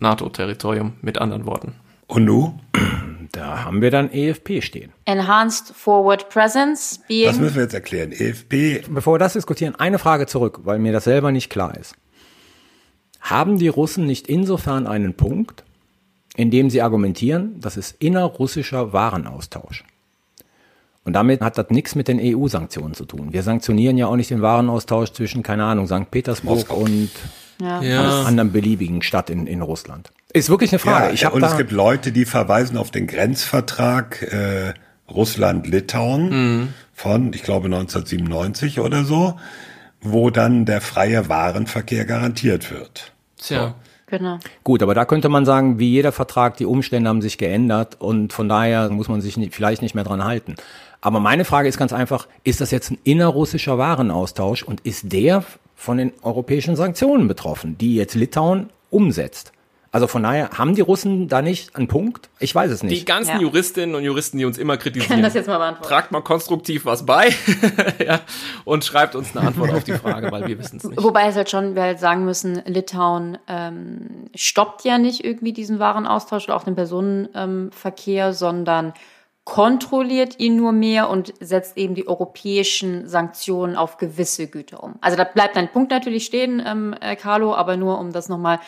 NATO-Territorium, 0.02 0.94
mit 1.00 1.18
anderen 1.18 1.46
Worten. 1.46 1.74
Und 2.06 2.24
nu? 2.26 2.58
da 3.32 3.64
haben 3.64 3.80
wir 3.80 3.90
dann 3.90 4.10
EFP 4.12 4.60
stehen. 4.60 4.92
Enhanced 5.06 5.74
Forward 5.74 6.28
Presence 6.28 6.98
Das 6.98 7.06
being 7.08 7.40
müssen 7.40 7.54
wir 7.54 7.62
jetzt 7.62 7.74
erklären. 7.74 8.12
EFP, 8.12 8.82
Bevor 8.90 9.14
wir 9.14 9.18
das 9.18 9.32
diskutieren, 9.32 9.74
eine 9.76 9.98
Frage 9.98 10.26
zurück, 10.26 10.60
weil 10.64 10.78
mir 10.78 10.92
das 10.92 11.04
selber 11.04 11.32
nicht 11.32 11.48
klar 11.48 11.76
ist. 11.78 11.94
Haben 13.20 13.58
die 13.58 13.68
Russen 13.68 14.04
nicht 14.06 14.26
insofern 14.26 14.86
einen 14.86 15.14
Punkt, 15.14 15.64
in 16.36 16.50
dem 16.50 16.68
sie 16.68 16.82
argumentieren, 16.82 17.60
das 17.60 17.76
ist 17.76 17.96
innerrussischer 18.02 18.92
Warenaustausch? 18.92 19.84
Und 21.04 21.14
damit 21.14 21.40
hat 21.40 21.58
das 21.58 21.70
nichts 21.70 21.94
mit 21.94 22.08
den 22.08 22.20
EU-Sanktionen 22.20 22.94
zu 22.94 23.04
tun. 23.04 23.32
Wir 23.32 23.42
sanktionieren 23.42 23.96
ja 23.96 24.06
auch 24.06 24.16
nicht 24.16 24.30
den 24.30 24.42
Warenaustausch 24.42 25.12
zwischen, 25.12 25.42
keine 25.42 25.64
Ahnung, 25.64 25.86
St. 25.86 26.10
Petersburg 26.10 26.68
Moskau. 26.68 26.76
und 26.76 27.10
ja. 27.62 27.82
Ja. 27.82 28.22
anderen 28.24 28.52
beliebigen 28.52 29.02
Stadt 29.02 29.30
in, 29.30 29.46
in 29.46 29.62
Russland. 29.62 30.12
Ist 30.32 30.50
wirklich 30.50 30.72
eine 30.72 30.78
Frage. 30.78 31.06
ja, 31.06 31.12
ich 31.12 31.24
hab 31.24 31.34
und 31.34 31.42
da, 31.42 31.50
es 31.50 31.56
gibt 31.56 31.72
Leute, 31.72 32.12
die 32.12 32.24
verweisen 32.24 32.76
auf 32.76 32.90
den 32.90 33.06
Grenzvertrag 33.06 34.22
äh, 34.22 34.74
Russland-Litauen 35.10 36.72
von, 36.94 37.32
ich 37.32 37.42
glaube, 37.42 37.66
1997 37.66 38.80
oder 38.80 39.04
so, 39.04 39.38
wo 40.00 40.30
dann 40.30 40.64
der 40.64 40.80
freie 40.80 41.28
Warenverkehr 41.28 42.04
garantiert 42.04 42.70
wird. 42.70 43.12
Tja. 43.36 43.74
Genau. 44.06 44.38
Gut, 44.62 44.82
aber 44.82 44.94
da 44.94 45.06
könnte 45.06 45.30
man 45.30 45.46
sagen, 45.46 45.78
wie 45.78 45.88
jeder 45.88 46.12
Vertrag, 46.12 46.58
die 46.58 46.66
Umstände 46.66 47.08
haben 47.08 47.22
sich 47.22 47.38
geändert 47.38 47.96
und 47.98 48.34
von 48.34 48.46
daher 48.46 48.90
muss 48.90 49.08
man 49.08 49.22
sich 49.22 49.38
nicht, 49.38 49.54
vielleicht 49.54 49.80
nicht 49.80 49.94
mehr 49.94 50.04
dran 50.04 50.22
halten. 50.22 50.56
Aber 51.00 51.18
meine 51.18 51.46
Frage 51.46 51.68
ist 51.68 51.78
ganz 51.78 51.94
einfach, 51.94 52.28
ist 52.44 52.60
das 52.60 52.70
jetzt 52.70 52.90
ein 52.90 52.98
innerrussischer 53.04 53.78
Warenaustausch 53.78 54.64
und 54.64 54.82
ist 54.82 55.12
der 55.12 55.44
von 55.82 55.98
den 55.98 56.12
europäischen 56.22 56.76
Sanktionen 56.76 57.26
betroffen, 57.26 57.76
die 57.76 57.96
jetzt 57.96 58.14
Litauen 58.14 58.70
umsetzt? 58.90 59.52
Also 59.90 60.06
von 60.06 60.22
daher, 60.22 60.48
haben 60.56 60.74
die 60.74 60.80
Russen 60.80 61.28
da 61.28 61.42
nicht 61.42 61.76
einen 61.76 61.86
Punkt? 61.86 62.30
Ich 62.38 62.54
weiß 62.54 62.70
es 62.70 62.80
Die 62.80 62.86
nicht. 62.86 63.04
ganzen 63.04 63.32
Ja. 63.32 63.40
Juristinnen 63.40 63.94
und 63.94 64.04
Juristen, 64.04 64.38
die 64.38 64.46
uns 64.46 64.56
immer 64.56 64.78
kritisieren. 64.78 65.16
Kann 65.16 65.22
das 65.22 65.34
jetzt 65.34 65.48
mal 65.48 65.58
beantworten. 65.58 65.88
Tragt 65.88 66.12
mal 66.12 66.22
konstruktiv 66.22 66.86
was 66.86 67.04
bei 67.04 67.34
ja, 68.06 68.20
und 68.64 68.86
schreibt 68.86 69.14
uns 69.14 69.36
eine 69.36 69.48
Antwort 69.48 69.74
auf 69.74 69.84
die 69.84 69.92
Frage, 69.92 70.32
weil 70.32 70.46
wir 70.46 70.58
wissen 70.58 70.78
es 70.78 70.84
nicht. 70.84 71.02
Wobei 71.02 71.26
es 71.26 71.36
halt 71.36 71.50
schon, 71.50 71.74
wir 71.74 71.82
halt 71.82 71.98
sagen 71.98 72.24
müssen, 72.24 72.62
Litauen 72.64 73.36
ähm, 73.48 74.30
stoppt 74.34 74.84
ja 74.84 74.96
nicht 74.96 75.24
irgendwie 75.24 75.52
diesen 75.52 75.78
Warenaustausch 75.78 76.44
oder 76.44 76.56
auch 76.56 76.64
den 76.64 76.74
Personenverkehr, 76.74 78.28
ähm, 78.28 78.32
sondern 78.32 78.94
kontrolliert 79.44 80.38
ihn 80.38 80.56
nur 80.56 80.72
mehr 80.72 81.10
und 81.10 81.34
setzt 81.40 81.76
eben 81.76 81.94
die 81.94 82.06
europäischen 82.06 83.08
Sanktionen 83.08 83.76
auf 83.76 83.96
gewisse 83.96 84.46
Güter 84.46 84.82
um. 84.82 84.94
Also 85.00 85.16
da 85.16 85.24
bleibt 85.24 85.56
ein 85.56 85.70
Punkt 85.72 85.90
natürlich 85.90 86.24
stehen, 86.24 86.62
ähm, 86.64 86.94
äh, 87.00 87.16
Carlo, 87.16 87.54
aber 87.54 87.76
nur 87.76 87.98
um 87.98 88.12
das 88.12 88.28
nochmal 88.28 88.60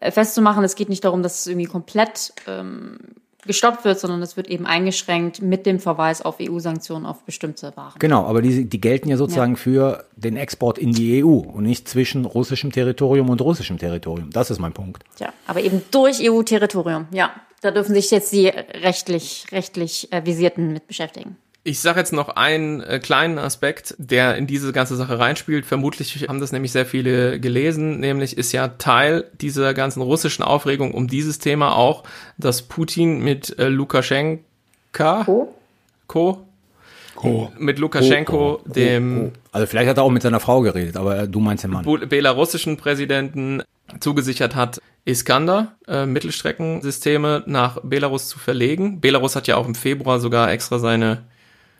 äh, 0.00 0.10
festzumachen, 0.10 0.64
es 0.64 0.74
geht 0.74 0.90
nicht 0.90 1.04
darum, 1.04 1.22
dass 1.22 1.40
es 1.40 1.46
irgendwie 1.46 1.66
komplett 1.66 2.34
ähm, 2.46 2.98
gestoppt 3.46 3.84
wird, 3.84 4.00
sondern 4.00 4.20
es 4.22 4.36
wird 4.36 4.48
eben 4.48 4.66
eingeschränkt 4.66 5.40
mit 5.40 5.64
dem 5.64 5.78
Verweis 5.78 6.22
auf 6.22 6.36
EU-Sanktionen 6.40 7.06
auf 7.06 7.22
bestimmte 7.22 7.76
Waren. 7.76 7.98
Genau, 7.98 8.24
aber 8.24 8.42
die, 8.42 8.64
die 8.64 8.80
gelten 8.80 9.08
ja 9.08 9.16
sozusagen 9.16 9.56
für 9.56 10.04
den 10.16 10.36
Export 10.36 10.78
in 10.78 10.92
die 10.92 11.24
EU 11.24 11.28
und 11.28 11.64
nicht 11.64 11.88
zwischen 11.88 12.24
russischem 12.24 12.72
Territorium 12.72 13.30
und 13.30 13.40
russischem 13.40 13.78
Territorium. 13.78 14.30
Das 14.30 14.50
ist 14.50 14.58
mein 14.58 14.72
Punkt. 14.72 15.04
Ja, 15.18 15.32
aber 15.46 15.60
eben 15.60 15.82
durch 15.90 16.20
EU-Territorium. 16.20 17.06
Ja, 17.12 17.30
da 17.60 17.70
dürfen 17.70 17.94
sich 17.94 18.10
jetzt 18.10 18.32
die 18.32 18.48
rechtlich, 18.48 19.46
rechtlich 19.52 20.12
äh, 20.12 20.24
Visierten 20.24 20.72
mit 20.72 20.86
beschäftigen. 20.86 21.36
Ich 21.68 21.80
sage 21.80 22.00
jetzt 22.00 22.14
noch 22.14 22.30
einen 22.30 22.80
äh, 22.80 22.98
kleinen 22.98 23.38
Aspekt, 23.38 23.94
der 23.98 24.36
in 24.36 24.46
diese 24.46 24.72
ganze 24.72 24.96
Sache 24.96 25.18
reinspielt. 25.18 25.66
Vermutlich 25.66 26.26
haben 26.26 26.40
das 26.40 26.50
nämlich 26.50 26.72
sehr 26.72 26.86
viele 26.86 27.38
gelesen. 27.40 28.00
Nämlich 28.00 28.38
ist 28.38 28.52
ja 28.52 28.68
Teil 28.68 29.26
dieser 29.38 29.74
ganzen 29.74 30.00
russischen 30.00 30.42
Aufregung 30.42 30.94
um 30.94 31.08
dieses 31.08 31.40
Thema 31.40 31.76
auch, 31.76 32.04
dass 32.38 32.62
Putin 32.62 33.22
mit 33.22 33.58
äh, 33.58 33.68
Lukaschenka 33.68 35.24
Oh, 35.26 35.48
Co. 36.06 36.46
Co. 37.14 37.52
mit 37.58 37.78
Lukaschenko, 37.78 38.62
Oh, 38.64 38.68
dem 38.72 39.32
Also 39.52 39.66
vielleicht 39.66 39.90
hat 39.90 39.98
er 39.98 40.04
auch 40.04 40.10
mit 40.10 40.22
seiner 40.22 40.40
Frau 40.40 40.62
geredet, 40.62 40.96
aber 40.96 41.26
du 41.26 41.38
meinst 41.40 41.64
den 41.64 41.72
Mann. 41.72 41.84
Belarussischen 42.08 42.78
Präsidenten 42.78 43.62
zugesichert 44.00 44.54
hat, 44.56 44.80
Iskander, 45.04 45.76
äh, 45.86 46.06
Mittelstreckensysteme 46.06 47.42
nach 47.44 47.78
Belarus 47.82 48.26
zu 48.28 48.38
verlegen. 48.38 49.02
Belarus 49.02 49.36
hat 49.36 49.46
ja 49.48 49.58
auch 49.58 49.68
im 49.68 49.74
Februar 49.74 50.18
sogar 50.18 50.50
extra 50.50 50.78
seine 50.78 51.24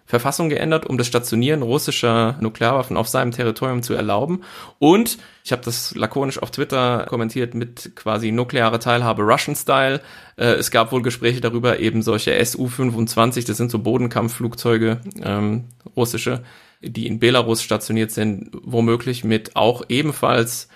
Verfassung 0.09 0.49
geändert, 0.49 0.87
um 0.87 0.97
das 0.97 1.07
Stationieren 1.07 1.61
russischer 1.61 2.39
Nuklearwaffen 2.41 2.97
auf 2.97 3.09
seinem 3.09 3.31
Territorium 3.31 3.83
zu 3.83 3.93
erlauben. 3.93 4.41
Und 4.79 5.19
ich 5.45 5.53
habe 5.53 5.61
das 5.63 5.95
lakonisch 5.95 6.43
auf 6.43 6.51
Twitter 6.51 7.05
kommentiert 7.11 7.53
mit 7.53 7.95
quasi 7.95 8.33
nukleare 8.33 8.79
Teilhabe 8.79 9.23
Russian 9.23 9.55
Style. 9.55 10.01
Äh, 10.37 10.55
es 10.55 10.71
gab 10.71 10.93
wohl 10.93 11.03
Gespräche 11.03 11.43
darüber, 11.43 11.79
eben 11.79 12.01
solche 12.01 12.43
Su-25, 12.43 13.47
das 13.47 13.59
sind 13.59 13.71
so 13.71 13.81
Bodenkampfflugzeuge, 13.81 15.03
ähm, 15.23 15.65
russische, 15.95 16.43
die 16.81 17.07
in 17.07 17.19
Belarus 17.19 17.63
stationiert 17.63 18.11
sind, 18.11 18.51
womöglich 18.63 19.25
mit 19.25 19.57
auch 19.57 19.83
ebenfalls 19.91 20.69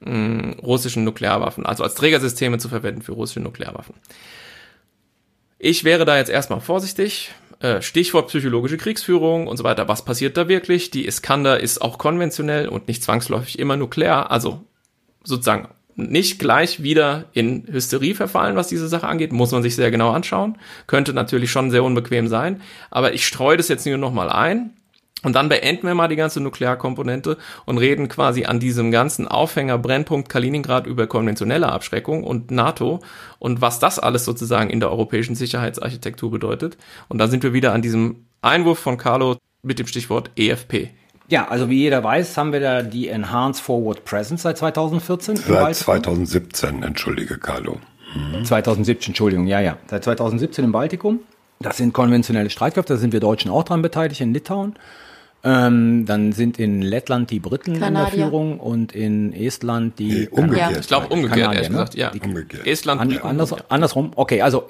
mh, 0.00 0.62
russischen 0.62 1.04
Nuklearwaffen, 1.04 1.66
also 1.66 1.84
als 1.84 1.94
Trägersysteme 1.94 2.56
zu 2.56 2.70
verwenden 2.70 3.02
für 3.02 3.12
russische 3.12 3.40
Nuklearwaffen. 3.40 3.96
Ich 5.58 5.84
wäre 5.84 6.06
da 6.06 6.16
jetzt 6.16 6.30
erstmal 6.30 6.60
vorsichtig. 6.60 7.32
Äh, 7.62 7.80
Stichwort 7.80 8.26
psychologische 8.26 8.76
Kriegsführung 8.76 9.46
und 9.46 9.56
so 9.56 9.62
weiter. 9.62 9.86
Was 9.86 10.04
passiert 10.04 10.36
da 10.36 10.48
wirklich? 10.48 10.90
Die 10.90 11.06
Iskander 11.06 11.60
ist 11.60 11.80
auch 11.80 11.96
konventionell 11.96 12.66
und 12.66 12.88
nicht 12.88 13.04
zwangsläufig 13.04 13.60
immer 13.60 13.76
nuklear. 13.76 14.32
Also 14.32 14.64
sozusagen 15.22 15.68
nicht 15.94 16.40
gleich 16.40 16.82
wieder 16.82 17.26
in 17.32 17.64
Hysterie 17.70 18.14
verfallen, 18.14 18.56
was 18.56 18.66
diese 18.66 18.88
Sache 18.88 19.06
angeht, 19.06 19.32
muss 19.32 19.52
man 19.52 19.62
sich 19.62 19.76
sehr 19.76 19.92
genau 19.92 20.10
anschauen. 20.10 20.58
Könnte 20.88 21.12
natürlich 21.12 21.52
schon 21.52 21.70
sehr 21.70 21.84
unbequem 21.84 22.26
sein. 22.26 22.60
Aber 22.90 23.12
ich 23.12 23.24
streue 23.24 23.56
das 23.56 23.68
jetzt 23.68 23.86
nur 23.86 23.96
nochmal 23.96 24.28
ein. 24.28 24.70
Und 25.22 25.34
dann 25.34 25.48
beenden 25.48 25.86
wir 25.86 25.94
mal 25.94 26.08
die 26.08 26.16
ganze 26.16 26.40
Nuklearkomponente 26.40 27.38
und 27.64 27.78
reden 27.78 28.08
quasi 28.08 28.44
an 28.44 28.60
diesem 28.60 28.90
ganzen 28.90 29.28
Aufhänger 29.28 29.78
Brennpunkt 29.78 30.28
Kaliningrad 30.28 30.86
über 30.86 31.06
konventionelle 31.06 31.70
Abschreckung 31.70 32.24
und 32.24 32.50
NATO 32.50 33.00
und 33.38 33.60
was 33.60 33.78
das 33.78 33.98
alles 33.98 34.24
sozusagen 34.24 34.70
in 34.70 34.80
der 34.80 34.90
europäischen 34.90 35.34
Sicherheitsarchitektur 35.34 36.30
bedeutet. 36.30 36.76
Und 37.08 37.18
da 37.18 37.28
sind 37.28 37.42
wir 37.42 37.52
wieder 37.52 37.72
an 37.72 37.82
diesem 37.82 38.26
Einwurf 38.40 38.78
von 38.78 38.98
Carlo 38.98 39.36
mit 39.62 39.78
dem 39.78 39.86
Stichwort 39.86 40.30
EFP. 40.36 40.90
Ja, 41.28 41.48
also 41.48 41.70
wie 41.70 41.78
jeder 41.78 42.02
weiß, 42.02 42.36
haben 42.36 42.52
wir 42.52 42.60
da 42.60 42.82
die 42.82 43.08
Enhanced 43.08 43.62
Forward 43.62 44.04
Presence 44.04 44.42
seit 44.42 44.58
2014. 44.58 45.36
im 45.36 45.42
Seit 45.42 45.48
Baltikum. 45.48 45.84
2017, 45.84 46.82
entschuldige 46.82 47.38
Carlo. 47.38 47.78
2017, 48.44 49.12
Entschuldigung, 49.12 49.46
ja, 49.46 49.60
ja. 49.60 49.78
Seit 49.86 50.04
2017 50.04 50.64
im 50.64 50.72
Baltikum. 50.72 51.20
Das 51.60 51.76
sind 51.76 51.94
konventionelle 51.94 52.50
Streitkräfte, 52.50 52.94
da 52.94 52.98
sind 52.98 53.12
wir 53.12 53.20
Deutschen 53.20 53.50
auch 53.50 53.62
dran 53.62 53.82
beteiligt, 53.82 54.20
in 54.20 54.34
Litauen. 54.34 54.74
Ähm, 55.44 56.06
dann 56.06 56.32
sind 56.32 56.58
in 56.58 56.82
Lettland 56.82 57.30
die 57.30 57.40
Briten 57.40 57.74
in 57.74 57.80
der 57.80 57.88
Kanadier. 57.88 58.26
Führung 58.26 58.60
und 58.60 58.92
in 58.92 59.32
Estland 59.32 59.98
die 59.98 60.20
Nee, 60.20 60.28
umgekehrt. 60.30 60.72
Ja. 60.72 60.78
Ich 60.78 60.86
glaube 60.86 61.08
umgekehrt, 61.08 61.40
Kanadier, 61.40 61.56
ehrlich 61.56 61.70
ne? 61.70 61.74
gesagt, 61.74 61.94
ja. 61.96 62.12
Umgekehrt. 62.24 62.66
Estland, 62.66 63.00
An, 63.00 63.18
anders, 63.18 63.54
andersrum. 63.68 64.12
Okay, 64.14 64.40
also 64.40 64.68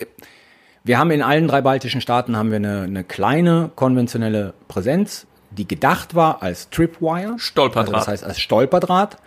wir 0.84 0.98
haben 0.98 1.10
in 1.10 1.22
allen 1.22 1.46
drei 1.46 1.60
baltischen 1.60 2.00
Staaten 2.00 2.36
haben 2.36 2.50
wir 2.50 2.56
eine, 2.56 2.82
eine 2.82 3.04
kleine 3.04 3.70
konventionelle 3.76 4.54
Präsenz, 4.68 5.26
die 5.50 5.68
gedacht 5.68 6.14
war 6.14 6.42
als 6.42 6.70
Tripwire. 6.70 7.34
Stolperdraht. 7.36 7.94
Also 7.94 7.98
das 7.98 8.08
heißt 8.08 8.24
als 8.24 8.40
Stolperdraht. 8.40 9.18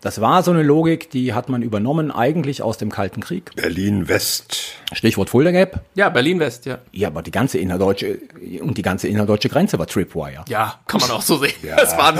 Das 0.00 0.20
war 0.20 0.42
so 0.42 0.52
eine 0.52 0.62
Logik, 0.62 1.10
die 1.10 1.34
hat 1.34 1.48
man 1.48 1.62
übernommen 1.62 2.10
eigentlich 2.12 2.62
aus 2.62 2.78
dem 2.78 2.90
Kalten 2.90 3.20
Krieg. 3.20 3.50
Berlin-West. 3.56 4.74
Stichwort 4.92 5.30
Fulda 5.30 5.50
Gap. 5.50 5.80
ja, 5.94 6.08
Berlin-West, 6.08 6.66
ja. 6.66 6.78
Ja, 6.92 7.08
aber 7.08 7.22
die 7.22 7.32
ganze 7.32 7.58
innerdeutsche 7.58 8.20
und 8.60 8.78
die 8.78 8.82
ganze 8.82 9.08
innerdeutsche 9.08 9.48
Grenze 9.48 9.78
war 9.78 9.86
Tripwire. 9.86 10.44
Ja, 10.48 10.78
kann 10.86 11.00
man 11.00 11.10
auch 11.10 11.22
so 11.22 11.38
sehen. 11.38 11.52
Es 11.76 11.96
war, 11.96 12.14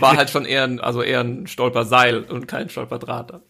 war 0.00 0.16
halt 0.16 0.30
schon 0.30 0.44
eher 0.44 0.64
ein, 0.64 0.80
also 0.80 1.02
eher 1.02 1.20
ein 1.20 1.46
Stolperseil 1.46 2.22
und 2.22 2.46
kein 2.46 2.68
Stolperdraht. 2.68 3.40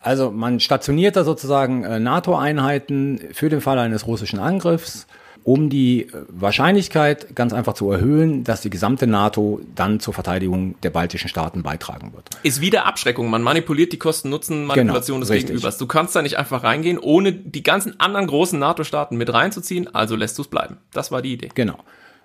Also 0.00 0.30
man 0.30 0.60
stationiert 0.60 1.16
da 1.16 1.24
sozusagen 1.24 1.84
äh, 1.84 2.00
NATO-Einheiten 2.00 3.20
für 3.32 3.50
den 3.50 3.60
Fall 3.60 3.78
eines 3.78 4.06
russischen 4.06 4.38
Angriffs, 4.38 5.06
um 5.44 5.70
die 5.70 6.02
äh, 6.02 6.08
Wahrscheinlichkeit 6.28 7.34
ganz 7.34 7.52
einfach 7.52 7.74
zu 7.74 7.90
erhöhen, 7.90 8.44
dass 8.44 8.60
die 8.60 8.70
gesamte 8.70 9.06
NATO 9.06 9.60
dann 9.74 10.00
zur 10.00 10.14
Verteidigung 10.14 10.74
der 10.82 10.90
baltischen 10.90 11.28
Staaten 11.28 11.62
beitragen 11.62 12.12
wird. 12.12 12.28
Ist 12.42 12.60
wieder 12.60 12.86
Abschreckung. 12.86 13.30
Man 13.30 13.42
manipuliert 13.42 13.92
die 13.92 13.98
Kosten-Nutzen-Manipulation 13.98 15.16
Genau, 15.16 15.20
des 15.24 15.30
richtig. 15.30 15.48
Gegenübers. 15.48 15.78
Du 15.78 15.86
kannst 15.86 16.14
da 16.14 16.22
nicht 16.22 16.38
einfach 16.38 16.62
reingehen, 16.62 16.98
ohne 16.98 17.32
die 17.32 17.62
ganzen 17.62 17.98
anderen 18.00 18.26
großen 18.26 18.58
NATO-Staaten 18.58 19.16
mit 19.16 19.32
reinzuziehen, 19.32 19.94
also 19.94 20.16
lässt 20.16 20.38
du 20.38 20.42
es 20.42 20.48
bleiben. 20.48 20.76
Das 20.92 21.10
war 21.10 21.22
die 21.22 21.32
Idee. 21.32 21.48
Genau. 21.54 21.78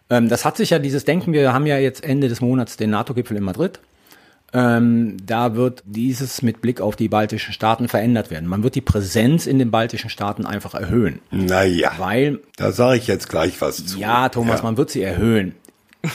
Ähm, 0.09 0.30
das 0.30 0.45
hat 0.45 0.57
sich 0.57 0.70
ja 0.70 0.80
dieses 0.80 1.05
Denken, 1.05 1.34
wir 1.34 1.53
haben 1.53 1.66
ja 1.66 1.78
jetzt 1.78 2.03
Ende 2.03 2.28
des 2.28 2.41
Monats 2.41 2.78
den 2.78 2.89
NATO-Gipfel 2.91 3.38
in 3.38 3.43
Madrid. 3.43 3.80
Ähm, 4.58 5.18
da 5.26 5.56
wird 5.56 5.84
dieses 5.86 6.41
mit 6.41 6.62
Blick 6.62 6.80
auf 6.80 6.95
die 6.95 7.10
baltischen 7.10 7.51
Staaten 7.53 7.89
verändert 7.89 8.32
werden. 8.32 8.47
Man 8.47 8.64
wird 8.64 8.76
die 8.76 8.82
Präsenz 8.82 9.47
in 9.47 9.60
den 9.60 9.70
baltischen 9.70 10.10
Staaten 10.10 10.45
einfach 10.45 10.74
erhöhen, 10.76 11.20
Naja, 11.30 11.91
weil 11.97 12.39
da 12.56 12.72
sage 12.72 12.99
ich 12.99 13.08
jetzt 13.08 13.28
gleich 13.28 13.60
was 13.60 13.86
zu. 13.86 13.99
Ja, 13.99 14.30
Thomas, 14.30 14.64
man 14.64 14.78
wird 14.78 14.89
sie 14.89 15.01
erhöhen. 15.01 15.56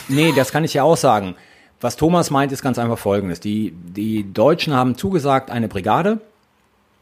Nee, 0.07 0.33
das 0.35 0.51
kann 0.51 0.63
ich 0.63 0.73
ja 0.73 0.81
auch 0.81 0.97
sagen. 0.97 1.35
Was 1.81 1.97
Thomas 1.97 2.31
meint, 2.31 2.51
ist 2.51 2.63
ganz 2.63 2.79
einfach 2.79 2.97
folgendes. 2.97 3.41
Die, 3.41 3.73
die 3.75 4.33
Deutschen 4.33 4.73
haben 4.73 4.97
zugesagt, 4.97 5.51
eine 5.51 5.67
Brigade 5.67 6.19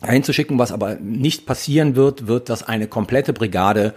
einzuschicken. 0.01 0.59
Was 0.59 0.73
aber 0.73 0.95
nicht 0.95 1.45
passieren 1.45 1.95
wird, 1.95 2.27
wird, 2.27 2.49
dass 2.49 2.63
eine 2.63 2.87
komplette 2.87 3.31
Brigade 3.31 3.93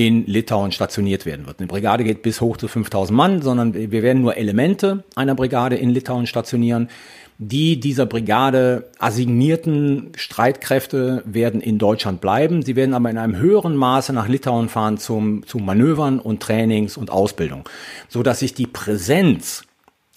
in 0.00 0.24
Litauen 0.24 0.72
stationiert 0.72 1.26
werden 1.26 1.46
wird. 1.46 1.58
Eine 1.58 1.66
Brigade 1.66 2.04
geht 2.04 2.22
bis 2.22 2.40
hoch 2.40 2.56
zu 2.56 2.68
5000 2.68 3.14
Mann, 3.14 3.42
sondern 3.42 3.74
wir 3.74 4.02
werden 4.02 4.22
nur 4.22 4.34
Elemente 4.34 5.04
einer 5.14 5.34
Brigade 5.34 5.76
in 5.76 5.90
Litauen 5.90 6.26
stationieren. 6.26 6.88
Die 7.36 7.78
dieser 7.78 8.06
Brigade 8.06 8.88
assignierten 8.98 10.12
Streitkräfte 10.16 11.22
werden 11.26 11.60
in 11.60 11.76
Deutschland 11.76 12.22
bleiben. 12.22 12.62
Sie 12.62 12.76
werden 12.76 12.94
aber 12.94 13.10
in 13.10 13.18
einem 13.18 13.36
höheren 13.36 13.76
Maße 13.76 14.14
nach 14.14 14.26
Litauen 14.26 14.70
fahren 14.70 14.96
zum, 14.96 15.46
zu 15.46 15.58
Manövern 15.58 16.18
und 16.18 16.40
Trainings 16.40 16.96
und 16.96 17.10
Ausbildung, 17.10 17.68
so 18.08 18.22
dass 18.22 18.38
sich 18.38 18.54
die 18.54 18.66
Präsenz 18.66 19.64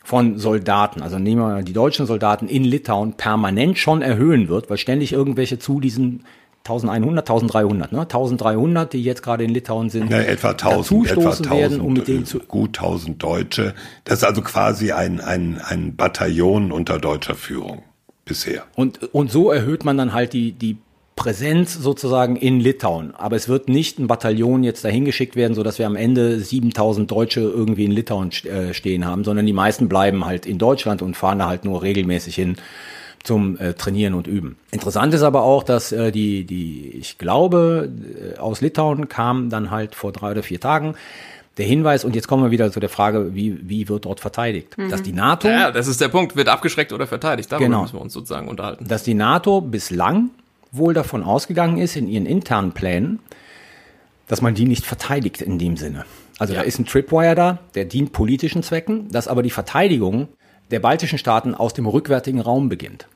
von 0.02 0.38
Soldaten, 0.38 1.02
also 1.02 1.20
nehmen 1.20 1.42
wir 1.42 1.48
mal 1.48 1.64
die 1.66 1.74
deutschen 1.74 2.06
Soldaten 2.06 2.48
in 2.48 2.64
Litauen 2.64 3.16
permanent 3.16 3.78
schon 3.78 4.02
erhöhen 4.02 4.48
wird, 4.48 4.70
weil 4.70 4.78
ständig 4.78 5.12
irgendwelche 5.12 5.60
zu 5.60 5.82
diesen 5.82 6.24
1100, 6.66 7.30
1300, 7.30 7.92
ne? 7.92 8.02
1300, 8.02 8.94
die 8.94 9.04
jetzt 9.04 9.22
gerade 9.22 9.44
in 9.44 9.50
Litauen 9.50 9.90
sind, 9.90 10.10
Ja, 10.10 10.20
etwa 10.20 10.52
1000, 10.52 11.12
etwa 11.12 11.16
dazustoßen 11.16 11.46
1000, 11.46 11.52
werden, 11.52 11.82
um 11.82 11.94
mit 11.94 12.08
denen 12.08 12.26
zu, 12.26 12.40
gut 12.40 12.80
1000 12.80 13.22
Deutsche. 13.22 13.74
Das 14.06 14.20
ist 14.20 14.24
also 14.24 14.42
quasi 14.42 14.94
ein, 14.94 15.20
ein, 15.20 15.60
ein 15.62 15.96
Bataillon 15.98 16.72
unter 16.72 17.00
deutscher 17.00 17.36
Führung 17.36 17.84
bisher. 18.24 18.64
Und, 18.76 19.14
und 19.14 19.30
so 19.30 19.52
erhöht 19.52 19.84
man 19.84 19.98
dann 19.98 20.14
halt 20.14 20.32
die, 20.32 20.54
die 20.54 20.78
Präsenz 21.18 21.74
sozusagen 21.74 22.38
in 22.38 22.60
Litauen. 22.60 23.14
Aber 23.14 23.36
es 23.36 23.48
wird 23.48 23.68
nicht 23.68 24.00
ein 24.00 24.08
Bataillon 24.08 24.64
jetzt 24.64 24.84
dahin 24.84 25.06
geschickt 25.06 25.36
werden, 25.36 25.54
sodass 25.54 25.80
wir 25.80 25.86
am 25.86 25.96
Ende 25.96 26.40
7000 26.40 27.12
Deutsche 27.12 27.42
irgendwie 27.42 27.86
in 27.86 27.92
Litauen 27.92 28.32
äh, 28.46 28.74
stehen 28.74 29.06
haben, 29.06 29.24
sondern 29.24 29.46
die 29.46 29.54
meisten 29.54 29.90
bleiben 29.90 30.26
halt 30.26 30.46
in 30.46 30.58
Deutschland 30.58 31.02
und 31.02 31.16
fahren 31.16 31.40
da 31.40 31.48
halt 31.48 31.66
nur 31.66 31.84
regelmäßig 31.84 32.36
hin 32.36 32.56
zum 33.24 33.58
äh, 33.58 33.74
Trainieren 33.74 34.14
und 34.14 34.28
Üben. 34.28 34.58
Interessant 34.72 35.14
ist 35.14 35.24
aber 35.24 35.44
auch, 35.44 35.64
dass 35.64 35.92
äh, 35.92 36.12
die, 36.12 36.44
die, 36.46 36.90
ich 37.00 37.18
glaube, 37.18 37.90
äh, 38.36 38.38
aus 38.38 38.62
Litauen 38.62 39.08
kam 39.10 39.50
dann 39.50 39.72
halt 39.72 39.96
vor 39.96 40.12
drei 40.12 40.32
oder 40.32 40.44
vier 40.44 40.60
Tagen 40.60 40.96
der 41.58 41.66
Hinweis, 41.68 42.04
und 42.04 42.16
jetzt 42.16 42.28
kommen 42.28 42.44
wir 42.44 42.50
wieder 42.50 42.72
zu 42.72 42.80
der 42.80 42.90
Frage, 42.90 43.36
wie, 43.36 43.60
wie 43.70 43.88
wird 43.88 44.06
dort 44.06 44.20
verteidigt? 44.20 44.76
Dass 44.90 45.04
die 45.04 45.14
NATO 45.14 45.48
Ja, 45.48 45.70
das 45.72 45.86
ist 45.88 46.02
der 46.02 46.08
Punkt. 46.08 46.36
Wird 46.36 46.50
abgeschreckt 46.50 46.92
oder 46.92 47.06
verteidigt? 47.06 47.52
Darüber 47.52 47.66
Genau. 47.68 47.82
müssen 47.84 47.96
wir 47.98 48.02
uns 48.02 48.12
sozusagen 48.14 48.48
unterhalten. 48.48 48.88
dass 48.88 49.04
die 49.04 49.14
NATO 49.14 49.62
bislang 49.62 50.32
wohl 50.72 50.96
davon 50.96 51.22
ausgegangen 51.22 51.78
ist, 51.78 51.96
in 51.96 52.08
ihren 52.08 52.26
internen 52.26 52.72
Plänen, 52.72 53.20
dass 54.28 54.42
man 54.42 54.56
die 54.56 54.66
nicht 54.66 54.84
verteidigt 54.84 55.44
in 55.44 55.60
dem 55.60 55.78
Sinne. 55.78 56.06
Also 56.40 56.56
da 56.56 56.62
ist 56.62 56.80
ein 56.80 56.86
Tripwire 56.86 57.36
da, 57.36 57.60
der 57.76 57.86
dient 57.86 58.12
politischen 58.14 58.64
Zwecken, 58.64 59.10
dass 59.12 59.28
aber 59.28 59.44
die 59.44 59.52
Verteidigung 59.52 60.30
der 60.72 60.80
baltischen 60.80 61.20
Staaten 61.20 61.54
aus 61.54 61.76
dem 61.76 61.86
rückwärtigen 61.86 62.40
Raum 62.42 62.68
beginnt. 62.68 63.08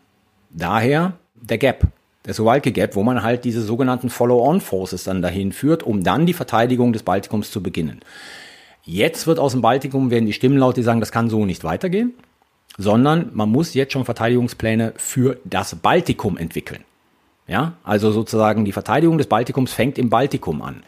Daher 0.49 1.13
der 1.35 1.57
Gap, 1.57 1.87
der 2.25 2.33
Suwalki 2.33 2.71
Gap, 2.71 2.95
wo 2.95 3.03
man 3.03 3.23
halt 3.23 3.45
diese 3.45 3.61
sogenannten 3.61 4.09
Follow-on-Forces 4.09 5.03
dann 5.03 5.21
dahin 5.21 5.51
führt, 5.51 5.83
um 5.83 6.03
dann 6.03 6.25
die 6.25 6.33
Verteidigung 6.33 6.93
des 6.93 7.03
Baltikums 7.03 7.51
zu 7.51 7.63
beginnen. 7.63 8.01
Jetzt 8.83 9.27
wird 9.27 9.39
aus 9.39 9.51
dem 9.51 9.61
Baltikum 9.61 10.11
werden 10.11 10.25
die 10.25 10.33
Stimmen 10.33 10.57
laut, 10.57 10.77
die 10.77 10.83
sagen, 10.83 10.99
das 10.99 11.11
kann 11.11 11.29
so 11.29 11.45
nicht 11.45 11.63
weitergehen, 11.63 12.13
sondern 12.77 13.31
man 13.33 13.49
muss 13.49 13.73
jetzt 13.73 13.93
schon 13.93 14.05
Verteidigungspläne 14.05 14.93
für 14.97 15.37
das 15.43 15.75
Baltikum 15.75 16.37
entwickeln. 16.37 16.83
Ja, 17.47 17.73
also 17.83 18.11
sozusagen 18.11 18.65
die 18.65 18.73
Verteidigung 18.73 19.17
des 19.17 19.27
Baltikums 19.27 19.71
fängt 19.71 19.97
im 19.97 20.09
Baltikum 20.09 20.61
an. 20.61 20.83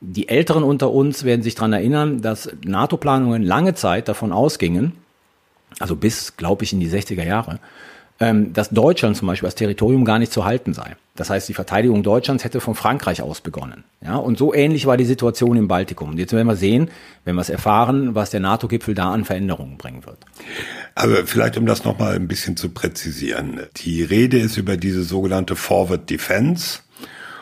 Die 0.00 0.28
Älteren 0.28 0.64
unter 0.64 0.90
uns 0.90 1.24
werden 1.24 1.42
sich 1.42 1.54
daran 1.54 1.72
erinnern, 1.72 2.22
dass 2.22 2.50
NATO-Planungen 2.64 3.42
lange 3.42 3.74
Zeit 3.74 4.08
davon 4.08 4.32
ausgingen, 4.32 4.92
also 5.78 5.94
bis, 5.94 6.36
glaube 6.36 6.64
ich, 6.64 6.72
in 6.72 6.80
die 6.80 6.88
60er 6.88 7.24
Jahre, 7.24 7.60
ähm, 8.20 8.52
dass 8.52 8.68
Deutschland 8.68 9.16
zum 9.16 9.28
Beispiel 9.28 9.46
als 9.46 9.54
Territorium 9.54 10.04
gar 10.04 10.18
nicht 10.18 10.30
zu 10.30 10.44
halten 10.44 10.74
sei. 10.74 10.94
Das 11.16 11.30
heißt, 11.30 11.48
die 11.48 11.54
Verteidigung 11.54 12.02
Deutschlands 12.02 12.44
hätte 12.44 12.60
von 12.60 12.74
Frankreich 12.74 13.22
aus 13.22 13.40
begonnen. 13.40 13.84
Ja, 14.04 14.16
und 14.16 14.36
so 14.38 14.52
ähnlich 14.54 14.84
war 14.86 14.98
die 14.98 15.06
Situation 15.06 15.56
im 15.56 15.68
Baltikum. 15.68 16.10
Und 16.10 16.18
jetzt 16.18 16.32
werden 16.32 16.46
wir 16.46 16.56
sehen, 16.56 16.90
wenn 17.24 17.34
wir 17.34 17.40
es 17.40 17.48
erfahren, 17.48 18.14
was 18.14 18.30
der 18.30 18.40
NATO-Gipfel 18.40 18.94
da 18.94 19.10
an 19.10 19.24
Veränderungen 19.24 19.78
bringen 19.78 20.04
wird. 20.04 20.18
Aber 20.94 21.26
vielleicht, 21.26 21.56
um 21.56 21.64
das 21.64 21.84
nochmal 21.84 22.14
ein 22.14 22.28
bisschen 22.28 22.58
zu 22.58 22.68
präzisieren. 22.68 23.60
Die 23.78 24.02
Rede 24.02 24.38
ist 24.38 24.58
über 24.58 24.76
diese 24.76 25.02
sogenannte 25.02 25.56
Forward 25.56 26.08
Defense. 26.10 26.80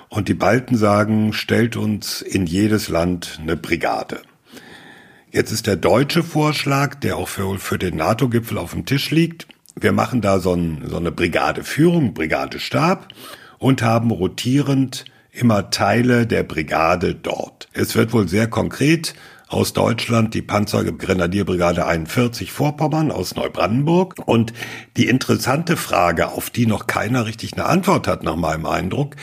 Und 0.09 0.29
die 0.29 0.35
Balten 0.35 0.77
sagen, 0.77 1.33
stellt 1.33 1.77
uns 1.77 2.23
in 2.23 2.47
jedes 2.47 2.89
Land 2.89 3.39
eine 3.43 3.57
Brigade. 3.57 4.23
Jetzt 5.31 5.53
ist 5.53 5.67
der 5.67 5.77
deutsche 5.77 6.23
Vorschlag, 6.23 6.95
der 6.95 7.17
auch 7.17 7.29
für, 7.29 7.59
für 7.59 7.79
den 7.79 7.97
NATO-Gipfel 7.97 8.57
auf 8.59 8.73
dem 8.73 8.87
Tisch 8.87 9.11
liegt. 9.11 9.47
Wir 9.81 9.93
machen 9.93 10.21
da 10.21 10.41
so, 10.41 10.55
ein, 10.55 10.83
so 10.87 10.97
eine 10.97 11.13
Brigadeführung, 11.13 12.15
Brigadestab 12.15 13.09
und 13.59 13.83
haben 13.83 14.11
rotierend 14.11 15.05
immer 15.31 15.71
Teile 15.71 16.27
der 16.27 16.43
Brigade 16.43 17.15
dort. 17.15 17.69
Es 17.73 17.95
wird 17.95 18.13
wohl 18.13 18.29
sehr 18.29 18.49
konkret 18.49 19.15
aus 19.47 19.73
Deutschland 19.73 20.35
die 20.35 20.43
Panzergrenadierbrigade 20.43 21.87
41 21.87 22.53
Vorpommern 22.53 23.11
aus 23.11 23.35
Neubrandenburg. 23.35 24.17
Und 24.27 24.53
die 24.97 25.09
interessante 25.09 25.77
Frage, 25.77 26.29
auf 26.29 26.51
die 26.51 26.67
noch 26.67 26.87
keiner 26.87 27.25
richtig 27.27 27.55
eine 27.55 27.67
Antwort 27.67 28.09
hat, 28.09 28.25
nach 28.25 28.37
meinem 28.37 28.67
Eindruck, 28.67 29.17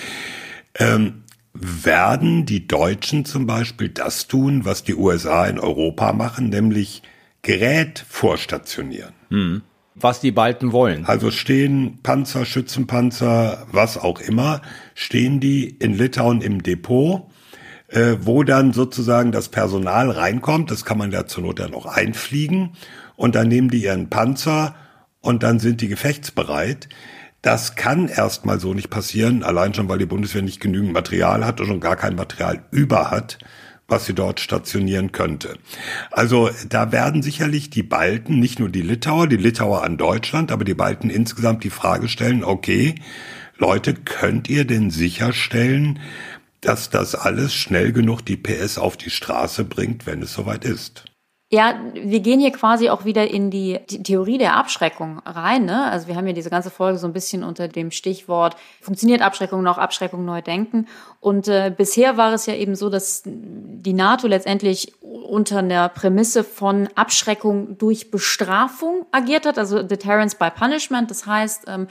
ähm, 0.75 1.23
werden 1.53 2.45
die 2.45 2.67
Deutschen 2.67 3.23
zum 3.23 3.45
Beispiel 3.45 3.89
das 3.89 4.27
tun, 4.27 4.65
was 4.65 4.83
die 4.83 4.95
USA 4.95 5.45
in 5.45 5.59
Europa 5.59 6.11
machen, 6.11 6.49
nämlich 6.49 7.03
Gerät 7.41 8.03
vorstationieren. 8.09 9.13
Hm. 9.29 9.61
Was 9.95 10.19
die 10.19 10.31
Balten 10.31 10.73
wollen. 10.73 11.05
Also 11.05 11.31
stehen 11.31 11.99
Panzer, 12.03 12.45
Schützenpanzer, 12.45 13.65
was 13.71 13.97
auch 13.97 14.19
immer, 14.19 14.61
stehen 14.93 15.39
die 15.39 15.69
in 15.69 15.93
Litauen 15.93 16.41
im 16.41 16.61
Depot, 16.63 17.29
äh, 17.87 18.17
wo 18.19 18.43
dann 18.43 18.73
sozusagen 18.73 19.31
das 19.31 19.47
Personal 19.49 20.11
reinkommt. 20.11 20.69
Das 20.69 20.83
kann 20.83 20.97
man 20.97 21.11
ja 21.11 21.25
zur 21.25 21.43
Not 21.43 21.59
dann 21.59 21.73
auch 21.73 21.85
einfliegen. 21.85 22.71
Und 23.15 23.35
dann 23.35 23.47
nehmen 23.47 23.69
die 23.69 23.83
ihren 23.83 24.09
Panzer 24.09 24.75
und 25.21 25.43
dann 25.43 25.59
sind 25.59 25.79
die 25.79 25.87
gefechtsbereit. 25.87 26.89
Das 27.41 27.75
kann 27.75 28.09
erstmal 28.09 28.59
so 28.59 28.73
nicht 28.73 28.89
passieren, 28.89 29.43
allein 29.43 29.73
schon, 29.73 29.87
weil 29.87 29.99
die 29.99 30.05
Bundeswehr 30.05 30.41
nicht 30.41 30.59
genügend 30.59 30.93
Material 30.93 31.45
hat 31.45 31.61
und 31.61 31.67
schon 31.67 31.79
gar 31.79 31.95
kein 31.95 32.15
Material 32.15 32.65
über 32.71 33.11
hat, 33.11 33.37
was 33.87 34.05
sie 34.05 34.13
dort 34.13 34.39
stationieren 34.39 35.11
könnte. 35.11 35.57
Also 36.11 36.49
da 36.67 36.91
werden 36.91 37.21
sicherlich 37.21 37.69
die 37.69 37.83
Balten, 37.83 38.39
nicht 38.39 38.59
nur 38.59 38.69
die 38.69 38.81
Litauer, 38.81 39.27
die 39.27 39.37
Litauer 39.37 39.83
an 39.83 39.97
Deutschland, 39.97 40.51
aber 40.51 40.63
die 40.63 40.73
Balten 40.73 41.09
insgesamt 41.09 41.63
die 41.63 41.69
Frage 41.69 42.07
stellen, 42.07 42.43
okay, 42.43 42.95
Leute, 43.57 43.93
könnt 43.93 44.49
ihr 44.49 44.65
denn 44.65 44.91
sicherstellen, 44.91 45.99
dass 46.61 46.89
das 46.89 47.15
alles 47.15 47.53
schnell 47.53 47.93
genug 47.93 48.21
die 48.21 48.37
PS 48.37 48.77
auf 48.77 48.97
die 48.97 49.11
Straße 49.11 49.63
bringt, 49.63 50.05
wenn 50.07 50.21
es 50.23 50.33
soweit 50.33 50.65
ist? 50.65 51.05
Ja, 51.55 51.79
wir 51.93 52.19
gehen 52.19 52.41
hier 52.41 52.51
quasi 52.51 52.89
auch 52.89 53.05
wieder 53.05 53.31
in 53.31 53.49
die, 53.49 53.79
Theorie 53.87 54.37
der 54.37 54.57
Abschreckung 54.57 55.19
rein. 55.25 55.63
Ne? 55.63 55.89
Also 55.89 56.09
wir 56.09 56.17
haben 56.17 56.27
ja 56.27 56.33
diese 56.33 56.49
ganze 56.49 56.69
Folge 56.69 56.99
so 56.99 57.07
ein 57.07 57.13
bisschen 57.13 57.45
unter 57.45 57.69
dem 57.69 57.91
Stichwort, 57.91 58.57
funktioniert 58.81 59.21
Abschreckung 59.21 59.63
noch, 59.63 59.77
Abschreckung 59.77 60.25
neu 60.25 60.41
denken. 60.41 60.85
Und 61.21 61.47
äh, 61.47 61.73
bisher 61.75 62.17
war 62.17 62.33
es 62.33 62.45
ja 62.45 62.55
eben 62.55 62.75
so, 62.75 62.89
dass 62.89 63.23
die 63.23 63.93
NATO 63.93 64.27
letztendlich 64.27 64.91
unter 65.01 65.63
der 65.63 65.87
Prämisse 65.87 66.43
von 66.43 66.89
Abschreckung 66.95 67.77
durch 67.77 68.11
Bestrafung 68.11 69.05
agiert 69.13 69.45
hat, 69.45 69.57
also 69.57 69.81
Deterrence 69.81 70.35
by 70.35 70.49
Punishment. 70.49 71.09
Das 71.09 71.25
heißt, 71.25 71.67
ähm, 71.69 71.87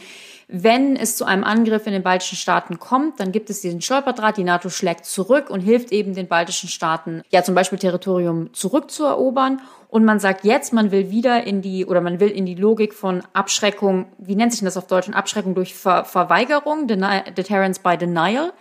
wenn 0.57 0.95
es 0.95 1.17
zu 1.17 1.25
einem 1.25 1.43
Angriff 1.43 1.85
in 1.87 1.93
den 1.93 2.05
baltischen 2.05 2.39
Staaten 2.39 2.79
kommt, 2.79 3.19
dann 3.19 3.33
gibt 3.33 3.51
es 3.51 3.61
diesen 3.61 3.81
Stolperdraht, 3.81 4.37
die 4.37 4.45
NATO 4.45 4.69
schlägt 4.69 5.05
zurück 5.05 5.51
und 5.51 5.61
hilft 5.61 5.91
eben 5.91 6.15
den 6.15 6.29
baltischen 6.29 6.69
Staaten, 6.69 7.23
ja 7.31 7.43
zum 7.43 7.57
Beispiel 7.57 7.79
Territorium 7.79 8.53
zurückzuerobern. 8.53 9.61
Und 9.89 10.05
man 10.05 10.21
sagt 10.21 10.45
jetzt, 10.45 10.73
man 10.73 10.93
will 10.93 11.11
wieder 11.11 11.45
in 11.45 11.61
die, 11.61 11.87
oder 11.87 12.01
man 12.01 12.21
will 12.21 12.31
in 12.31 12.47
die 12.47 12.55
Logik 12.55 12.95
von 12.95 13.23
Abschreckung, 13.33 14.07
wie 14.19 14.37
nennt 14.37 14.53
sich 14.53 14.63
das 14.63 14.77
auf 14.77 14.87
Deutsch, 14.87 15.09
Abschreckung 15.09 15.57
durch 15.57 15.75
Ver 15.75 16.05
Verweigerung, 16.05 16.87
Deni 16.87 17.23
Deterrence 17.37 17.81
by 17.81 17.97
Denial, 17.97 18.53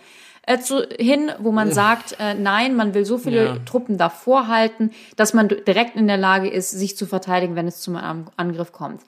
äh, 0.46 0.58
zu, 0.58 0.82
hin, 0.98 1.30
wo 1.38 1.52
man 1.52 1.70
sagt, 1.70 2.16
äh, 2.18 2.34
nein, 2.34 2.74
man 2.74 2.94
will 2.94 3.04
so 3.04 3.18
viele 3.18 3.44
ja. 3.44 3.56
Truppen 3.66 3.98
davor 3.98 4.48
halten, 4.48 4.90
dass 5.14 5.32
man 5.32 5.48
direkt 5.48 5.94
in 5.94 6.08
der 6.08 6.18
Lage 6.18 6.48
ist, 6.48 6.72
sich 6.72 6.96
zu 6.96 7.06
verteidigen, 7.06 7.54
wenn 7.54 7.68
es 7.68 7.80
zum 7.80 7.96
Angriff 8.36 8.72
kommt. 8.72 9.00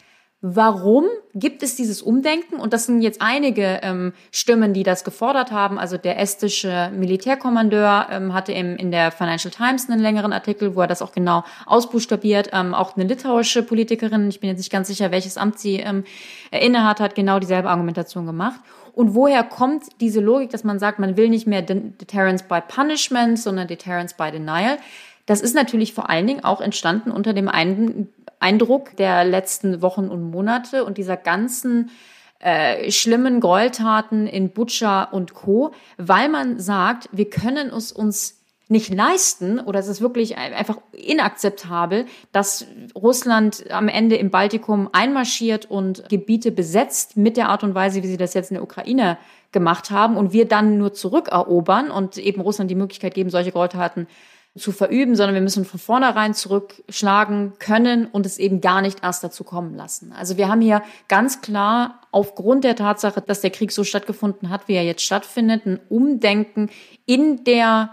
Warum 0.43 1.07
gibt 1.35 1.63
es 1.63 1.77
dieses 1.77 2.03
Umdenken? 2.03 2.57
Und 2.57 2.75
das 2.75 2.85
sind 2.85 3.01
jetzt 3.01 3.23
einige 3.23 3.81
ähm, 3.83 4.13
Stimmen, 4.31 4.75
die 4.75 4.83
das 4.83 5.03
gefordert 5.03 5.51
haben. 5.51 5.79
Also 5.79 5.97
der 5.97 6.21
estische 6.21 6.91
Militärkommandeur 6.95 8.09
ähm, 8.11 8.35
hatte 8.35 8.53
im, 8.53 8.77
in 8.77 8.91
der 8.91 9.13
Financial 9.13 9.51
Times 9.51 9.89
einen 9.89 10.01
längeren 10.01 10.35
Artikel, 10.35 10.77
wo 10.77 10.83
er 10.83 10.87
das 10.87 11.01
auch 11.01 11.13
genau 11.13 11.43
ausbuchstabiert. 11.65 12.51
Ähm, 12.53 12.75
auch 12.75 12.97
eine 12.97 13.07
litauische 13.07 13.63
Politikerin, 13.63 14.29
ich 14.29 14.41
bin 14.41 14.51
jetzt 14.51 14.59
nicht 14.59 14.71
ganz 14.71 14.89
sicher, 14.89 15.11
welches 15.11 15.39
Amt 15.39 15.59
sie 15.59 15.77
ähm, 15.77 16.05
innehat, 16.51 17.01
hat 17.01 17.15
genau 17.15 17.39
dieselbe 17.39 17.71
Argumentation 17.71 18.27
gemacht. 18.27 18.61
Und 18.93 19.15
woher 19.15 19.43
kommt 19.43 19.85
diese 20.01 20.21
Logik, 20.21 20.51
dass 20.51 20.65
man 20.65 20.79
sagt, 20.79 20.99
man 20.99 21.17
will 21.17 21.31
nicht 21.31 21.47
mehr 21.47 21.63
Deterrence 21.63 22.43
by 22.43 22.61
Punishment, 22.67 23.39
sondern 23.39 23.69
Deterrence 23.69 24.15
by 24.15 24.31
Denial? 24.31 24.77
Das 25.25 25.41
ist 25.41 25.55
natürlich 25.55 25.93
vor 25.93 26.09
allen 26.09 26.27
Dingen 26.27 26.45
auch 26.45 26.61
entstanden 26.61 27.11
unter 27.11 27.33
dem 27.33 27.49
einen 27.49 28.09
Eindruck 28.41 28.97
der 28.97 29.25
letzten 29.25 29.83
Wochen 29.83 30.09
und 30.09 30.31
Monate 30.31 30.85
und 30.85 30.99
dieser 30.99 31.17
ganzen 31.17 31.91
äh, 32.39 32.91
schlimmen 32.91 33.41
Gräueltaten 33.41 34.27
in 34.27 34.51
Butscha 34.51 35.05
und 35.05 35.35
Co., 35.35 35.73
weil 35.97 36.29
man 36.29 36.61
sagt, 36.61 37.09
wir 37.13 37.31
können 37.31 37.69
es 37.69 37.93
uns 37.93 38.37
nicht 38.69 38.93
leisten 38.93 39.61
oder 39.61 39.79
es 39.79 39.87
ist 39.87 40.01
wirklich 40.01 40.37
einfach 40.37 40.79
inakzeptabel, 40.93 42.07
dass 42.33 42.67
Russland 42.97 43.71
am 43.71 43.87
Ende 43.87 44.17
im 44.17 44.31
Baltikum 44.31 44.89
einmarschiert 44.93 45.71
und 45.71 46.09
Gebiete 46.09 46.51
besetzt 46.51 47.17
mit 47.17 47.37
der 47.37 47.49
Art 47.49 47.63
und 47.63 47.77
Weise, 47.77 48.03
wie 48.03 48.09
sie 48.09 48.17
das 48.17 48.35
jetzt 48.35 48.51
in 48.51 48.57
der 48.57 48.65
Ukraine 48.65 49.19
gemacht 49.53 49.91
haben 49.93 50.17
und 50.17 50.33
wir 50.33 50.49
dann 50.49 50.79
nur 50.79 50.93
zurückerobern 50.93 51.93
und 51.93 52.19
eben 52.19 52.41
Russland 52.41 52.71
die 52.71 52.75
Möglichkeit 52.75 53.15
geben, 53.15 53.31
solche 53.31 53.53
Gräueltaten 53.53 54.09
zu 54.57 54.73
verüben, 54.73 55.17
sondern 55.17 55.35
wir 55.35 55.43
müssen 55.43 55.65
von 55.65 55.79
vornherein 55.79 56.35
zurückschlagen 56.35 57.55
können 57.59 58.07
und 58.07 58.27
es 58.27 58.39
eben 58.39 58.61
gar 58.61 58.83
nicht 58.83 59.03
erst 59.03 59.23
dazu 59.23 59.45
kommen 59.45 59.75
lassen. 59.75 60.13
Also 60.13 60.37
wir 60.37 60.49
haben 60.49 60.61
hier 60.61 60.83
ganz 61.09 61.41
klar 61.41 62.01
aufgrund 62.11 62.65
der 62.65 62.77
Tatsache, 62.77 63.21
dass 63.21 63.41
der 63.41 63.51
Krieg 63.51 63.73
so 63.73 63.85
stattgefunden 63.85 64.51
hat, 64.51 64.69
wie 64.69 64.75
er 64.75 64.85
jetzt 64.85 65.03
stattfindet, 65.03 65.67
ein 65.67 65.81
Umdenken 65.89 66.71
in 67.05 67.45
der 67.45 67.91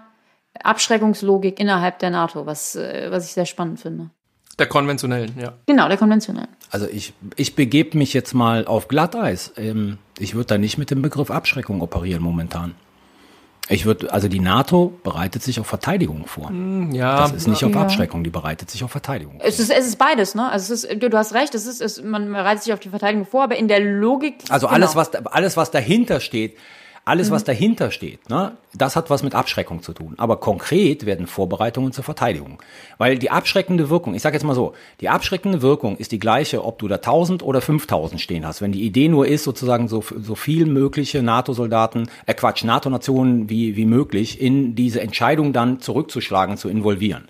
Abschreckungslogik 0.62 1.60
innerhalb 1.60 2.00
der 2.00 2.12
NATO, 2.12 2.46
was, 2.46 2.76
äh, 2.76 3.08
was 3.10 3.26
ich 3.26 3.34
sehr 3.34 3.46
spannend 3.46 3.80
finde. 3.80 4.10
Der 4.60 4.68
konventionellen, 4.68 5.34
ja. 5.40 5.54
Genau, 5.66 5.88
der 5.88 5.98
konventionellen. 5.98 6.50
Also 6.70 6.88
ich, 6.88 7.14
ich 7.36 7.56
begebe 7.56 7.98
mich 7.98 8.14
jetzt 8.14 8.34
mal 8.34 8.66
auf 8.66 8.88
Glatteis. 8.88 9.52
Ähm, 9.58 9.98
ich 10.20 10.36
würde 10.36 10.48
da 10.48 10.58
nicht 10.58 10.78
mit 10.78 10.92
dem 10.92 11.02
Begriff 11.02 11.32
Abschreckung 11.32 11.82
operieren 11.82 12.22
momentan. 12.22 12.76
Ich 13.70 13.86
würde, 13.86 14.12
also 14.12 14.28
die 14.28 14.42
NATO 14.42 14.94
bereitet 15.04 15.42
sich 15.42 15.60
auf 15.60 15.68
Verteidigung 15.68 16.26
vor. 16.26 16.50
Hm, 16.50 16.92
ja. 16.92 17.22
Das 17.22 17.32
ist 17.32 17.48
nicht 17.48 17.64
auf 17.64 17.76
Abschreckung, 17.76 18.24
die 18.24 18.30
bereitet 18.30 18.70
sich 18.70 18.84
auf 18.84 18.92
Verteidigung. 18.92 19.40
Es 19.40 19.58
ist, 19.60 19.72
es 19.72 19.88
ist 19.88 19.98
beides, 19.98 20.36
ne? 20.36 20.52
Also 20.52 20.74
es 20.74 20.84
ist, 20.84 21.02
du, 21.02 21.10
du 21.10 21.18
hast 21.18 21.34
recht, 21.34 21.56
es 21.56 21.66
ist, 21.66 21.82
es, 21.82 22.02
man 22.02 22.30
bereitet 22.30 22.64
sich 22.64 22.74
auf 22.74 22.82
die 22.82 22.90
Verteidigung 22.90 23.26
vor, 23.26 23.44
aber 23.44 23.56
in 23.56 23.70
der 23.70 23.80
Logik. 23.80 24.36
Also 24.50 24.68
genau. 24.68 24.76
alles, 24.76 24.96
was, 24.98 25.16
alles, 25.16 25.56
was 25.56 25.72
dahinter 25.72 26.20
steht, 26.20 26.58
alles, 27.06 27.32
was 27.32 27.44
mhm. 27.44 27.48
dahinter 27.48 27.92
steht, 27.92 28.30
ne, 28.30 28.54
das 28.74 28.96
hat 28.96 29.10
was 29.10 29.24
mit 29.24 29.36
Abschreckung 29.36 29.82
zu 29.82 29.94
tun. 29.94 30.14
Aber 30.18 30.38
konkret 30.38 31.06
werden 31.06 31.28
Vorbereitungen 31.28 31.92
zur 31.92 32.04
Verteidigung. 32.04 32.62
Weil 32.98 33.18
die 33.18 33.30
abschreckende 33.30 33.90
Wirkung, 33.90 34.16
ich 34.16 34.22
sage 34.22 34.36
jetzt 34.36 34.44
mal 34.44 34.56
so, 34.56 34.74
die 35.02 35.10
abschreckende 35.10 35.62
Wirkung 35.62 35.98
ist 35.98 36.14
die 36.14 36.20
gleiche, 36.20 36.64
ob 36.64 36.80
du 36.80 36.88
da 36.88 36.96
1000 36.96 37.44
oder 37.44 37.60
5000 37.60 38.22
stehen 38.22 38.48
hast. 38.48 38.62
Wenn 38.62 38.72
die 38.72 38.84
Idee 38.84 39.10
nur 39.10 39.28
ist, 39.28 39.44
sozusagen 39.44 39.90
so, 39.90 40.02
so 40.02 40.36
viel 40.36 40.66
mögliche 40.66 41.22
NATO-Soldaten, 41.22 42.10
äh 42.26 42.34
Quatsch, 42.34 42.64
NATO-Nationen 42.64 43.50
wie, 43.50 43.76
wie 43.76 43.86
möglich 43.86 44.42
in 44.42 44.76
diese 44.76 45.02
Entscheidung 45.02 45.52
dann 45.52 45.82
zurückzuschlagen, 45.82 46.58
zu 46.58 46.70
involvieren. 46.70 47.28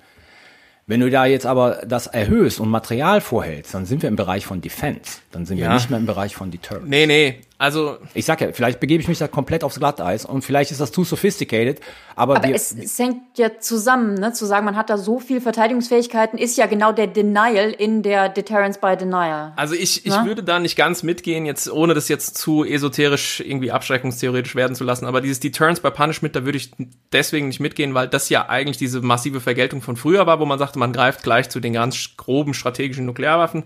Wenn 0.86 1.00
du 1.00 1.10
da 1.10 1.26
jetzt 1.26 1.46
aber 1.46 1.82
das 1.88 2.08
erhöhst 2.08 2.60
und 2.60 2.70
Material 2.70 3.22
vorhältst, 3.22 3.74
dann 3.74 3.86
sind 3.86 4.02
wir 4.02 4.10
im 4.10 4.18
Bereich 4.18 4.46
von 4.46 4.60
Defense. 4.60 5.20
Dann 5.32 5.46
sind 5.46 5.58
ja. 5.58 5.70
wir 5.70 5.76
nicht 5.76 5.90
mehr 5.90 5.98
im 5.98 6.06
Bereich 6.06 6.36
von 6.36 6.52
Deterrence. 6.52 6.90
Nee, 6.90 7.06
nee. 7.06 7.40
Also 7.64 7.98
Ich 8.14 8.26
sag 8.26 8.42
ja, 8.42 8.52
vielleicht 8.52 8.82
begebe 8.82 9.02
ich 9.02 9.08
mich 9.08 9.20
da 9.20 9.30
komplett 9.30 9.64
aufs 9.64 9.80
Glatteis 9.80 10.26
und 10.26 10.42
vielleicht 10.42 10.72
ist 10.72 10.82
das 10.82 10.92
too 10.92 11.06
sophisticated, 11.06 11.80
aber, 12.14 12.36
Aber 12.36 12.48
wir, 12.50 12.56
es, 12.56 12.76
es 12.78 13.00
hängt 13.00 13.38
ja 13.38 13.58
zusammen, 13.58 14.16
ne? 14.16 14.34
zu 14.34 14.46
sagen, 14.46 14.66
man 14.66 14.76
hat 14.76 14.90
da 14.90 14.98
so 14.98 15.22
viel 15.22 15.40
Verteidigungsfähigkeiten, 15.40 16.38
ist 16.38 16.58
ja 16.58 16.66
genau 16.66 16.92
der 16.92 17.08
Denial 17.08 17.72
in 17.72 18.04
der 18.04 18.28
Deterrence 18.28 18.80
by 18.80 18.98
Denial. 18.98 19.54
Also 19.56 19.76
ich, 19.76 20.06
ich 20.06 20.12
Na? 20.12 20.26
würde 20.26 20.44
da 20.44 20.60
nicht 20.60 20.76
ganz 20.76 21.04
mitgehen, 21.04 21.46
jetzt 21.46 21.72
ohne 21.72 21.94
das 21.94 22.10
jetzt 22.10 22.38
zu 22.38 22.66
esoterisch 22.66 23.40
irgendwie 23.40 23.72
abschreckungstheoretisch 23.72 24.56
werden 24.56 24.76
zu 24.76 24.84
lassen, 24.84 25.06
aber 25.06 25.22
dieses 25.22 25.40
Deterrence 25.40 25.80
by 25.80 25.92
Punishment, 25.92 26.36
da 26.36 26.44
würde 26.44 26.58
ich 26.58 26.72
deswegen 27.14 27.48
nicht 27.48 27.62
mitgehen, 27.62 27.94
weil 27.94 28.10
das 28.10 28.28
ja 28.28 28.50
eigentlich 28.50 28.76
diese 28.76 29.00
massive 29.00 29.40
Vergeltung 29.40 29.82
von 29.82 29.96
früher 29.96 30.28
war, 30.28 30.42
wo 30.42 30.46
man 30.46 30.60
sagte, 30.60 30.80
man 30.80 30.92
greift 30.92 31.24
gleich 31.24 31.50
zu 31.50 31.62
den 31.62 31.72
ganz 31.72 32.18
groben 32.18 32.54
strategischen 32.54 33.06
Nuklearwaffen. 33.06 33.64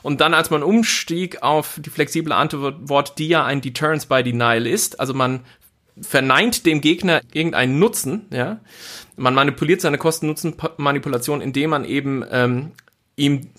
Und 0.00 0.22
dann, 0.22 0.32
als 0.32 0.48
man 0.48 0.62
umstieg 0.62 1.42
auf 1.42 1.78
die 1.78 1.90
flexible 1.90 2.32
Antwort, 2.32 3.18
die 3.18 3.33
ja 3.34 3.44
ein 3.44 3.60
Deterrence 3.60 4.06
by 4.06 4.22
Denial 4.22 4.66
ist, 4.66 5.00
also 5.00 5.12
man 5.14 5.40
verneint 6.00 6.66
dem 6.66 6.80
Gegner 6.80 7.20
irgendeinen 7.32 7.78
Nutzen, 7.78 8.26
ja. 8.30 8.60
Man 9.16 9.34
manipuliert 9.34 9.80
seine 9.80 9.98
Kosten-Nutzen-Manipulation, 9.98 11.40
indem 11.40 11.70
man 11.70 11.84
eben 11.84 12.24
ähm, 12.30 12.72
ihm 13.14 13.50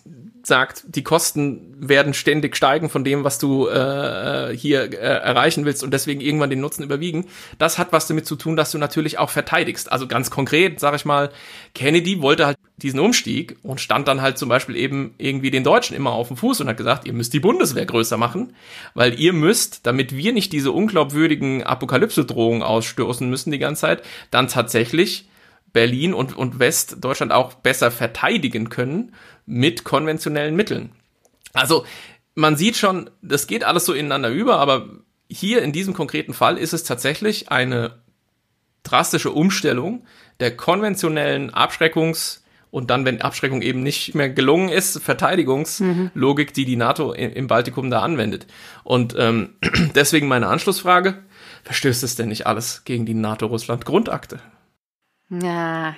sagt, 0.44 0.84
die 0.88 1.04
Kosten 1.04 1.76
werden 1.80 2.14
ständig 2.14 2.56
steigen 2.56 2.90
von 2.90 3.04
dem, 3.04 3.24
was 3.24 3.40
du 3.40 3.68
äh, 3.68 4.56
hier 4.56 4.84
äh, 4.84 4.96
erreichen 4.96 5.66
willst 5.66 5.84
und 5.84 5.92
deswegen 5.92 6.22
irgendwann 6.22 6.50
den 6.50 6.60
Nutzen 6.60 6.84
überwiegen. 6.84 7.26
Das 7.58 7.78
hat 7.78 7.92
was 7.92 8.08
damit 8.08 8.26
zu 8.26 8.36
tun, 8.36 8.56
dass 8.56 8.72
du 8.72 8.78
natürlich 8.78 9.18
auch 9.18 9.30
verteidigst. 9.30 9.92
Also 9.92 10.08
ganz 10.08 10.30
konkret, 10.30 10.80
sage 10.80 10.98
ich 10.98 11.06
mal, 11.06 11.32
Kennedy 11.74 12.22
wollte 12.22 12.46
halt 12.46 12.58
diesen 12.78 13.00
Umstieg 13.00 13.58
und 13.64 13.80
stand 13.80 14.08
dann 14.08 14.22
halt 14.22 14.38
zum 14.38 14.50
Beispiel 14.50 14.76
eben 14.76 15.16
irgendwie 15.18 15.50
den 15.50 15.64
Deutschen 15.64 15.96
immer 15.96 16.12
auf 16.12 16.28
dem 16.28 16.38
Fuß 16.38 16.60
und 16.62 16.68
hat 16.68 16.78
gesagt, 16.78 17.08
ihr 17.08 17.14
müsst 17.14 17.34
die 17.34 17.40
Bundeswehr 17.40 17.86
größer 17.86 18.18
machen, 18.18 18.54
weil 18.94 19.18
ihr 19.20 19.32
müsst, 19.32 19.86
damit 19.86 20.16
wir 20.16 20.34
nicht 20.34 20.52
diese 20.52 20.72
unglaubwürdigen 20.72 21.64
Apokalypse-Drohungen 21.64 22.64
ausstoßen 22.64 23.30
müssen 23.30 23.52
die 23.52 23.60
ganze 23.60 23.82
Zeit, 23.82 24.04
dann 24.30 24.50
tatsächlich 24.50 25.30
Berlin 25.72 26.14
und, 26.14 26.36
und 26.36 26.60
Westdeutschland 26.60 27.32
auch 27.32 27.54
besser 27.54 27.92
verteidigen 27.92 28.70
können 28.70 29.14
mit 29.46 29.84
konventionellen 29.86 30.56
Mitteln. 30.56 30.92
Also 31.54 31.86
man 32.34 32.58
sieht 32.58 32.76
schon, 32.76 33.10
das 33.22 33.48
geht 33.48 33.64
alles 33.64 33.86
so 33.86 33.94
ineinander 33.94 34.30
über, 34.30 34.60
aber 34.60 34.90
hier 35.30 35.62
in 35.62 35.72
diesem 35.72 35.94
konkreten 35.94 36.34
Fall 36.34 36.58
ist 36.58 36.74
es 36.74 36.84
tatsächlich 36.84 37.52
eine 37.52 38.00
drastische 38.84 39.32
Umstellung 39.32 40.06
der 40.42 40.56
konventionellen 40.58 41.52
Abschreckungs- 41.52 42.42
und 42.72 42.90
dann, 42.90 43.06
wenn 43.06 43.22
Abschreckung 43.22 43.62
eben 43.62 43.84
nicht 43.84 44.16
mehr 44.16 44.30
gelungen 44.30 44.70
ist, 44.70 45.02
Verteidigungslogik, 45.02 46.54
die 46.54 46.66
die 46.66 46.76
NATO 46.76 47.14
im, 47.14 47.48
Baltikum 47.48 47.90
da 47.90 48.02
anwendet. 48.02 48.48
Und 48.84 49.16
ähm, 49.18 49.56
deswegen 49.96 50.28
meine 50.28 50.48
Anschlussfrage, 50.48 51.24
verstößt 51.64 52.04
es 52.04 52.16
denn 52.16 52.30
nicht 52.30 52.48
alles 52.48 52.84
gegen 52.84 53.06
die 53.06 53.14
NATO-Russland-Grundakte? 53.14 54.40
Ja, 55.30 55.96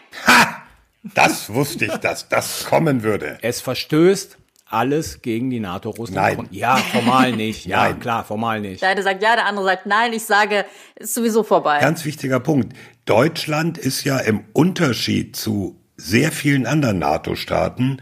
Das 1.16 1.54
wusste 1.54 1.86
ich, 1.86 1.94
dass 1.98 2.30
das 2.30 2.66
kommen 2.66 3.04
würde. 3.04 3.38
es 3.42 3.62
verstößt 3.62 4.38
alles 4.70 5.22
gegen 5.22 5.50
die 5.50 5.62
NATO-Russland. 5.62 6.38
Nein. 6.38 6.48
Ja, 6.52 6.76
formal 6.76 7.32
nicht. 7.32 7.66
Ja, 7.66 7.84
Nein. 7.84 8.00
klar, 8.02 8.26
formal 8.26 8.60
nicht. 8.60 8.82
der 8.82 8.90
eine 8.90 9.02
sagt 9.02 9.24
ja, 9.24 9.36
der 9.36 9.46
andere 9.46 9.66
sagt 9.66 9.86
nein. 9.86 10.12
Ich 10.12 10.26
sage, 10.26 10.66
ist 10.96 11.14
sowieso 11.14 11.44
vorbei. 11.44 11.80
Ganz 11.80 12.04
wichtiger 12.04 12.42
Punkt. 12.42 12.76
Deutschland 13.06 13.78
ist 13.78 14.04
ja 14.04 14.18
im 14.20 14.44
Unterschied 14.52 15.38
zu 15.38 15.80
sehr 15.98 16.32
vielen 16.32 16.66
anderen 16.66 17.00
NATO-Staaten 17.00 17.98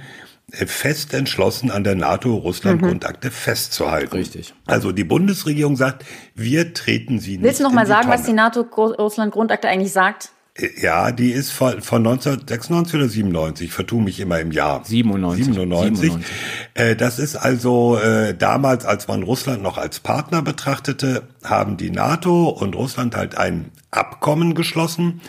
äh, 0.51 0.65
fest 0.67 1.13
entschlossen, 1.13 1.71
an 1.71 1.83
der 1.83 1.95
NATO-Russland-Grundakte 1.95 3.31
festzuhalten. 3.31 4.17
Richtig. 4.17 4.53
Also 4.67 4.91
die 4.91 5.03
Bundesregierung 5.03 5.75
sagt, 5.75 6.05
wir 6.35 6.73
treten 6.73 7.19
sie 7.19 7.37
nicht 7.37 7.43
Willst 7.43 7.61
du 7.61 7.63
noch 7.63 7.71
mal 7.71 7.87
sagen, 7.87 8.09
was 8.09 8.21
die 8.21 8.27
Tonne. 8.27 8.41
NATO-Russland-Grundakte 8.43 9.67
eigentlich 9.67 9.93
sagt? 9.93 10.29
Ja, 10.57 11.11
die 11.11 11.31
ist 11.31 11.51
von, 11.51 11.81
von 11.81 12.07
1996 12.07 12.95
oder 12.95 13.09
97, 13.09 13.73
vertue 13.73 14.01
mich 14.01 14.21
immer 14.21 14.39
im 14.39 14.51
Jahr. 14.51 14.85
97. 14.85 15.47
97. 15.47 15.97
97. 15.97 16.31
Äh, 16.75 16.95
das 16.95 17.19
ist 17.19 17.35
also 17.35 17.97
äh, 17.97 18.33
damals, 18.33 18.85
als 18.85 19.09
man 19.09 19.23
Russland 19.23 19.61
noch 19.61 19.77
als 19.77 19.99
Partner 19.99 20.41
betrachtete, 20.41 21.23
haben 21.43 21.75
die 21.75 21.89
NATO 21.89 22.47
und 22.47 22.73
Russland 22.73 23.17
halt 23.17 23.37
ein 23.37 23.71
Abkommen 23.91 24.55
geschlossen, 24.55 25.19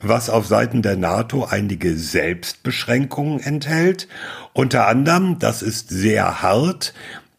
was 0.00 0.28
auf 0.28 0.46
Seiten 0.46 0.82
der 0.82 0.96
NATO 0.96 1.46
einige 1.46 1.96
Selbstbeschränkungen 1.96 3.40
enthält. 3.40 4.08
Unter 4.52 4.88
anderem, 4.88 5.38
das 5.38 5.62
ist 5.62 5.88
sehr 5.88 6.42
hart, 6.42 6.92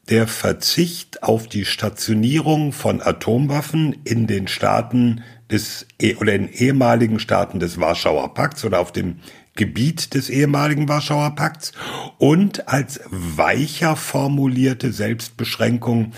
der 0.10 0.26
Verzicht 0.26 1.22
auf 1.22 1.48
die 1.48 1.66
Stationierung 1.66 2.72
von 2.72 3.02
Atomwaffen 3.02 3.96
in 4.06 4.26
den 4.26 4.48
Staaten 4.48 5.22
des 5.52 5.88
eh- 6.02 6.16
oder 6.16 6.34
in 6.34 6.50
ehemaligen 6.50 7.20
Staaten 7.20 7.60
des 7.60 7.80
Warschauer 7.80 8.34
Pakts 8.34 8.66
oder 8.66 8.80
auf 8.80 8.92
dem 8.92 9.20
Gebiet 9.58 10.14
des 10.14 10.30
ehemaligen 10.30 10.88
Warschauer 10.88 11.36
Pakts 11.36 11.74
und 12.18 12.70
als 12.70 13.02
weicher 13.10 13.98
formulierte 13.98 14.94
Selbstbeschränkung 14.94 16.14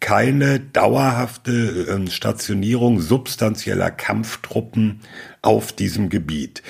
keine 0.00 0.60
dauerhafte 0.60 1.52
äh, 1.88 2.10
Stationierung 2.10 3.00
substanzieller 3.00 3.90
Kampftruppen 3.90 5.00
auf 5.42 5.72
diesem 5.72 6.08
Gebiet. 6.08 6.62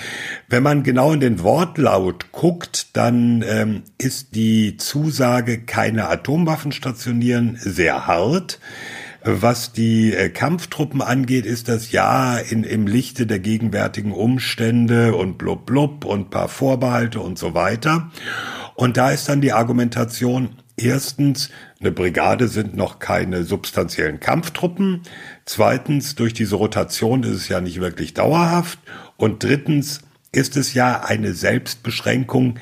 Wenn 0.49 0.63
man 0.63 0.83
genau 0.83 1.13
in 1.13 1.21
den 1.21 1.43
Wortlaut 1.43 2.33
guckt, 2.33 2.97
dann 2.97 3.45
ähm, 3.47 3.83
ist 3.99 4.35
die 4.35 4.77
Zusage, 4.77 5.61
keine 5.61 6.09
Atomwaffen 6.09 6.73
stationieren, 6.73 7.57
sehr 7.61 8.07
hart. 8.07 8.61
Was 9.27 9.73
die 9.73 10.13
äh, 10.13 10.29
Kampftruppen 10.29 11.01
angeht, 11.01 11.47
ist 11.47 11.69
das 11.69 11.93
ja 11.93 12.37
in, 12.37 12.63
im 12.63 12.87
Lichte 12.87 13.27
der 13.27 13.39
gegenwärtigen 13.39 14.13
Umstände 14.13 15.15
und 15.15 15.39
blub 15.39 15.65
blub 15.65 16.05
und 16.05 16.29
paar 16.29 16.49
Vorbehalte 16.49 17.21
und 17.21 17.39
so 17.39 17.55
weiter. 17.55 18.11
Und 18.75 18.99
da 18.99 19.11
ist 19.11 19.31
dann 19.31 19.41
die 19.41 19.55
Argumentation, 19.55 20.57
erstens, 20.77 21.49
eine 21.81 21.91
Brigade 21.91 22.49
sind 22.49 22.77
noch 22.77 22.99
keine 22.99 23.45
substanziellen 23.45 24.21
Kampftruppen. 24.21 25.03
Zweitens, 25.47 26.17
durch 26.17 26.35
diese 26.35 26.57
Rotation 26.57 27.23
ist 27.23 27.37
es 27.37 27.49
ja 27.49 27.63
nicht 27.63 27.81
wirklich 27.81 28.13
dauerhaft. 28.13 28.79
Und 29.17 29.43
drittens 29.43 30.03
ist 30.33 30.57
es 30.59 30.75
ja 30.75 31.01
eine 31.03 31.33
Selbstbeschränkung, 31.33 32.59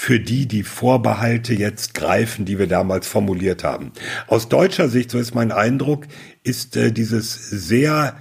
für 0.00 0.20
die 0.20 0.46
die 0.46 0.62
Vorbehalte 0.62 1.54
jetzt 1.54 1.92
greifen, 1.92 2.44
die 2.44 2.56
wir 2.60 2.68
damals 2.68 3.08
formuliert 3.08 3.64
haben. 3.64 3.90
Aus 4.28 4.48
deutscher 4.48 4.88
Sicht, 4.88 5.10
so 5.10 5.18
ist 5.18 5.34
mein 5.34 5.50
Eindruck, 5.50 6.06
ist 6.44 6.76
äh, 6.76 6.92
dieses 6.92 7.34
sehr 7.50 8.16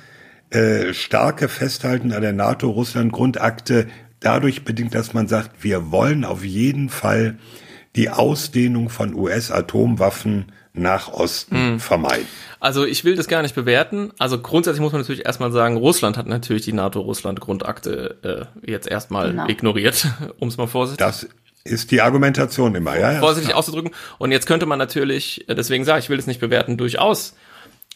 äh, 0.50 0.92
starke 0.96 1.48
Festhalten 1.48 2.14
an 2.14 2.24
der 2.24 2.34
NATO-Russland-Grundakte 2.34 3.86
dadurch 4.20 4.66
bedingt, 4.66 4.96
dass 4.96 5.14
man 5.14 5.28
sagt, 5.28 5.64
wir 5.64 5.92
wollen 5.92 6.26
auf 6.26 6.44
jeden 6.44 6.90
Fall 6.90 7.38
die 7.96 8.10
Ausdehnung 8.10 8.90
von 8.90 9.14
US-Atomwaffen 9.14 10.52
nach 10.74 11.10
Osten 11.10 11.80
vermeiden. 11.80 12.26
Also 12.60 12.86
ich 12.86 13.04
will 13.04 13.16
das 13.16 13.28
gar 13.28 13.44
nicht 13.44 13.54
bewerten. 13.54 14.12
Also 14.18 14.42
grundsätzlich 14.42 14.82
muss 14.82 14.94
man 14.94 15.02
natürlich 15.02 15.28
erstmal 15.28 15.52
sagen, 15.52 15.78
Russland 15.78 16.18
hat 16.18 16.26
natürlich 16.26 16.64
die 16.64 16.74
NATO-Russland-Grundakte 16.74 18.50
äh, 18.64 18.70
jetzt 18.72 18.88
erstmal 18.88 19.30
Genau. 19.30 19.48
ignoriert, 19.48 20.08
um 20.40 20.48
es 20.48 20.58
mal 20.58 20.66
vorsichtig 20.66 21.06
Das 21.06 21.28
ist 21.68 21.92
die 21.92 22.02
Argumentation 22.02 22.76
immer, 22.76 22.98
ja? 22.98 23.14
ja 23.14 23.20
vorsichtig 23.20 23.50
klar. 23.50 23.60
auszudrücken. 23.60 23.92
Und 24.18 24.32
jetzt 24.32 24.48
könnte 24.48 24.66
man 24.66 24.80
natürlich, 24.80 25.48
äh, 25.50 25.56
deswegen 25.56 25.86
sage 25.86 26.00
ich, 26.00 26.10
will 26.10 26.18
das 26.18 26.28
nicht 26.28 26.40
bewerten, 26.40 26.78
durchaus 26.78 27.36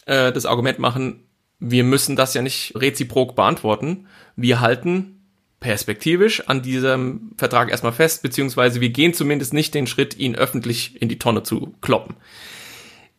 äh, 0.06 0.32
das 0.32 0.46
Argument 0.46 0.78
machen, 0.78 1.24
wir 1.58 1.84
müssen 1.84 2.16
das 2.16 2.34
ja 2.34 2.42
nicht 2.42 2.74
reziprok 2.74 3.36
beantworten. 3.36 4.08
Wir 4.34 4.60
halten 4.60 5.22
perspektivisch 5.60 6.48
an 6.48 6.60
diesem 6.60 7.30
Vertrag 7.36 7.70
erstmal 7.70 7.92
fest, 7.92 8.22
beziehungsweise 8.22 8.80
wir 8.80 8.90
gehen 8.90 9.14
zumindest 9.14 9.54
nicht 9.54 9.72
den 9.74 9.86
Schritt, 9.86 10.18
ihn 10.18 10.34
öffentlich 10.34 11.00
in 11.00 11.08
die 11.08 11.20
Tonne 11.20 11.44
zu 11.44 11.74
kloppen. 11.80 12.16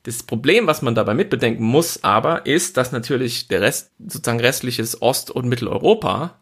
Das 0.03 0.23
Problem, 0.23 0.67
was 0.67 0.81
man 0.81 0.95
dabei 0.95 1.13
mitbedenken 1.13 1.63
muss, 1.63 2.03
aber 2.03 2.45
ist, 2.45 2.75
dass 2.75 2.91
natürlich 2.91 3.47
der 3.47 3.61
Rest, 3.61 3.91
sozusagen 3.97 4.41
restliches 4.41 5.01
Ost- 5.01 5.31
und 5.31 5.47
Mitteleuropa 5.47 6.38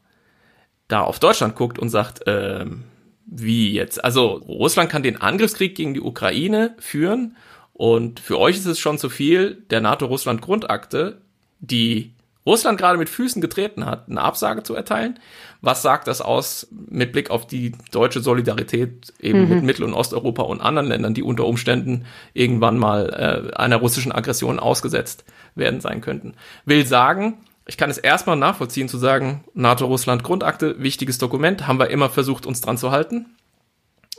da 0.87 1.01
auf 1.01 1.19
Deutschland 1.19 1.55
guckt 1.55 1.77
und 1.77 1.89
sagt, 1.89 2.21
ähm, 2.25 2.83
wie 3.25 3.71
jetzt? 3.71 4.03
Also 4.03 4.41
Russland 4.47 4.89
kann 4.89 5.03
den 5.03 5.21
Angriffskrieg 5.21 5.75
gegen 5.75 5.93
die 5.93 6.01
Ukraine 6.01 6.75
führen 6.79 7.37
und 7.73 8.19
für 8.19 8.39
euch 8.39 8.57
ist 8.57 8.65
es 8.65 8.79
schon 8.79 8.97
zu 8.97 9.09
viel, 9.09 9.63
der 9.69 9.81
NATO-Russland-Grundakte, 9.81 11.21
die 11.59 12.13
Russland 12.45 12.79
gerade 12.79 12.97
mit 12.97 13.09
Füßen 13.09 13.41
getreten 13.41 13.85
hat, 13.85 14.09
eine 14.09 14.21
Absage 14.21 14.63
zu 14.63 14.73
erteilen. 14.75 15.19
Was 15.61 15.83
sagt 15.83 16.07
das 16.07 16.21
aus 16.21 16.67
mit 16.71 17.11
Blick 17.11 17.29
auf 17.29 17.45
die 17.45 17.73
deutsche 17.91 18.19
Solidarität 18.19 19.13
eben 19.19 19.47
mit 19.47 19.63
Mittel- 19.63 19.85
und 19.85 19.93
Osteuropa 19.93 20.41
und 20.43 20.59
anderen 20.59 20.87
Ländern, 20.87 21.13
die 21.13 21.21
unter 21.21 21.45
Umständen 21.45 22.05
irgendwann 22.33 22.79
mal 22.79 23.51
äh, 23.53 23.55
einer 23.55 23.77
russischen 23.77 24.11
Aggression 24.11 24.59
ausgesetzt 24.59 25.23
werden 25.53 25.81
sein 25.81 26.01
könnten? 26.01 26.33
Will 26.65 26.85
sagen, 26.85 27.37
ich 27.65 27.77
kann 27.77 27.89
es 27.89 27.97
erstmal 27.97 28.37
nachvollziehen 28.37 28.89
zu 28.89 28.97
sagen, 28.97 29.43
NATO-Russland-Grundakte, 29.53 30.81
wichtiges 30.81 31.17
Dokument, 31.17 31.67
haben 31.67 31.79
wir 31.79 31.89
immer 31.89 32.09
versucht, 32.09 32.45
uns 32.45 32.61
dran 32.61 32.77
zu 32.77 32.91
halten. 32.91 33.27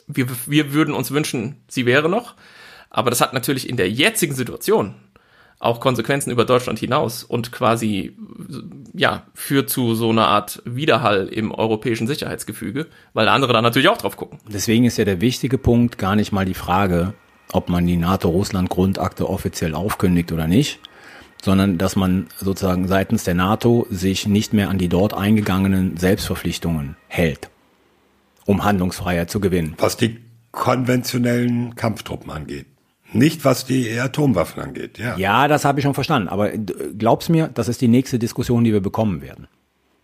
Wir, 0.06 0.26
wir 0.46 0.72
würden 0.72 0.94
uns 0.94 1.10
wünschen, 1.10 1.56
sie 1.68 1.86
wäre 1.86 2.08
noch. 2.08 2.34
Aber 2.90 3.10
das 3.10 3.20
hat 3.20 3.32
natürlich 3.32 3.68
in 3.68 3.76
der 3.76 3.90
jetzigen 3.90 4.34
Situation 4.34 4.94
auch 5.58 5.80
Konsequenzen 5.80 6.30
über 6.30 6.44
Deutschland 6.44 6.80
hinaus 6.80 7.22
und 7.22 7.52
quasi 7.52 8.16
ja 8.94 9.22
führt 9.32 9.70
zu 9.70 9.94
so 9.94 10.10
einer 10.10 10.26
Art 10.26 10.60
Widerhall 10.64 11.28
im 11.28 11.52
europäischen 11.52 12.08
Sicherheitsgefüge, 12.08 12.88
weil 13.14 13.28
andere 13.28 13.52
da 13.52 13.62
natürlich 13.62 13.88
auch 13.88 13.96
drauf 13.96 14.16
gucken. 14.16 14.40
Deswegen 14.46 14.84
ist 14.84 14.98
ja 14.98 15.04
der 15.04 15.20
wichtige 15.20 15.58
Punkt 15.58 15.98
gar 15.98 16.16
nicht 16.16 16.32
mal 16.32 16.44
die 16.44 16.54
Frage, 16.54 17.14
ob 17.52 17.68
man 17.68 17.86
die 17.86 17.96
NATO-Russland-Grundakte 17.96 19.28
offiziell 19.28 19.74
aufkündigt 19.74 20.32
oder 20.32 20.48
nicht, 20.48 20.80
sondern 21.42 21.76
dass 21.76 21.96
man 21.96 22.28
sozusagen 22.38 22.88
seitens 22.88 23.24
der 23.24 23.34
NATO 23.34 23.86
sich 23.90 24.26
nicht 24.26 24.52
mehr 24.52 24.70
an 24.70 24.78
die 24.78 24.88
dort 24.88 25.12
eingegangenen 25.12 25.96
Selbstverpflichtungen 25.96 26.96
hält, 27.08 27.50
um 28.46 28.64
Handlungsfreiheit 28.64 29.30
zu 29.30 29.40
gewinnen. 29.40 29.74
Was 29.78 29.96
die 29.96 30.18
konventionellen 30.52 31.74
Kampftruppen 31.74 32.30
angeht. 32.30 32.66
Nicht 33.12 33.44
was 33.44 33.66
die 33.66 33.98
Atomwaffen 33.98 34.62
angeht, 34.62 34.98
ja. 34.98 35.16
Ja, 35.18 35.48
das 35.48 35.64
habe 35.64 35.80
ich 35.80 35.82
schon 35.82 35.94
verstanden. 35.94 36.28
Aber 36.28 36.50
glaub's 36.50 37.28
mir, 37.28 37.48
das 37.52 37.68
ist 37.68 37.80
die 37.80 37.88
nächste 37.88 38.18
Diskussion, 38.18 38.64
die 38.64 38.72
wir 38.72 38.80
bekommen 38.80 39.20
werden. 39.20 39.48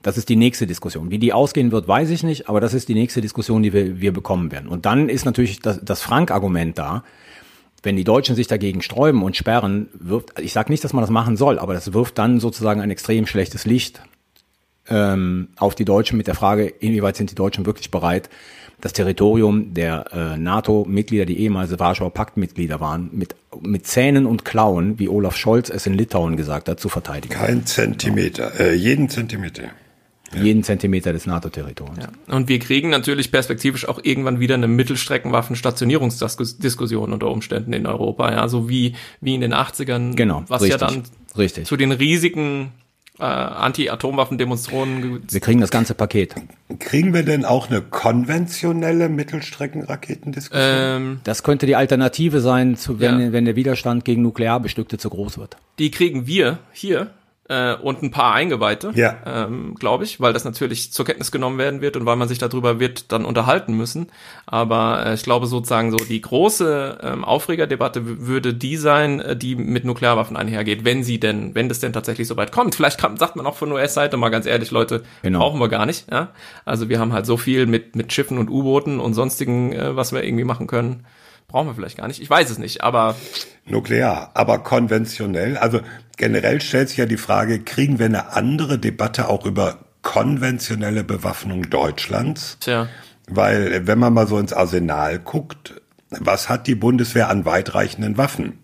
Das 0.02 0.18
ist 0.18 0.28
die 0.28 0.36
nächste 0.36 0.66
Diskussion. 0.66 1.10
Wie 1.10 1.18
die 1.18 1.32
ausgehen 1.32 1.72
wird, 1.72 1.88
weiß 1.88 2.10
ich 2.10 2.22
nicht, 2.22 2.48
aber 2.48 2.60
das 2.60 2.74
ist 2.74 2.88
die 2.88 2.94
nächste 2.94 3.20
Diskussion, 3.20 3.62
die 3.62 3.72
wir, 3.72 4.00
wir 4.00 4.12
bekommen 4.12 4.52
werden. 4.52 4.68
Und 4.68 4.86
dann 4.86 5.08
ist 5.08 5.24
natürlich 5.24 5.60
das, 5.60 5.80
das 5.82 6.02
Frank-Argument 6.02 6.78
da. 6.78 7.02
Wenn 7.82 7.96
die 7.96 8.04
Deutschen 8.04 8.34
sich 8.34 8.48
dagegen 8.48 8.82
sträuben 8.82 9.22
und 9.22 9.36
sperren, 9.36 9.88
wirft, 9.92 10.38
ich 10.40 10.52
sage 10.52 10.70
nicht, 10.72 10.82
dass 10.82 10.92
man 10.92 11.02
das 11.02 11.10
machen 11.10 11.36
soll, 11.36 11.58
aber 11.58 11.74
das 11.74 11.92
wirft 11.92 12.18
dann 12.18 12.40
sozusagen 12.40 12.80
ein 12.80 12.90
extrem 12.90 13.26
schlechtes 13.26 13.66
Licht 13.66 14.02
ähm, 14.88 15.48
auf 15.56 15.74
die 15.74 15.84
Deutschen 15.84 16.16
mit 16.16 16.26
der 16.26 16.34
Frage, 16.34 16.66
inwieweit 16.66 17.16
sind 17.16 17.30
die 17.30 17.34
Deutschen 17.34 17.66
wirklich 17.66 17.90
bereit, 17.90 18.28
das 18.80 18.92
Territorium 18.92 19.74
der 19.74 20.04
äh, 20.12 20.38
NATO-Mitglieder, 20.38 21.26
die 21.26 21.40
ehemals 21.40 21.76
Warschauer 21.78 22.12
Paktmitglieder 22.12 22.80
waren, 22.80 23.10
mit, 23.12 23.34
mit 23.60 23.86
Zähnen 23.86 24.24
und 24.24 24.44
Klauen, 24.44 24.98
wie 24.98 25.08
Olaf 25.08 25.36
Scholz 25.36 25.68
es 25.68 25.86
in 25.86 25.94
Litauen 25.94 26.36
gesagt 26.36 26.68
hat, 26.68 26.78
zu 26.78 26.88
verteidigen. 26.88 27.34
Kein 27.34 27.66
Zentimeter, 27.66 28.58
äh, 28.58 28.74
jeden 28.74 29.08
Zentimeter. 29.08 29.70
Ja. 30.34 30.42
Jeden 30.42 30.62
Zentimeter 30.62 31.12
des 31.12 31.26
NATO-Territoriums. 31.26 31.98
Ja. 32.00 32.08
Und 32.34 32.48
wir 32.48 32.58
kriegen 32.58 32.90
natürlich 32.90 33.30
perspektivisch 33.32 33.88
auch 33.88 34.00
irgendwann 34.02 34.40
wieder 34.40 34.54
eine 34.56 34.68
Mittelstreckenwaffen-Stationierungsdiskussion 34.68 37.12
unter 37.12 37.28
Umständen 37.30 37.72
in 37.72 37.86
Europa, 37.86 38.30
ja, 38.30 38.48
so 38.48 38.68
wie, 38.68 38.94
wie 39.20 39.34
in 39.34 39.40
den 39.40 39.54
80ern, 39.54 40.14
genau, 40.16 40.44
was 40.48 40.62
richtig, 40.62 40.80
ja 40.80 40.86
dann 40.86 41.02
richtig. 41.36 41.66
zu 41.66 41.76
den 41.76 41.92
riesigen 41.92 42.72
äh, 43.18 43.24
Anti-Atomwaffen-Demonstrationen. 43.24 45.22
Wir 45.30 45.40
kriegen 45.40 45.60
das 45.60 45.70
ganze 45.70 45.94
Paket. 45.94 46.34
Kriegen 46.78 47.12
wir 47.14 47.22
denn 47.24 47.44
auch 47.44 47.68
eine 47.70 47.80
konventionelle 47.82 49.08
Mittelstreckenraketendiskussion? 49.08 50.62
Ähm, 50.62 51.20
das 51.24 51.42
könnte 51.42 51.66
die 51.66 51.76
Alternative 51.76 52.40
sein, 52.40 52.76
zu, 52.76 53.00
wenn, 53.00 53.20
Ja. 53.20 53.32
wenn 53.32 53.44
der 53.44 53.56
Widerstand 53.56 54.04
gegen 54.04 54.22
Nuklearbestückte 54.22 54.98
zu 54.98 55.10
groß 55.10 55.38
wird. 55.38 55.56
die 55.78 55.90
kriegen 55.90 56.26
wir 56.26 56.58
hier 56.72 57.08
äh, 57.48 57.74
und 57.74 58.02
ein 58.02 58.10
paar 58.10 58.34
Eingeweihte, 58.34 58.92
Ja. 58.94 59.16
ähm, 59.26 59.74
glaube 59.74 60.04
ich, 60.04 60.20
weil 60.20 60.32
das 60.32 60.44
natürlich 60.44 60.92
zur 60.92 61.04
Kenntnis 61.06 61.32
genommen 61.32 61.58
werden 61.58 61.80
wird 61.80 61.96
und 61.96 62.04
weil 62.06 62.16
man 62.16 62.28
sich 62.28 62.38
darüber 62.38 62.78
wird 62.78 63.10
dann 63.10 63.24
unterhalten 63.24 63.74
müssen. 63.74 64.08
Aber 64.46 65.04
äh, 65.06 65.14
ich 65.14 65.22
glaube 65.22 65.46
sozusagen 65.46 65.90
so 65.90 65.96
die 65.96 66.20
große 66.20 66.98
ähm, 67.02 67.24
Aufregerdebatte 67.24 68.26
würde 68.26 68.54
die 68.54 68.76
sein, 68.76 69.20
äh, 69.20 69.36
die 69.36 69.56
mit 69.56 69.84
Nuklearwaffen 69.84 70.36
einhergeht, 70.36 70.84
wenn 70.84 71.02
sie 71.02 71.18
denn, 71.18 71.54
wenn 71.54 71.68
das 71.68 71.80
denn 71.80 71.92
tatsächlich 71.92 72.28
so 72.28 72.36
weit 72.36 72.52
kommt. 72.52 72.74
Vielleicht 72.74 72.98
kann, 73.00 73.16
sagt 73.16 73.36
man 73.36 73.46
auch 73.46 73.56
von 73.56 73.72
US-Seite 73.72 74.16
mal 74.16 74.28
ganz 74.28 74.46
ehrlich, 74.46 74.70
Leute, 74.70 75.02
Genau. 75.22 75.38
brauchen 75.40 75.60
wir 75.60 75.68
gar 75.68 75.86
nicht. 75.86 76.10
Ja? 76.10 76.28
Also 76.64 76.88
wir 76.88 76.98
haben 77.00 77.12
halt 77.12 77.26
so 77.26 77.36
viel 77.36 77.66
mit 77.66 77.96
mit 77.96 78.12
Schiffen 78.12 78.38
und 78.38 78.50
U-Booten 78.50 79.00
und 79.00 79.14
sonstigen, 79.14 79.72
äh, 79.72 79.96
was 79.96 80.12
wir 80.12 80.22
irgendwie 80.22 80.44
machen 80.44 80.66
können. 80.66 81.06
Brauchen 81.48 81.66
wir 81.66 81.74
vielleicht 81.74 81.96
gar 81.96 82.08
nicht. 82.08 82.20
Ich 82.20 82.28
weiß 82.28 82.50
es 82.50 82.58
nicht, 82.58 82.82
aber 82.82 83.16
Nuklear, 83.64 84.32
aber 84.34 84.58
konventionell. 84.58 85.56
Also 85.56 85.80
generell 86.18 86.60
stellt 86.60 86.90
sich 86.90 86.98
ja 86.98 87.06
die 87.06 87.16
Frage, 87.16 87.60
kriegen 87.60 87.98
wir 87.98 88.04
eine 88.04 88.32
andere 88.34 88.78
Debatte 88.78 89.28
auch 89.28 89.46
über 89.46 89.78
konventionelle 90.02 91.04
Bewaffnung 91.04 91.70
Deutschlands? 91.70 92.58
tja, 92.60 92.88
Weil 93.28 93.86
wenn 93.86 93.98
man 93.98 94.12
mal 94.12 94.26
so 94.26 94.38
ins 94.38 94.52
Arsenal 94.52 95.18
guckt, 95.18 95.80
was 96.10 96.50
hat 96.50 96.66
die 96.66 96.74
Bundeswehr 96.74 97.30
an 97.30 97.46
weitreichenden 97.46 98.18
Waffen? 98.18 98.58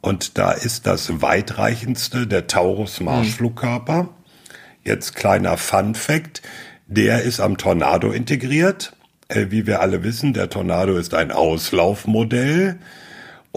Und 0.00 0.38
da 0.38 0.52
ist 0.52 0.86
das 0.86 1.20
weitreichendste 1.20 2.26
der 2.26 2.46
Taurus 2.46 3.00
Marschflugkörper. 3.00 4.08
Jetzt 4.82 5.14
kleiner 5.14 5.58
Fun 5.58 5.94
Fact, 5.94 6.40
der 6.86 7.22
ist 7.22 7.40
am 7.40 7.58
Tornado 7.58 8.12
integriert. 8.12 8.92
Äh, 9.28 9.50
Wie 9.50 9.66
wir 9.66 9.80
alle 9.80 10.02
wissen, 10.02 10.32
der 10.32 10.48
Tornado 10.48 10.96
ist 10.96 11.12
ein 11.14 11.30
Auslaufmodell. 11.30 12.76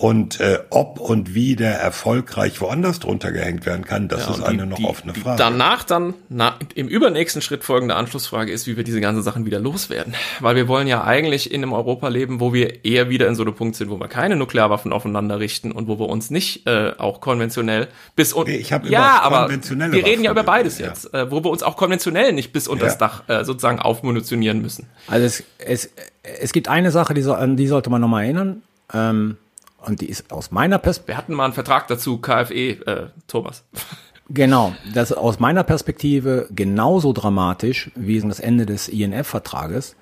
Und 0.01 0.39
äh, 0.39 0.57
ob 0.71 0.99
und 0.99 1.35
wie 1.35 1.55
der 1.55 1.75
erfolgreich 1.79 2.59
woanders 2.59 2.99
drunter 2.99 3.31
gehängt 3.31 3.67
werden 3.67 3.85
kann, 3.85 4.07
das 4.07 4.25
Ja, 4.25 4.31
ist 4.33 4.41
eine 4.41 4.63
die- 4.63 4.69
noch 4.69 4.77
die- 4.77 4.85
offene 4.85 5.13
Frage. 5.13 5.37
Danach 5.37 5.83
dann 5.83 6.15
na, 6.27 6.55
im 6.73 6.87
übernächsten 6.87 7.39
Schritt 7.43 7.63
folgende 7.63 7.93
Anschlussfrage 7.95 8.51
ist, 8.51 8.65
wie 8.65 8.75
wir 8.77 8.83
diese 8.83 8.99
ganzen 8.99 9.21
Sachen 9.21 9.45
wieder 9.45 9.59
loswerden. 9.59 10.15
Weil 10.39 10.55
wir 10.55 10.67
wollen 10.67 10.87
ja 10.87 11.03
eigentlich 11.03 11.51
in 11.53 11.61
einem 11.61 11.73
Europa 11.73 12.07
leben, 12.07 12.39
wo 12.39 12.51
wir 12.51 12.83
eher 12.83 13.09
wieder 13.11 13.27
in 13.27 13.35
so 13.35 13.43
einem 13.43 13.53
Punkt 13.53 13.75
sind, 13.75 13.91
wo 13.91 13.99
wir 13.99 14.07
keine 14.07 14.35
Nuklearwaffen 14.37 14.91
aufeinander 14.91 15.39
richten 15.39 15.71
und 15.71 15.87
wo 15.87 15.99
wir 15.99 16.09
uns 16.09 16.31
nicht 16.31 16.65
äh, 16.65 16.93
auch 16.97 17.21
konventionell 17.21 17.87
bis 18.15 18.33
und 18.33 18.47
Nee, 18.47 18.55
ich 18.55 18.73
hab 18.73 18.89
ja, 18.89 19.21
aber 19.21 19.41
konventionelle 19.41 19.93
wir 19.93 20.03
reden 20.03 20.23
ja 20.23 20.31
über 20.31 20.41
beides 20.41 20.79
geredet, 20.79 20.95
jetzt, 21.03 21.13
äh, 21.13 21.29
wo 21.29 21.43
wir 21.43 21.51
uns 21.51 21.61
auch 21.61 21.77
konventionell 21.77 22.33
nicht 22.33 22.51
bis 22.53 22.67
unter 22.67 22.85
das 22.85 22.93
Ja. 22.95 22.99
Dach 22.99 23.29
äh, 23.29 23.45
sozusagen 23.45 23.77
aufmunitionieren 23.77 24.63
müssen. 24.63 24.87
Also 25.05 25.27
es, 25.27 25.43
es, 25.59 25.91
es 26.23 26.53
gibt 26.53 26.69
eine 26.69 26.89
Sache, 26.89 27.13
die, 27.13 27.21
so, 27.21 27.35
an 27.35 27.55
die 27.55 27.67
sollte 27.67 27.91
man 27.91 28.01
nochmal 28.01 28.23
erinnern. 28.23 28.63
Ähm, 28.95 29.37
und 29.85 30.01
die 30.01 30.09
ist 30.09 30.31
aus 30.31 30.51
meiner 30.51 30.77
Perspektive, 30.77 31.13
Wir 31.13 31.17
hatten 31.17 31.33
mal 31.33 31.45
einen 31.45 31.53
Vertrag 31.53 31.87
dazu, 31.87 32.17
KfE, 32.19 32.53
äh, 32.85 33.07
Thomas. 33.27 33.63
genau, 34.29 34.75
das 34.93 35.11
ist 35.11 35.17
aus 35.17 35.39
meiner 35.39 35.63
Perspektive 35.63 36.47
genauso 36.53 37.13
dramatisch 37.13 37.91
wie 37.95 38.19
das 38.21 38.39
Ende 38.39 38.65
des 38.65 38.87
INF-Vertrages, 38.87 39.95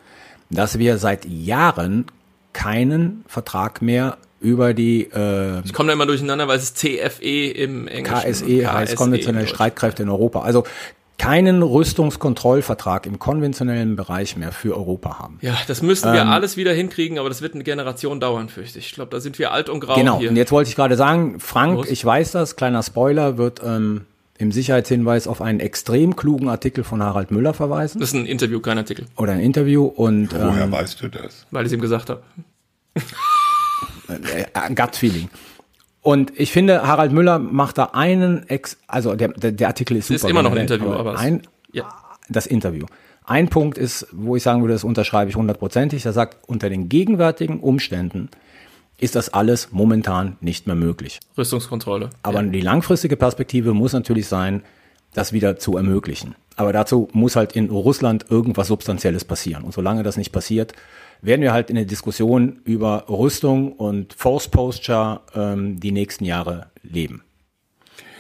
dass 0.49 0.79
wir 0.79 0.97
seit 0.97 1.25
Jahren 1.25 2.05
keinen 2.53 3.23
Vertrag 3.27 3.81
mehr 3.81 4.17
über 4.41 4.73
die 4.73 5.03
äh, 5.03 5.61
Ich 5.65 5.73
komme 5.73 5.87
da 5.87 5.93
immer 5.93 6.05
durcheinander, 6.05 6.47
weil 6.47 6.57
es 6.57 6.65
ist 6.65 6.77
CFE 6.77 7.51
im 7.51 7.87
Englischen. 7.87 8.31
KSE 8.31 8.73
heißt 8.73 8.95
konventionelle. 8.95 9.47
Streitkräfte 9.47 10.03
in 10.03 10.09
Europa. 10.09 10.41
Also 10.41 10.63
keinen 11.19 11.61
Rüstungskontrollvertrag 11.61 13.05
im 13.05 13.19
konventionellen 13.19 13.95
Bereich 13.95 14.35
mehr 14.37 14.51
für 14.51 14.75
Europa 14.75 15.19
haben. 15.19 15.37
Ja, 15.41 15.55
das 15.67 15.83
müssten 15.83 16.11
wir 16.11 16.21
Ähm, 16.21 16.29
alles 16.29 16.57
wieder 16.57 16.73
hinkriegen, 16.73 17.19
aber 17.19 17.29
das 17.29 17.41
wird 17.43 17.53
eine 17.53 17.63
Generation 17.63 18.19
dauern, 18.19 18.49
fürchte 18.49 18.79
ich. 18.79 18.87
Ich 18.87 18.93
glaube, 18.93 19.11
da 19.11 19.19
sind 19.19 19.37
wir 19.37 19.51
alt 19.51 19.69
und 19.69 19.81
grau 19.81 19.95
Genau, 19.95 20.17
hier. 20.19 20.29
und 20.31 20.35
jetzt 20.37 20.51
wollte 20.51 20.69
ich 20.69 20.75
gerade 20.75 20.95
sagen, 20.95 21.39
Frank, 21.39 21.75
Los. 21.75 21.89
ich 21.89 22.03
weiß 22.03 22.31
das, 22.31 22.55
kleiner 22.55 22.81
Spoiler, 22.81 23.37
wird 23.37 23.61
ähm, 23.63 24.05
im 24.37 24.51
Sicherheitshinweis 24.53 25.27
auf 25.27 25.41
einen 25.41 25.59
extrem 25.59 26.15
klugen 26.15 26.47
Artikel 26.49 26.83
von 26.85 27.03
Harald 27.03 27.29
Müller 27.29 27.53
verweisen 27.53 27.99
das 27.99 28.09
ist 28.09 28.15
ein 28.15 28.25
Interview, 28.25 28.61
kein 28.61 28.77
Artikel, 28.77 29.05
oder 29.17 29.33
ein 29.33 29.41
Interview 29.41 29.85
und 29.85 30.33
Woher 30.33 30.63
ähm, 30.63 30.71
weißt 30.71 31.01
du 31.03 31.09
das? 31.09 31.45
weil 31.51 31.65
ich 31.65 31.71
es 31.71 31.73
ihm 31.73 31.81
gesagt 31.81 32.09
habe. 32.09 32.21
äh, 34.07 34.45
ein 34.53 34.75
Gut-Feeling. 34.75 35.29
Und 36.01 36.31
ich 36.39 36.51
finde, 36.51 36.87
Harald 36.87 37.11
Müller 37.11 37.39
macht 37.39 37.77
da 37.77 37.85
einen, 37.93 38.47
Ex 38.47 38.77
also 38.87 39.15
der, 39.15 39.29
der, 39.29 39.51
der 39.51 39.67
Artikel 39.67 39.97
ist 39.97 40.07
super. 40.07 40.15
Ist 40.15 40.29
immer 40.29 40.43
noch 40.43 40.51
ein 40.51 40.59
Interview, 40.59 40.93
aber 40.93 41.17
ein, 41.17 41.41
ja. 41.71 41.89
das 42.29 42.47
Interview. 42.47 42.85
Ein 43.25 43.49
Punkt 43.49 43.77
ist, 43.77 44.07
wo 44.11 44.35
ich 44.35 44.43
sagen 44.43 44.61
würde, 44.61 44.73
das 44.73 44.83
unterschreibe 44.83 45.29
ich 45.29 45.35
hundertprozentig. 45.35 46.05
Er 46.05 46.13
sagt, 46.13 46.37
unter 46.47 46.69
den 46.69 46.89
gegenwärtigen 46.89 47.59
Umständen 47.59 48.29
ist 48.97 49.15
das 49.15 49.29
alles 49.29 49.69
momentan 49.71 50.37
nicht 50.41 50.67
mehr 50.67 50.75
möglich. 50.75 51.19
Rüstungskontrolle. 51.37 52.09
Aber 52.23 52.41
die 52.43 52.61
langfristige 52.61 53.17
Perspektive 53.17 53.73
muss 53.73 53.93
natürlich 53.93 54.27
sein, 54.27 54.63
das 55.13 55.33
wieder 55.33 55.57
zu 55.57 55.77
ermöglichen. 55.77 56.35
Aber 56.55 56.73
dazu 56.73 57.07
muss 57.13 57.35
halt 57.35 57.53
in 57.53 57.69
Russland 57.69 58.25
irgendwas 58.29 58.67
Substanzielles 58.67 59.25
passieren. 59.25 59.63
Und 59.63 59.73
solange 59.73 60.03
das 60.03 60.17
nicht 60.17 60.31
passiert, 60.31 60.73
werden 61.21 61.41
wir 61.41 61.53
halt 61.53 61.69
in 61.69 61.75
der 61.75 61.85
Diskussion 61.85 62.61
über 62.63 63.05
Rüstung 63.09 63.73
und 63.73 64.13
Force 64.13 64.47
Posture 64.47 65.21
ähm, 65.35 65.79
die 65.79 65.91
nächsten 65.91 66.25
Jahre 66.25 66.71
leben. 66.81 67.23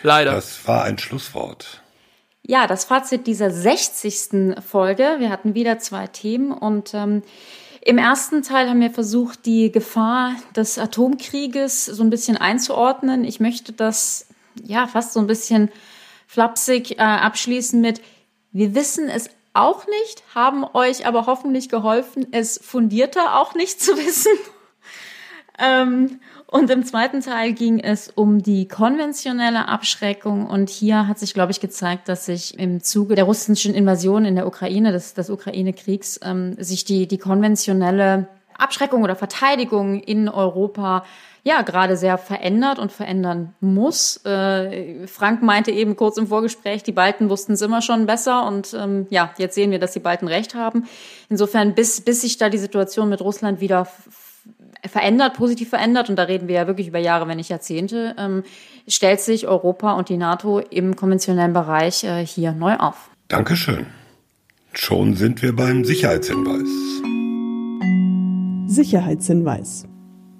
Leider. 0.03 0.31
Das 0.31 0.67
war 0.67 0.83
ein 0.83 0.97
Schlusswort. 0.97 1.81
Ja, 2.45 2.67
das 2.67 2.85
Fazit 2.85 3.27
dieser 3.27 3.51
60. 3.51 4.61
Folge. 4.65 5.17
Wir 5.19 5.29
hatten 5.29 5.53
wieder 5.53 5.77
zwei 5.79 6.07
Themen 6.07 6.51
und 6.51 6.93
ähm, 6.93 7.21
im 7.81 7.97
ersten 7.97 8.43
Teil 8.43 8.69
haben 8.69 8.81
wir 8.81 8.91
versucht, 8.91 9.45
die 9.45 9.71
Gefahr 9.71 10.35
des 10.55 10.77
Atomkrieges 10.77 11.85
so 11.85 12.03
ein 12.03 12.09
bisschen 12.09 12.37
einzuordnen. 12.37 13.23
Ich 13.23 13.39
möchte 13.39 13.71
das 13.71 14.27
ja 14.63 14.87
fast 14.87 15.13
so 15.13 15.19
ein 15.19 15.27
bisschen 15.27 15.69
flapsig 16.27 16.97
äh, 16.97 17.01
abschließen 17.01 17.79
mit, 17.79 18.01
wir 18.51 18.75
wissen 18.75 19.09
es 19.09 19.29
auch 19.53 19.85
nicht, 19.87 20.23
haben 20.35 20.63
euch 20.73 21.05
aber 21.05 21.25
hoffentlich 21.25 21.69
geholfen, 21.69 22.27
es 22.31 22.59
fundierter 22.61 23.39
auch 23.39 23.55
nicht 23.55 23.81
zu 23.81 23.97
wissen. 23.97 24.31
Ähm, 25.61 26.21
und 26.47 26.69
im 26.71 26.85
zweiten 26.85 27.19
Teil 27.19 27.51
ging 27.51 27.79
es 27.79 28.09
um 28.09 28.41
die 28.41 28.67
konventionelle 28.67 29.67
Abschreckung. 29.67 30.47
Und 30.47 30.69
hier 30.69 31.05
hat 31.05 31.19
sich, 31.19 31.33
glaube 31.33 31.51
ich, 31.51 31.59
gezeigt, 31.59 32.07
dass 32.07 32.25
sich 32.25 32.57
im 32.57 32.81
Zuge 32.81 33.15
der 33.15 33.25
russischen 33.25 33.75
Invasion 33.75 34.23
in 34.23 34.35
der 34.35 34.47
Ukraine, 34.47 34.93
des, 34.93 35.13
des 35.13 35.29
Ukraine-Kriegs, 35.29 36.21
ähm, 36.23 36.55
sich 36.57 36.85
die, 36.85 37.07
die 37.07 37.17
konventionelle 37.17 38.29
Abschreckung 38.57 39.03
oder 39.03 39.15
Verteidigung 39.15 39.99
in 39.99 40.27
Europa 40.27 41.03
ja 41.43 41.61
gerade 41.61 41.97
sehr 41.97 42.17
verändert 42.17 42.79
und 42.79 42.91
verändern 42.91 43.53
muss. 43.59 44.23
Äh, 44.25 45.07
Frank 45.07 45.41
meinte 45.41 45.71
eben 45.71 45.95
kurz 45.95 46.17
im 46.17 46.27
Vorgespräch, 46.27 46.83
die 46.83 46.91
Balten 46.91 47.29
wussten 47.29 47.53
es 47.53 47.61
immer 47.61 47.81
schon 47.81 48.05
besser 48.05 48.45
und 48.47 48.73
ähm, 48.73 49.07
ja, 49.09 49.31
jetzt 49.37 49.55
sehen 49.55 49.71
wir, 49.71 49.79
dass 49.79 49.93
die 49.93 49.99
Balten 49.99 50.27
recht 50.27 50.55
haben. 50.55 50.85
Insofern, 51.29 51.75
bis, 51.75 52.01
bis 52.01 52.21
sich 52.21 52.37
da 52.37 52.49
die 52.49 52.57
Situation 52.57 53.09
mit 53.09 53.21
Russland 53.21 53.61
wieder 53.61 53.87
verändert, 54.87 55.33
positiv 55.35 55.69
verändert, 55.69 56.09
und 56.09 56.15
da 56.15 56.23
reden 56.23 56.47
wir 56.47 56.55
ja 56.55 56.67
wirklich 56.67 56.87
über 56.87 56.99
Jahre, 56.99 57.27
wenn 57.27 57.37
nicht 57.37 57.49
Jahrzehnte, 57.49 58.15
ähm, 58.17 58.43
stellt 58.87 59.19
sich 59.19 59.47
Europa 59.47 59.93
und 59.93 60.09
die 60.09 60.17
NATO 60.17 60.59
im 60.59 60.95
konventionellen 60.95 61.53
Bereich 61.53 62.03
äh, 62.03 62.25
hier 62.25 62.53
neu 62.53 62.75
auf. 62.75 63.09
Dankeschön. 63.27 63.87
Schon 64.73 65.15
sind 65.15 65.41
wir 65.41 65.55
beim 65.55 65.83
Sicherheitshinweis. 65.83 66.69
Sicherheitshinweis. 68.67 69.85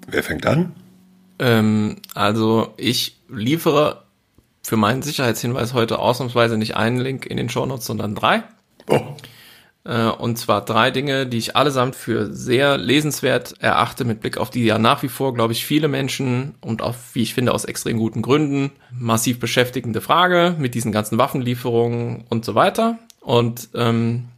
Wer 0.08 0.22
fängt 0.22 0.46
an? 0.46 0.72
Ähm, 1.40 1.96
also 2.14 2.74
ich 2.76 3.18
liefere 3.28 4.04
für 4.62 4.76
meinen 4.76 5.02
Sicherheitshinweis 5.02 5.74
heute 5.74 5.98
ausnahmsweise 5.98 6.58
nicht 6.58 6.76
einen 6.76 6.98
Link 6.98 7.26
in 7.26 7.38
den 7.38 7.48
Shownotes, 7.48 7.86
sondern 7.86 8.14
drei. 8.14 8.44
Oh. 8.88 9.00
Äh, 9.84 10.08
und 10.08 10.36
zwar 10.36 10.62
drei 10.64 10.90
Dinge, 10.90 11.26
die 11.26 11.38
ich 11.38 11.56
allesamt 11.56 11.96
für 11.96 12.32
sehr 12.34 12.76
lesenswert 12.76 13.54
erachte, 13.60 14.04
mit 14.04 14.20
Blick 14.20 14.36
auf 14.36 14.50
die 14.50 14.64
ja 14.64 14.78
nach 14.78 15.02
wie 15.02 15.08
vor, 15.08 15.32
glaube 15.32 15.54
ich, 15.54 15.64
viele 15.64 15.88
Menschen 15.88 16.54
und 16.60 16.82
auf, 16.82 17.14
wie 17.14 17.22
ich 17.22 17.32
finde, 17.32 17.54
aus 17.54 17.64
extrem 17.64 17.96
guten 17.96 18.20
Gründen 18.20 18.70
massiv 18.92 19.40
beschäftigende 19.40 20.02
Frage 20.02 20.54
mit 20.58 20.74
diesen 20.74 20.92
ganzen 20.92 21.16
Waffenlieferungen 21.16 22.24
und 22.28 22.44
so 22.44 22.54
weiter. 22.54 22.98
Und 23.20 23.70
ähm, 23.74 24.28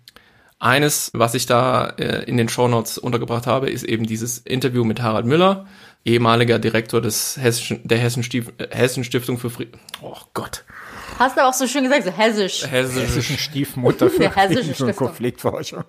eines, 0.60 1.10
was 1.12 1.34
ich 1.34 1.46
da 1.46 1.88
äh, 1.98 2.22
in 2.22 2.36
den 2.36 2.48
Shownotes 2.48 2.96
untergebracht 2.96 3.48
habe, 3.48 3.68
ist 3.68 3.82
eben 3.82 4.06
dieses 4.06 4.38
Interview 4.38 4.84
mit 4.84 5.02
Harald 5.02 5.26
Müller, 5.26 5.66
ehemaliger 6.04 6.58
Direktor 6.58 7.00
des 7.00 7.36
Hessischen, 7.40 7.80
der 7.84 7.98
Hessen, 7.98 8.22
Stief, 8.22 8.52
Hessen 8.70 9.04
Stiftung 9.04 9.38
für 9.38 9.50
Frieden. 9.50 9.78
Oh 10.00 10.16
Gott. 10.34 10.64
Hast 11.18 11.36
du 11.36 11.46
auch 11.46 11.52
so 11.52 11.66
schön 11.66 11.84
gesagt, 11.84 12.04
so 12.04 12.10
hessisch. 12.10 12.66
Hessischen 12.66 13.38
Stiefmutter 13.38 14.10
für 14.10 14.30
Friedens- 14.30 14.80
und. 14.80 14.96
Konfliktforschung. 14.96 15.84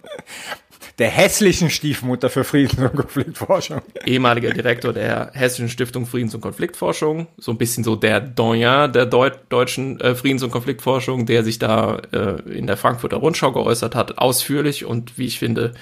Der 0.99 1.09
hässlichen 1.09 1.71
Stiefmutter 1.71 2.29
für 2.29 2.43
Friedens- 2.43 2.77
und 2.77 2.95
Konfliktforschung. 2.95 3.81
ehemaliger 4.05 4.51
Direktor 4.51 4.93
der 4.93 5.31
Hessischen 5.33 5.69
Stiftung 5.69 6.05
Friedens- 6.05 6.35
und 6.35 6.41
Konfliktforschung, 6.41 7.27
so 7.37 7.51
ein 7.51 7.57
bisschen 7.57 7.83
so 7.83 7.95
der 7.95 8.19
Doyen 8.19 8.91
der 8.93 9.07
Deut 9.07 9.39
deutschen 9.49 9.99
äh, 10.01 10.13
Friedens- 10.13 10.43
und 10.43 10.51
Konfliktforschung, 10.51 11.25
der 11.25 11.43
sich 11.43 11.57
da 11.57 11.99
äh, 12.11 12.41
in 12.51 12.67
der 12.67 12.77
Frankfurter 12.77 13.17
Rundschau 13.17 13.51
geäußert 13.53 13.95
hat, 13.95 14.19
ausführlich 14.19 14.85
und 14.85 15.17
wie 15.17 15.25
ich 15.25 15.39
finde, 15.39 15.73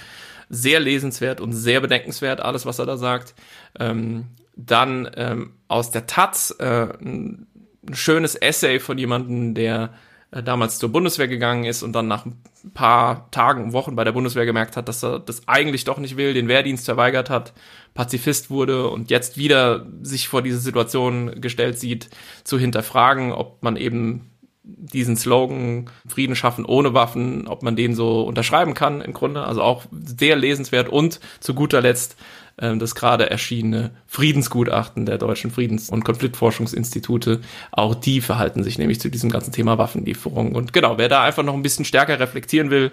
sehr 0.49 0.79
lesenswert 0.79 1.41
und 1.41 1.53
sehr 1.53 1.81
bedenkenswert, 1.81 2.39
alles, 2.39 2.65
was 2.65 2.79
er 2.79 2.85
da 2.85 2.95
sagt. 2.97 3.33
Ähm, 3.79 4.27
dann 4.55 5.09
ähm, 5.15 5.53
aus 5.67 5.91
der 5.91 6.07
Taz 6.07 6.55
äh, 6.59 6.87
ein 7.01 7.47
schönes 7.93 8.35
Essay 8.35 8.79
von 8.79 8.97
jemandem, 8.97 9.53
der 9.53 9.93
äh, 10.31 10.43
damals 10.43 10.79
zur 10.79 10.91
Bundeswehr 10.91 11.27
gegangen 11.27 11.65
ist 11.65 11.83
und 11.83 11.93
dann 11.93 12.07
nach 12.07 12.25
ein 12.25 12.41
paar 12.73 13.29
Tagen 13.31 13.63
und 13.63 13.73
Wochen 13.73 13.95
bei 13.95 14.03
der 14.03 14.11
Bundeswehr 14.11 14.45
gemerkt 14.45 14.77
hat, 14.77 14.87
dass 14.87 15.03
er 15.03 15.19
das 15.19 15.47
eigentlich 15.47 15.83
doch 15.83 15.97
nicht 15.97 16.17
will, 16.17 16.33
den 16.33 16.47
Wehrdienst 16.47 16.85
verweigert 16.85 17.29
hat, 17.29 17.53
Pazifist 17.93 18.49
wurde 18.49 18.87
und 18.89 19.09
jetzt 19.09 19.37
wieder 19.37 19.87
sich 20.01 20.27
vor 20.27 20.41
diese 20.41 20.59
Situation 20.59 21.41
gestellt 21.41 21.79
sieht, 21.79 22.09
zu 22.43 22.57
hinterfragen, 22.57 23.31
ob 23.33 23.63
man 23.63 23.75
eben 23.75 24.31
diesen 24.63 25.17
Slogan 25.17 25.89
Frieden 26.07 26.35
schaffen 26.35 26.65
ohne 26.65 26.93
Waffen, 26.93 27.47
ob 27.47 27.63
man 27.63 27.75
den 27.75 27.95
so 27.95 28.21
unterschreiben 28.21 28.73
kann 28.73 29.01
im 29.01 29.13
Grunde. 29.13 29.43
Also 29.43 29.61
auch 29.61 29.85
sehr 29.91 30.35
lesenswert 30.35 30.87
und 30.87 31.19
zu 31.39 31.53
guter 31.53 31.81
Letzt 31.81 32.15
ähm, 32.61 32.79
das 32.79 32.95
gerade 32.95 33.29
erschienene 33.29 33.91
Friedensgutachten 34.07 35.05
der 35.05 35.17
deutschen 35.17 35.51
Friedens- 35.51 35.89
und 35.89 36.05
Konfliktforschungsinstitute. 36.05 37.41
Auch 37.71 37.95
die 37.95 38.21
verhalten 38.21 38.63
sich 38.63 38.77
nämlich 38.77 39.01
zu 39.01 39.09
diesem 39.09 39.31
ganzen 39.31 39.51
Thema 39.51 39.77
Waffenlieferung. 39.77 40.55
Und 40.55 40.71
genau, 40.71 40.97
wer 40.97 41.09
da 41.09 41.23
einfach 41.23 41.43
noch 41.43 41.55
ein 41.55 41.63
bisschen 41.63 41.85
stärker 41.85 42.19
reflektieren 42.19 42.69
will, 42.69 42.91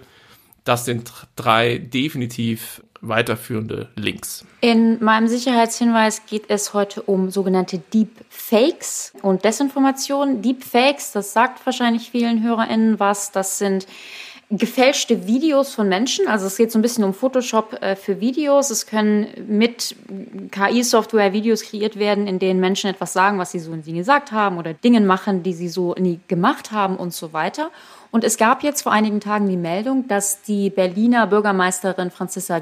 das 0.64 0.84
sind 0.84 1.12
drei 1.36 1.78
definitiv 1.78 2.82
weiterführende 3.00 3.88
Links. 3.94 4.44
In 4.60 5.02
meinem 5.02 5.28
Sicherheitshinweis 5.28 6.26
geht 6.26 6.44
es 6.48 6.74
heute 6.74 7.02
um 7.02 7.30
sogenannte 7.30 7.78
Deepfakes 7.78 9.12
und 9.22 9.44
Desinformation. 9.44 10.42
Deepfakes, 10.42 11.12
das 11.12 11.32
sagt 11.32 11.64
wahrscheinlich 11.64 12.10
vielen 12.10 12.42
HörerInnen 12.42 12.98
was. 12.98 13.30
Das 13.30 13.58
sind 13.58 13.86
gefälschte 14.50 15.26
Videos 15.26 15.74
von 15.74 15.88
Menschen. 15.88 16.26
Also 16.26 16.46
es 16.46 16.56
geht 16.56 16.72
so 16.72 16.78
ein 16.78 16.82
bisschen 16.82 17.04
um 17.04 17.12
Photoshop 17.12 17.82
äh, 17.82 17.96
für 17.96 18.20
Videos. 18.20 18.70
Es 18.70 18.86
können 18.86 19.26
mit 19.46 19.94
KI-Software 20.50 21.34
Videos 21.34 21.62
kreiert 21.62 21.98
werden, 21.98 22.26
in 22.26 22.38
denen 22.38 22.58
Menschen 22.58 22.88
etwas 22.88 23.12
sagen, 23.12 23.38
was 23.38 23.52
sie 23.52 23.58
so 23.58 23.74
nie 23.74 23.92
gesagt 23.92 24.32
haben 24.32 24.56
oder 24.56 24.72
Dinge 24.72 25.00
machen, 25.02 25.42
die 25.42 25.52
sie 25.52 25.68
so 25.68 25.94
nie 25.98 26.18
gemacht 26.28 26.72
haben 26.72 26.96
und 26.96 27.12
so 27.12 27.34
weiter. 27.34 27.70
Und 28.10 28.24
es 28.24 28.38
gab 28.38 28.62
jetzt 28.62 28.82
vor 28.82 28.92
einigen 28.92 29.20
Tagen 29.20 29.48
die 29.50 29.56
Meldung, 29.58 30.08
dass 30.08 30.40
die 30.40 30.70
Berliner 30.70 31.26
Bürgermeisterin 31.26 32.10
Franziska 32.10 32.60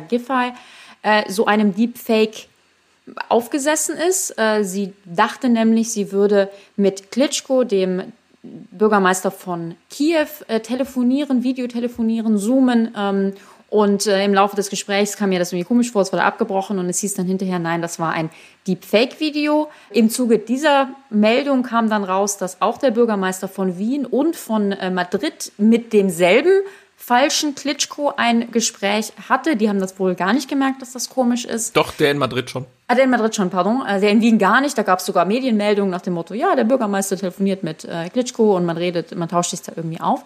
Giffey 0.00 0.52
äh, 1.02 1.30
so 1.30 1.46
einem 1.46 1.74
Deepfake 1.74 2.48
aufgesessen 3.30 3.96
ist. 3.96 4.38
Äh, 4.38 4.62
sie 4.62 4.92
dachte 5.06 5.48
nämlich, 5.48 5.90
sie 5.90 6.12
würde 6.12 6.50
mit 6.76 7.10
Klitschko, 7.10 7.64
dem 7.64 8.12
Bürgermeister 8.42 9.30
von 9.30 9.74
Kiew, 9.90 10.26
äh, 10.46 10.60
telefonieren, 10.60 11.42
Videotelefonieren, 11.42 12.38
zoomen. 12.38 12.94
Ähm, 12.96 13.32
und 13.70 14.06
äh, 14.06 14.24
im 14.24 14.32
Laufe 14.32 14.56
des 14.56 14.70
Gesprächs 14.70 15.16
kam 15.16 15.28
mir 15.28 15.38
das 15.38 15.52
irgendwie 15.52 15.68
komisch 15.68 15.92
vor, 15.92 16.00
es 16.00 16.12
wurde 16.12 16.22
abgebrochen 16.22 16.78
und 16.78 16.88
es 16.88 17.00
hieß 17.00 17.14
dann 17.14 17.26
hinterher, 17.26 17.58
nein, 17.58 17.82
das 17.82 17.98
war 17.98 18.12
ein 18.12 18.30
Deepfake-Video. 18.66 19.68
Im 19.90 20.08
Zuge 20.08 20.38
dieser 20.38 20.88
Meldung 21.10 21.62
kam 21.62 21.90
dann 21.90 22.04
raus, 22.04 22.38
dass 22.38 22.62
auch 22.62 22.78
der 22.78 22.92
Bürgermeister 22.92 23.46
von 23.46 23.76
Wien 23.76 24.06
und 24.06 24.36
von 24.36 24.72
äh, 24.72 24.90
Madrid 24.90 25.52
mit 25.58 25.92
demselben 25.92 26.62
falschen 27.00 27.54
Klitschko 27.54 28.12
ein 28.16 28.50
Gespräch 28.50 29.12
hatte. 29.28 29.56
Die 29.56 29.68
haben 29.68 29.80
das 29.80 29.98
wohl 29.98 30.14
gar 30.16 30.32
nicht 30.32 30.48
gemerkt, 30.48 30.82
dass 30.82 30.92
das 30.92 31.08
komisch 31.08 31.44
ist. 31.44 31.76
Doch, 31.76 31.92
der 31.92 32.10
in 32.10 32.18
Madrid 32.18 32.50
schon. 32.50 32.66
Ah, 32.88 32.96
der 32.96 33.04
in 33.04 33.10
Madrid 33.10 33.34
schon, 33.34 33.48
pardon. 33.50 33.82
Äh, 33.86 34.00
Der 34.00 34.10
in 34.10 34.20
Wien 34.20 34.38
gar 34.38 34.60
nicht. 34.60 34.76
Da 34.76 34.82
gab 34.82 34.98
es 34.98 35.06
sogar 35.06 35.24
Medienmeldungen 35.24 35.90
nach 35.90 36.02
dem 36.02 36.14
Motto, 36.14 36.34
ja, 36.34 36.54
der 36.56 36.64
Bürgermeister 36.64 37.16
telefoniert 37.16 37.62
mit 37.62 37.84
äh, 37.84 38.10
Klitschko 38.10 38.56
und 38.56 38.66
man 38.66 38.76
redet, 38.76 39.16
man 39.16 39.28
tauscht 39.28 39.50
sich 39.50 39.62
da 39.62 39.72
irgendwie 39.76 40.00
auf. 40.00 40.24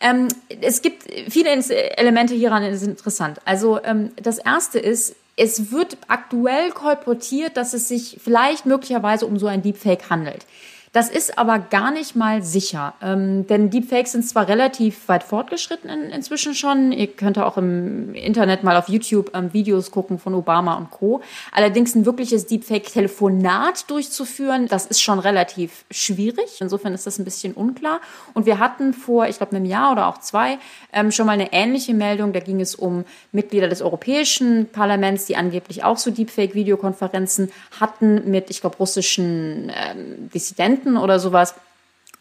Ähm, 0.00 0.28
es 0.60 0.80
gibt 0.80 1.04
viele 1.28 1.50
Elemente 1.50 2.34
hieran, 2.34 2.64
die 2.64 2.76
sind 2.76 2.90
interessant. 2.90 3.40
Also 3.44 3.78
ähm, 3.84 4.12
das 4.16 4.38
erste 4.38 4.78
ist, 4.78 5.14
es 5.36 5.70
wird 5.70 5.98
aktuell 6.08 6.70
kolportiert, 6.70 7.56
dass 7.56 7.74
es 7.74 7.86
sich 7.86 8.18
vielleicht 8.22 8.66
möglicherweise 8.66 9.26
um 9.26 9.38
so 9.38 9.46
ein 9.46 9.62
Deepfake 9.62 10.10
handelt. 10.10 10.46
Das 10.92 11.10
ist 11.10 11.38
aber 11.38 11.58
gar 11.58 11.90
nicht 11.90 12.16
mal 12.16 12.42
sicher, 12.42 12.94
ähm, 13.02 13.46
denn 13.46 13.70
Deepfakes 13.70 14.12
sind 14.12 14.26
zwar 14.26 14.48
relativ 14.48 15.08
weit 15.08 15.22
fortgeschritten 15.22 15.90
in, 15.90 16.10
inzwischen 16.10 16.54
schon. 16.54 16.92
Ihr 16.92 17.08
könnt 17.08 17.38
auch 17.38 17.58
im 17.58 18.14
Internet 18.14 18.64
mal 18.64 18.76
auf 18.76 18.88
YouTube 18.88 19.30
ähm, 19.34 19.52
Videos 19.52 19.90
gucken 19.90 20.18
von 20.18 20.34
Obama 20.34 20.74
und 20.76 20.90
Co. 20.90 21.20
Allerdings 21.52 21.94
ein 21.94 22.06
wirkliches 22.06 22.46
Deepfake-Telefonat 22.46 23.90
durchzuführen, 23.90 24.66
das 24.66 24.86
ist 24.86 25.02
schon 25.02 25.18
relativ 25.18 25.84
schwierig. 25.90 26.60
Insofern 26.60 26.94
ist 26.94 27.06
das 27.06 27.18
ein 27.18 27.24
bisschen 27.24 27.52
unklar. 27.52 28.00
Und 28.32 28.46
wir 28.46 28.58
hatten 28.58 28.94
vor, 28.94 29.28
ich 29.28 29.36
glaube, 29.36 29.54
einem 29.54 29.66
Jahr 29.66 29.92
oder 29.92 30.06
auch 30.06 30.18
zwei 30.18 30.58
ähm, 30.92 31.12
schon 31.12 31.26
mal 31.26 31.32
eine 31.32 31.52
ähnliche 31.52 31.92
Meldung. 31.92 32.32
Da 32.32 32.40
ging 32.40 32.60
es 32.60 32.74
um 32.74 33.04
Mitglieder 33.32 33.68
des 33.68 33.82
Europäischen 33.82 34.68
Parlaments, 34.72 35.26
die 35.26 35.36
angeblich 35.36 35.84
auch 35.84 35.98
so 35.98 36.10
Deepfake-Videokonferenzen 36.10 37.50
hatten 37.78 38.30
mit, 38.30 38.48
ich 38.50 38.62
glaube, 38.62 38.76
russischen 38.76 39.70
ähm, 39.74 40.30
Dissidenten 40.32 40.77
oder 40.86 41.18
sowas. 41.18 41.54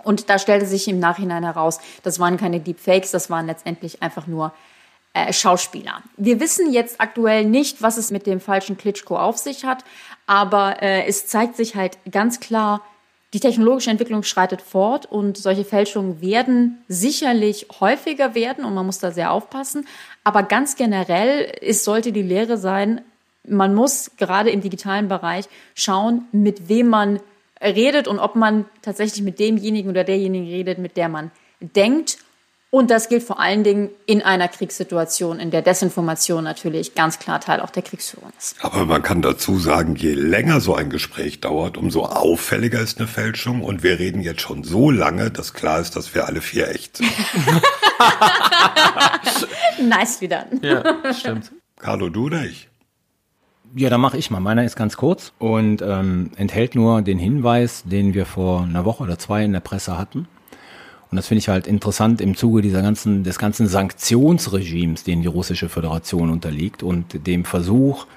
Und 0.04 0.30
da 0.30 0.40
stellte 0.40 0.66
sich 0.66 0.88
im 0.88 1.00
Nachhinein 1.00 1.44
heraus, 1.44 1.80
das 2.04 2.20
waren 2.20 2.38
keine 2.38 2.60
Deepfakes, 2.60 3.12
das 3.12 3.30
waren 3.30 3.48
letztendlich 3.48 4.02
einfach 4.02 4.28
nur 4.28 4.54
äh, 5.14 5.34
Schauspieler. 5.34 6.04
Wir 6.18 6.40
wissen 6.40 6.72
jetzt 6.72 7.02
aktuell 7.02 7.46
nicht, 7.46 7.82
was 7.82 7.98
es 7.98 8.12
mit 8.12 8.28
dem 8.28 8.40
falschen 8.40 8.78
Klitschko 8.78 9.18
auf 9.18 9.38
sich 9.38 9.66
hat, 9.66 9.84
aber 10.28 10.82
äh, 10.82 11.06
es 11.08 11.28
zeigt 11.28 11.56
sich 11.56 11.76
halt 11.76 11.98
ganz 12.12 12.40
klar, 12.40 12.82
die 13.34 13.40
technologische 13.40 13.90
Entwicklung 13.90 14.24
schreitet 14.24 14.62
fort 14.62 15.06
und 15.06 15.38
solche 15.38 15.66
Fälschungen 15.66 16.22
werden 16.22 16.84
sicherlich 16.88 17.68
häufiger 17.80 18.36
werden 18.36 18.64
und 18.64 18.74
man 18.74 18.86
muss 18.86 19.00
da 19.00 19.12
sehr 19.12 19.32
aufpassen. 19.32 19.86
Aber 20.24 20.44
ganz 20.44 20.76
generell 20.76 21.54
ist, 21.62 21.84
sollte 21.84 22.14
die 22.14 22.22
Lehre 22.22 22.58
sein, 22.58 23.02
man 23.44 23.76
muss 23.76 24.12
gerade 24.18 24.50
im 24.50 24.62
digitalen 24.62 25.08
Bereich 25.08 25.46
schauen, 25.76 26.26
mit 26.32 26.70
wem 26.70 26.88
man 26.88 27.20
redet 27.62 28.08
und 28.08 28.20
ob 28.20 28.36
man 28.36 28.66
tatsächlich 28.82 29.24
mit 29.24 29.40
demjenigen 29.40 29.90
oder 29.90 30.04
derjenigen 30.04 30.48
redet, 30.48 30.78
mit 30.80 30.98
der 30.98 31.10
man 31.10 31.32
denkt. 31.60 32.18
Und 32.70 32.92
das 32.92 33.08
gilt 33.08 33.24
vor 33.24 33.40
allen 33.40 33.64
Dingen 33.64 33.92
in 34.08 34.22
einer 34.22 34.50
Kriegssituation, 34.50 35.40
in 35.40 35.52
der 35.52 35.62
Desinformation 35.62 36.44
natürlich 36.44 36.96
ganz 36.96 37.18
klar 37.18 37.40
Teil 37.40 37.62
auch 37.62 37.70
der 37.70 37.82
Kriegsführung 37.82 38.30
ist. 38.38 38.58
Aber 38.62 38.86
man 38.86 39.02
kann 39.02 39.22
dazu 39.22 39.58
sagen, 39.58 39.96
je 39.96 40.14
länger 40.14 40.60
so 40.60 40.76
ein 40.76 40.90
Gespräch 40.90 41.40
dauert, 41.40 41.78
umso 41.78 42.04
auffälliger 42.04 42.82
ist 42.82 42.98
eine 43.00 43.08
Fälschung. 43.08 43.64
Und 43.64 43.84
wir 43.84 44.00
reden 44.00 44.22
jetzt 44.22 44.42
schon 44.42 44.66
so 44.66 44.92
lange, 44.92 45.32
dass 45.32 45.54
klar 45.54 45.80
ist, 45.80 45.96
dass 45.96 46.14
wir 46.14 46.26
alle 46.26 46.42
vier 46.42 46.68
echt 46.68 46.98
sind. 46.98 47.10
Nice 49.82 50.22
wieder. 50.22 50.48
Ja, 50.62 51.14
stimmt. 51.14 51.52
Carlo, 51.80 52.10
du 52.10 52.26
oder 52.26 52.44
ich? 52.44 52.68
Ja, 53.76 53.90
dann 53.90 54.02
mache 54.02 54.18
ich 54.18 54.32
mal. 54.32 54.40
Meiner 54.40 54.64
ist 54.64 54.76
ganz 54.76 54.98
kurz 54.98 55.34
und 55.40 55.82
ähm, 55.82 56.32
enthält 56.36 56.76
nur 56.76 57.02
den 57.02 57.20
Hinweis, 57.20 57.84
den 57.86 58.14
wir 58.14 58.26
vor 58.26 58.64
einer 58.64 58.86
Woche 58.86 59.04
oder 59.04 59.20
zwei 59.20 59.44
in 59.44 59.54
der 59.54 59.60
Presse 59.60 59.98
hatten. 59.98 60.28
Und 61.10 61.16
das 61.16 61.28
finde 61.28 61.40
ich 61.40 61.50
halt 61.50 61.68
interessant 61.68 62.20
im 62.20 62.36
Zuge 62.36 62.62
dieser 62.62 62.82
ganzen, 62.82 63.24
des 63.24 63.40
ganzen 63.40 63.68
Sanktionsregimes, 63.68 65.04
den 65.04 65.22
die 65.22 65.28
russische 65.28 65.70
Föderation 65.70 66.30
unterliegt 66.30 66.84
und 66.84 67.28
dem 67.28 67.46
Versuch 67.46 68.08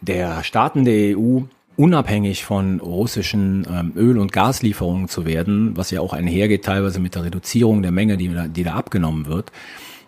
der 0.00 0.44
Staaten 0.44 0.84
der 0.84 1.16
EU, 1.16 1.40
unabhängig 1.76 2.44
von 2.44 2.80
russischen 2.80 3.66
ähm, 3.70 3.92
Öl- 3.96 4.18
und 4.18 4.32
Gaslieferungen 4.32 5.08
zu 5.08 5.24
werden, 5.24 5.76
was 5.76 5.90
ja 5.90 6.00
auch 6.00 6.12
einhergeht 6.12 6.64
teilweise 6.64 7.00
mit 7.00 7.14
der 7.14 7.24
Reduzierung 7.24 7.82
der 7.82 7.90
Menge, 7.90 8.16
die 8.16 8.28
da, 8.32 8.46
die 8.46 8.64
da 8.64 8.74
abgenommen 8.74 9.26
wird, 9.26 9.50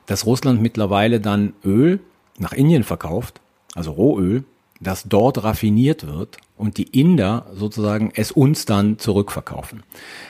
dass 0.05 0.26
Russland 0.26 0.60
mittlerweile 0.60 1.20
dann 1.20 1.55
Öl 1.64 2.01
nach 2.38 2.52
Indien 2.52 2.84
verkauft, 2.84 3.40
also 3.77 3.93
Rohöl, 3.93 4.44
das 4.81 5.05
dort 5.09 5.43
raffiniert 5.43 6.07
wird 6.07 6.36
und 6.57 6.77
die 6.78 6.98
Inder 6.98 7.47
sozusagen 7.55 8.12
es 8.15 8.32
uns 8.32 8.65
dann 8.66 8.98
zurückverkaufen. 8.98 9.82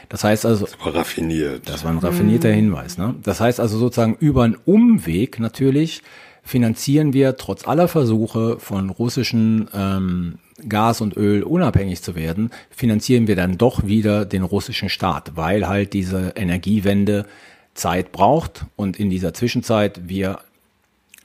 Das 0.09 0.23
heißt 0.23 0.47
also, 0.47 0.67
Das 0.67 0.79
war 0.85 0.95
raffiniert. 0.95 1.69
das 1.69 1.85
war 1.85 1.91
ein 1.91 1.99
raffinierter 1.99 2.51
Hinweis. 2.51 2.99
Ne? 2.99 3.15
Das 3.23 3.41
heißt 3.41 3.59
also 3.59 3.79
sozusagen 3.79 4.17
über 4.21 4.45
einen 4.45 4.57
Umweg 4.65 5.41
natürlich 5.41 6.03
finanzieren 6.43 7.13
wir 7.13 7.37
trotz 7.37 7.67
aller 7.67 7.89
Versuche 7.89 8.61
von 8.61 8.91
russischen 8.91 9.69
ähm, 9.75 10.39
Gas 10.69 11.01
und 11.01 11.17
Öl 11.17 11.43
unabhängig 11.43 12.03
zu 12.03 12.15
werden, 12.15 12.51
finanzieren 12.71 13.27
wir 13.27 13.35
dann 13.35 13.59
doch 13.59 13.85
wieder 13.87 14.25
den 14.25 14.43
russischen 14.43 14.89
Staat, 14.89 15.33
weil 15.35 15.69
halt 15.69 15.93
diese 15.93 16.35
Energiewende 16.37 17.27
Zeit 17.75 18.13
braucht 18.13 18.65
und 18.77 18.99
in 18.99 19.11
dieser 19.11 19.35
Zwischenzeit 19.35 20.09
wir 20.09 20.39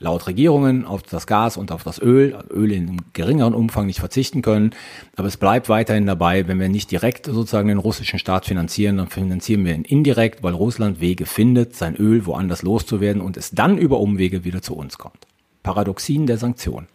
laut 0.02 0.28
Regierungen 0.28 0.86
auf 0.86 1.04
das 1.04 1.28
Gas 1.28 1.58
und 1.58 1.72
auf 1.72 1.84
das 1.84 2.02
Öl, 2.02 2.38
Öl 2.50 2.72
in 2.72 3.02
geringeren 3.14 3.54
Umfang 3.54 3.86
nicht 3.86 4.00
verzichten 4.00 4.42
können. 4.42 4.72
Aber 5.16 5.28
es 5.28 5.38
bleibt 5.38 5.70
weiterhin 5.70 6.06
dabei, 6.06 6.48
wenn 6.48 6.60
wir 6.60 6.70
nicht 6.70 6.92
direkt 6.92 7.28
sozusagen 7.28 7.68
den 7.68 7.78
russischen 7.78 8.20
Staat 8.20 8.46
finanzieren, 8.46 8.98
dann 8.98 9.08
finanzieren 9.08 9.64
wir 9.64 9.76
ihn 9.76 9.84
indirekt, 9.84 10.44
weil 10.44 10.54
Russland 10.54 11.00
Wege 11.00 11.26
findet, 11.26 11.76
sein 11.76 11.96
Öl 11.96 12.26
woanders 12.26 12.64
loszuwerden 12.64 13.22
und 13.22 13.38
es 13.38 13.52
dann 13.52 13.78
über 13.78 14.00
Umwege 14.00 14.44
wieder 14.44 14.62
zu 14.62 14.76
uns 14.76 14.98
kommt. 14.98 15.28
Paradoxien 15.64 16.26
der 16.26 16.38
Sanktionen. 16.38 16.88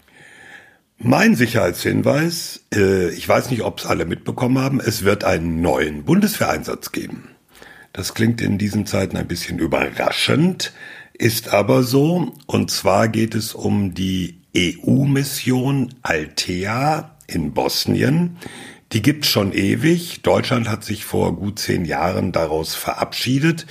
Mein 0.99 1.35
Sicherheitshinweis, 1.35 2.65
äh, 2.75 3.11
ich 3.11 3.29
weiß 3.29 3.51
nicht, 3.51 3.63
ob 3.63 3.79
es 3.79 3.87
alle 3.87 4.07
mitbekommen 4.07 4.59
haben, 4.59 4.81
es 4.81 5.05
wird 5.05 5.25
einen 5.25 5.61
neuen 5.61 6.05
Bundeswehreinsatz 6.05 6.91
geben. 6.91 7.29
Das 7.93 8.15
klingt 8.15 8.41
in 8.41 8.59
diesen 8.59 8.87
Zeiten 8.87 9.17
ein 9.17 9.29
bisschen 9.29 9.59
überraschend, 9.59 10.73
ist 11.19 11.53
aber 11.53 11.83
so. 11.83 12.33
Und 12.47 12.71
zwar 12.71 13.09
geht 13.09 13.35
es 13.35 13.55
um 13.55 13.95
die 13.95 14.41
EU-Mission 14.57 15.95
Altea 16.03 17.17
in 17.27 17.53
Bosnien. 17.53 18.37
Die 18.93 19.03
gibt's 19.03 19.29
schon 19.29 19.53
ewig. 19.53 20.23
Deutschland 20.23 20.69
hat 20.69 20.85
sich 20.85 21.05
vor 21.05 21.37
gut 21.37 21.59
zehn 21.59 21.85
Jahren 21.85 22.33
daraus 22.33 22.75
verabschiedet. 22.75 23.67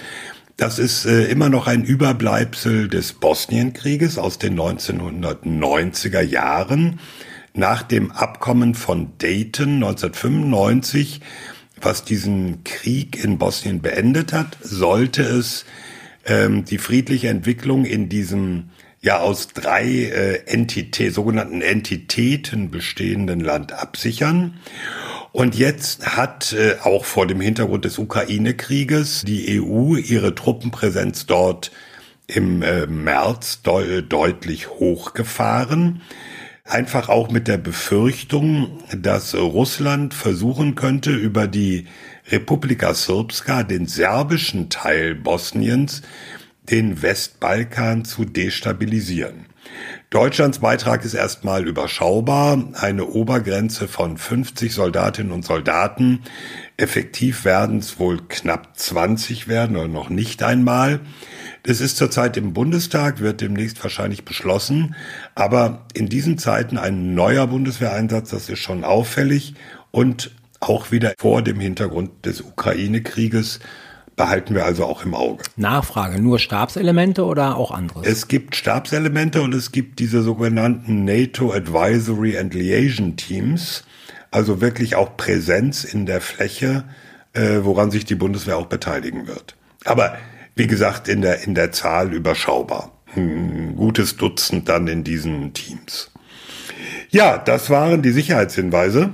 Das 0.57 0.79
ist 0.79 1.05
äh, 1.05 1.25
immer 1.25 1.49
noch 1.49 1.67
ein 1.67 1.83
Überbleibsel 1.83 2.87
des 2.87 3.13
Bosnienkrieges 3.13 4.17
aus 4.17 4.37
den 4.39 4.57
1990er 4.57 6.21
Jahren. 6.21 6.99
Nach 7.53 7.83
dem 7.83 8.11
Abkommen 8.11 8.75
von 8.75 9.13
Dayton 9.17 9.75
1995, 9.75 11.21
was 11.81 12.03
diesen 12.03 12.63
Krieg 12.63 13.21
in 13.21 13.37
Bosnien 13.37 13.81
beendet 13.81 14.33
hat, 14.33 14.57
sollte 14.61 15.23
es 15.23 15.65
ähm, 16.25 16.65
die 16.65 16.77
friedliche 16.77 17.29
Entwicklung 17.29 17.85
in 17.85 18.09
diesem 18.09 18.69
ja 19.01 19.19
aus 19.19 19.49
drei 19.49 19.85
äh, 19.85 20.47
Entität, 20.47 21.13
sogenannten 21.13 21.61
Entitäten 21.61 22.71
bestehenden 22.71 23.39
Land 23.39 23.71
absichern. 23.71 24.55
Und 25.31 25.55
jetzt 25.55 26.15
hat 26.17 26.53
äh, 26.53 26.77
auch 26.81 27.05
vor 27.05 27.27
dem 27.27 27.39
Hintergrund 27.39 27.85
des 27.85 27.99
Ukraine-Krieges 27.99 29.23
die 29.25 29.61
EU 29.61 29.95
ihre 29.95 30.33
Truppenpräsenz 30.33 31.27
dort 31.27 31.71
im 32.25 32.63
äh, 32.63 32.87
März 32.87 33.61
deu 33.61 34.01
deutlich 34.01 34.69
hochgefahren. 34.69 36.01
Einfach 36.63 37.09
auch 37.09 37.29
mit 37.29 37.47
der 37.47 37.57
Befürchtung, 37.57 38.79
dass 38.97 39.35
Russland 39.35 40.15
versuchen 40.15 40.73
könnte, 40.73 41.11
über 41.11 41.47
die 41.47 41.85
Republika 42.29 42.93
Srpska, 42.93 43.63
den 43.63 43.85
serbischen 43.85 44.69
Teil 44.69 45.15
Bosniens, 45.15 46.01
den 46.69 47.01
Westbalkan 47.01 48.05
zu 48.05 48.25
destabilisieren. 48.25 49.45
Deutschlands 50.09 50.59
Beitrag 50.59 51.03
ist 51.03 51.13
erstmal 51.13 51.67
überschaubar, 51.67 52.69
eine 52.73 53.05
Obergrenze 53.05 53.87
von 53.87 54.17
50 54.17 54.73
Soldatinnen 54.73 55.31
und 55.31 55.43
Soldaten. 55.43 56.21
Effektiv 56.77 57.43
werden 57.45 57.79
es 57.79 57.99
wohl 57.99 58.21
knapp 58.27 58.77
20 58.77 59.47
werden 59.47 59.75
oder 59.75 59.87
noch 59.87 60.09
nicht 60.09 60.43
einmal. 60.43 61.01
Das 61.63 61.81
ist 61.81 61.97
zurzeit 61.97 62.37
im 62.37 62.53
Bundestag, 62.53 63.19
wird 63.19 63.41
demnächst 63.41 63.81
wahrscheinlich 63.83 64.23
beschlossen. 64.23 64.95
Aber 65.33 65.85
in 65.93 66.07
diesen 66.07 66.37
Zeiten 66.37 66.77
ein 66.77 67.13
neuer 67.15 67.47
Bundeswehreinsatz, 67.47 68.29
das 68.29 68.49
ist 68.49 68.59
schon 68.59 68.83
auffällig 68.83 69.55
und 69.91 70.31
auch 70.65 70.91
wieder 70.91 71.13
vor 71.17 71.41
dem 71.41 71.59
Hintergrund 71.59 72.25
des 72.25 72.41
Ukraine-Krieges 72.41 73.59
behalten 74.15 74.55
wir 74.55 74.65
also 74.65 74.85
auch 74.85 75.05
im 75.05 75.13
Auge. 75.13 75.43
Nachfrage, 75.57 76.21
nur 76.21 76.39
Stabselemente 76.39 77.25
oder 77.25 77.57
auch 77.57 77.71
anderes? 77.71 78.07
Es 78.07 78.27
gibt 78.27 78.55
Stabselemente 78.55 79.41
und 79.41 79.53
es 79.53 79.71
gibt 79.71 79.99
diese 79.99 80.21
sogenannten 80.21 81.03
NATO 81.03 81.51
Advisory 81.51 82.37
and 82.37 82.53
Liaison 82.53 83.17
Teams, 83.17 83.83
also 84.31 84.61
wirklich 84.61 84.95
auch 84.95 85.17
Präsenz 85.17 85.83
in 85.83 86.05
der 86.05 86.21
Fläche, 86.21 86.85
äh, 87.33 87.59
woran 87.63 87.91
sich 87.91 88.05
die 88.05 88.15
Bundeswehr 88.15 88.57
auch 88.57 88.67
beteiligen 88.67 89.27
wird. 89.27 89.55
Aber 89.83 90.17
wie 90.55 90.67
gesagt, 90.67 91.09
in 91.09 91.21
der, 91.21 91.43
in 91.43 91.53
der 91.53 91.71
Zahl 91.71 92.13
überschaubar. 92.13 92.91
Ein 93.15 93.75
gutes 93.75 94.17
Dutzend 94.17 94.67
dann 94.67 94.87
in 94.87 95.03
diesen 95.03 95.53
Teams. 95.53 96.11
Ja, 97.09 97.37
das 97.37 97.69
waren 97.69 98.01
die 98.01 98.11
Sicherheitshinweise. 98.11 99.13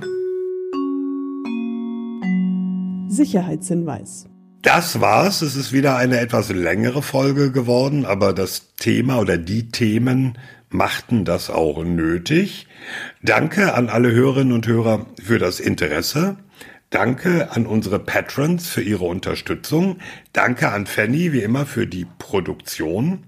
Sicherheitshinweis. 3.12 4.26
Das 4.62 5.00
war's. 5.00 5.42
Es 5.42 5.56
ist 5.56 5.72
wieder 5.72 5.96
eine 5.96 6.20
etwas 6.20 6.50
längere 6.50 7.02
Folge 7.02 7.50
geworden, 7.52 8.06
aber 8.06 8.32
das 8.32 8.74
Thema 8.76 9.18
oder 9.18 9.36
die 9.36 9.68
Themen 9.68 10.38
machten 10.70 11.24
das 11.24 11.50
auch 11.50 11.84
nötig. 11.84 12.68
Danke 13.22 13.74
an 13.74 13.88
alle 13.88 14.12
Hörerinnen 14.12 14.52
und 14.52 14.66
Hörer 14.66 15.06
für 15.20 15.38
das 15.38 15.60
Interesse. 15.60 16.36
Danke 16.90 17.50
an 17.52 17.66
unsere 17.66 17.98
Patrons 17.98 18.68
für 18.68 18.82
ihre 18.82 19.04
Unterstützung. 19.04 19.96
Danke 20.32 20.70
an 20.70 20.86
Fanny 20.86 21.32
wie 21.32 21.40
immer 21.40 21.66
für 21.66 21.86
die 21.86 22.06
Produktion. 22.18 23.24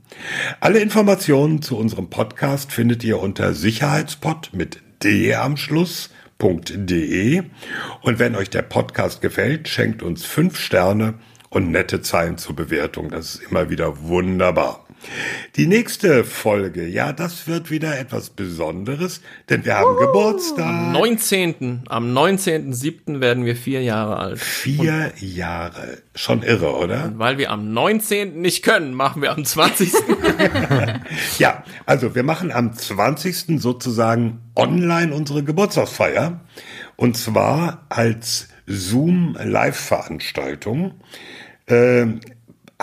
Alle 0.61 0.81
Informationen 0.81 1.63
zu 1.63 1.77
unserem 1.77 2.11
Podcast 2.11 2.73
findet 2.73 3.03
ihr 3.05 3.19
unter 3.19 3.55
Sicherheitspot 3.55 4.51
mit 4.53 4.83
D 5.03 5.35
am 5.35 5.57
Schluss 5.57 6.11
www.ftf.de. 6.39 7.43
Und 8.03 8.19
wenn 8.19 8.37
euch 8.37 8.51
der 8.51 8.63
Podcast 8.63 9.21
gefällt, 9.21 9.69
schenkt 9.69 10.03
uns 10.03 10.25
fünf 10.25 10.59
Sterne 10.59 11.15
und 11.51 11.71
nette 11.71 12.03
Zeilen 12.03 12.39
zur 12.39 12.57
Bewertung. 12.57 13.11
Das 13.11 13.37
ist 13.37 13.43
immer 13.51 13.71
wieder 13.71 14.03
wunderbar. 14.03 14.84
Die 15.57 15.67
nächste 15.67 16.25
Folge, 16.25 16.87
ja, 16.87 17.13
das 17.13 17.47
wird 17.47 17.71
wieder 17.71 17.99
etwas 17.99 18.31
Besonderes, 18.31 19.21
denn 19.49 19.65
wir 19.65 19.77
haben 19.77 19.97
Geburtstag. 19.99 20.93
19. 20.93 21.85
Am 21.89 22.17
19.07. 22.17 23.21
werden 23.21 23.45
wir 23.45 23.57
vier 23.57 23.83
Jahre 23.83 24.19
alt. 24.19 24.41
Vier 24.41 25.13
Jahre. 25.19 25.99
Schon 26.15 26.43
irre, 26.43 26.77
oder? 26.77 27.13
Weil 27.17 27.39
wir 27.39 27.51
am 27.51 27.73
19. 27.73 28.41
nicht 28.41 28.63
können, 28.63 28.95
machen 28.95 29.23
wir 29.23 29.33
am 29.33 29.45
20. 29.45 29.93
Ja, 31.39 31.65
also 31.87 32.15
wir 32.15 32.23
machen 32.23 32.53
am 32.53 32.75
20. 32.75 33.61
sozusagen 33.61 34.41
online 34.57 35.15
unsere 35.15 35.43
Geburtstagsfeier. 35.43 36.41
Und 36.97 37.17
zwar 37.17 37.87
als 37.89 38.49
Zoom-Live-Veranstaltung. 38.67 40.93
Ähm, 41.67 42.21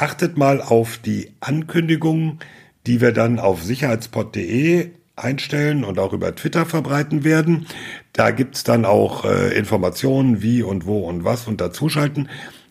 achtet 0.02 0.38
mal 0.38 0.61
auf 0.61 0.98
die 0.98 1.32
Ankündigungen, 1.40 2.40
die 2.88 3.02
wir 3.02 3.11
dann 3.11 3.40
auf 3.40 3.64
sicherheitspod.de 3.64 4.90
einstellen 5.15 5.84
und 5.84 5.99
auch 5.99 6.14
über 6.14 6.36
Twitter 6.36 6.65
verbreiten 6.65 7.23
werden. 7.23 7.68
Da 8.14 8.32
gibt's 8.32 8.64
dann 8.64 8.86
auch 8.86 9.26
äh, 9.26 9.56
Informationen, 9.56 10.41
wie 10.41 10.64
und 10.64 10.86
wo 10.86 11.07
und 11.07 11.23
was 11.23 11.48
und 11.48 11.61
dazuschalten. 11.61 12.30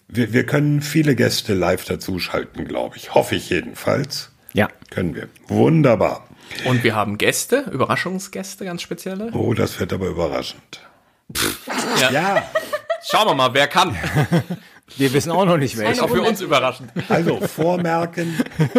Wir, 0.09 0.32
wir 0.32 0.44
können 0.44 0.82
viele 0.82 1.15
Gäste 1.15 1.55
live 1.55 1.85
dazuschalten, 1.85 2.66
glaube 2.66 2.97
ich. 2.97 3.15
Hoffe 3.15 3.36
ich 3.36 3.51
jedenfalls. 3.51 4.32
Ja. 4.52 4.69
Können 4.90 5.15
wir. 5.15 5.28
Wunderbar. 5.47 6.27
Und 6.65 6.82
wir 6.82 6.97
haben 6.97 7.16
Gäste, 7.16 7.66
Überraschungsgäste, 7.70 8.65
ganz 8.65 8.82
spezielle. 8.82 9.31
Oh, 9.32 9.55
das 9.55 9.78
wird 9.78 9.93
aber 9.93 10.09
überraschend. 10.09 10.81
Ja. 12.01 12.11
Ja, 12.11 12.51
Schauen 13.02 13.28
wir 13.28 13.35
mal, 13.35 13.55
wer 13.55 13.66
kann. 13.66 13.97
Wir 14.97 15.12
wissen 15.12 15.31
auch 15.31 15.45
noch 15.45 15.57
nicht 15.57 15.75
Ist 15.75 15.81
welche. 15.81 16.03
auch 16.03 16.11
für 16.11 16.23
uns 16.23 16.41
überraschend. 16.41 16.91
Also 17.09 17.41
vormerken, 17.41 18.35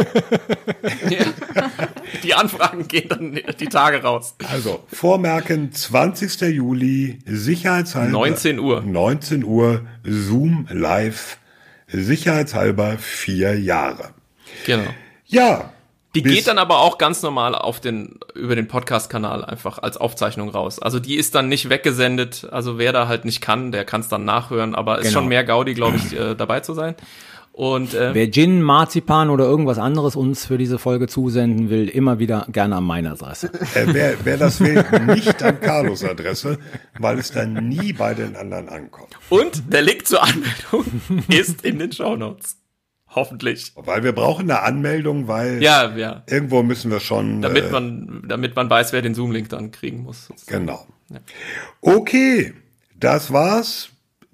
Die 2.24 2.34
Anfragen 2.34 2.88
gehen 2.88 3.10
dann 3.10 3.40
die 3.60 3.68
Tage 3.68 4.02
raus. 4.04 4.36
also 4.50 4.84
vormerken, 4.92 5.72
20. 5.72 6.42
Juli, 6.54 7.20
sicherheitshalber. 7.26 8.12
19 8.12 8.60
Uhr. 8.60 8.82
19 8.82 9.44
Uhr, 9.44 9.86
Zoom 10.04 10.68
live, 10.70 11.38
sicherheitshalber 11.88 12.98
vier 12.98 13.60
Jahre. 13.60 14.12
Genau. 14.66 14.90
Ja. 15.26 15.72
Die 16.14 16.24
geht 16.24 16.48
dann 16.48 16.58
aber 16.58 16.80
auch 16.80 16.98
ganz 16.98 17.22
normal 17.22 17.56
auf 17.56 17.80
den, 17.80 18.20
über 18.36 18.56
den 18.56 18.68
Podcast-Kanal 18.68 19.46
einfach 19.46 19.78
als 19.80 19.96
Aufzeichnung 19.96 20.50
raus. 20.50 20.80
Also 20.80 21.00
die 21.00 21.16
ist 21.16 21.36
dann 21.36 21.48
nicht 21.48 21.70
weggesendet. 21.70 22.48
Also 22.52 22.78
wer 22.78 22.92
da 22.92 23.08
halt 23.08 23.24
nicht 23.24 23.40
kann, 23.40 23.72
der 23.72 23.86
kann 23.86 24.02
es 24.02 24.10
dann 24.10 24.26
nachhören. 24.26 24.76
Aber 24.76 24.98
ist 25.00 25.08
Genau. 25.08 25.20
schon 25.20 25.30
mehr 25.30 25.44
Gaudi, 25.46 25.74
glaube 25.74 25.98
ich, 25.98 26.18
äh, 26.20 26.36
dabei 26.36 26.60
zu 26.60 26.74
sein. 26.74 26.96
Und 27.54 27.94
äh, 27.94 28.14
Wer 28.14 28.32
Gin, 28.32 28.62
Marzipan 28.62 29.30
oder 29.30 29.44
irgendwas 29.46 29.78
anderes 29.78 30.16
uns 30.16 30.46
für 30.46 30.58
diese 30.58 30.80
Folge 30.80 31.08
zusenden 31.08 31.70
will, 31.70 31.90
immer 31.90 32.18
wieder 32.18 32.48
gerne 32.50 32.78
an 32.78 32.86
meine 32.86 33.12
Adresse. 33.12 33.48
Äh, 33.76 33.88
wer, 33.88 34.14
wer 34.24 34.38
das 34.38 34.62
will, 34.62 34.86
nicht 35.08 35.44
an 35.44 35.60
Carlos 35.60 36.04
Adresse, 36.04 36.58
weil 36.98 37.20
es 37.20 37.32
dann 37.32 37.68
nie 37.68 37.92
bei 37.92 38.14
den 38.14 38.38
anderen 38.38 38.70
ankommt. 38.70 39.18
Und 39.30 39.64
der 39.72 39.82
Link 39.82 40.08
zur 40.08 40.24
Anmeldung 40.24 40.86
ist 41.28 41.64
in 41.66 41.80
den 41.80 41.92
Shownotes. 41.92 42.58
Hoffentlich. 43.14 43.74
Weil 43.76 44.04
wir 44.04 44.14
brauchen 44.14 44.50
eine 44.50 44.62
Anmeldung, 44.62 45.28
weil 45.28 45.62
Ja, 45.62 45.96
ja. 45.96 46.24
irgendwo 46.28 46.64
müssen 46.64 46.92
wir 46.92 47.00
schon. 47.00 47.42
Damit 47.42 47.66
äh, 47.66 47.72
man, 47.72 48.24
damit 48.28 48.56
man 48.56 48.70
weiß, 48.70 48.94
wer 48.94 49.02
den 49.02 49.14
Zoom-Link 49.16 49.50
dann 49.50 49.72
kriegen 49.72 50.04
muss. 50.04 50.30
Genau. 50.48 50.86
Okay, 51.82 52.54
das 52.96 53.34
war's. 53.34 53.90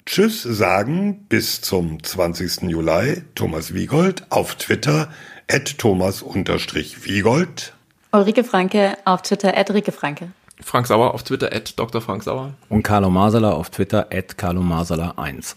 Tschüss 0.06 0.44
sagen 0.44 1.26
bis 1.28 1.62
zum 1.62 2.02
20. 2.02 2.70
Juli. 2.70 3.24
Thomas 3.36 3.74
Wiegold 3.74 4.26
auf 4.30 4.56
Twitter 4.56 5.10
at 5.52 5.78
Thomas-Wiegold. 5.78 7.74
Ulrike 8.12 8.44
Franke 8.44 8.98
auf 9.06 9.22
Twitter, 9.22 9.56
at 9.58 9.70
Rike 9.72 9.92
Franke. 9.92 10.32
Frank 10.62 10.88
Sauer 10.88 11.14
auf 11.14 11.24
Twitter, 11.24 11.52
at 11.54 11.78
Dr. 11.78 12.02
Frank 12.02 12.24
Sauer. 12.24 12.54
Und 12.70 12.84
Carlo 12.84 13.10
Masala 13.10 13.52
auf 13.52 13.70
Twitter, 13.70 14.08
at 14.12 14.38
Carlo 14.38 14.62
Masala 14.62 15.14
1. 15.18 15.56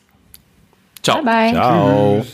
Ciao. 1.02 1.22
Bye 1.22 1.24
bye. 1.24 1.52
Ciao. 1.52 2.26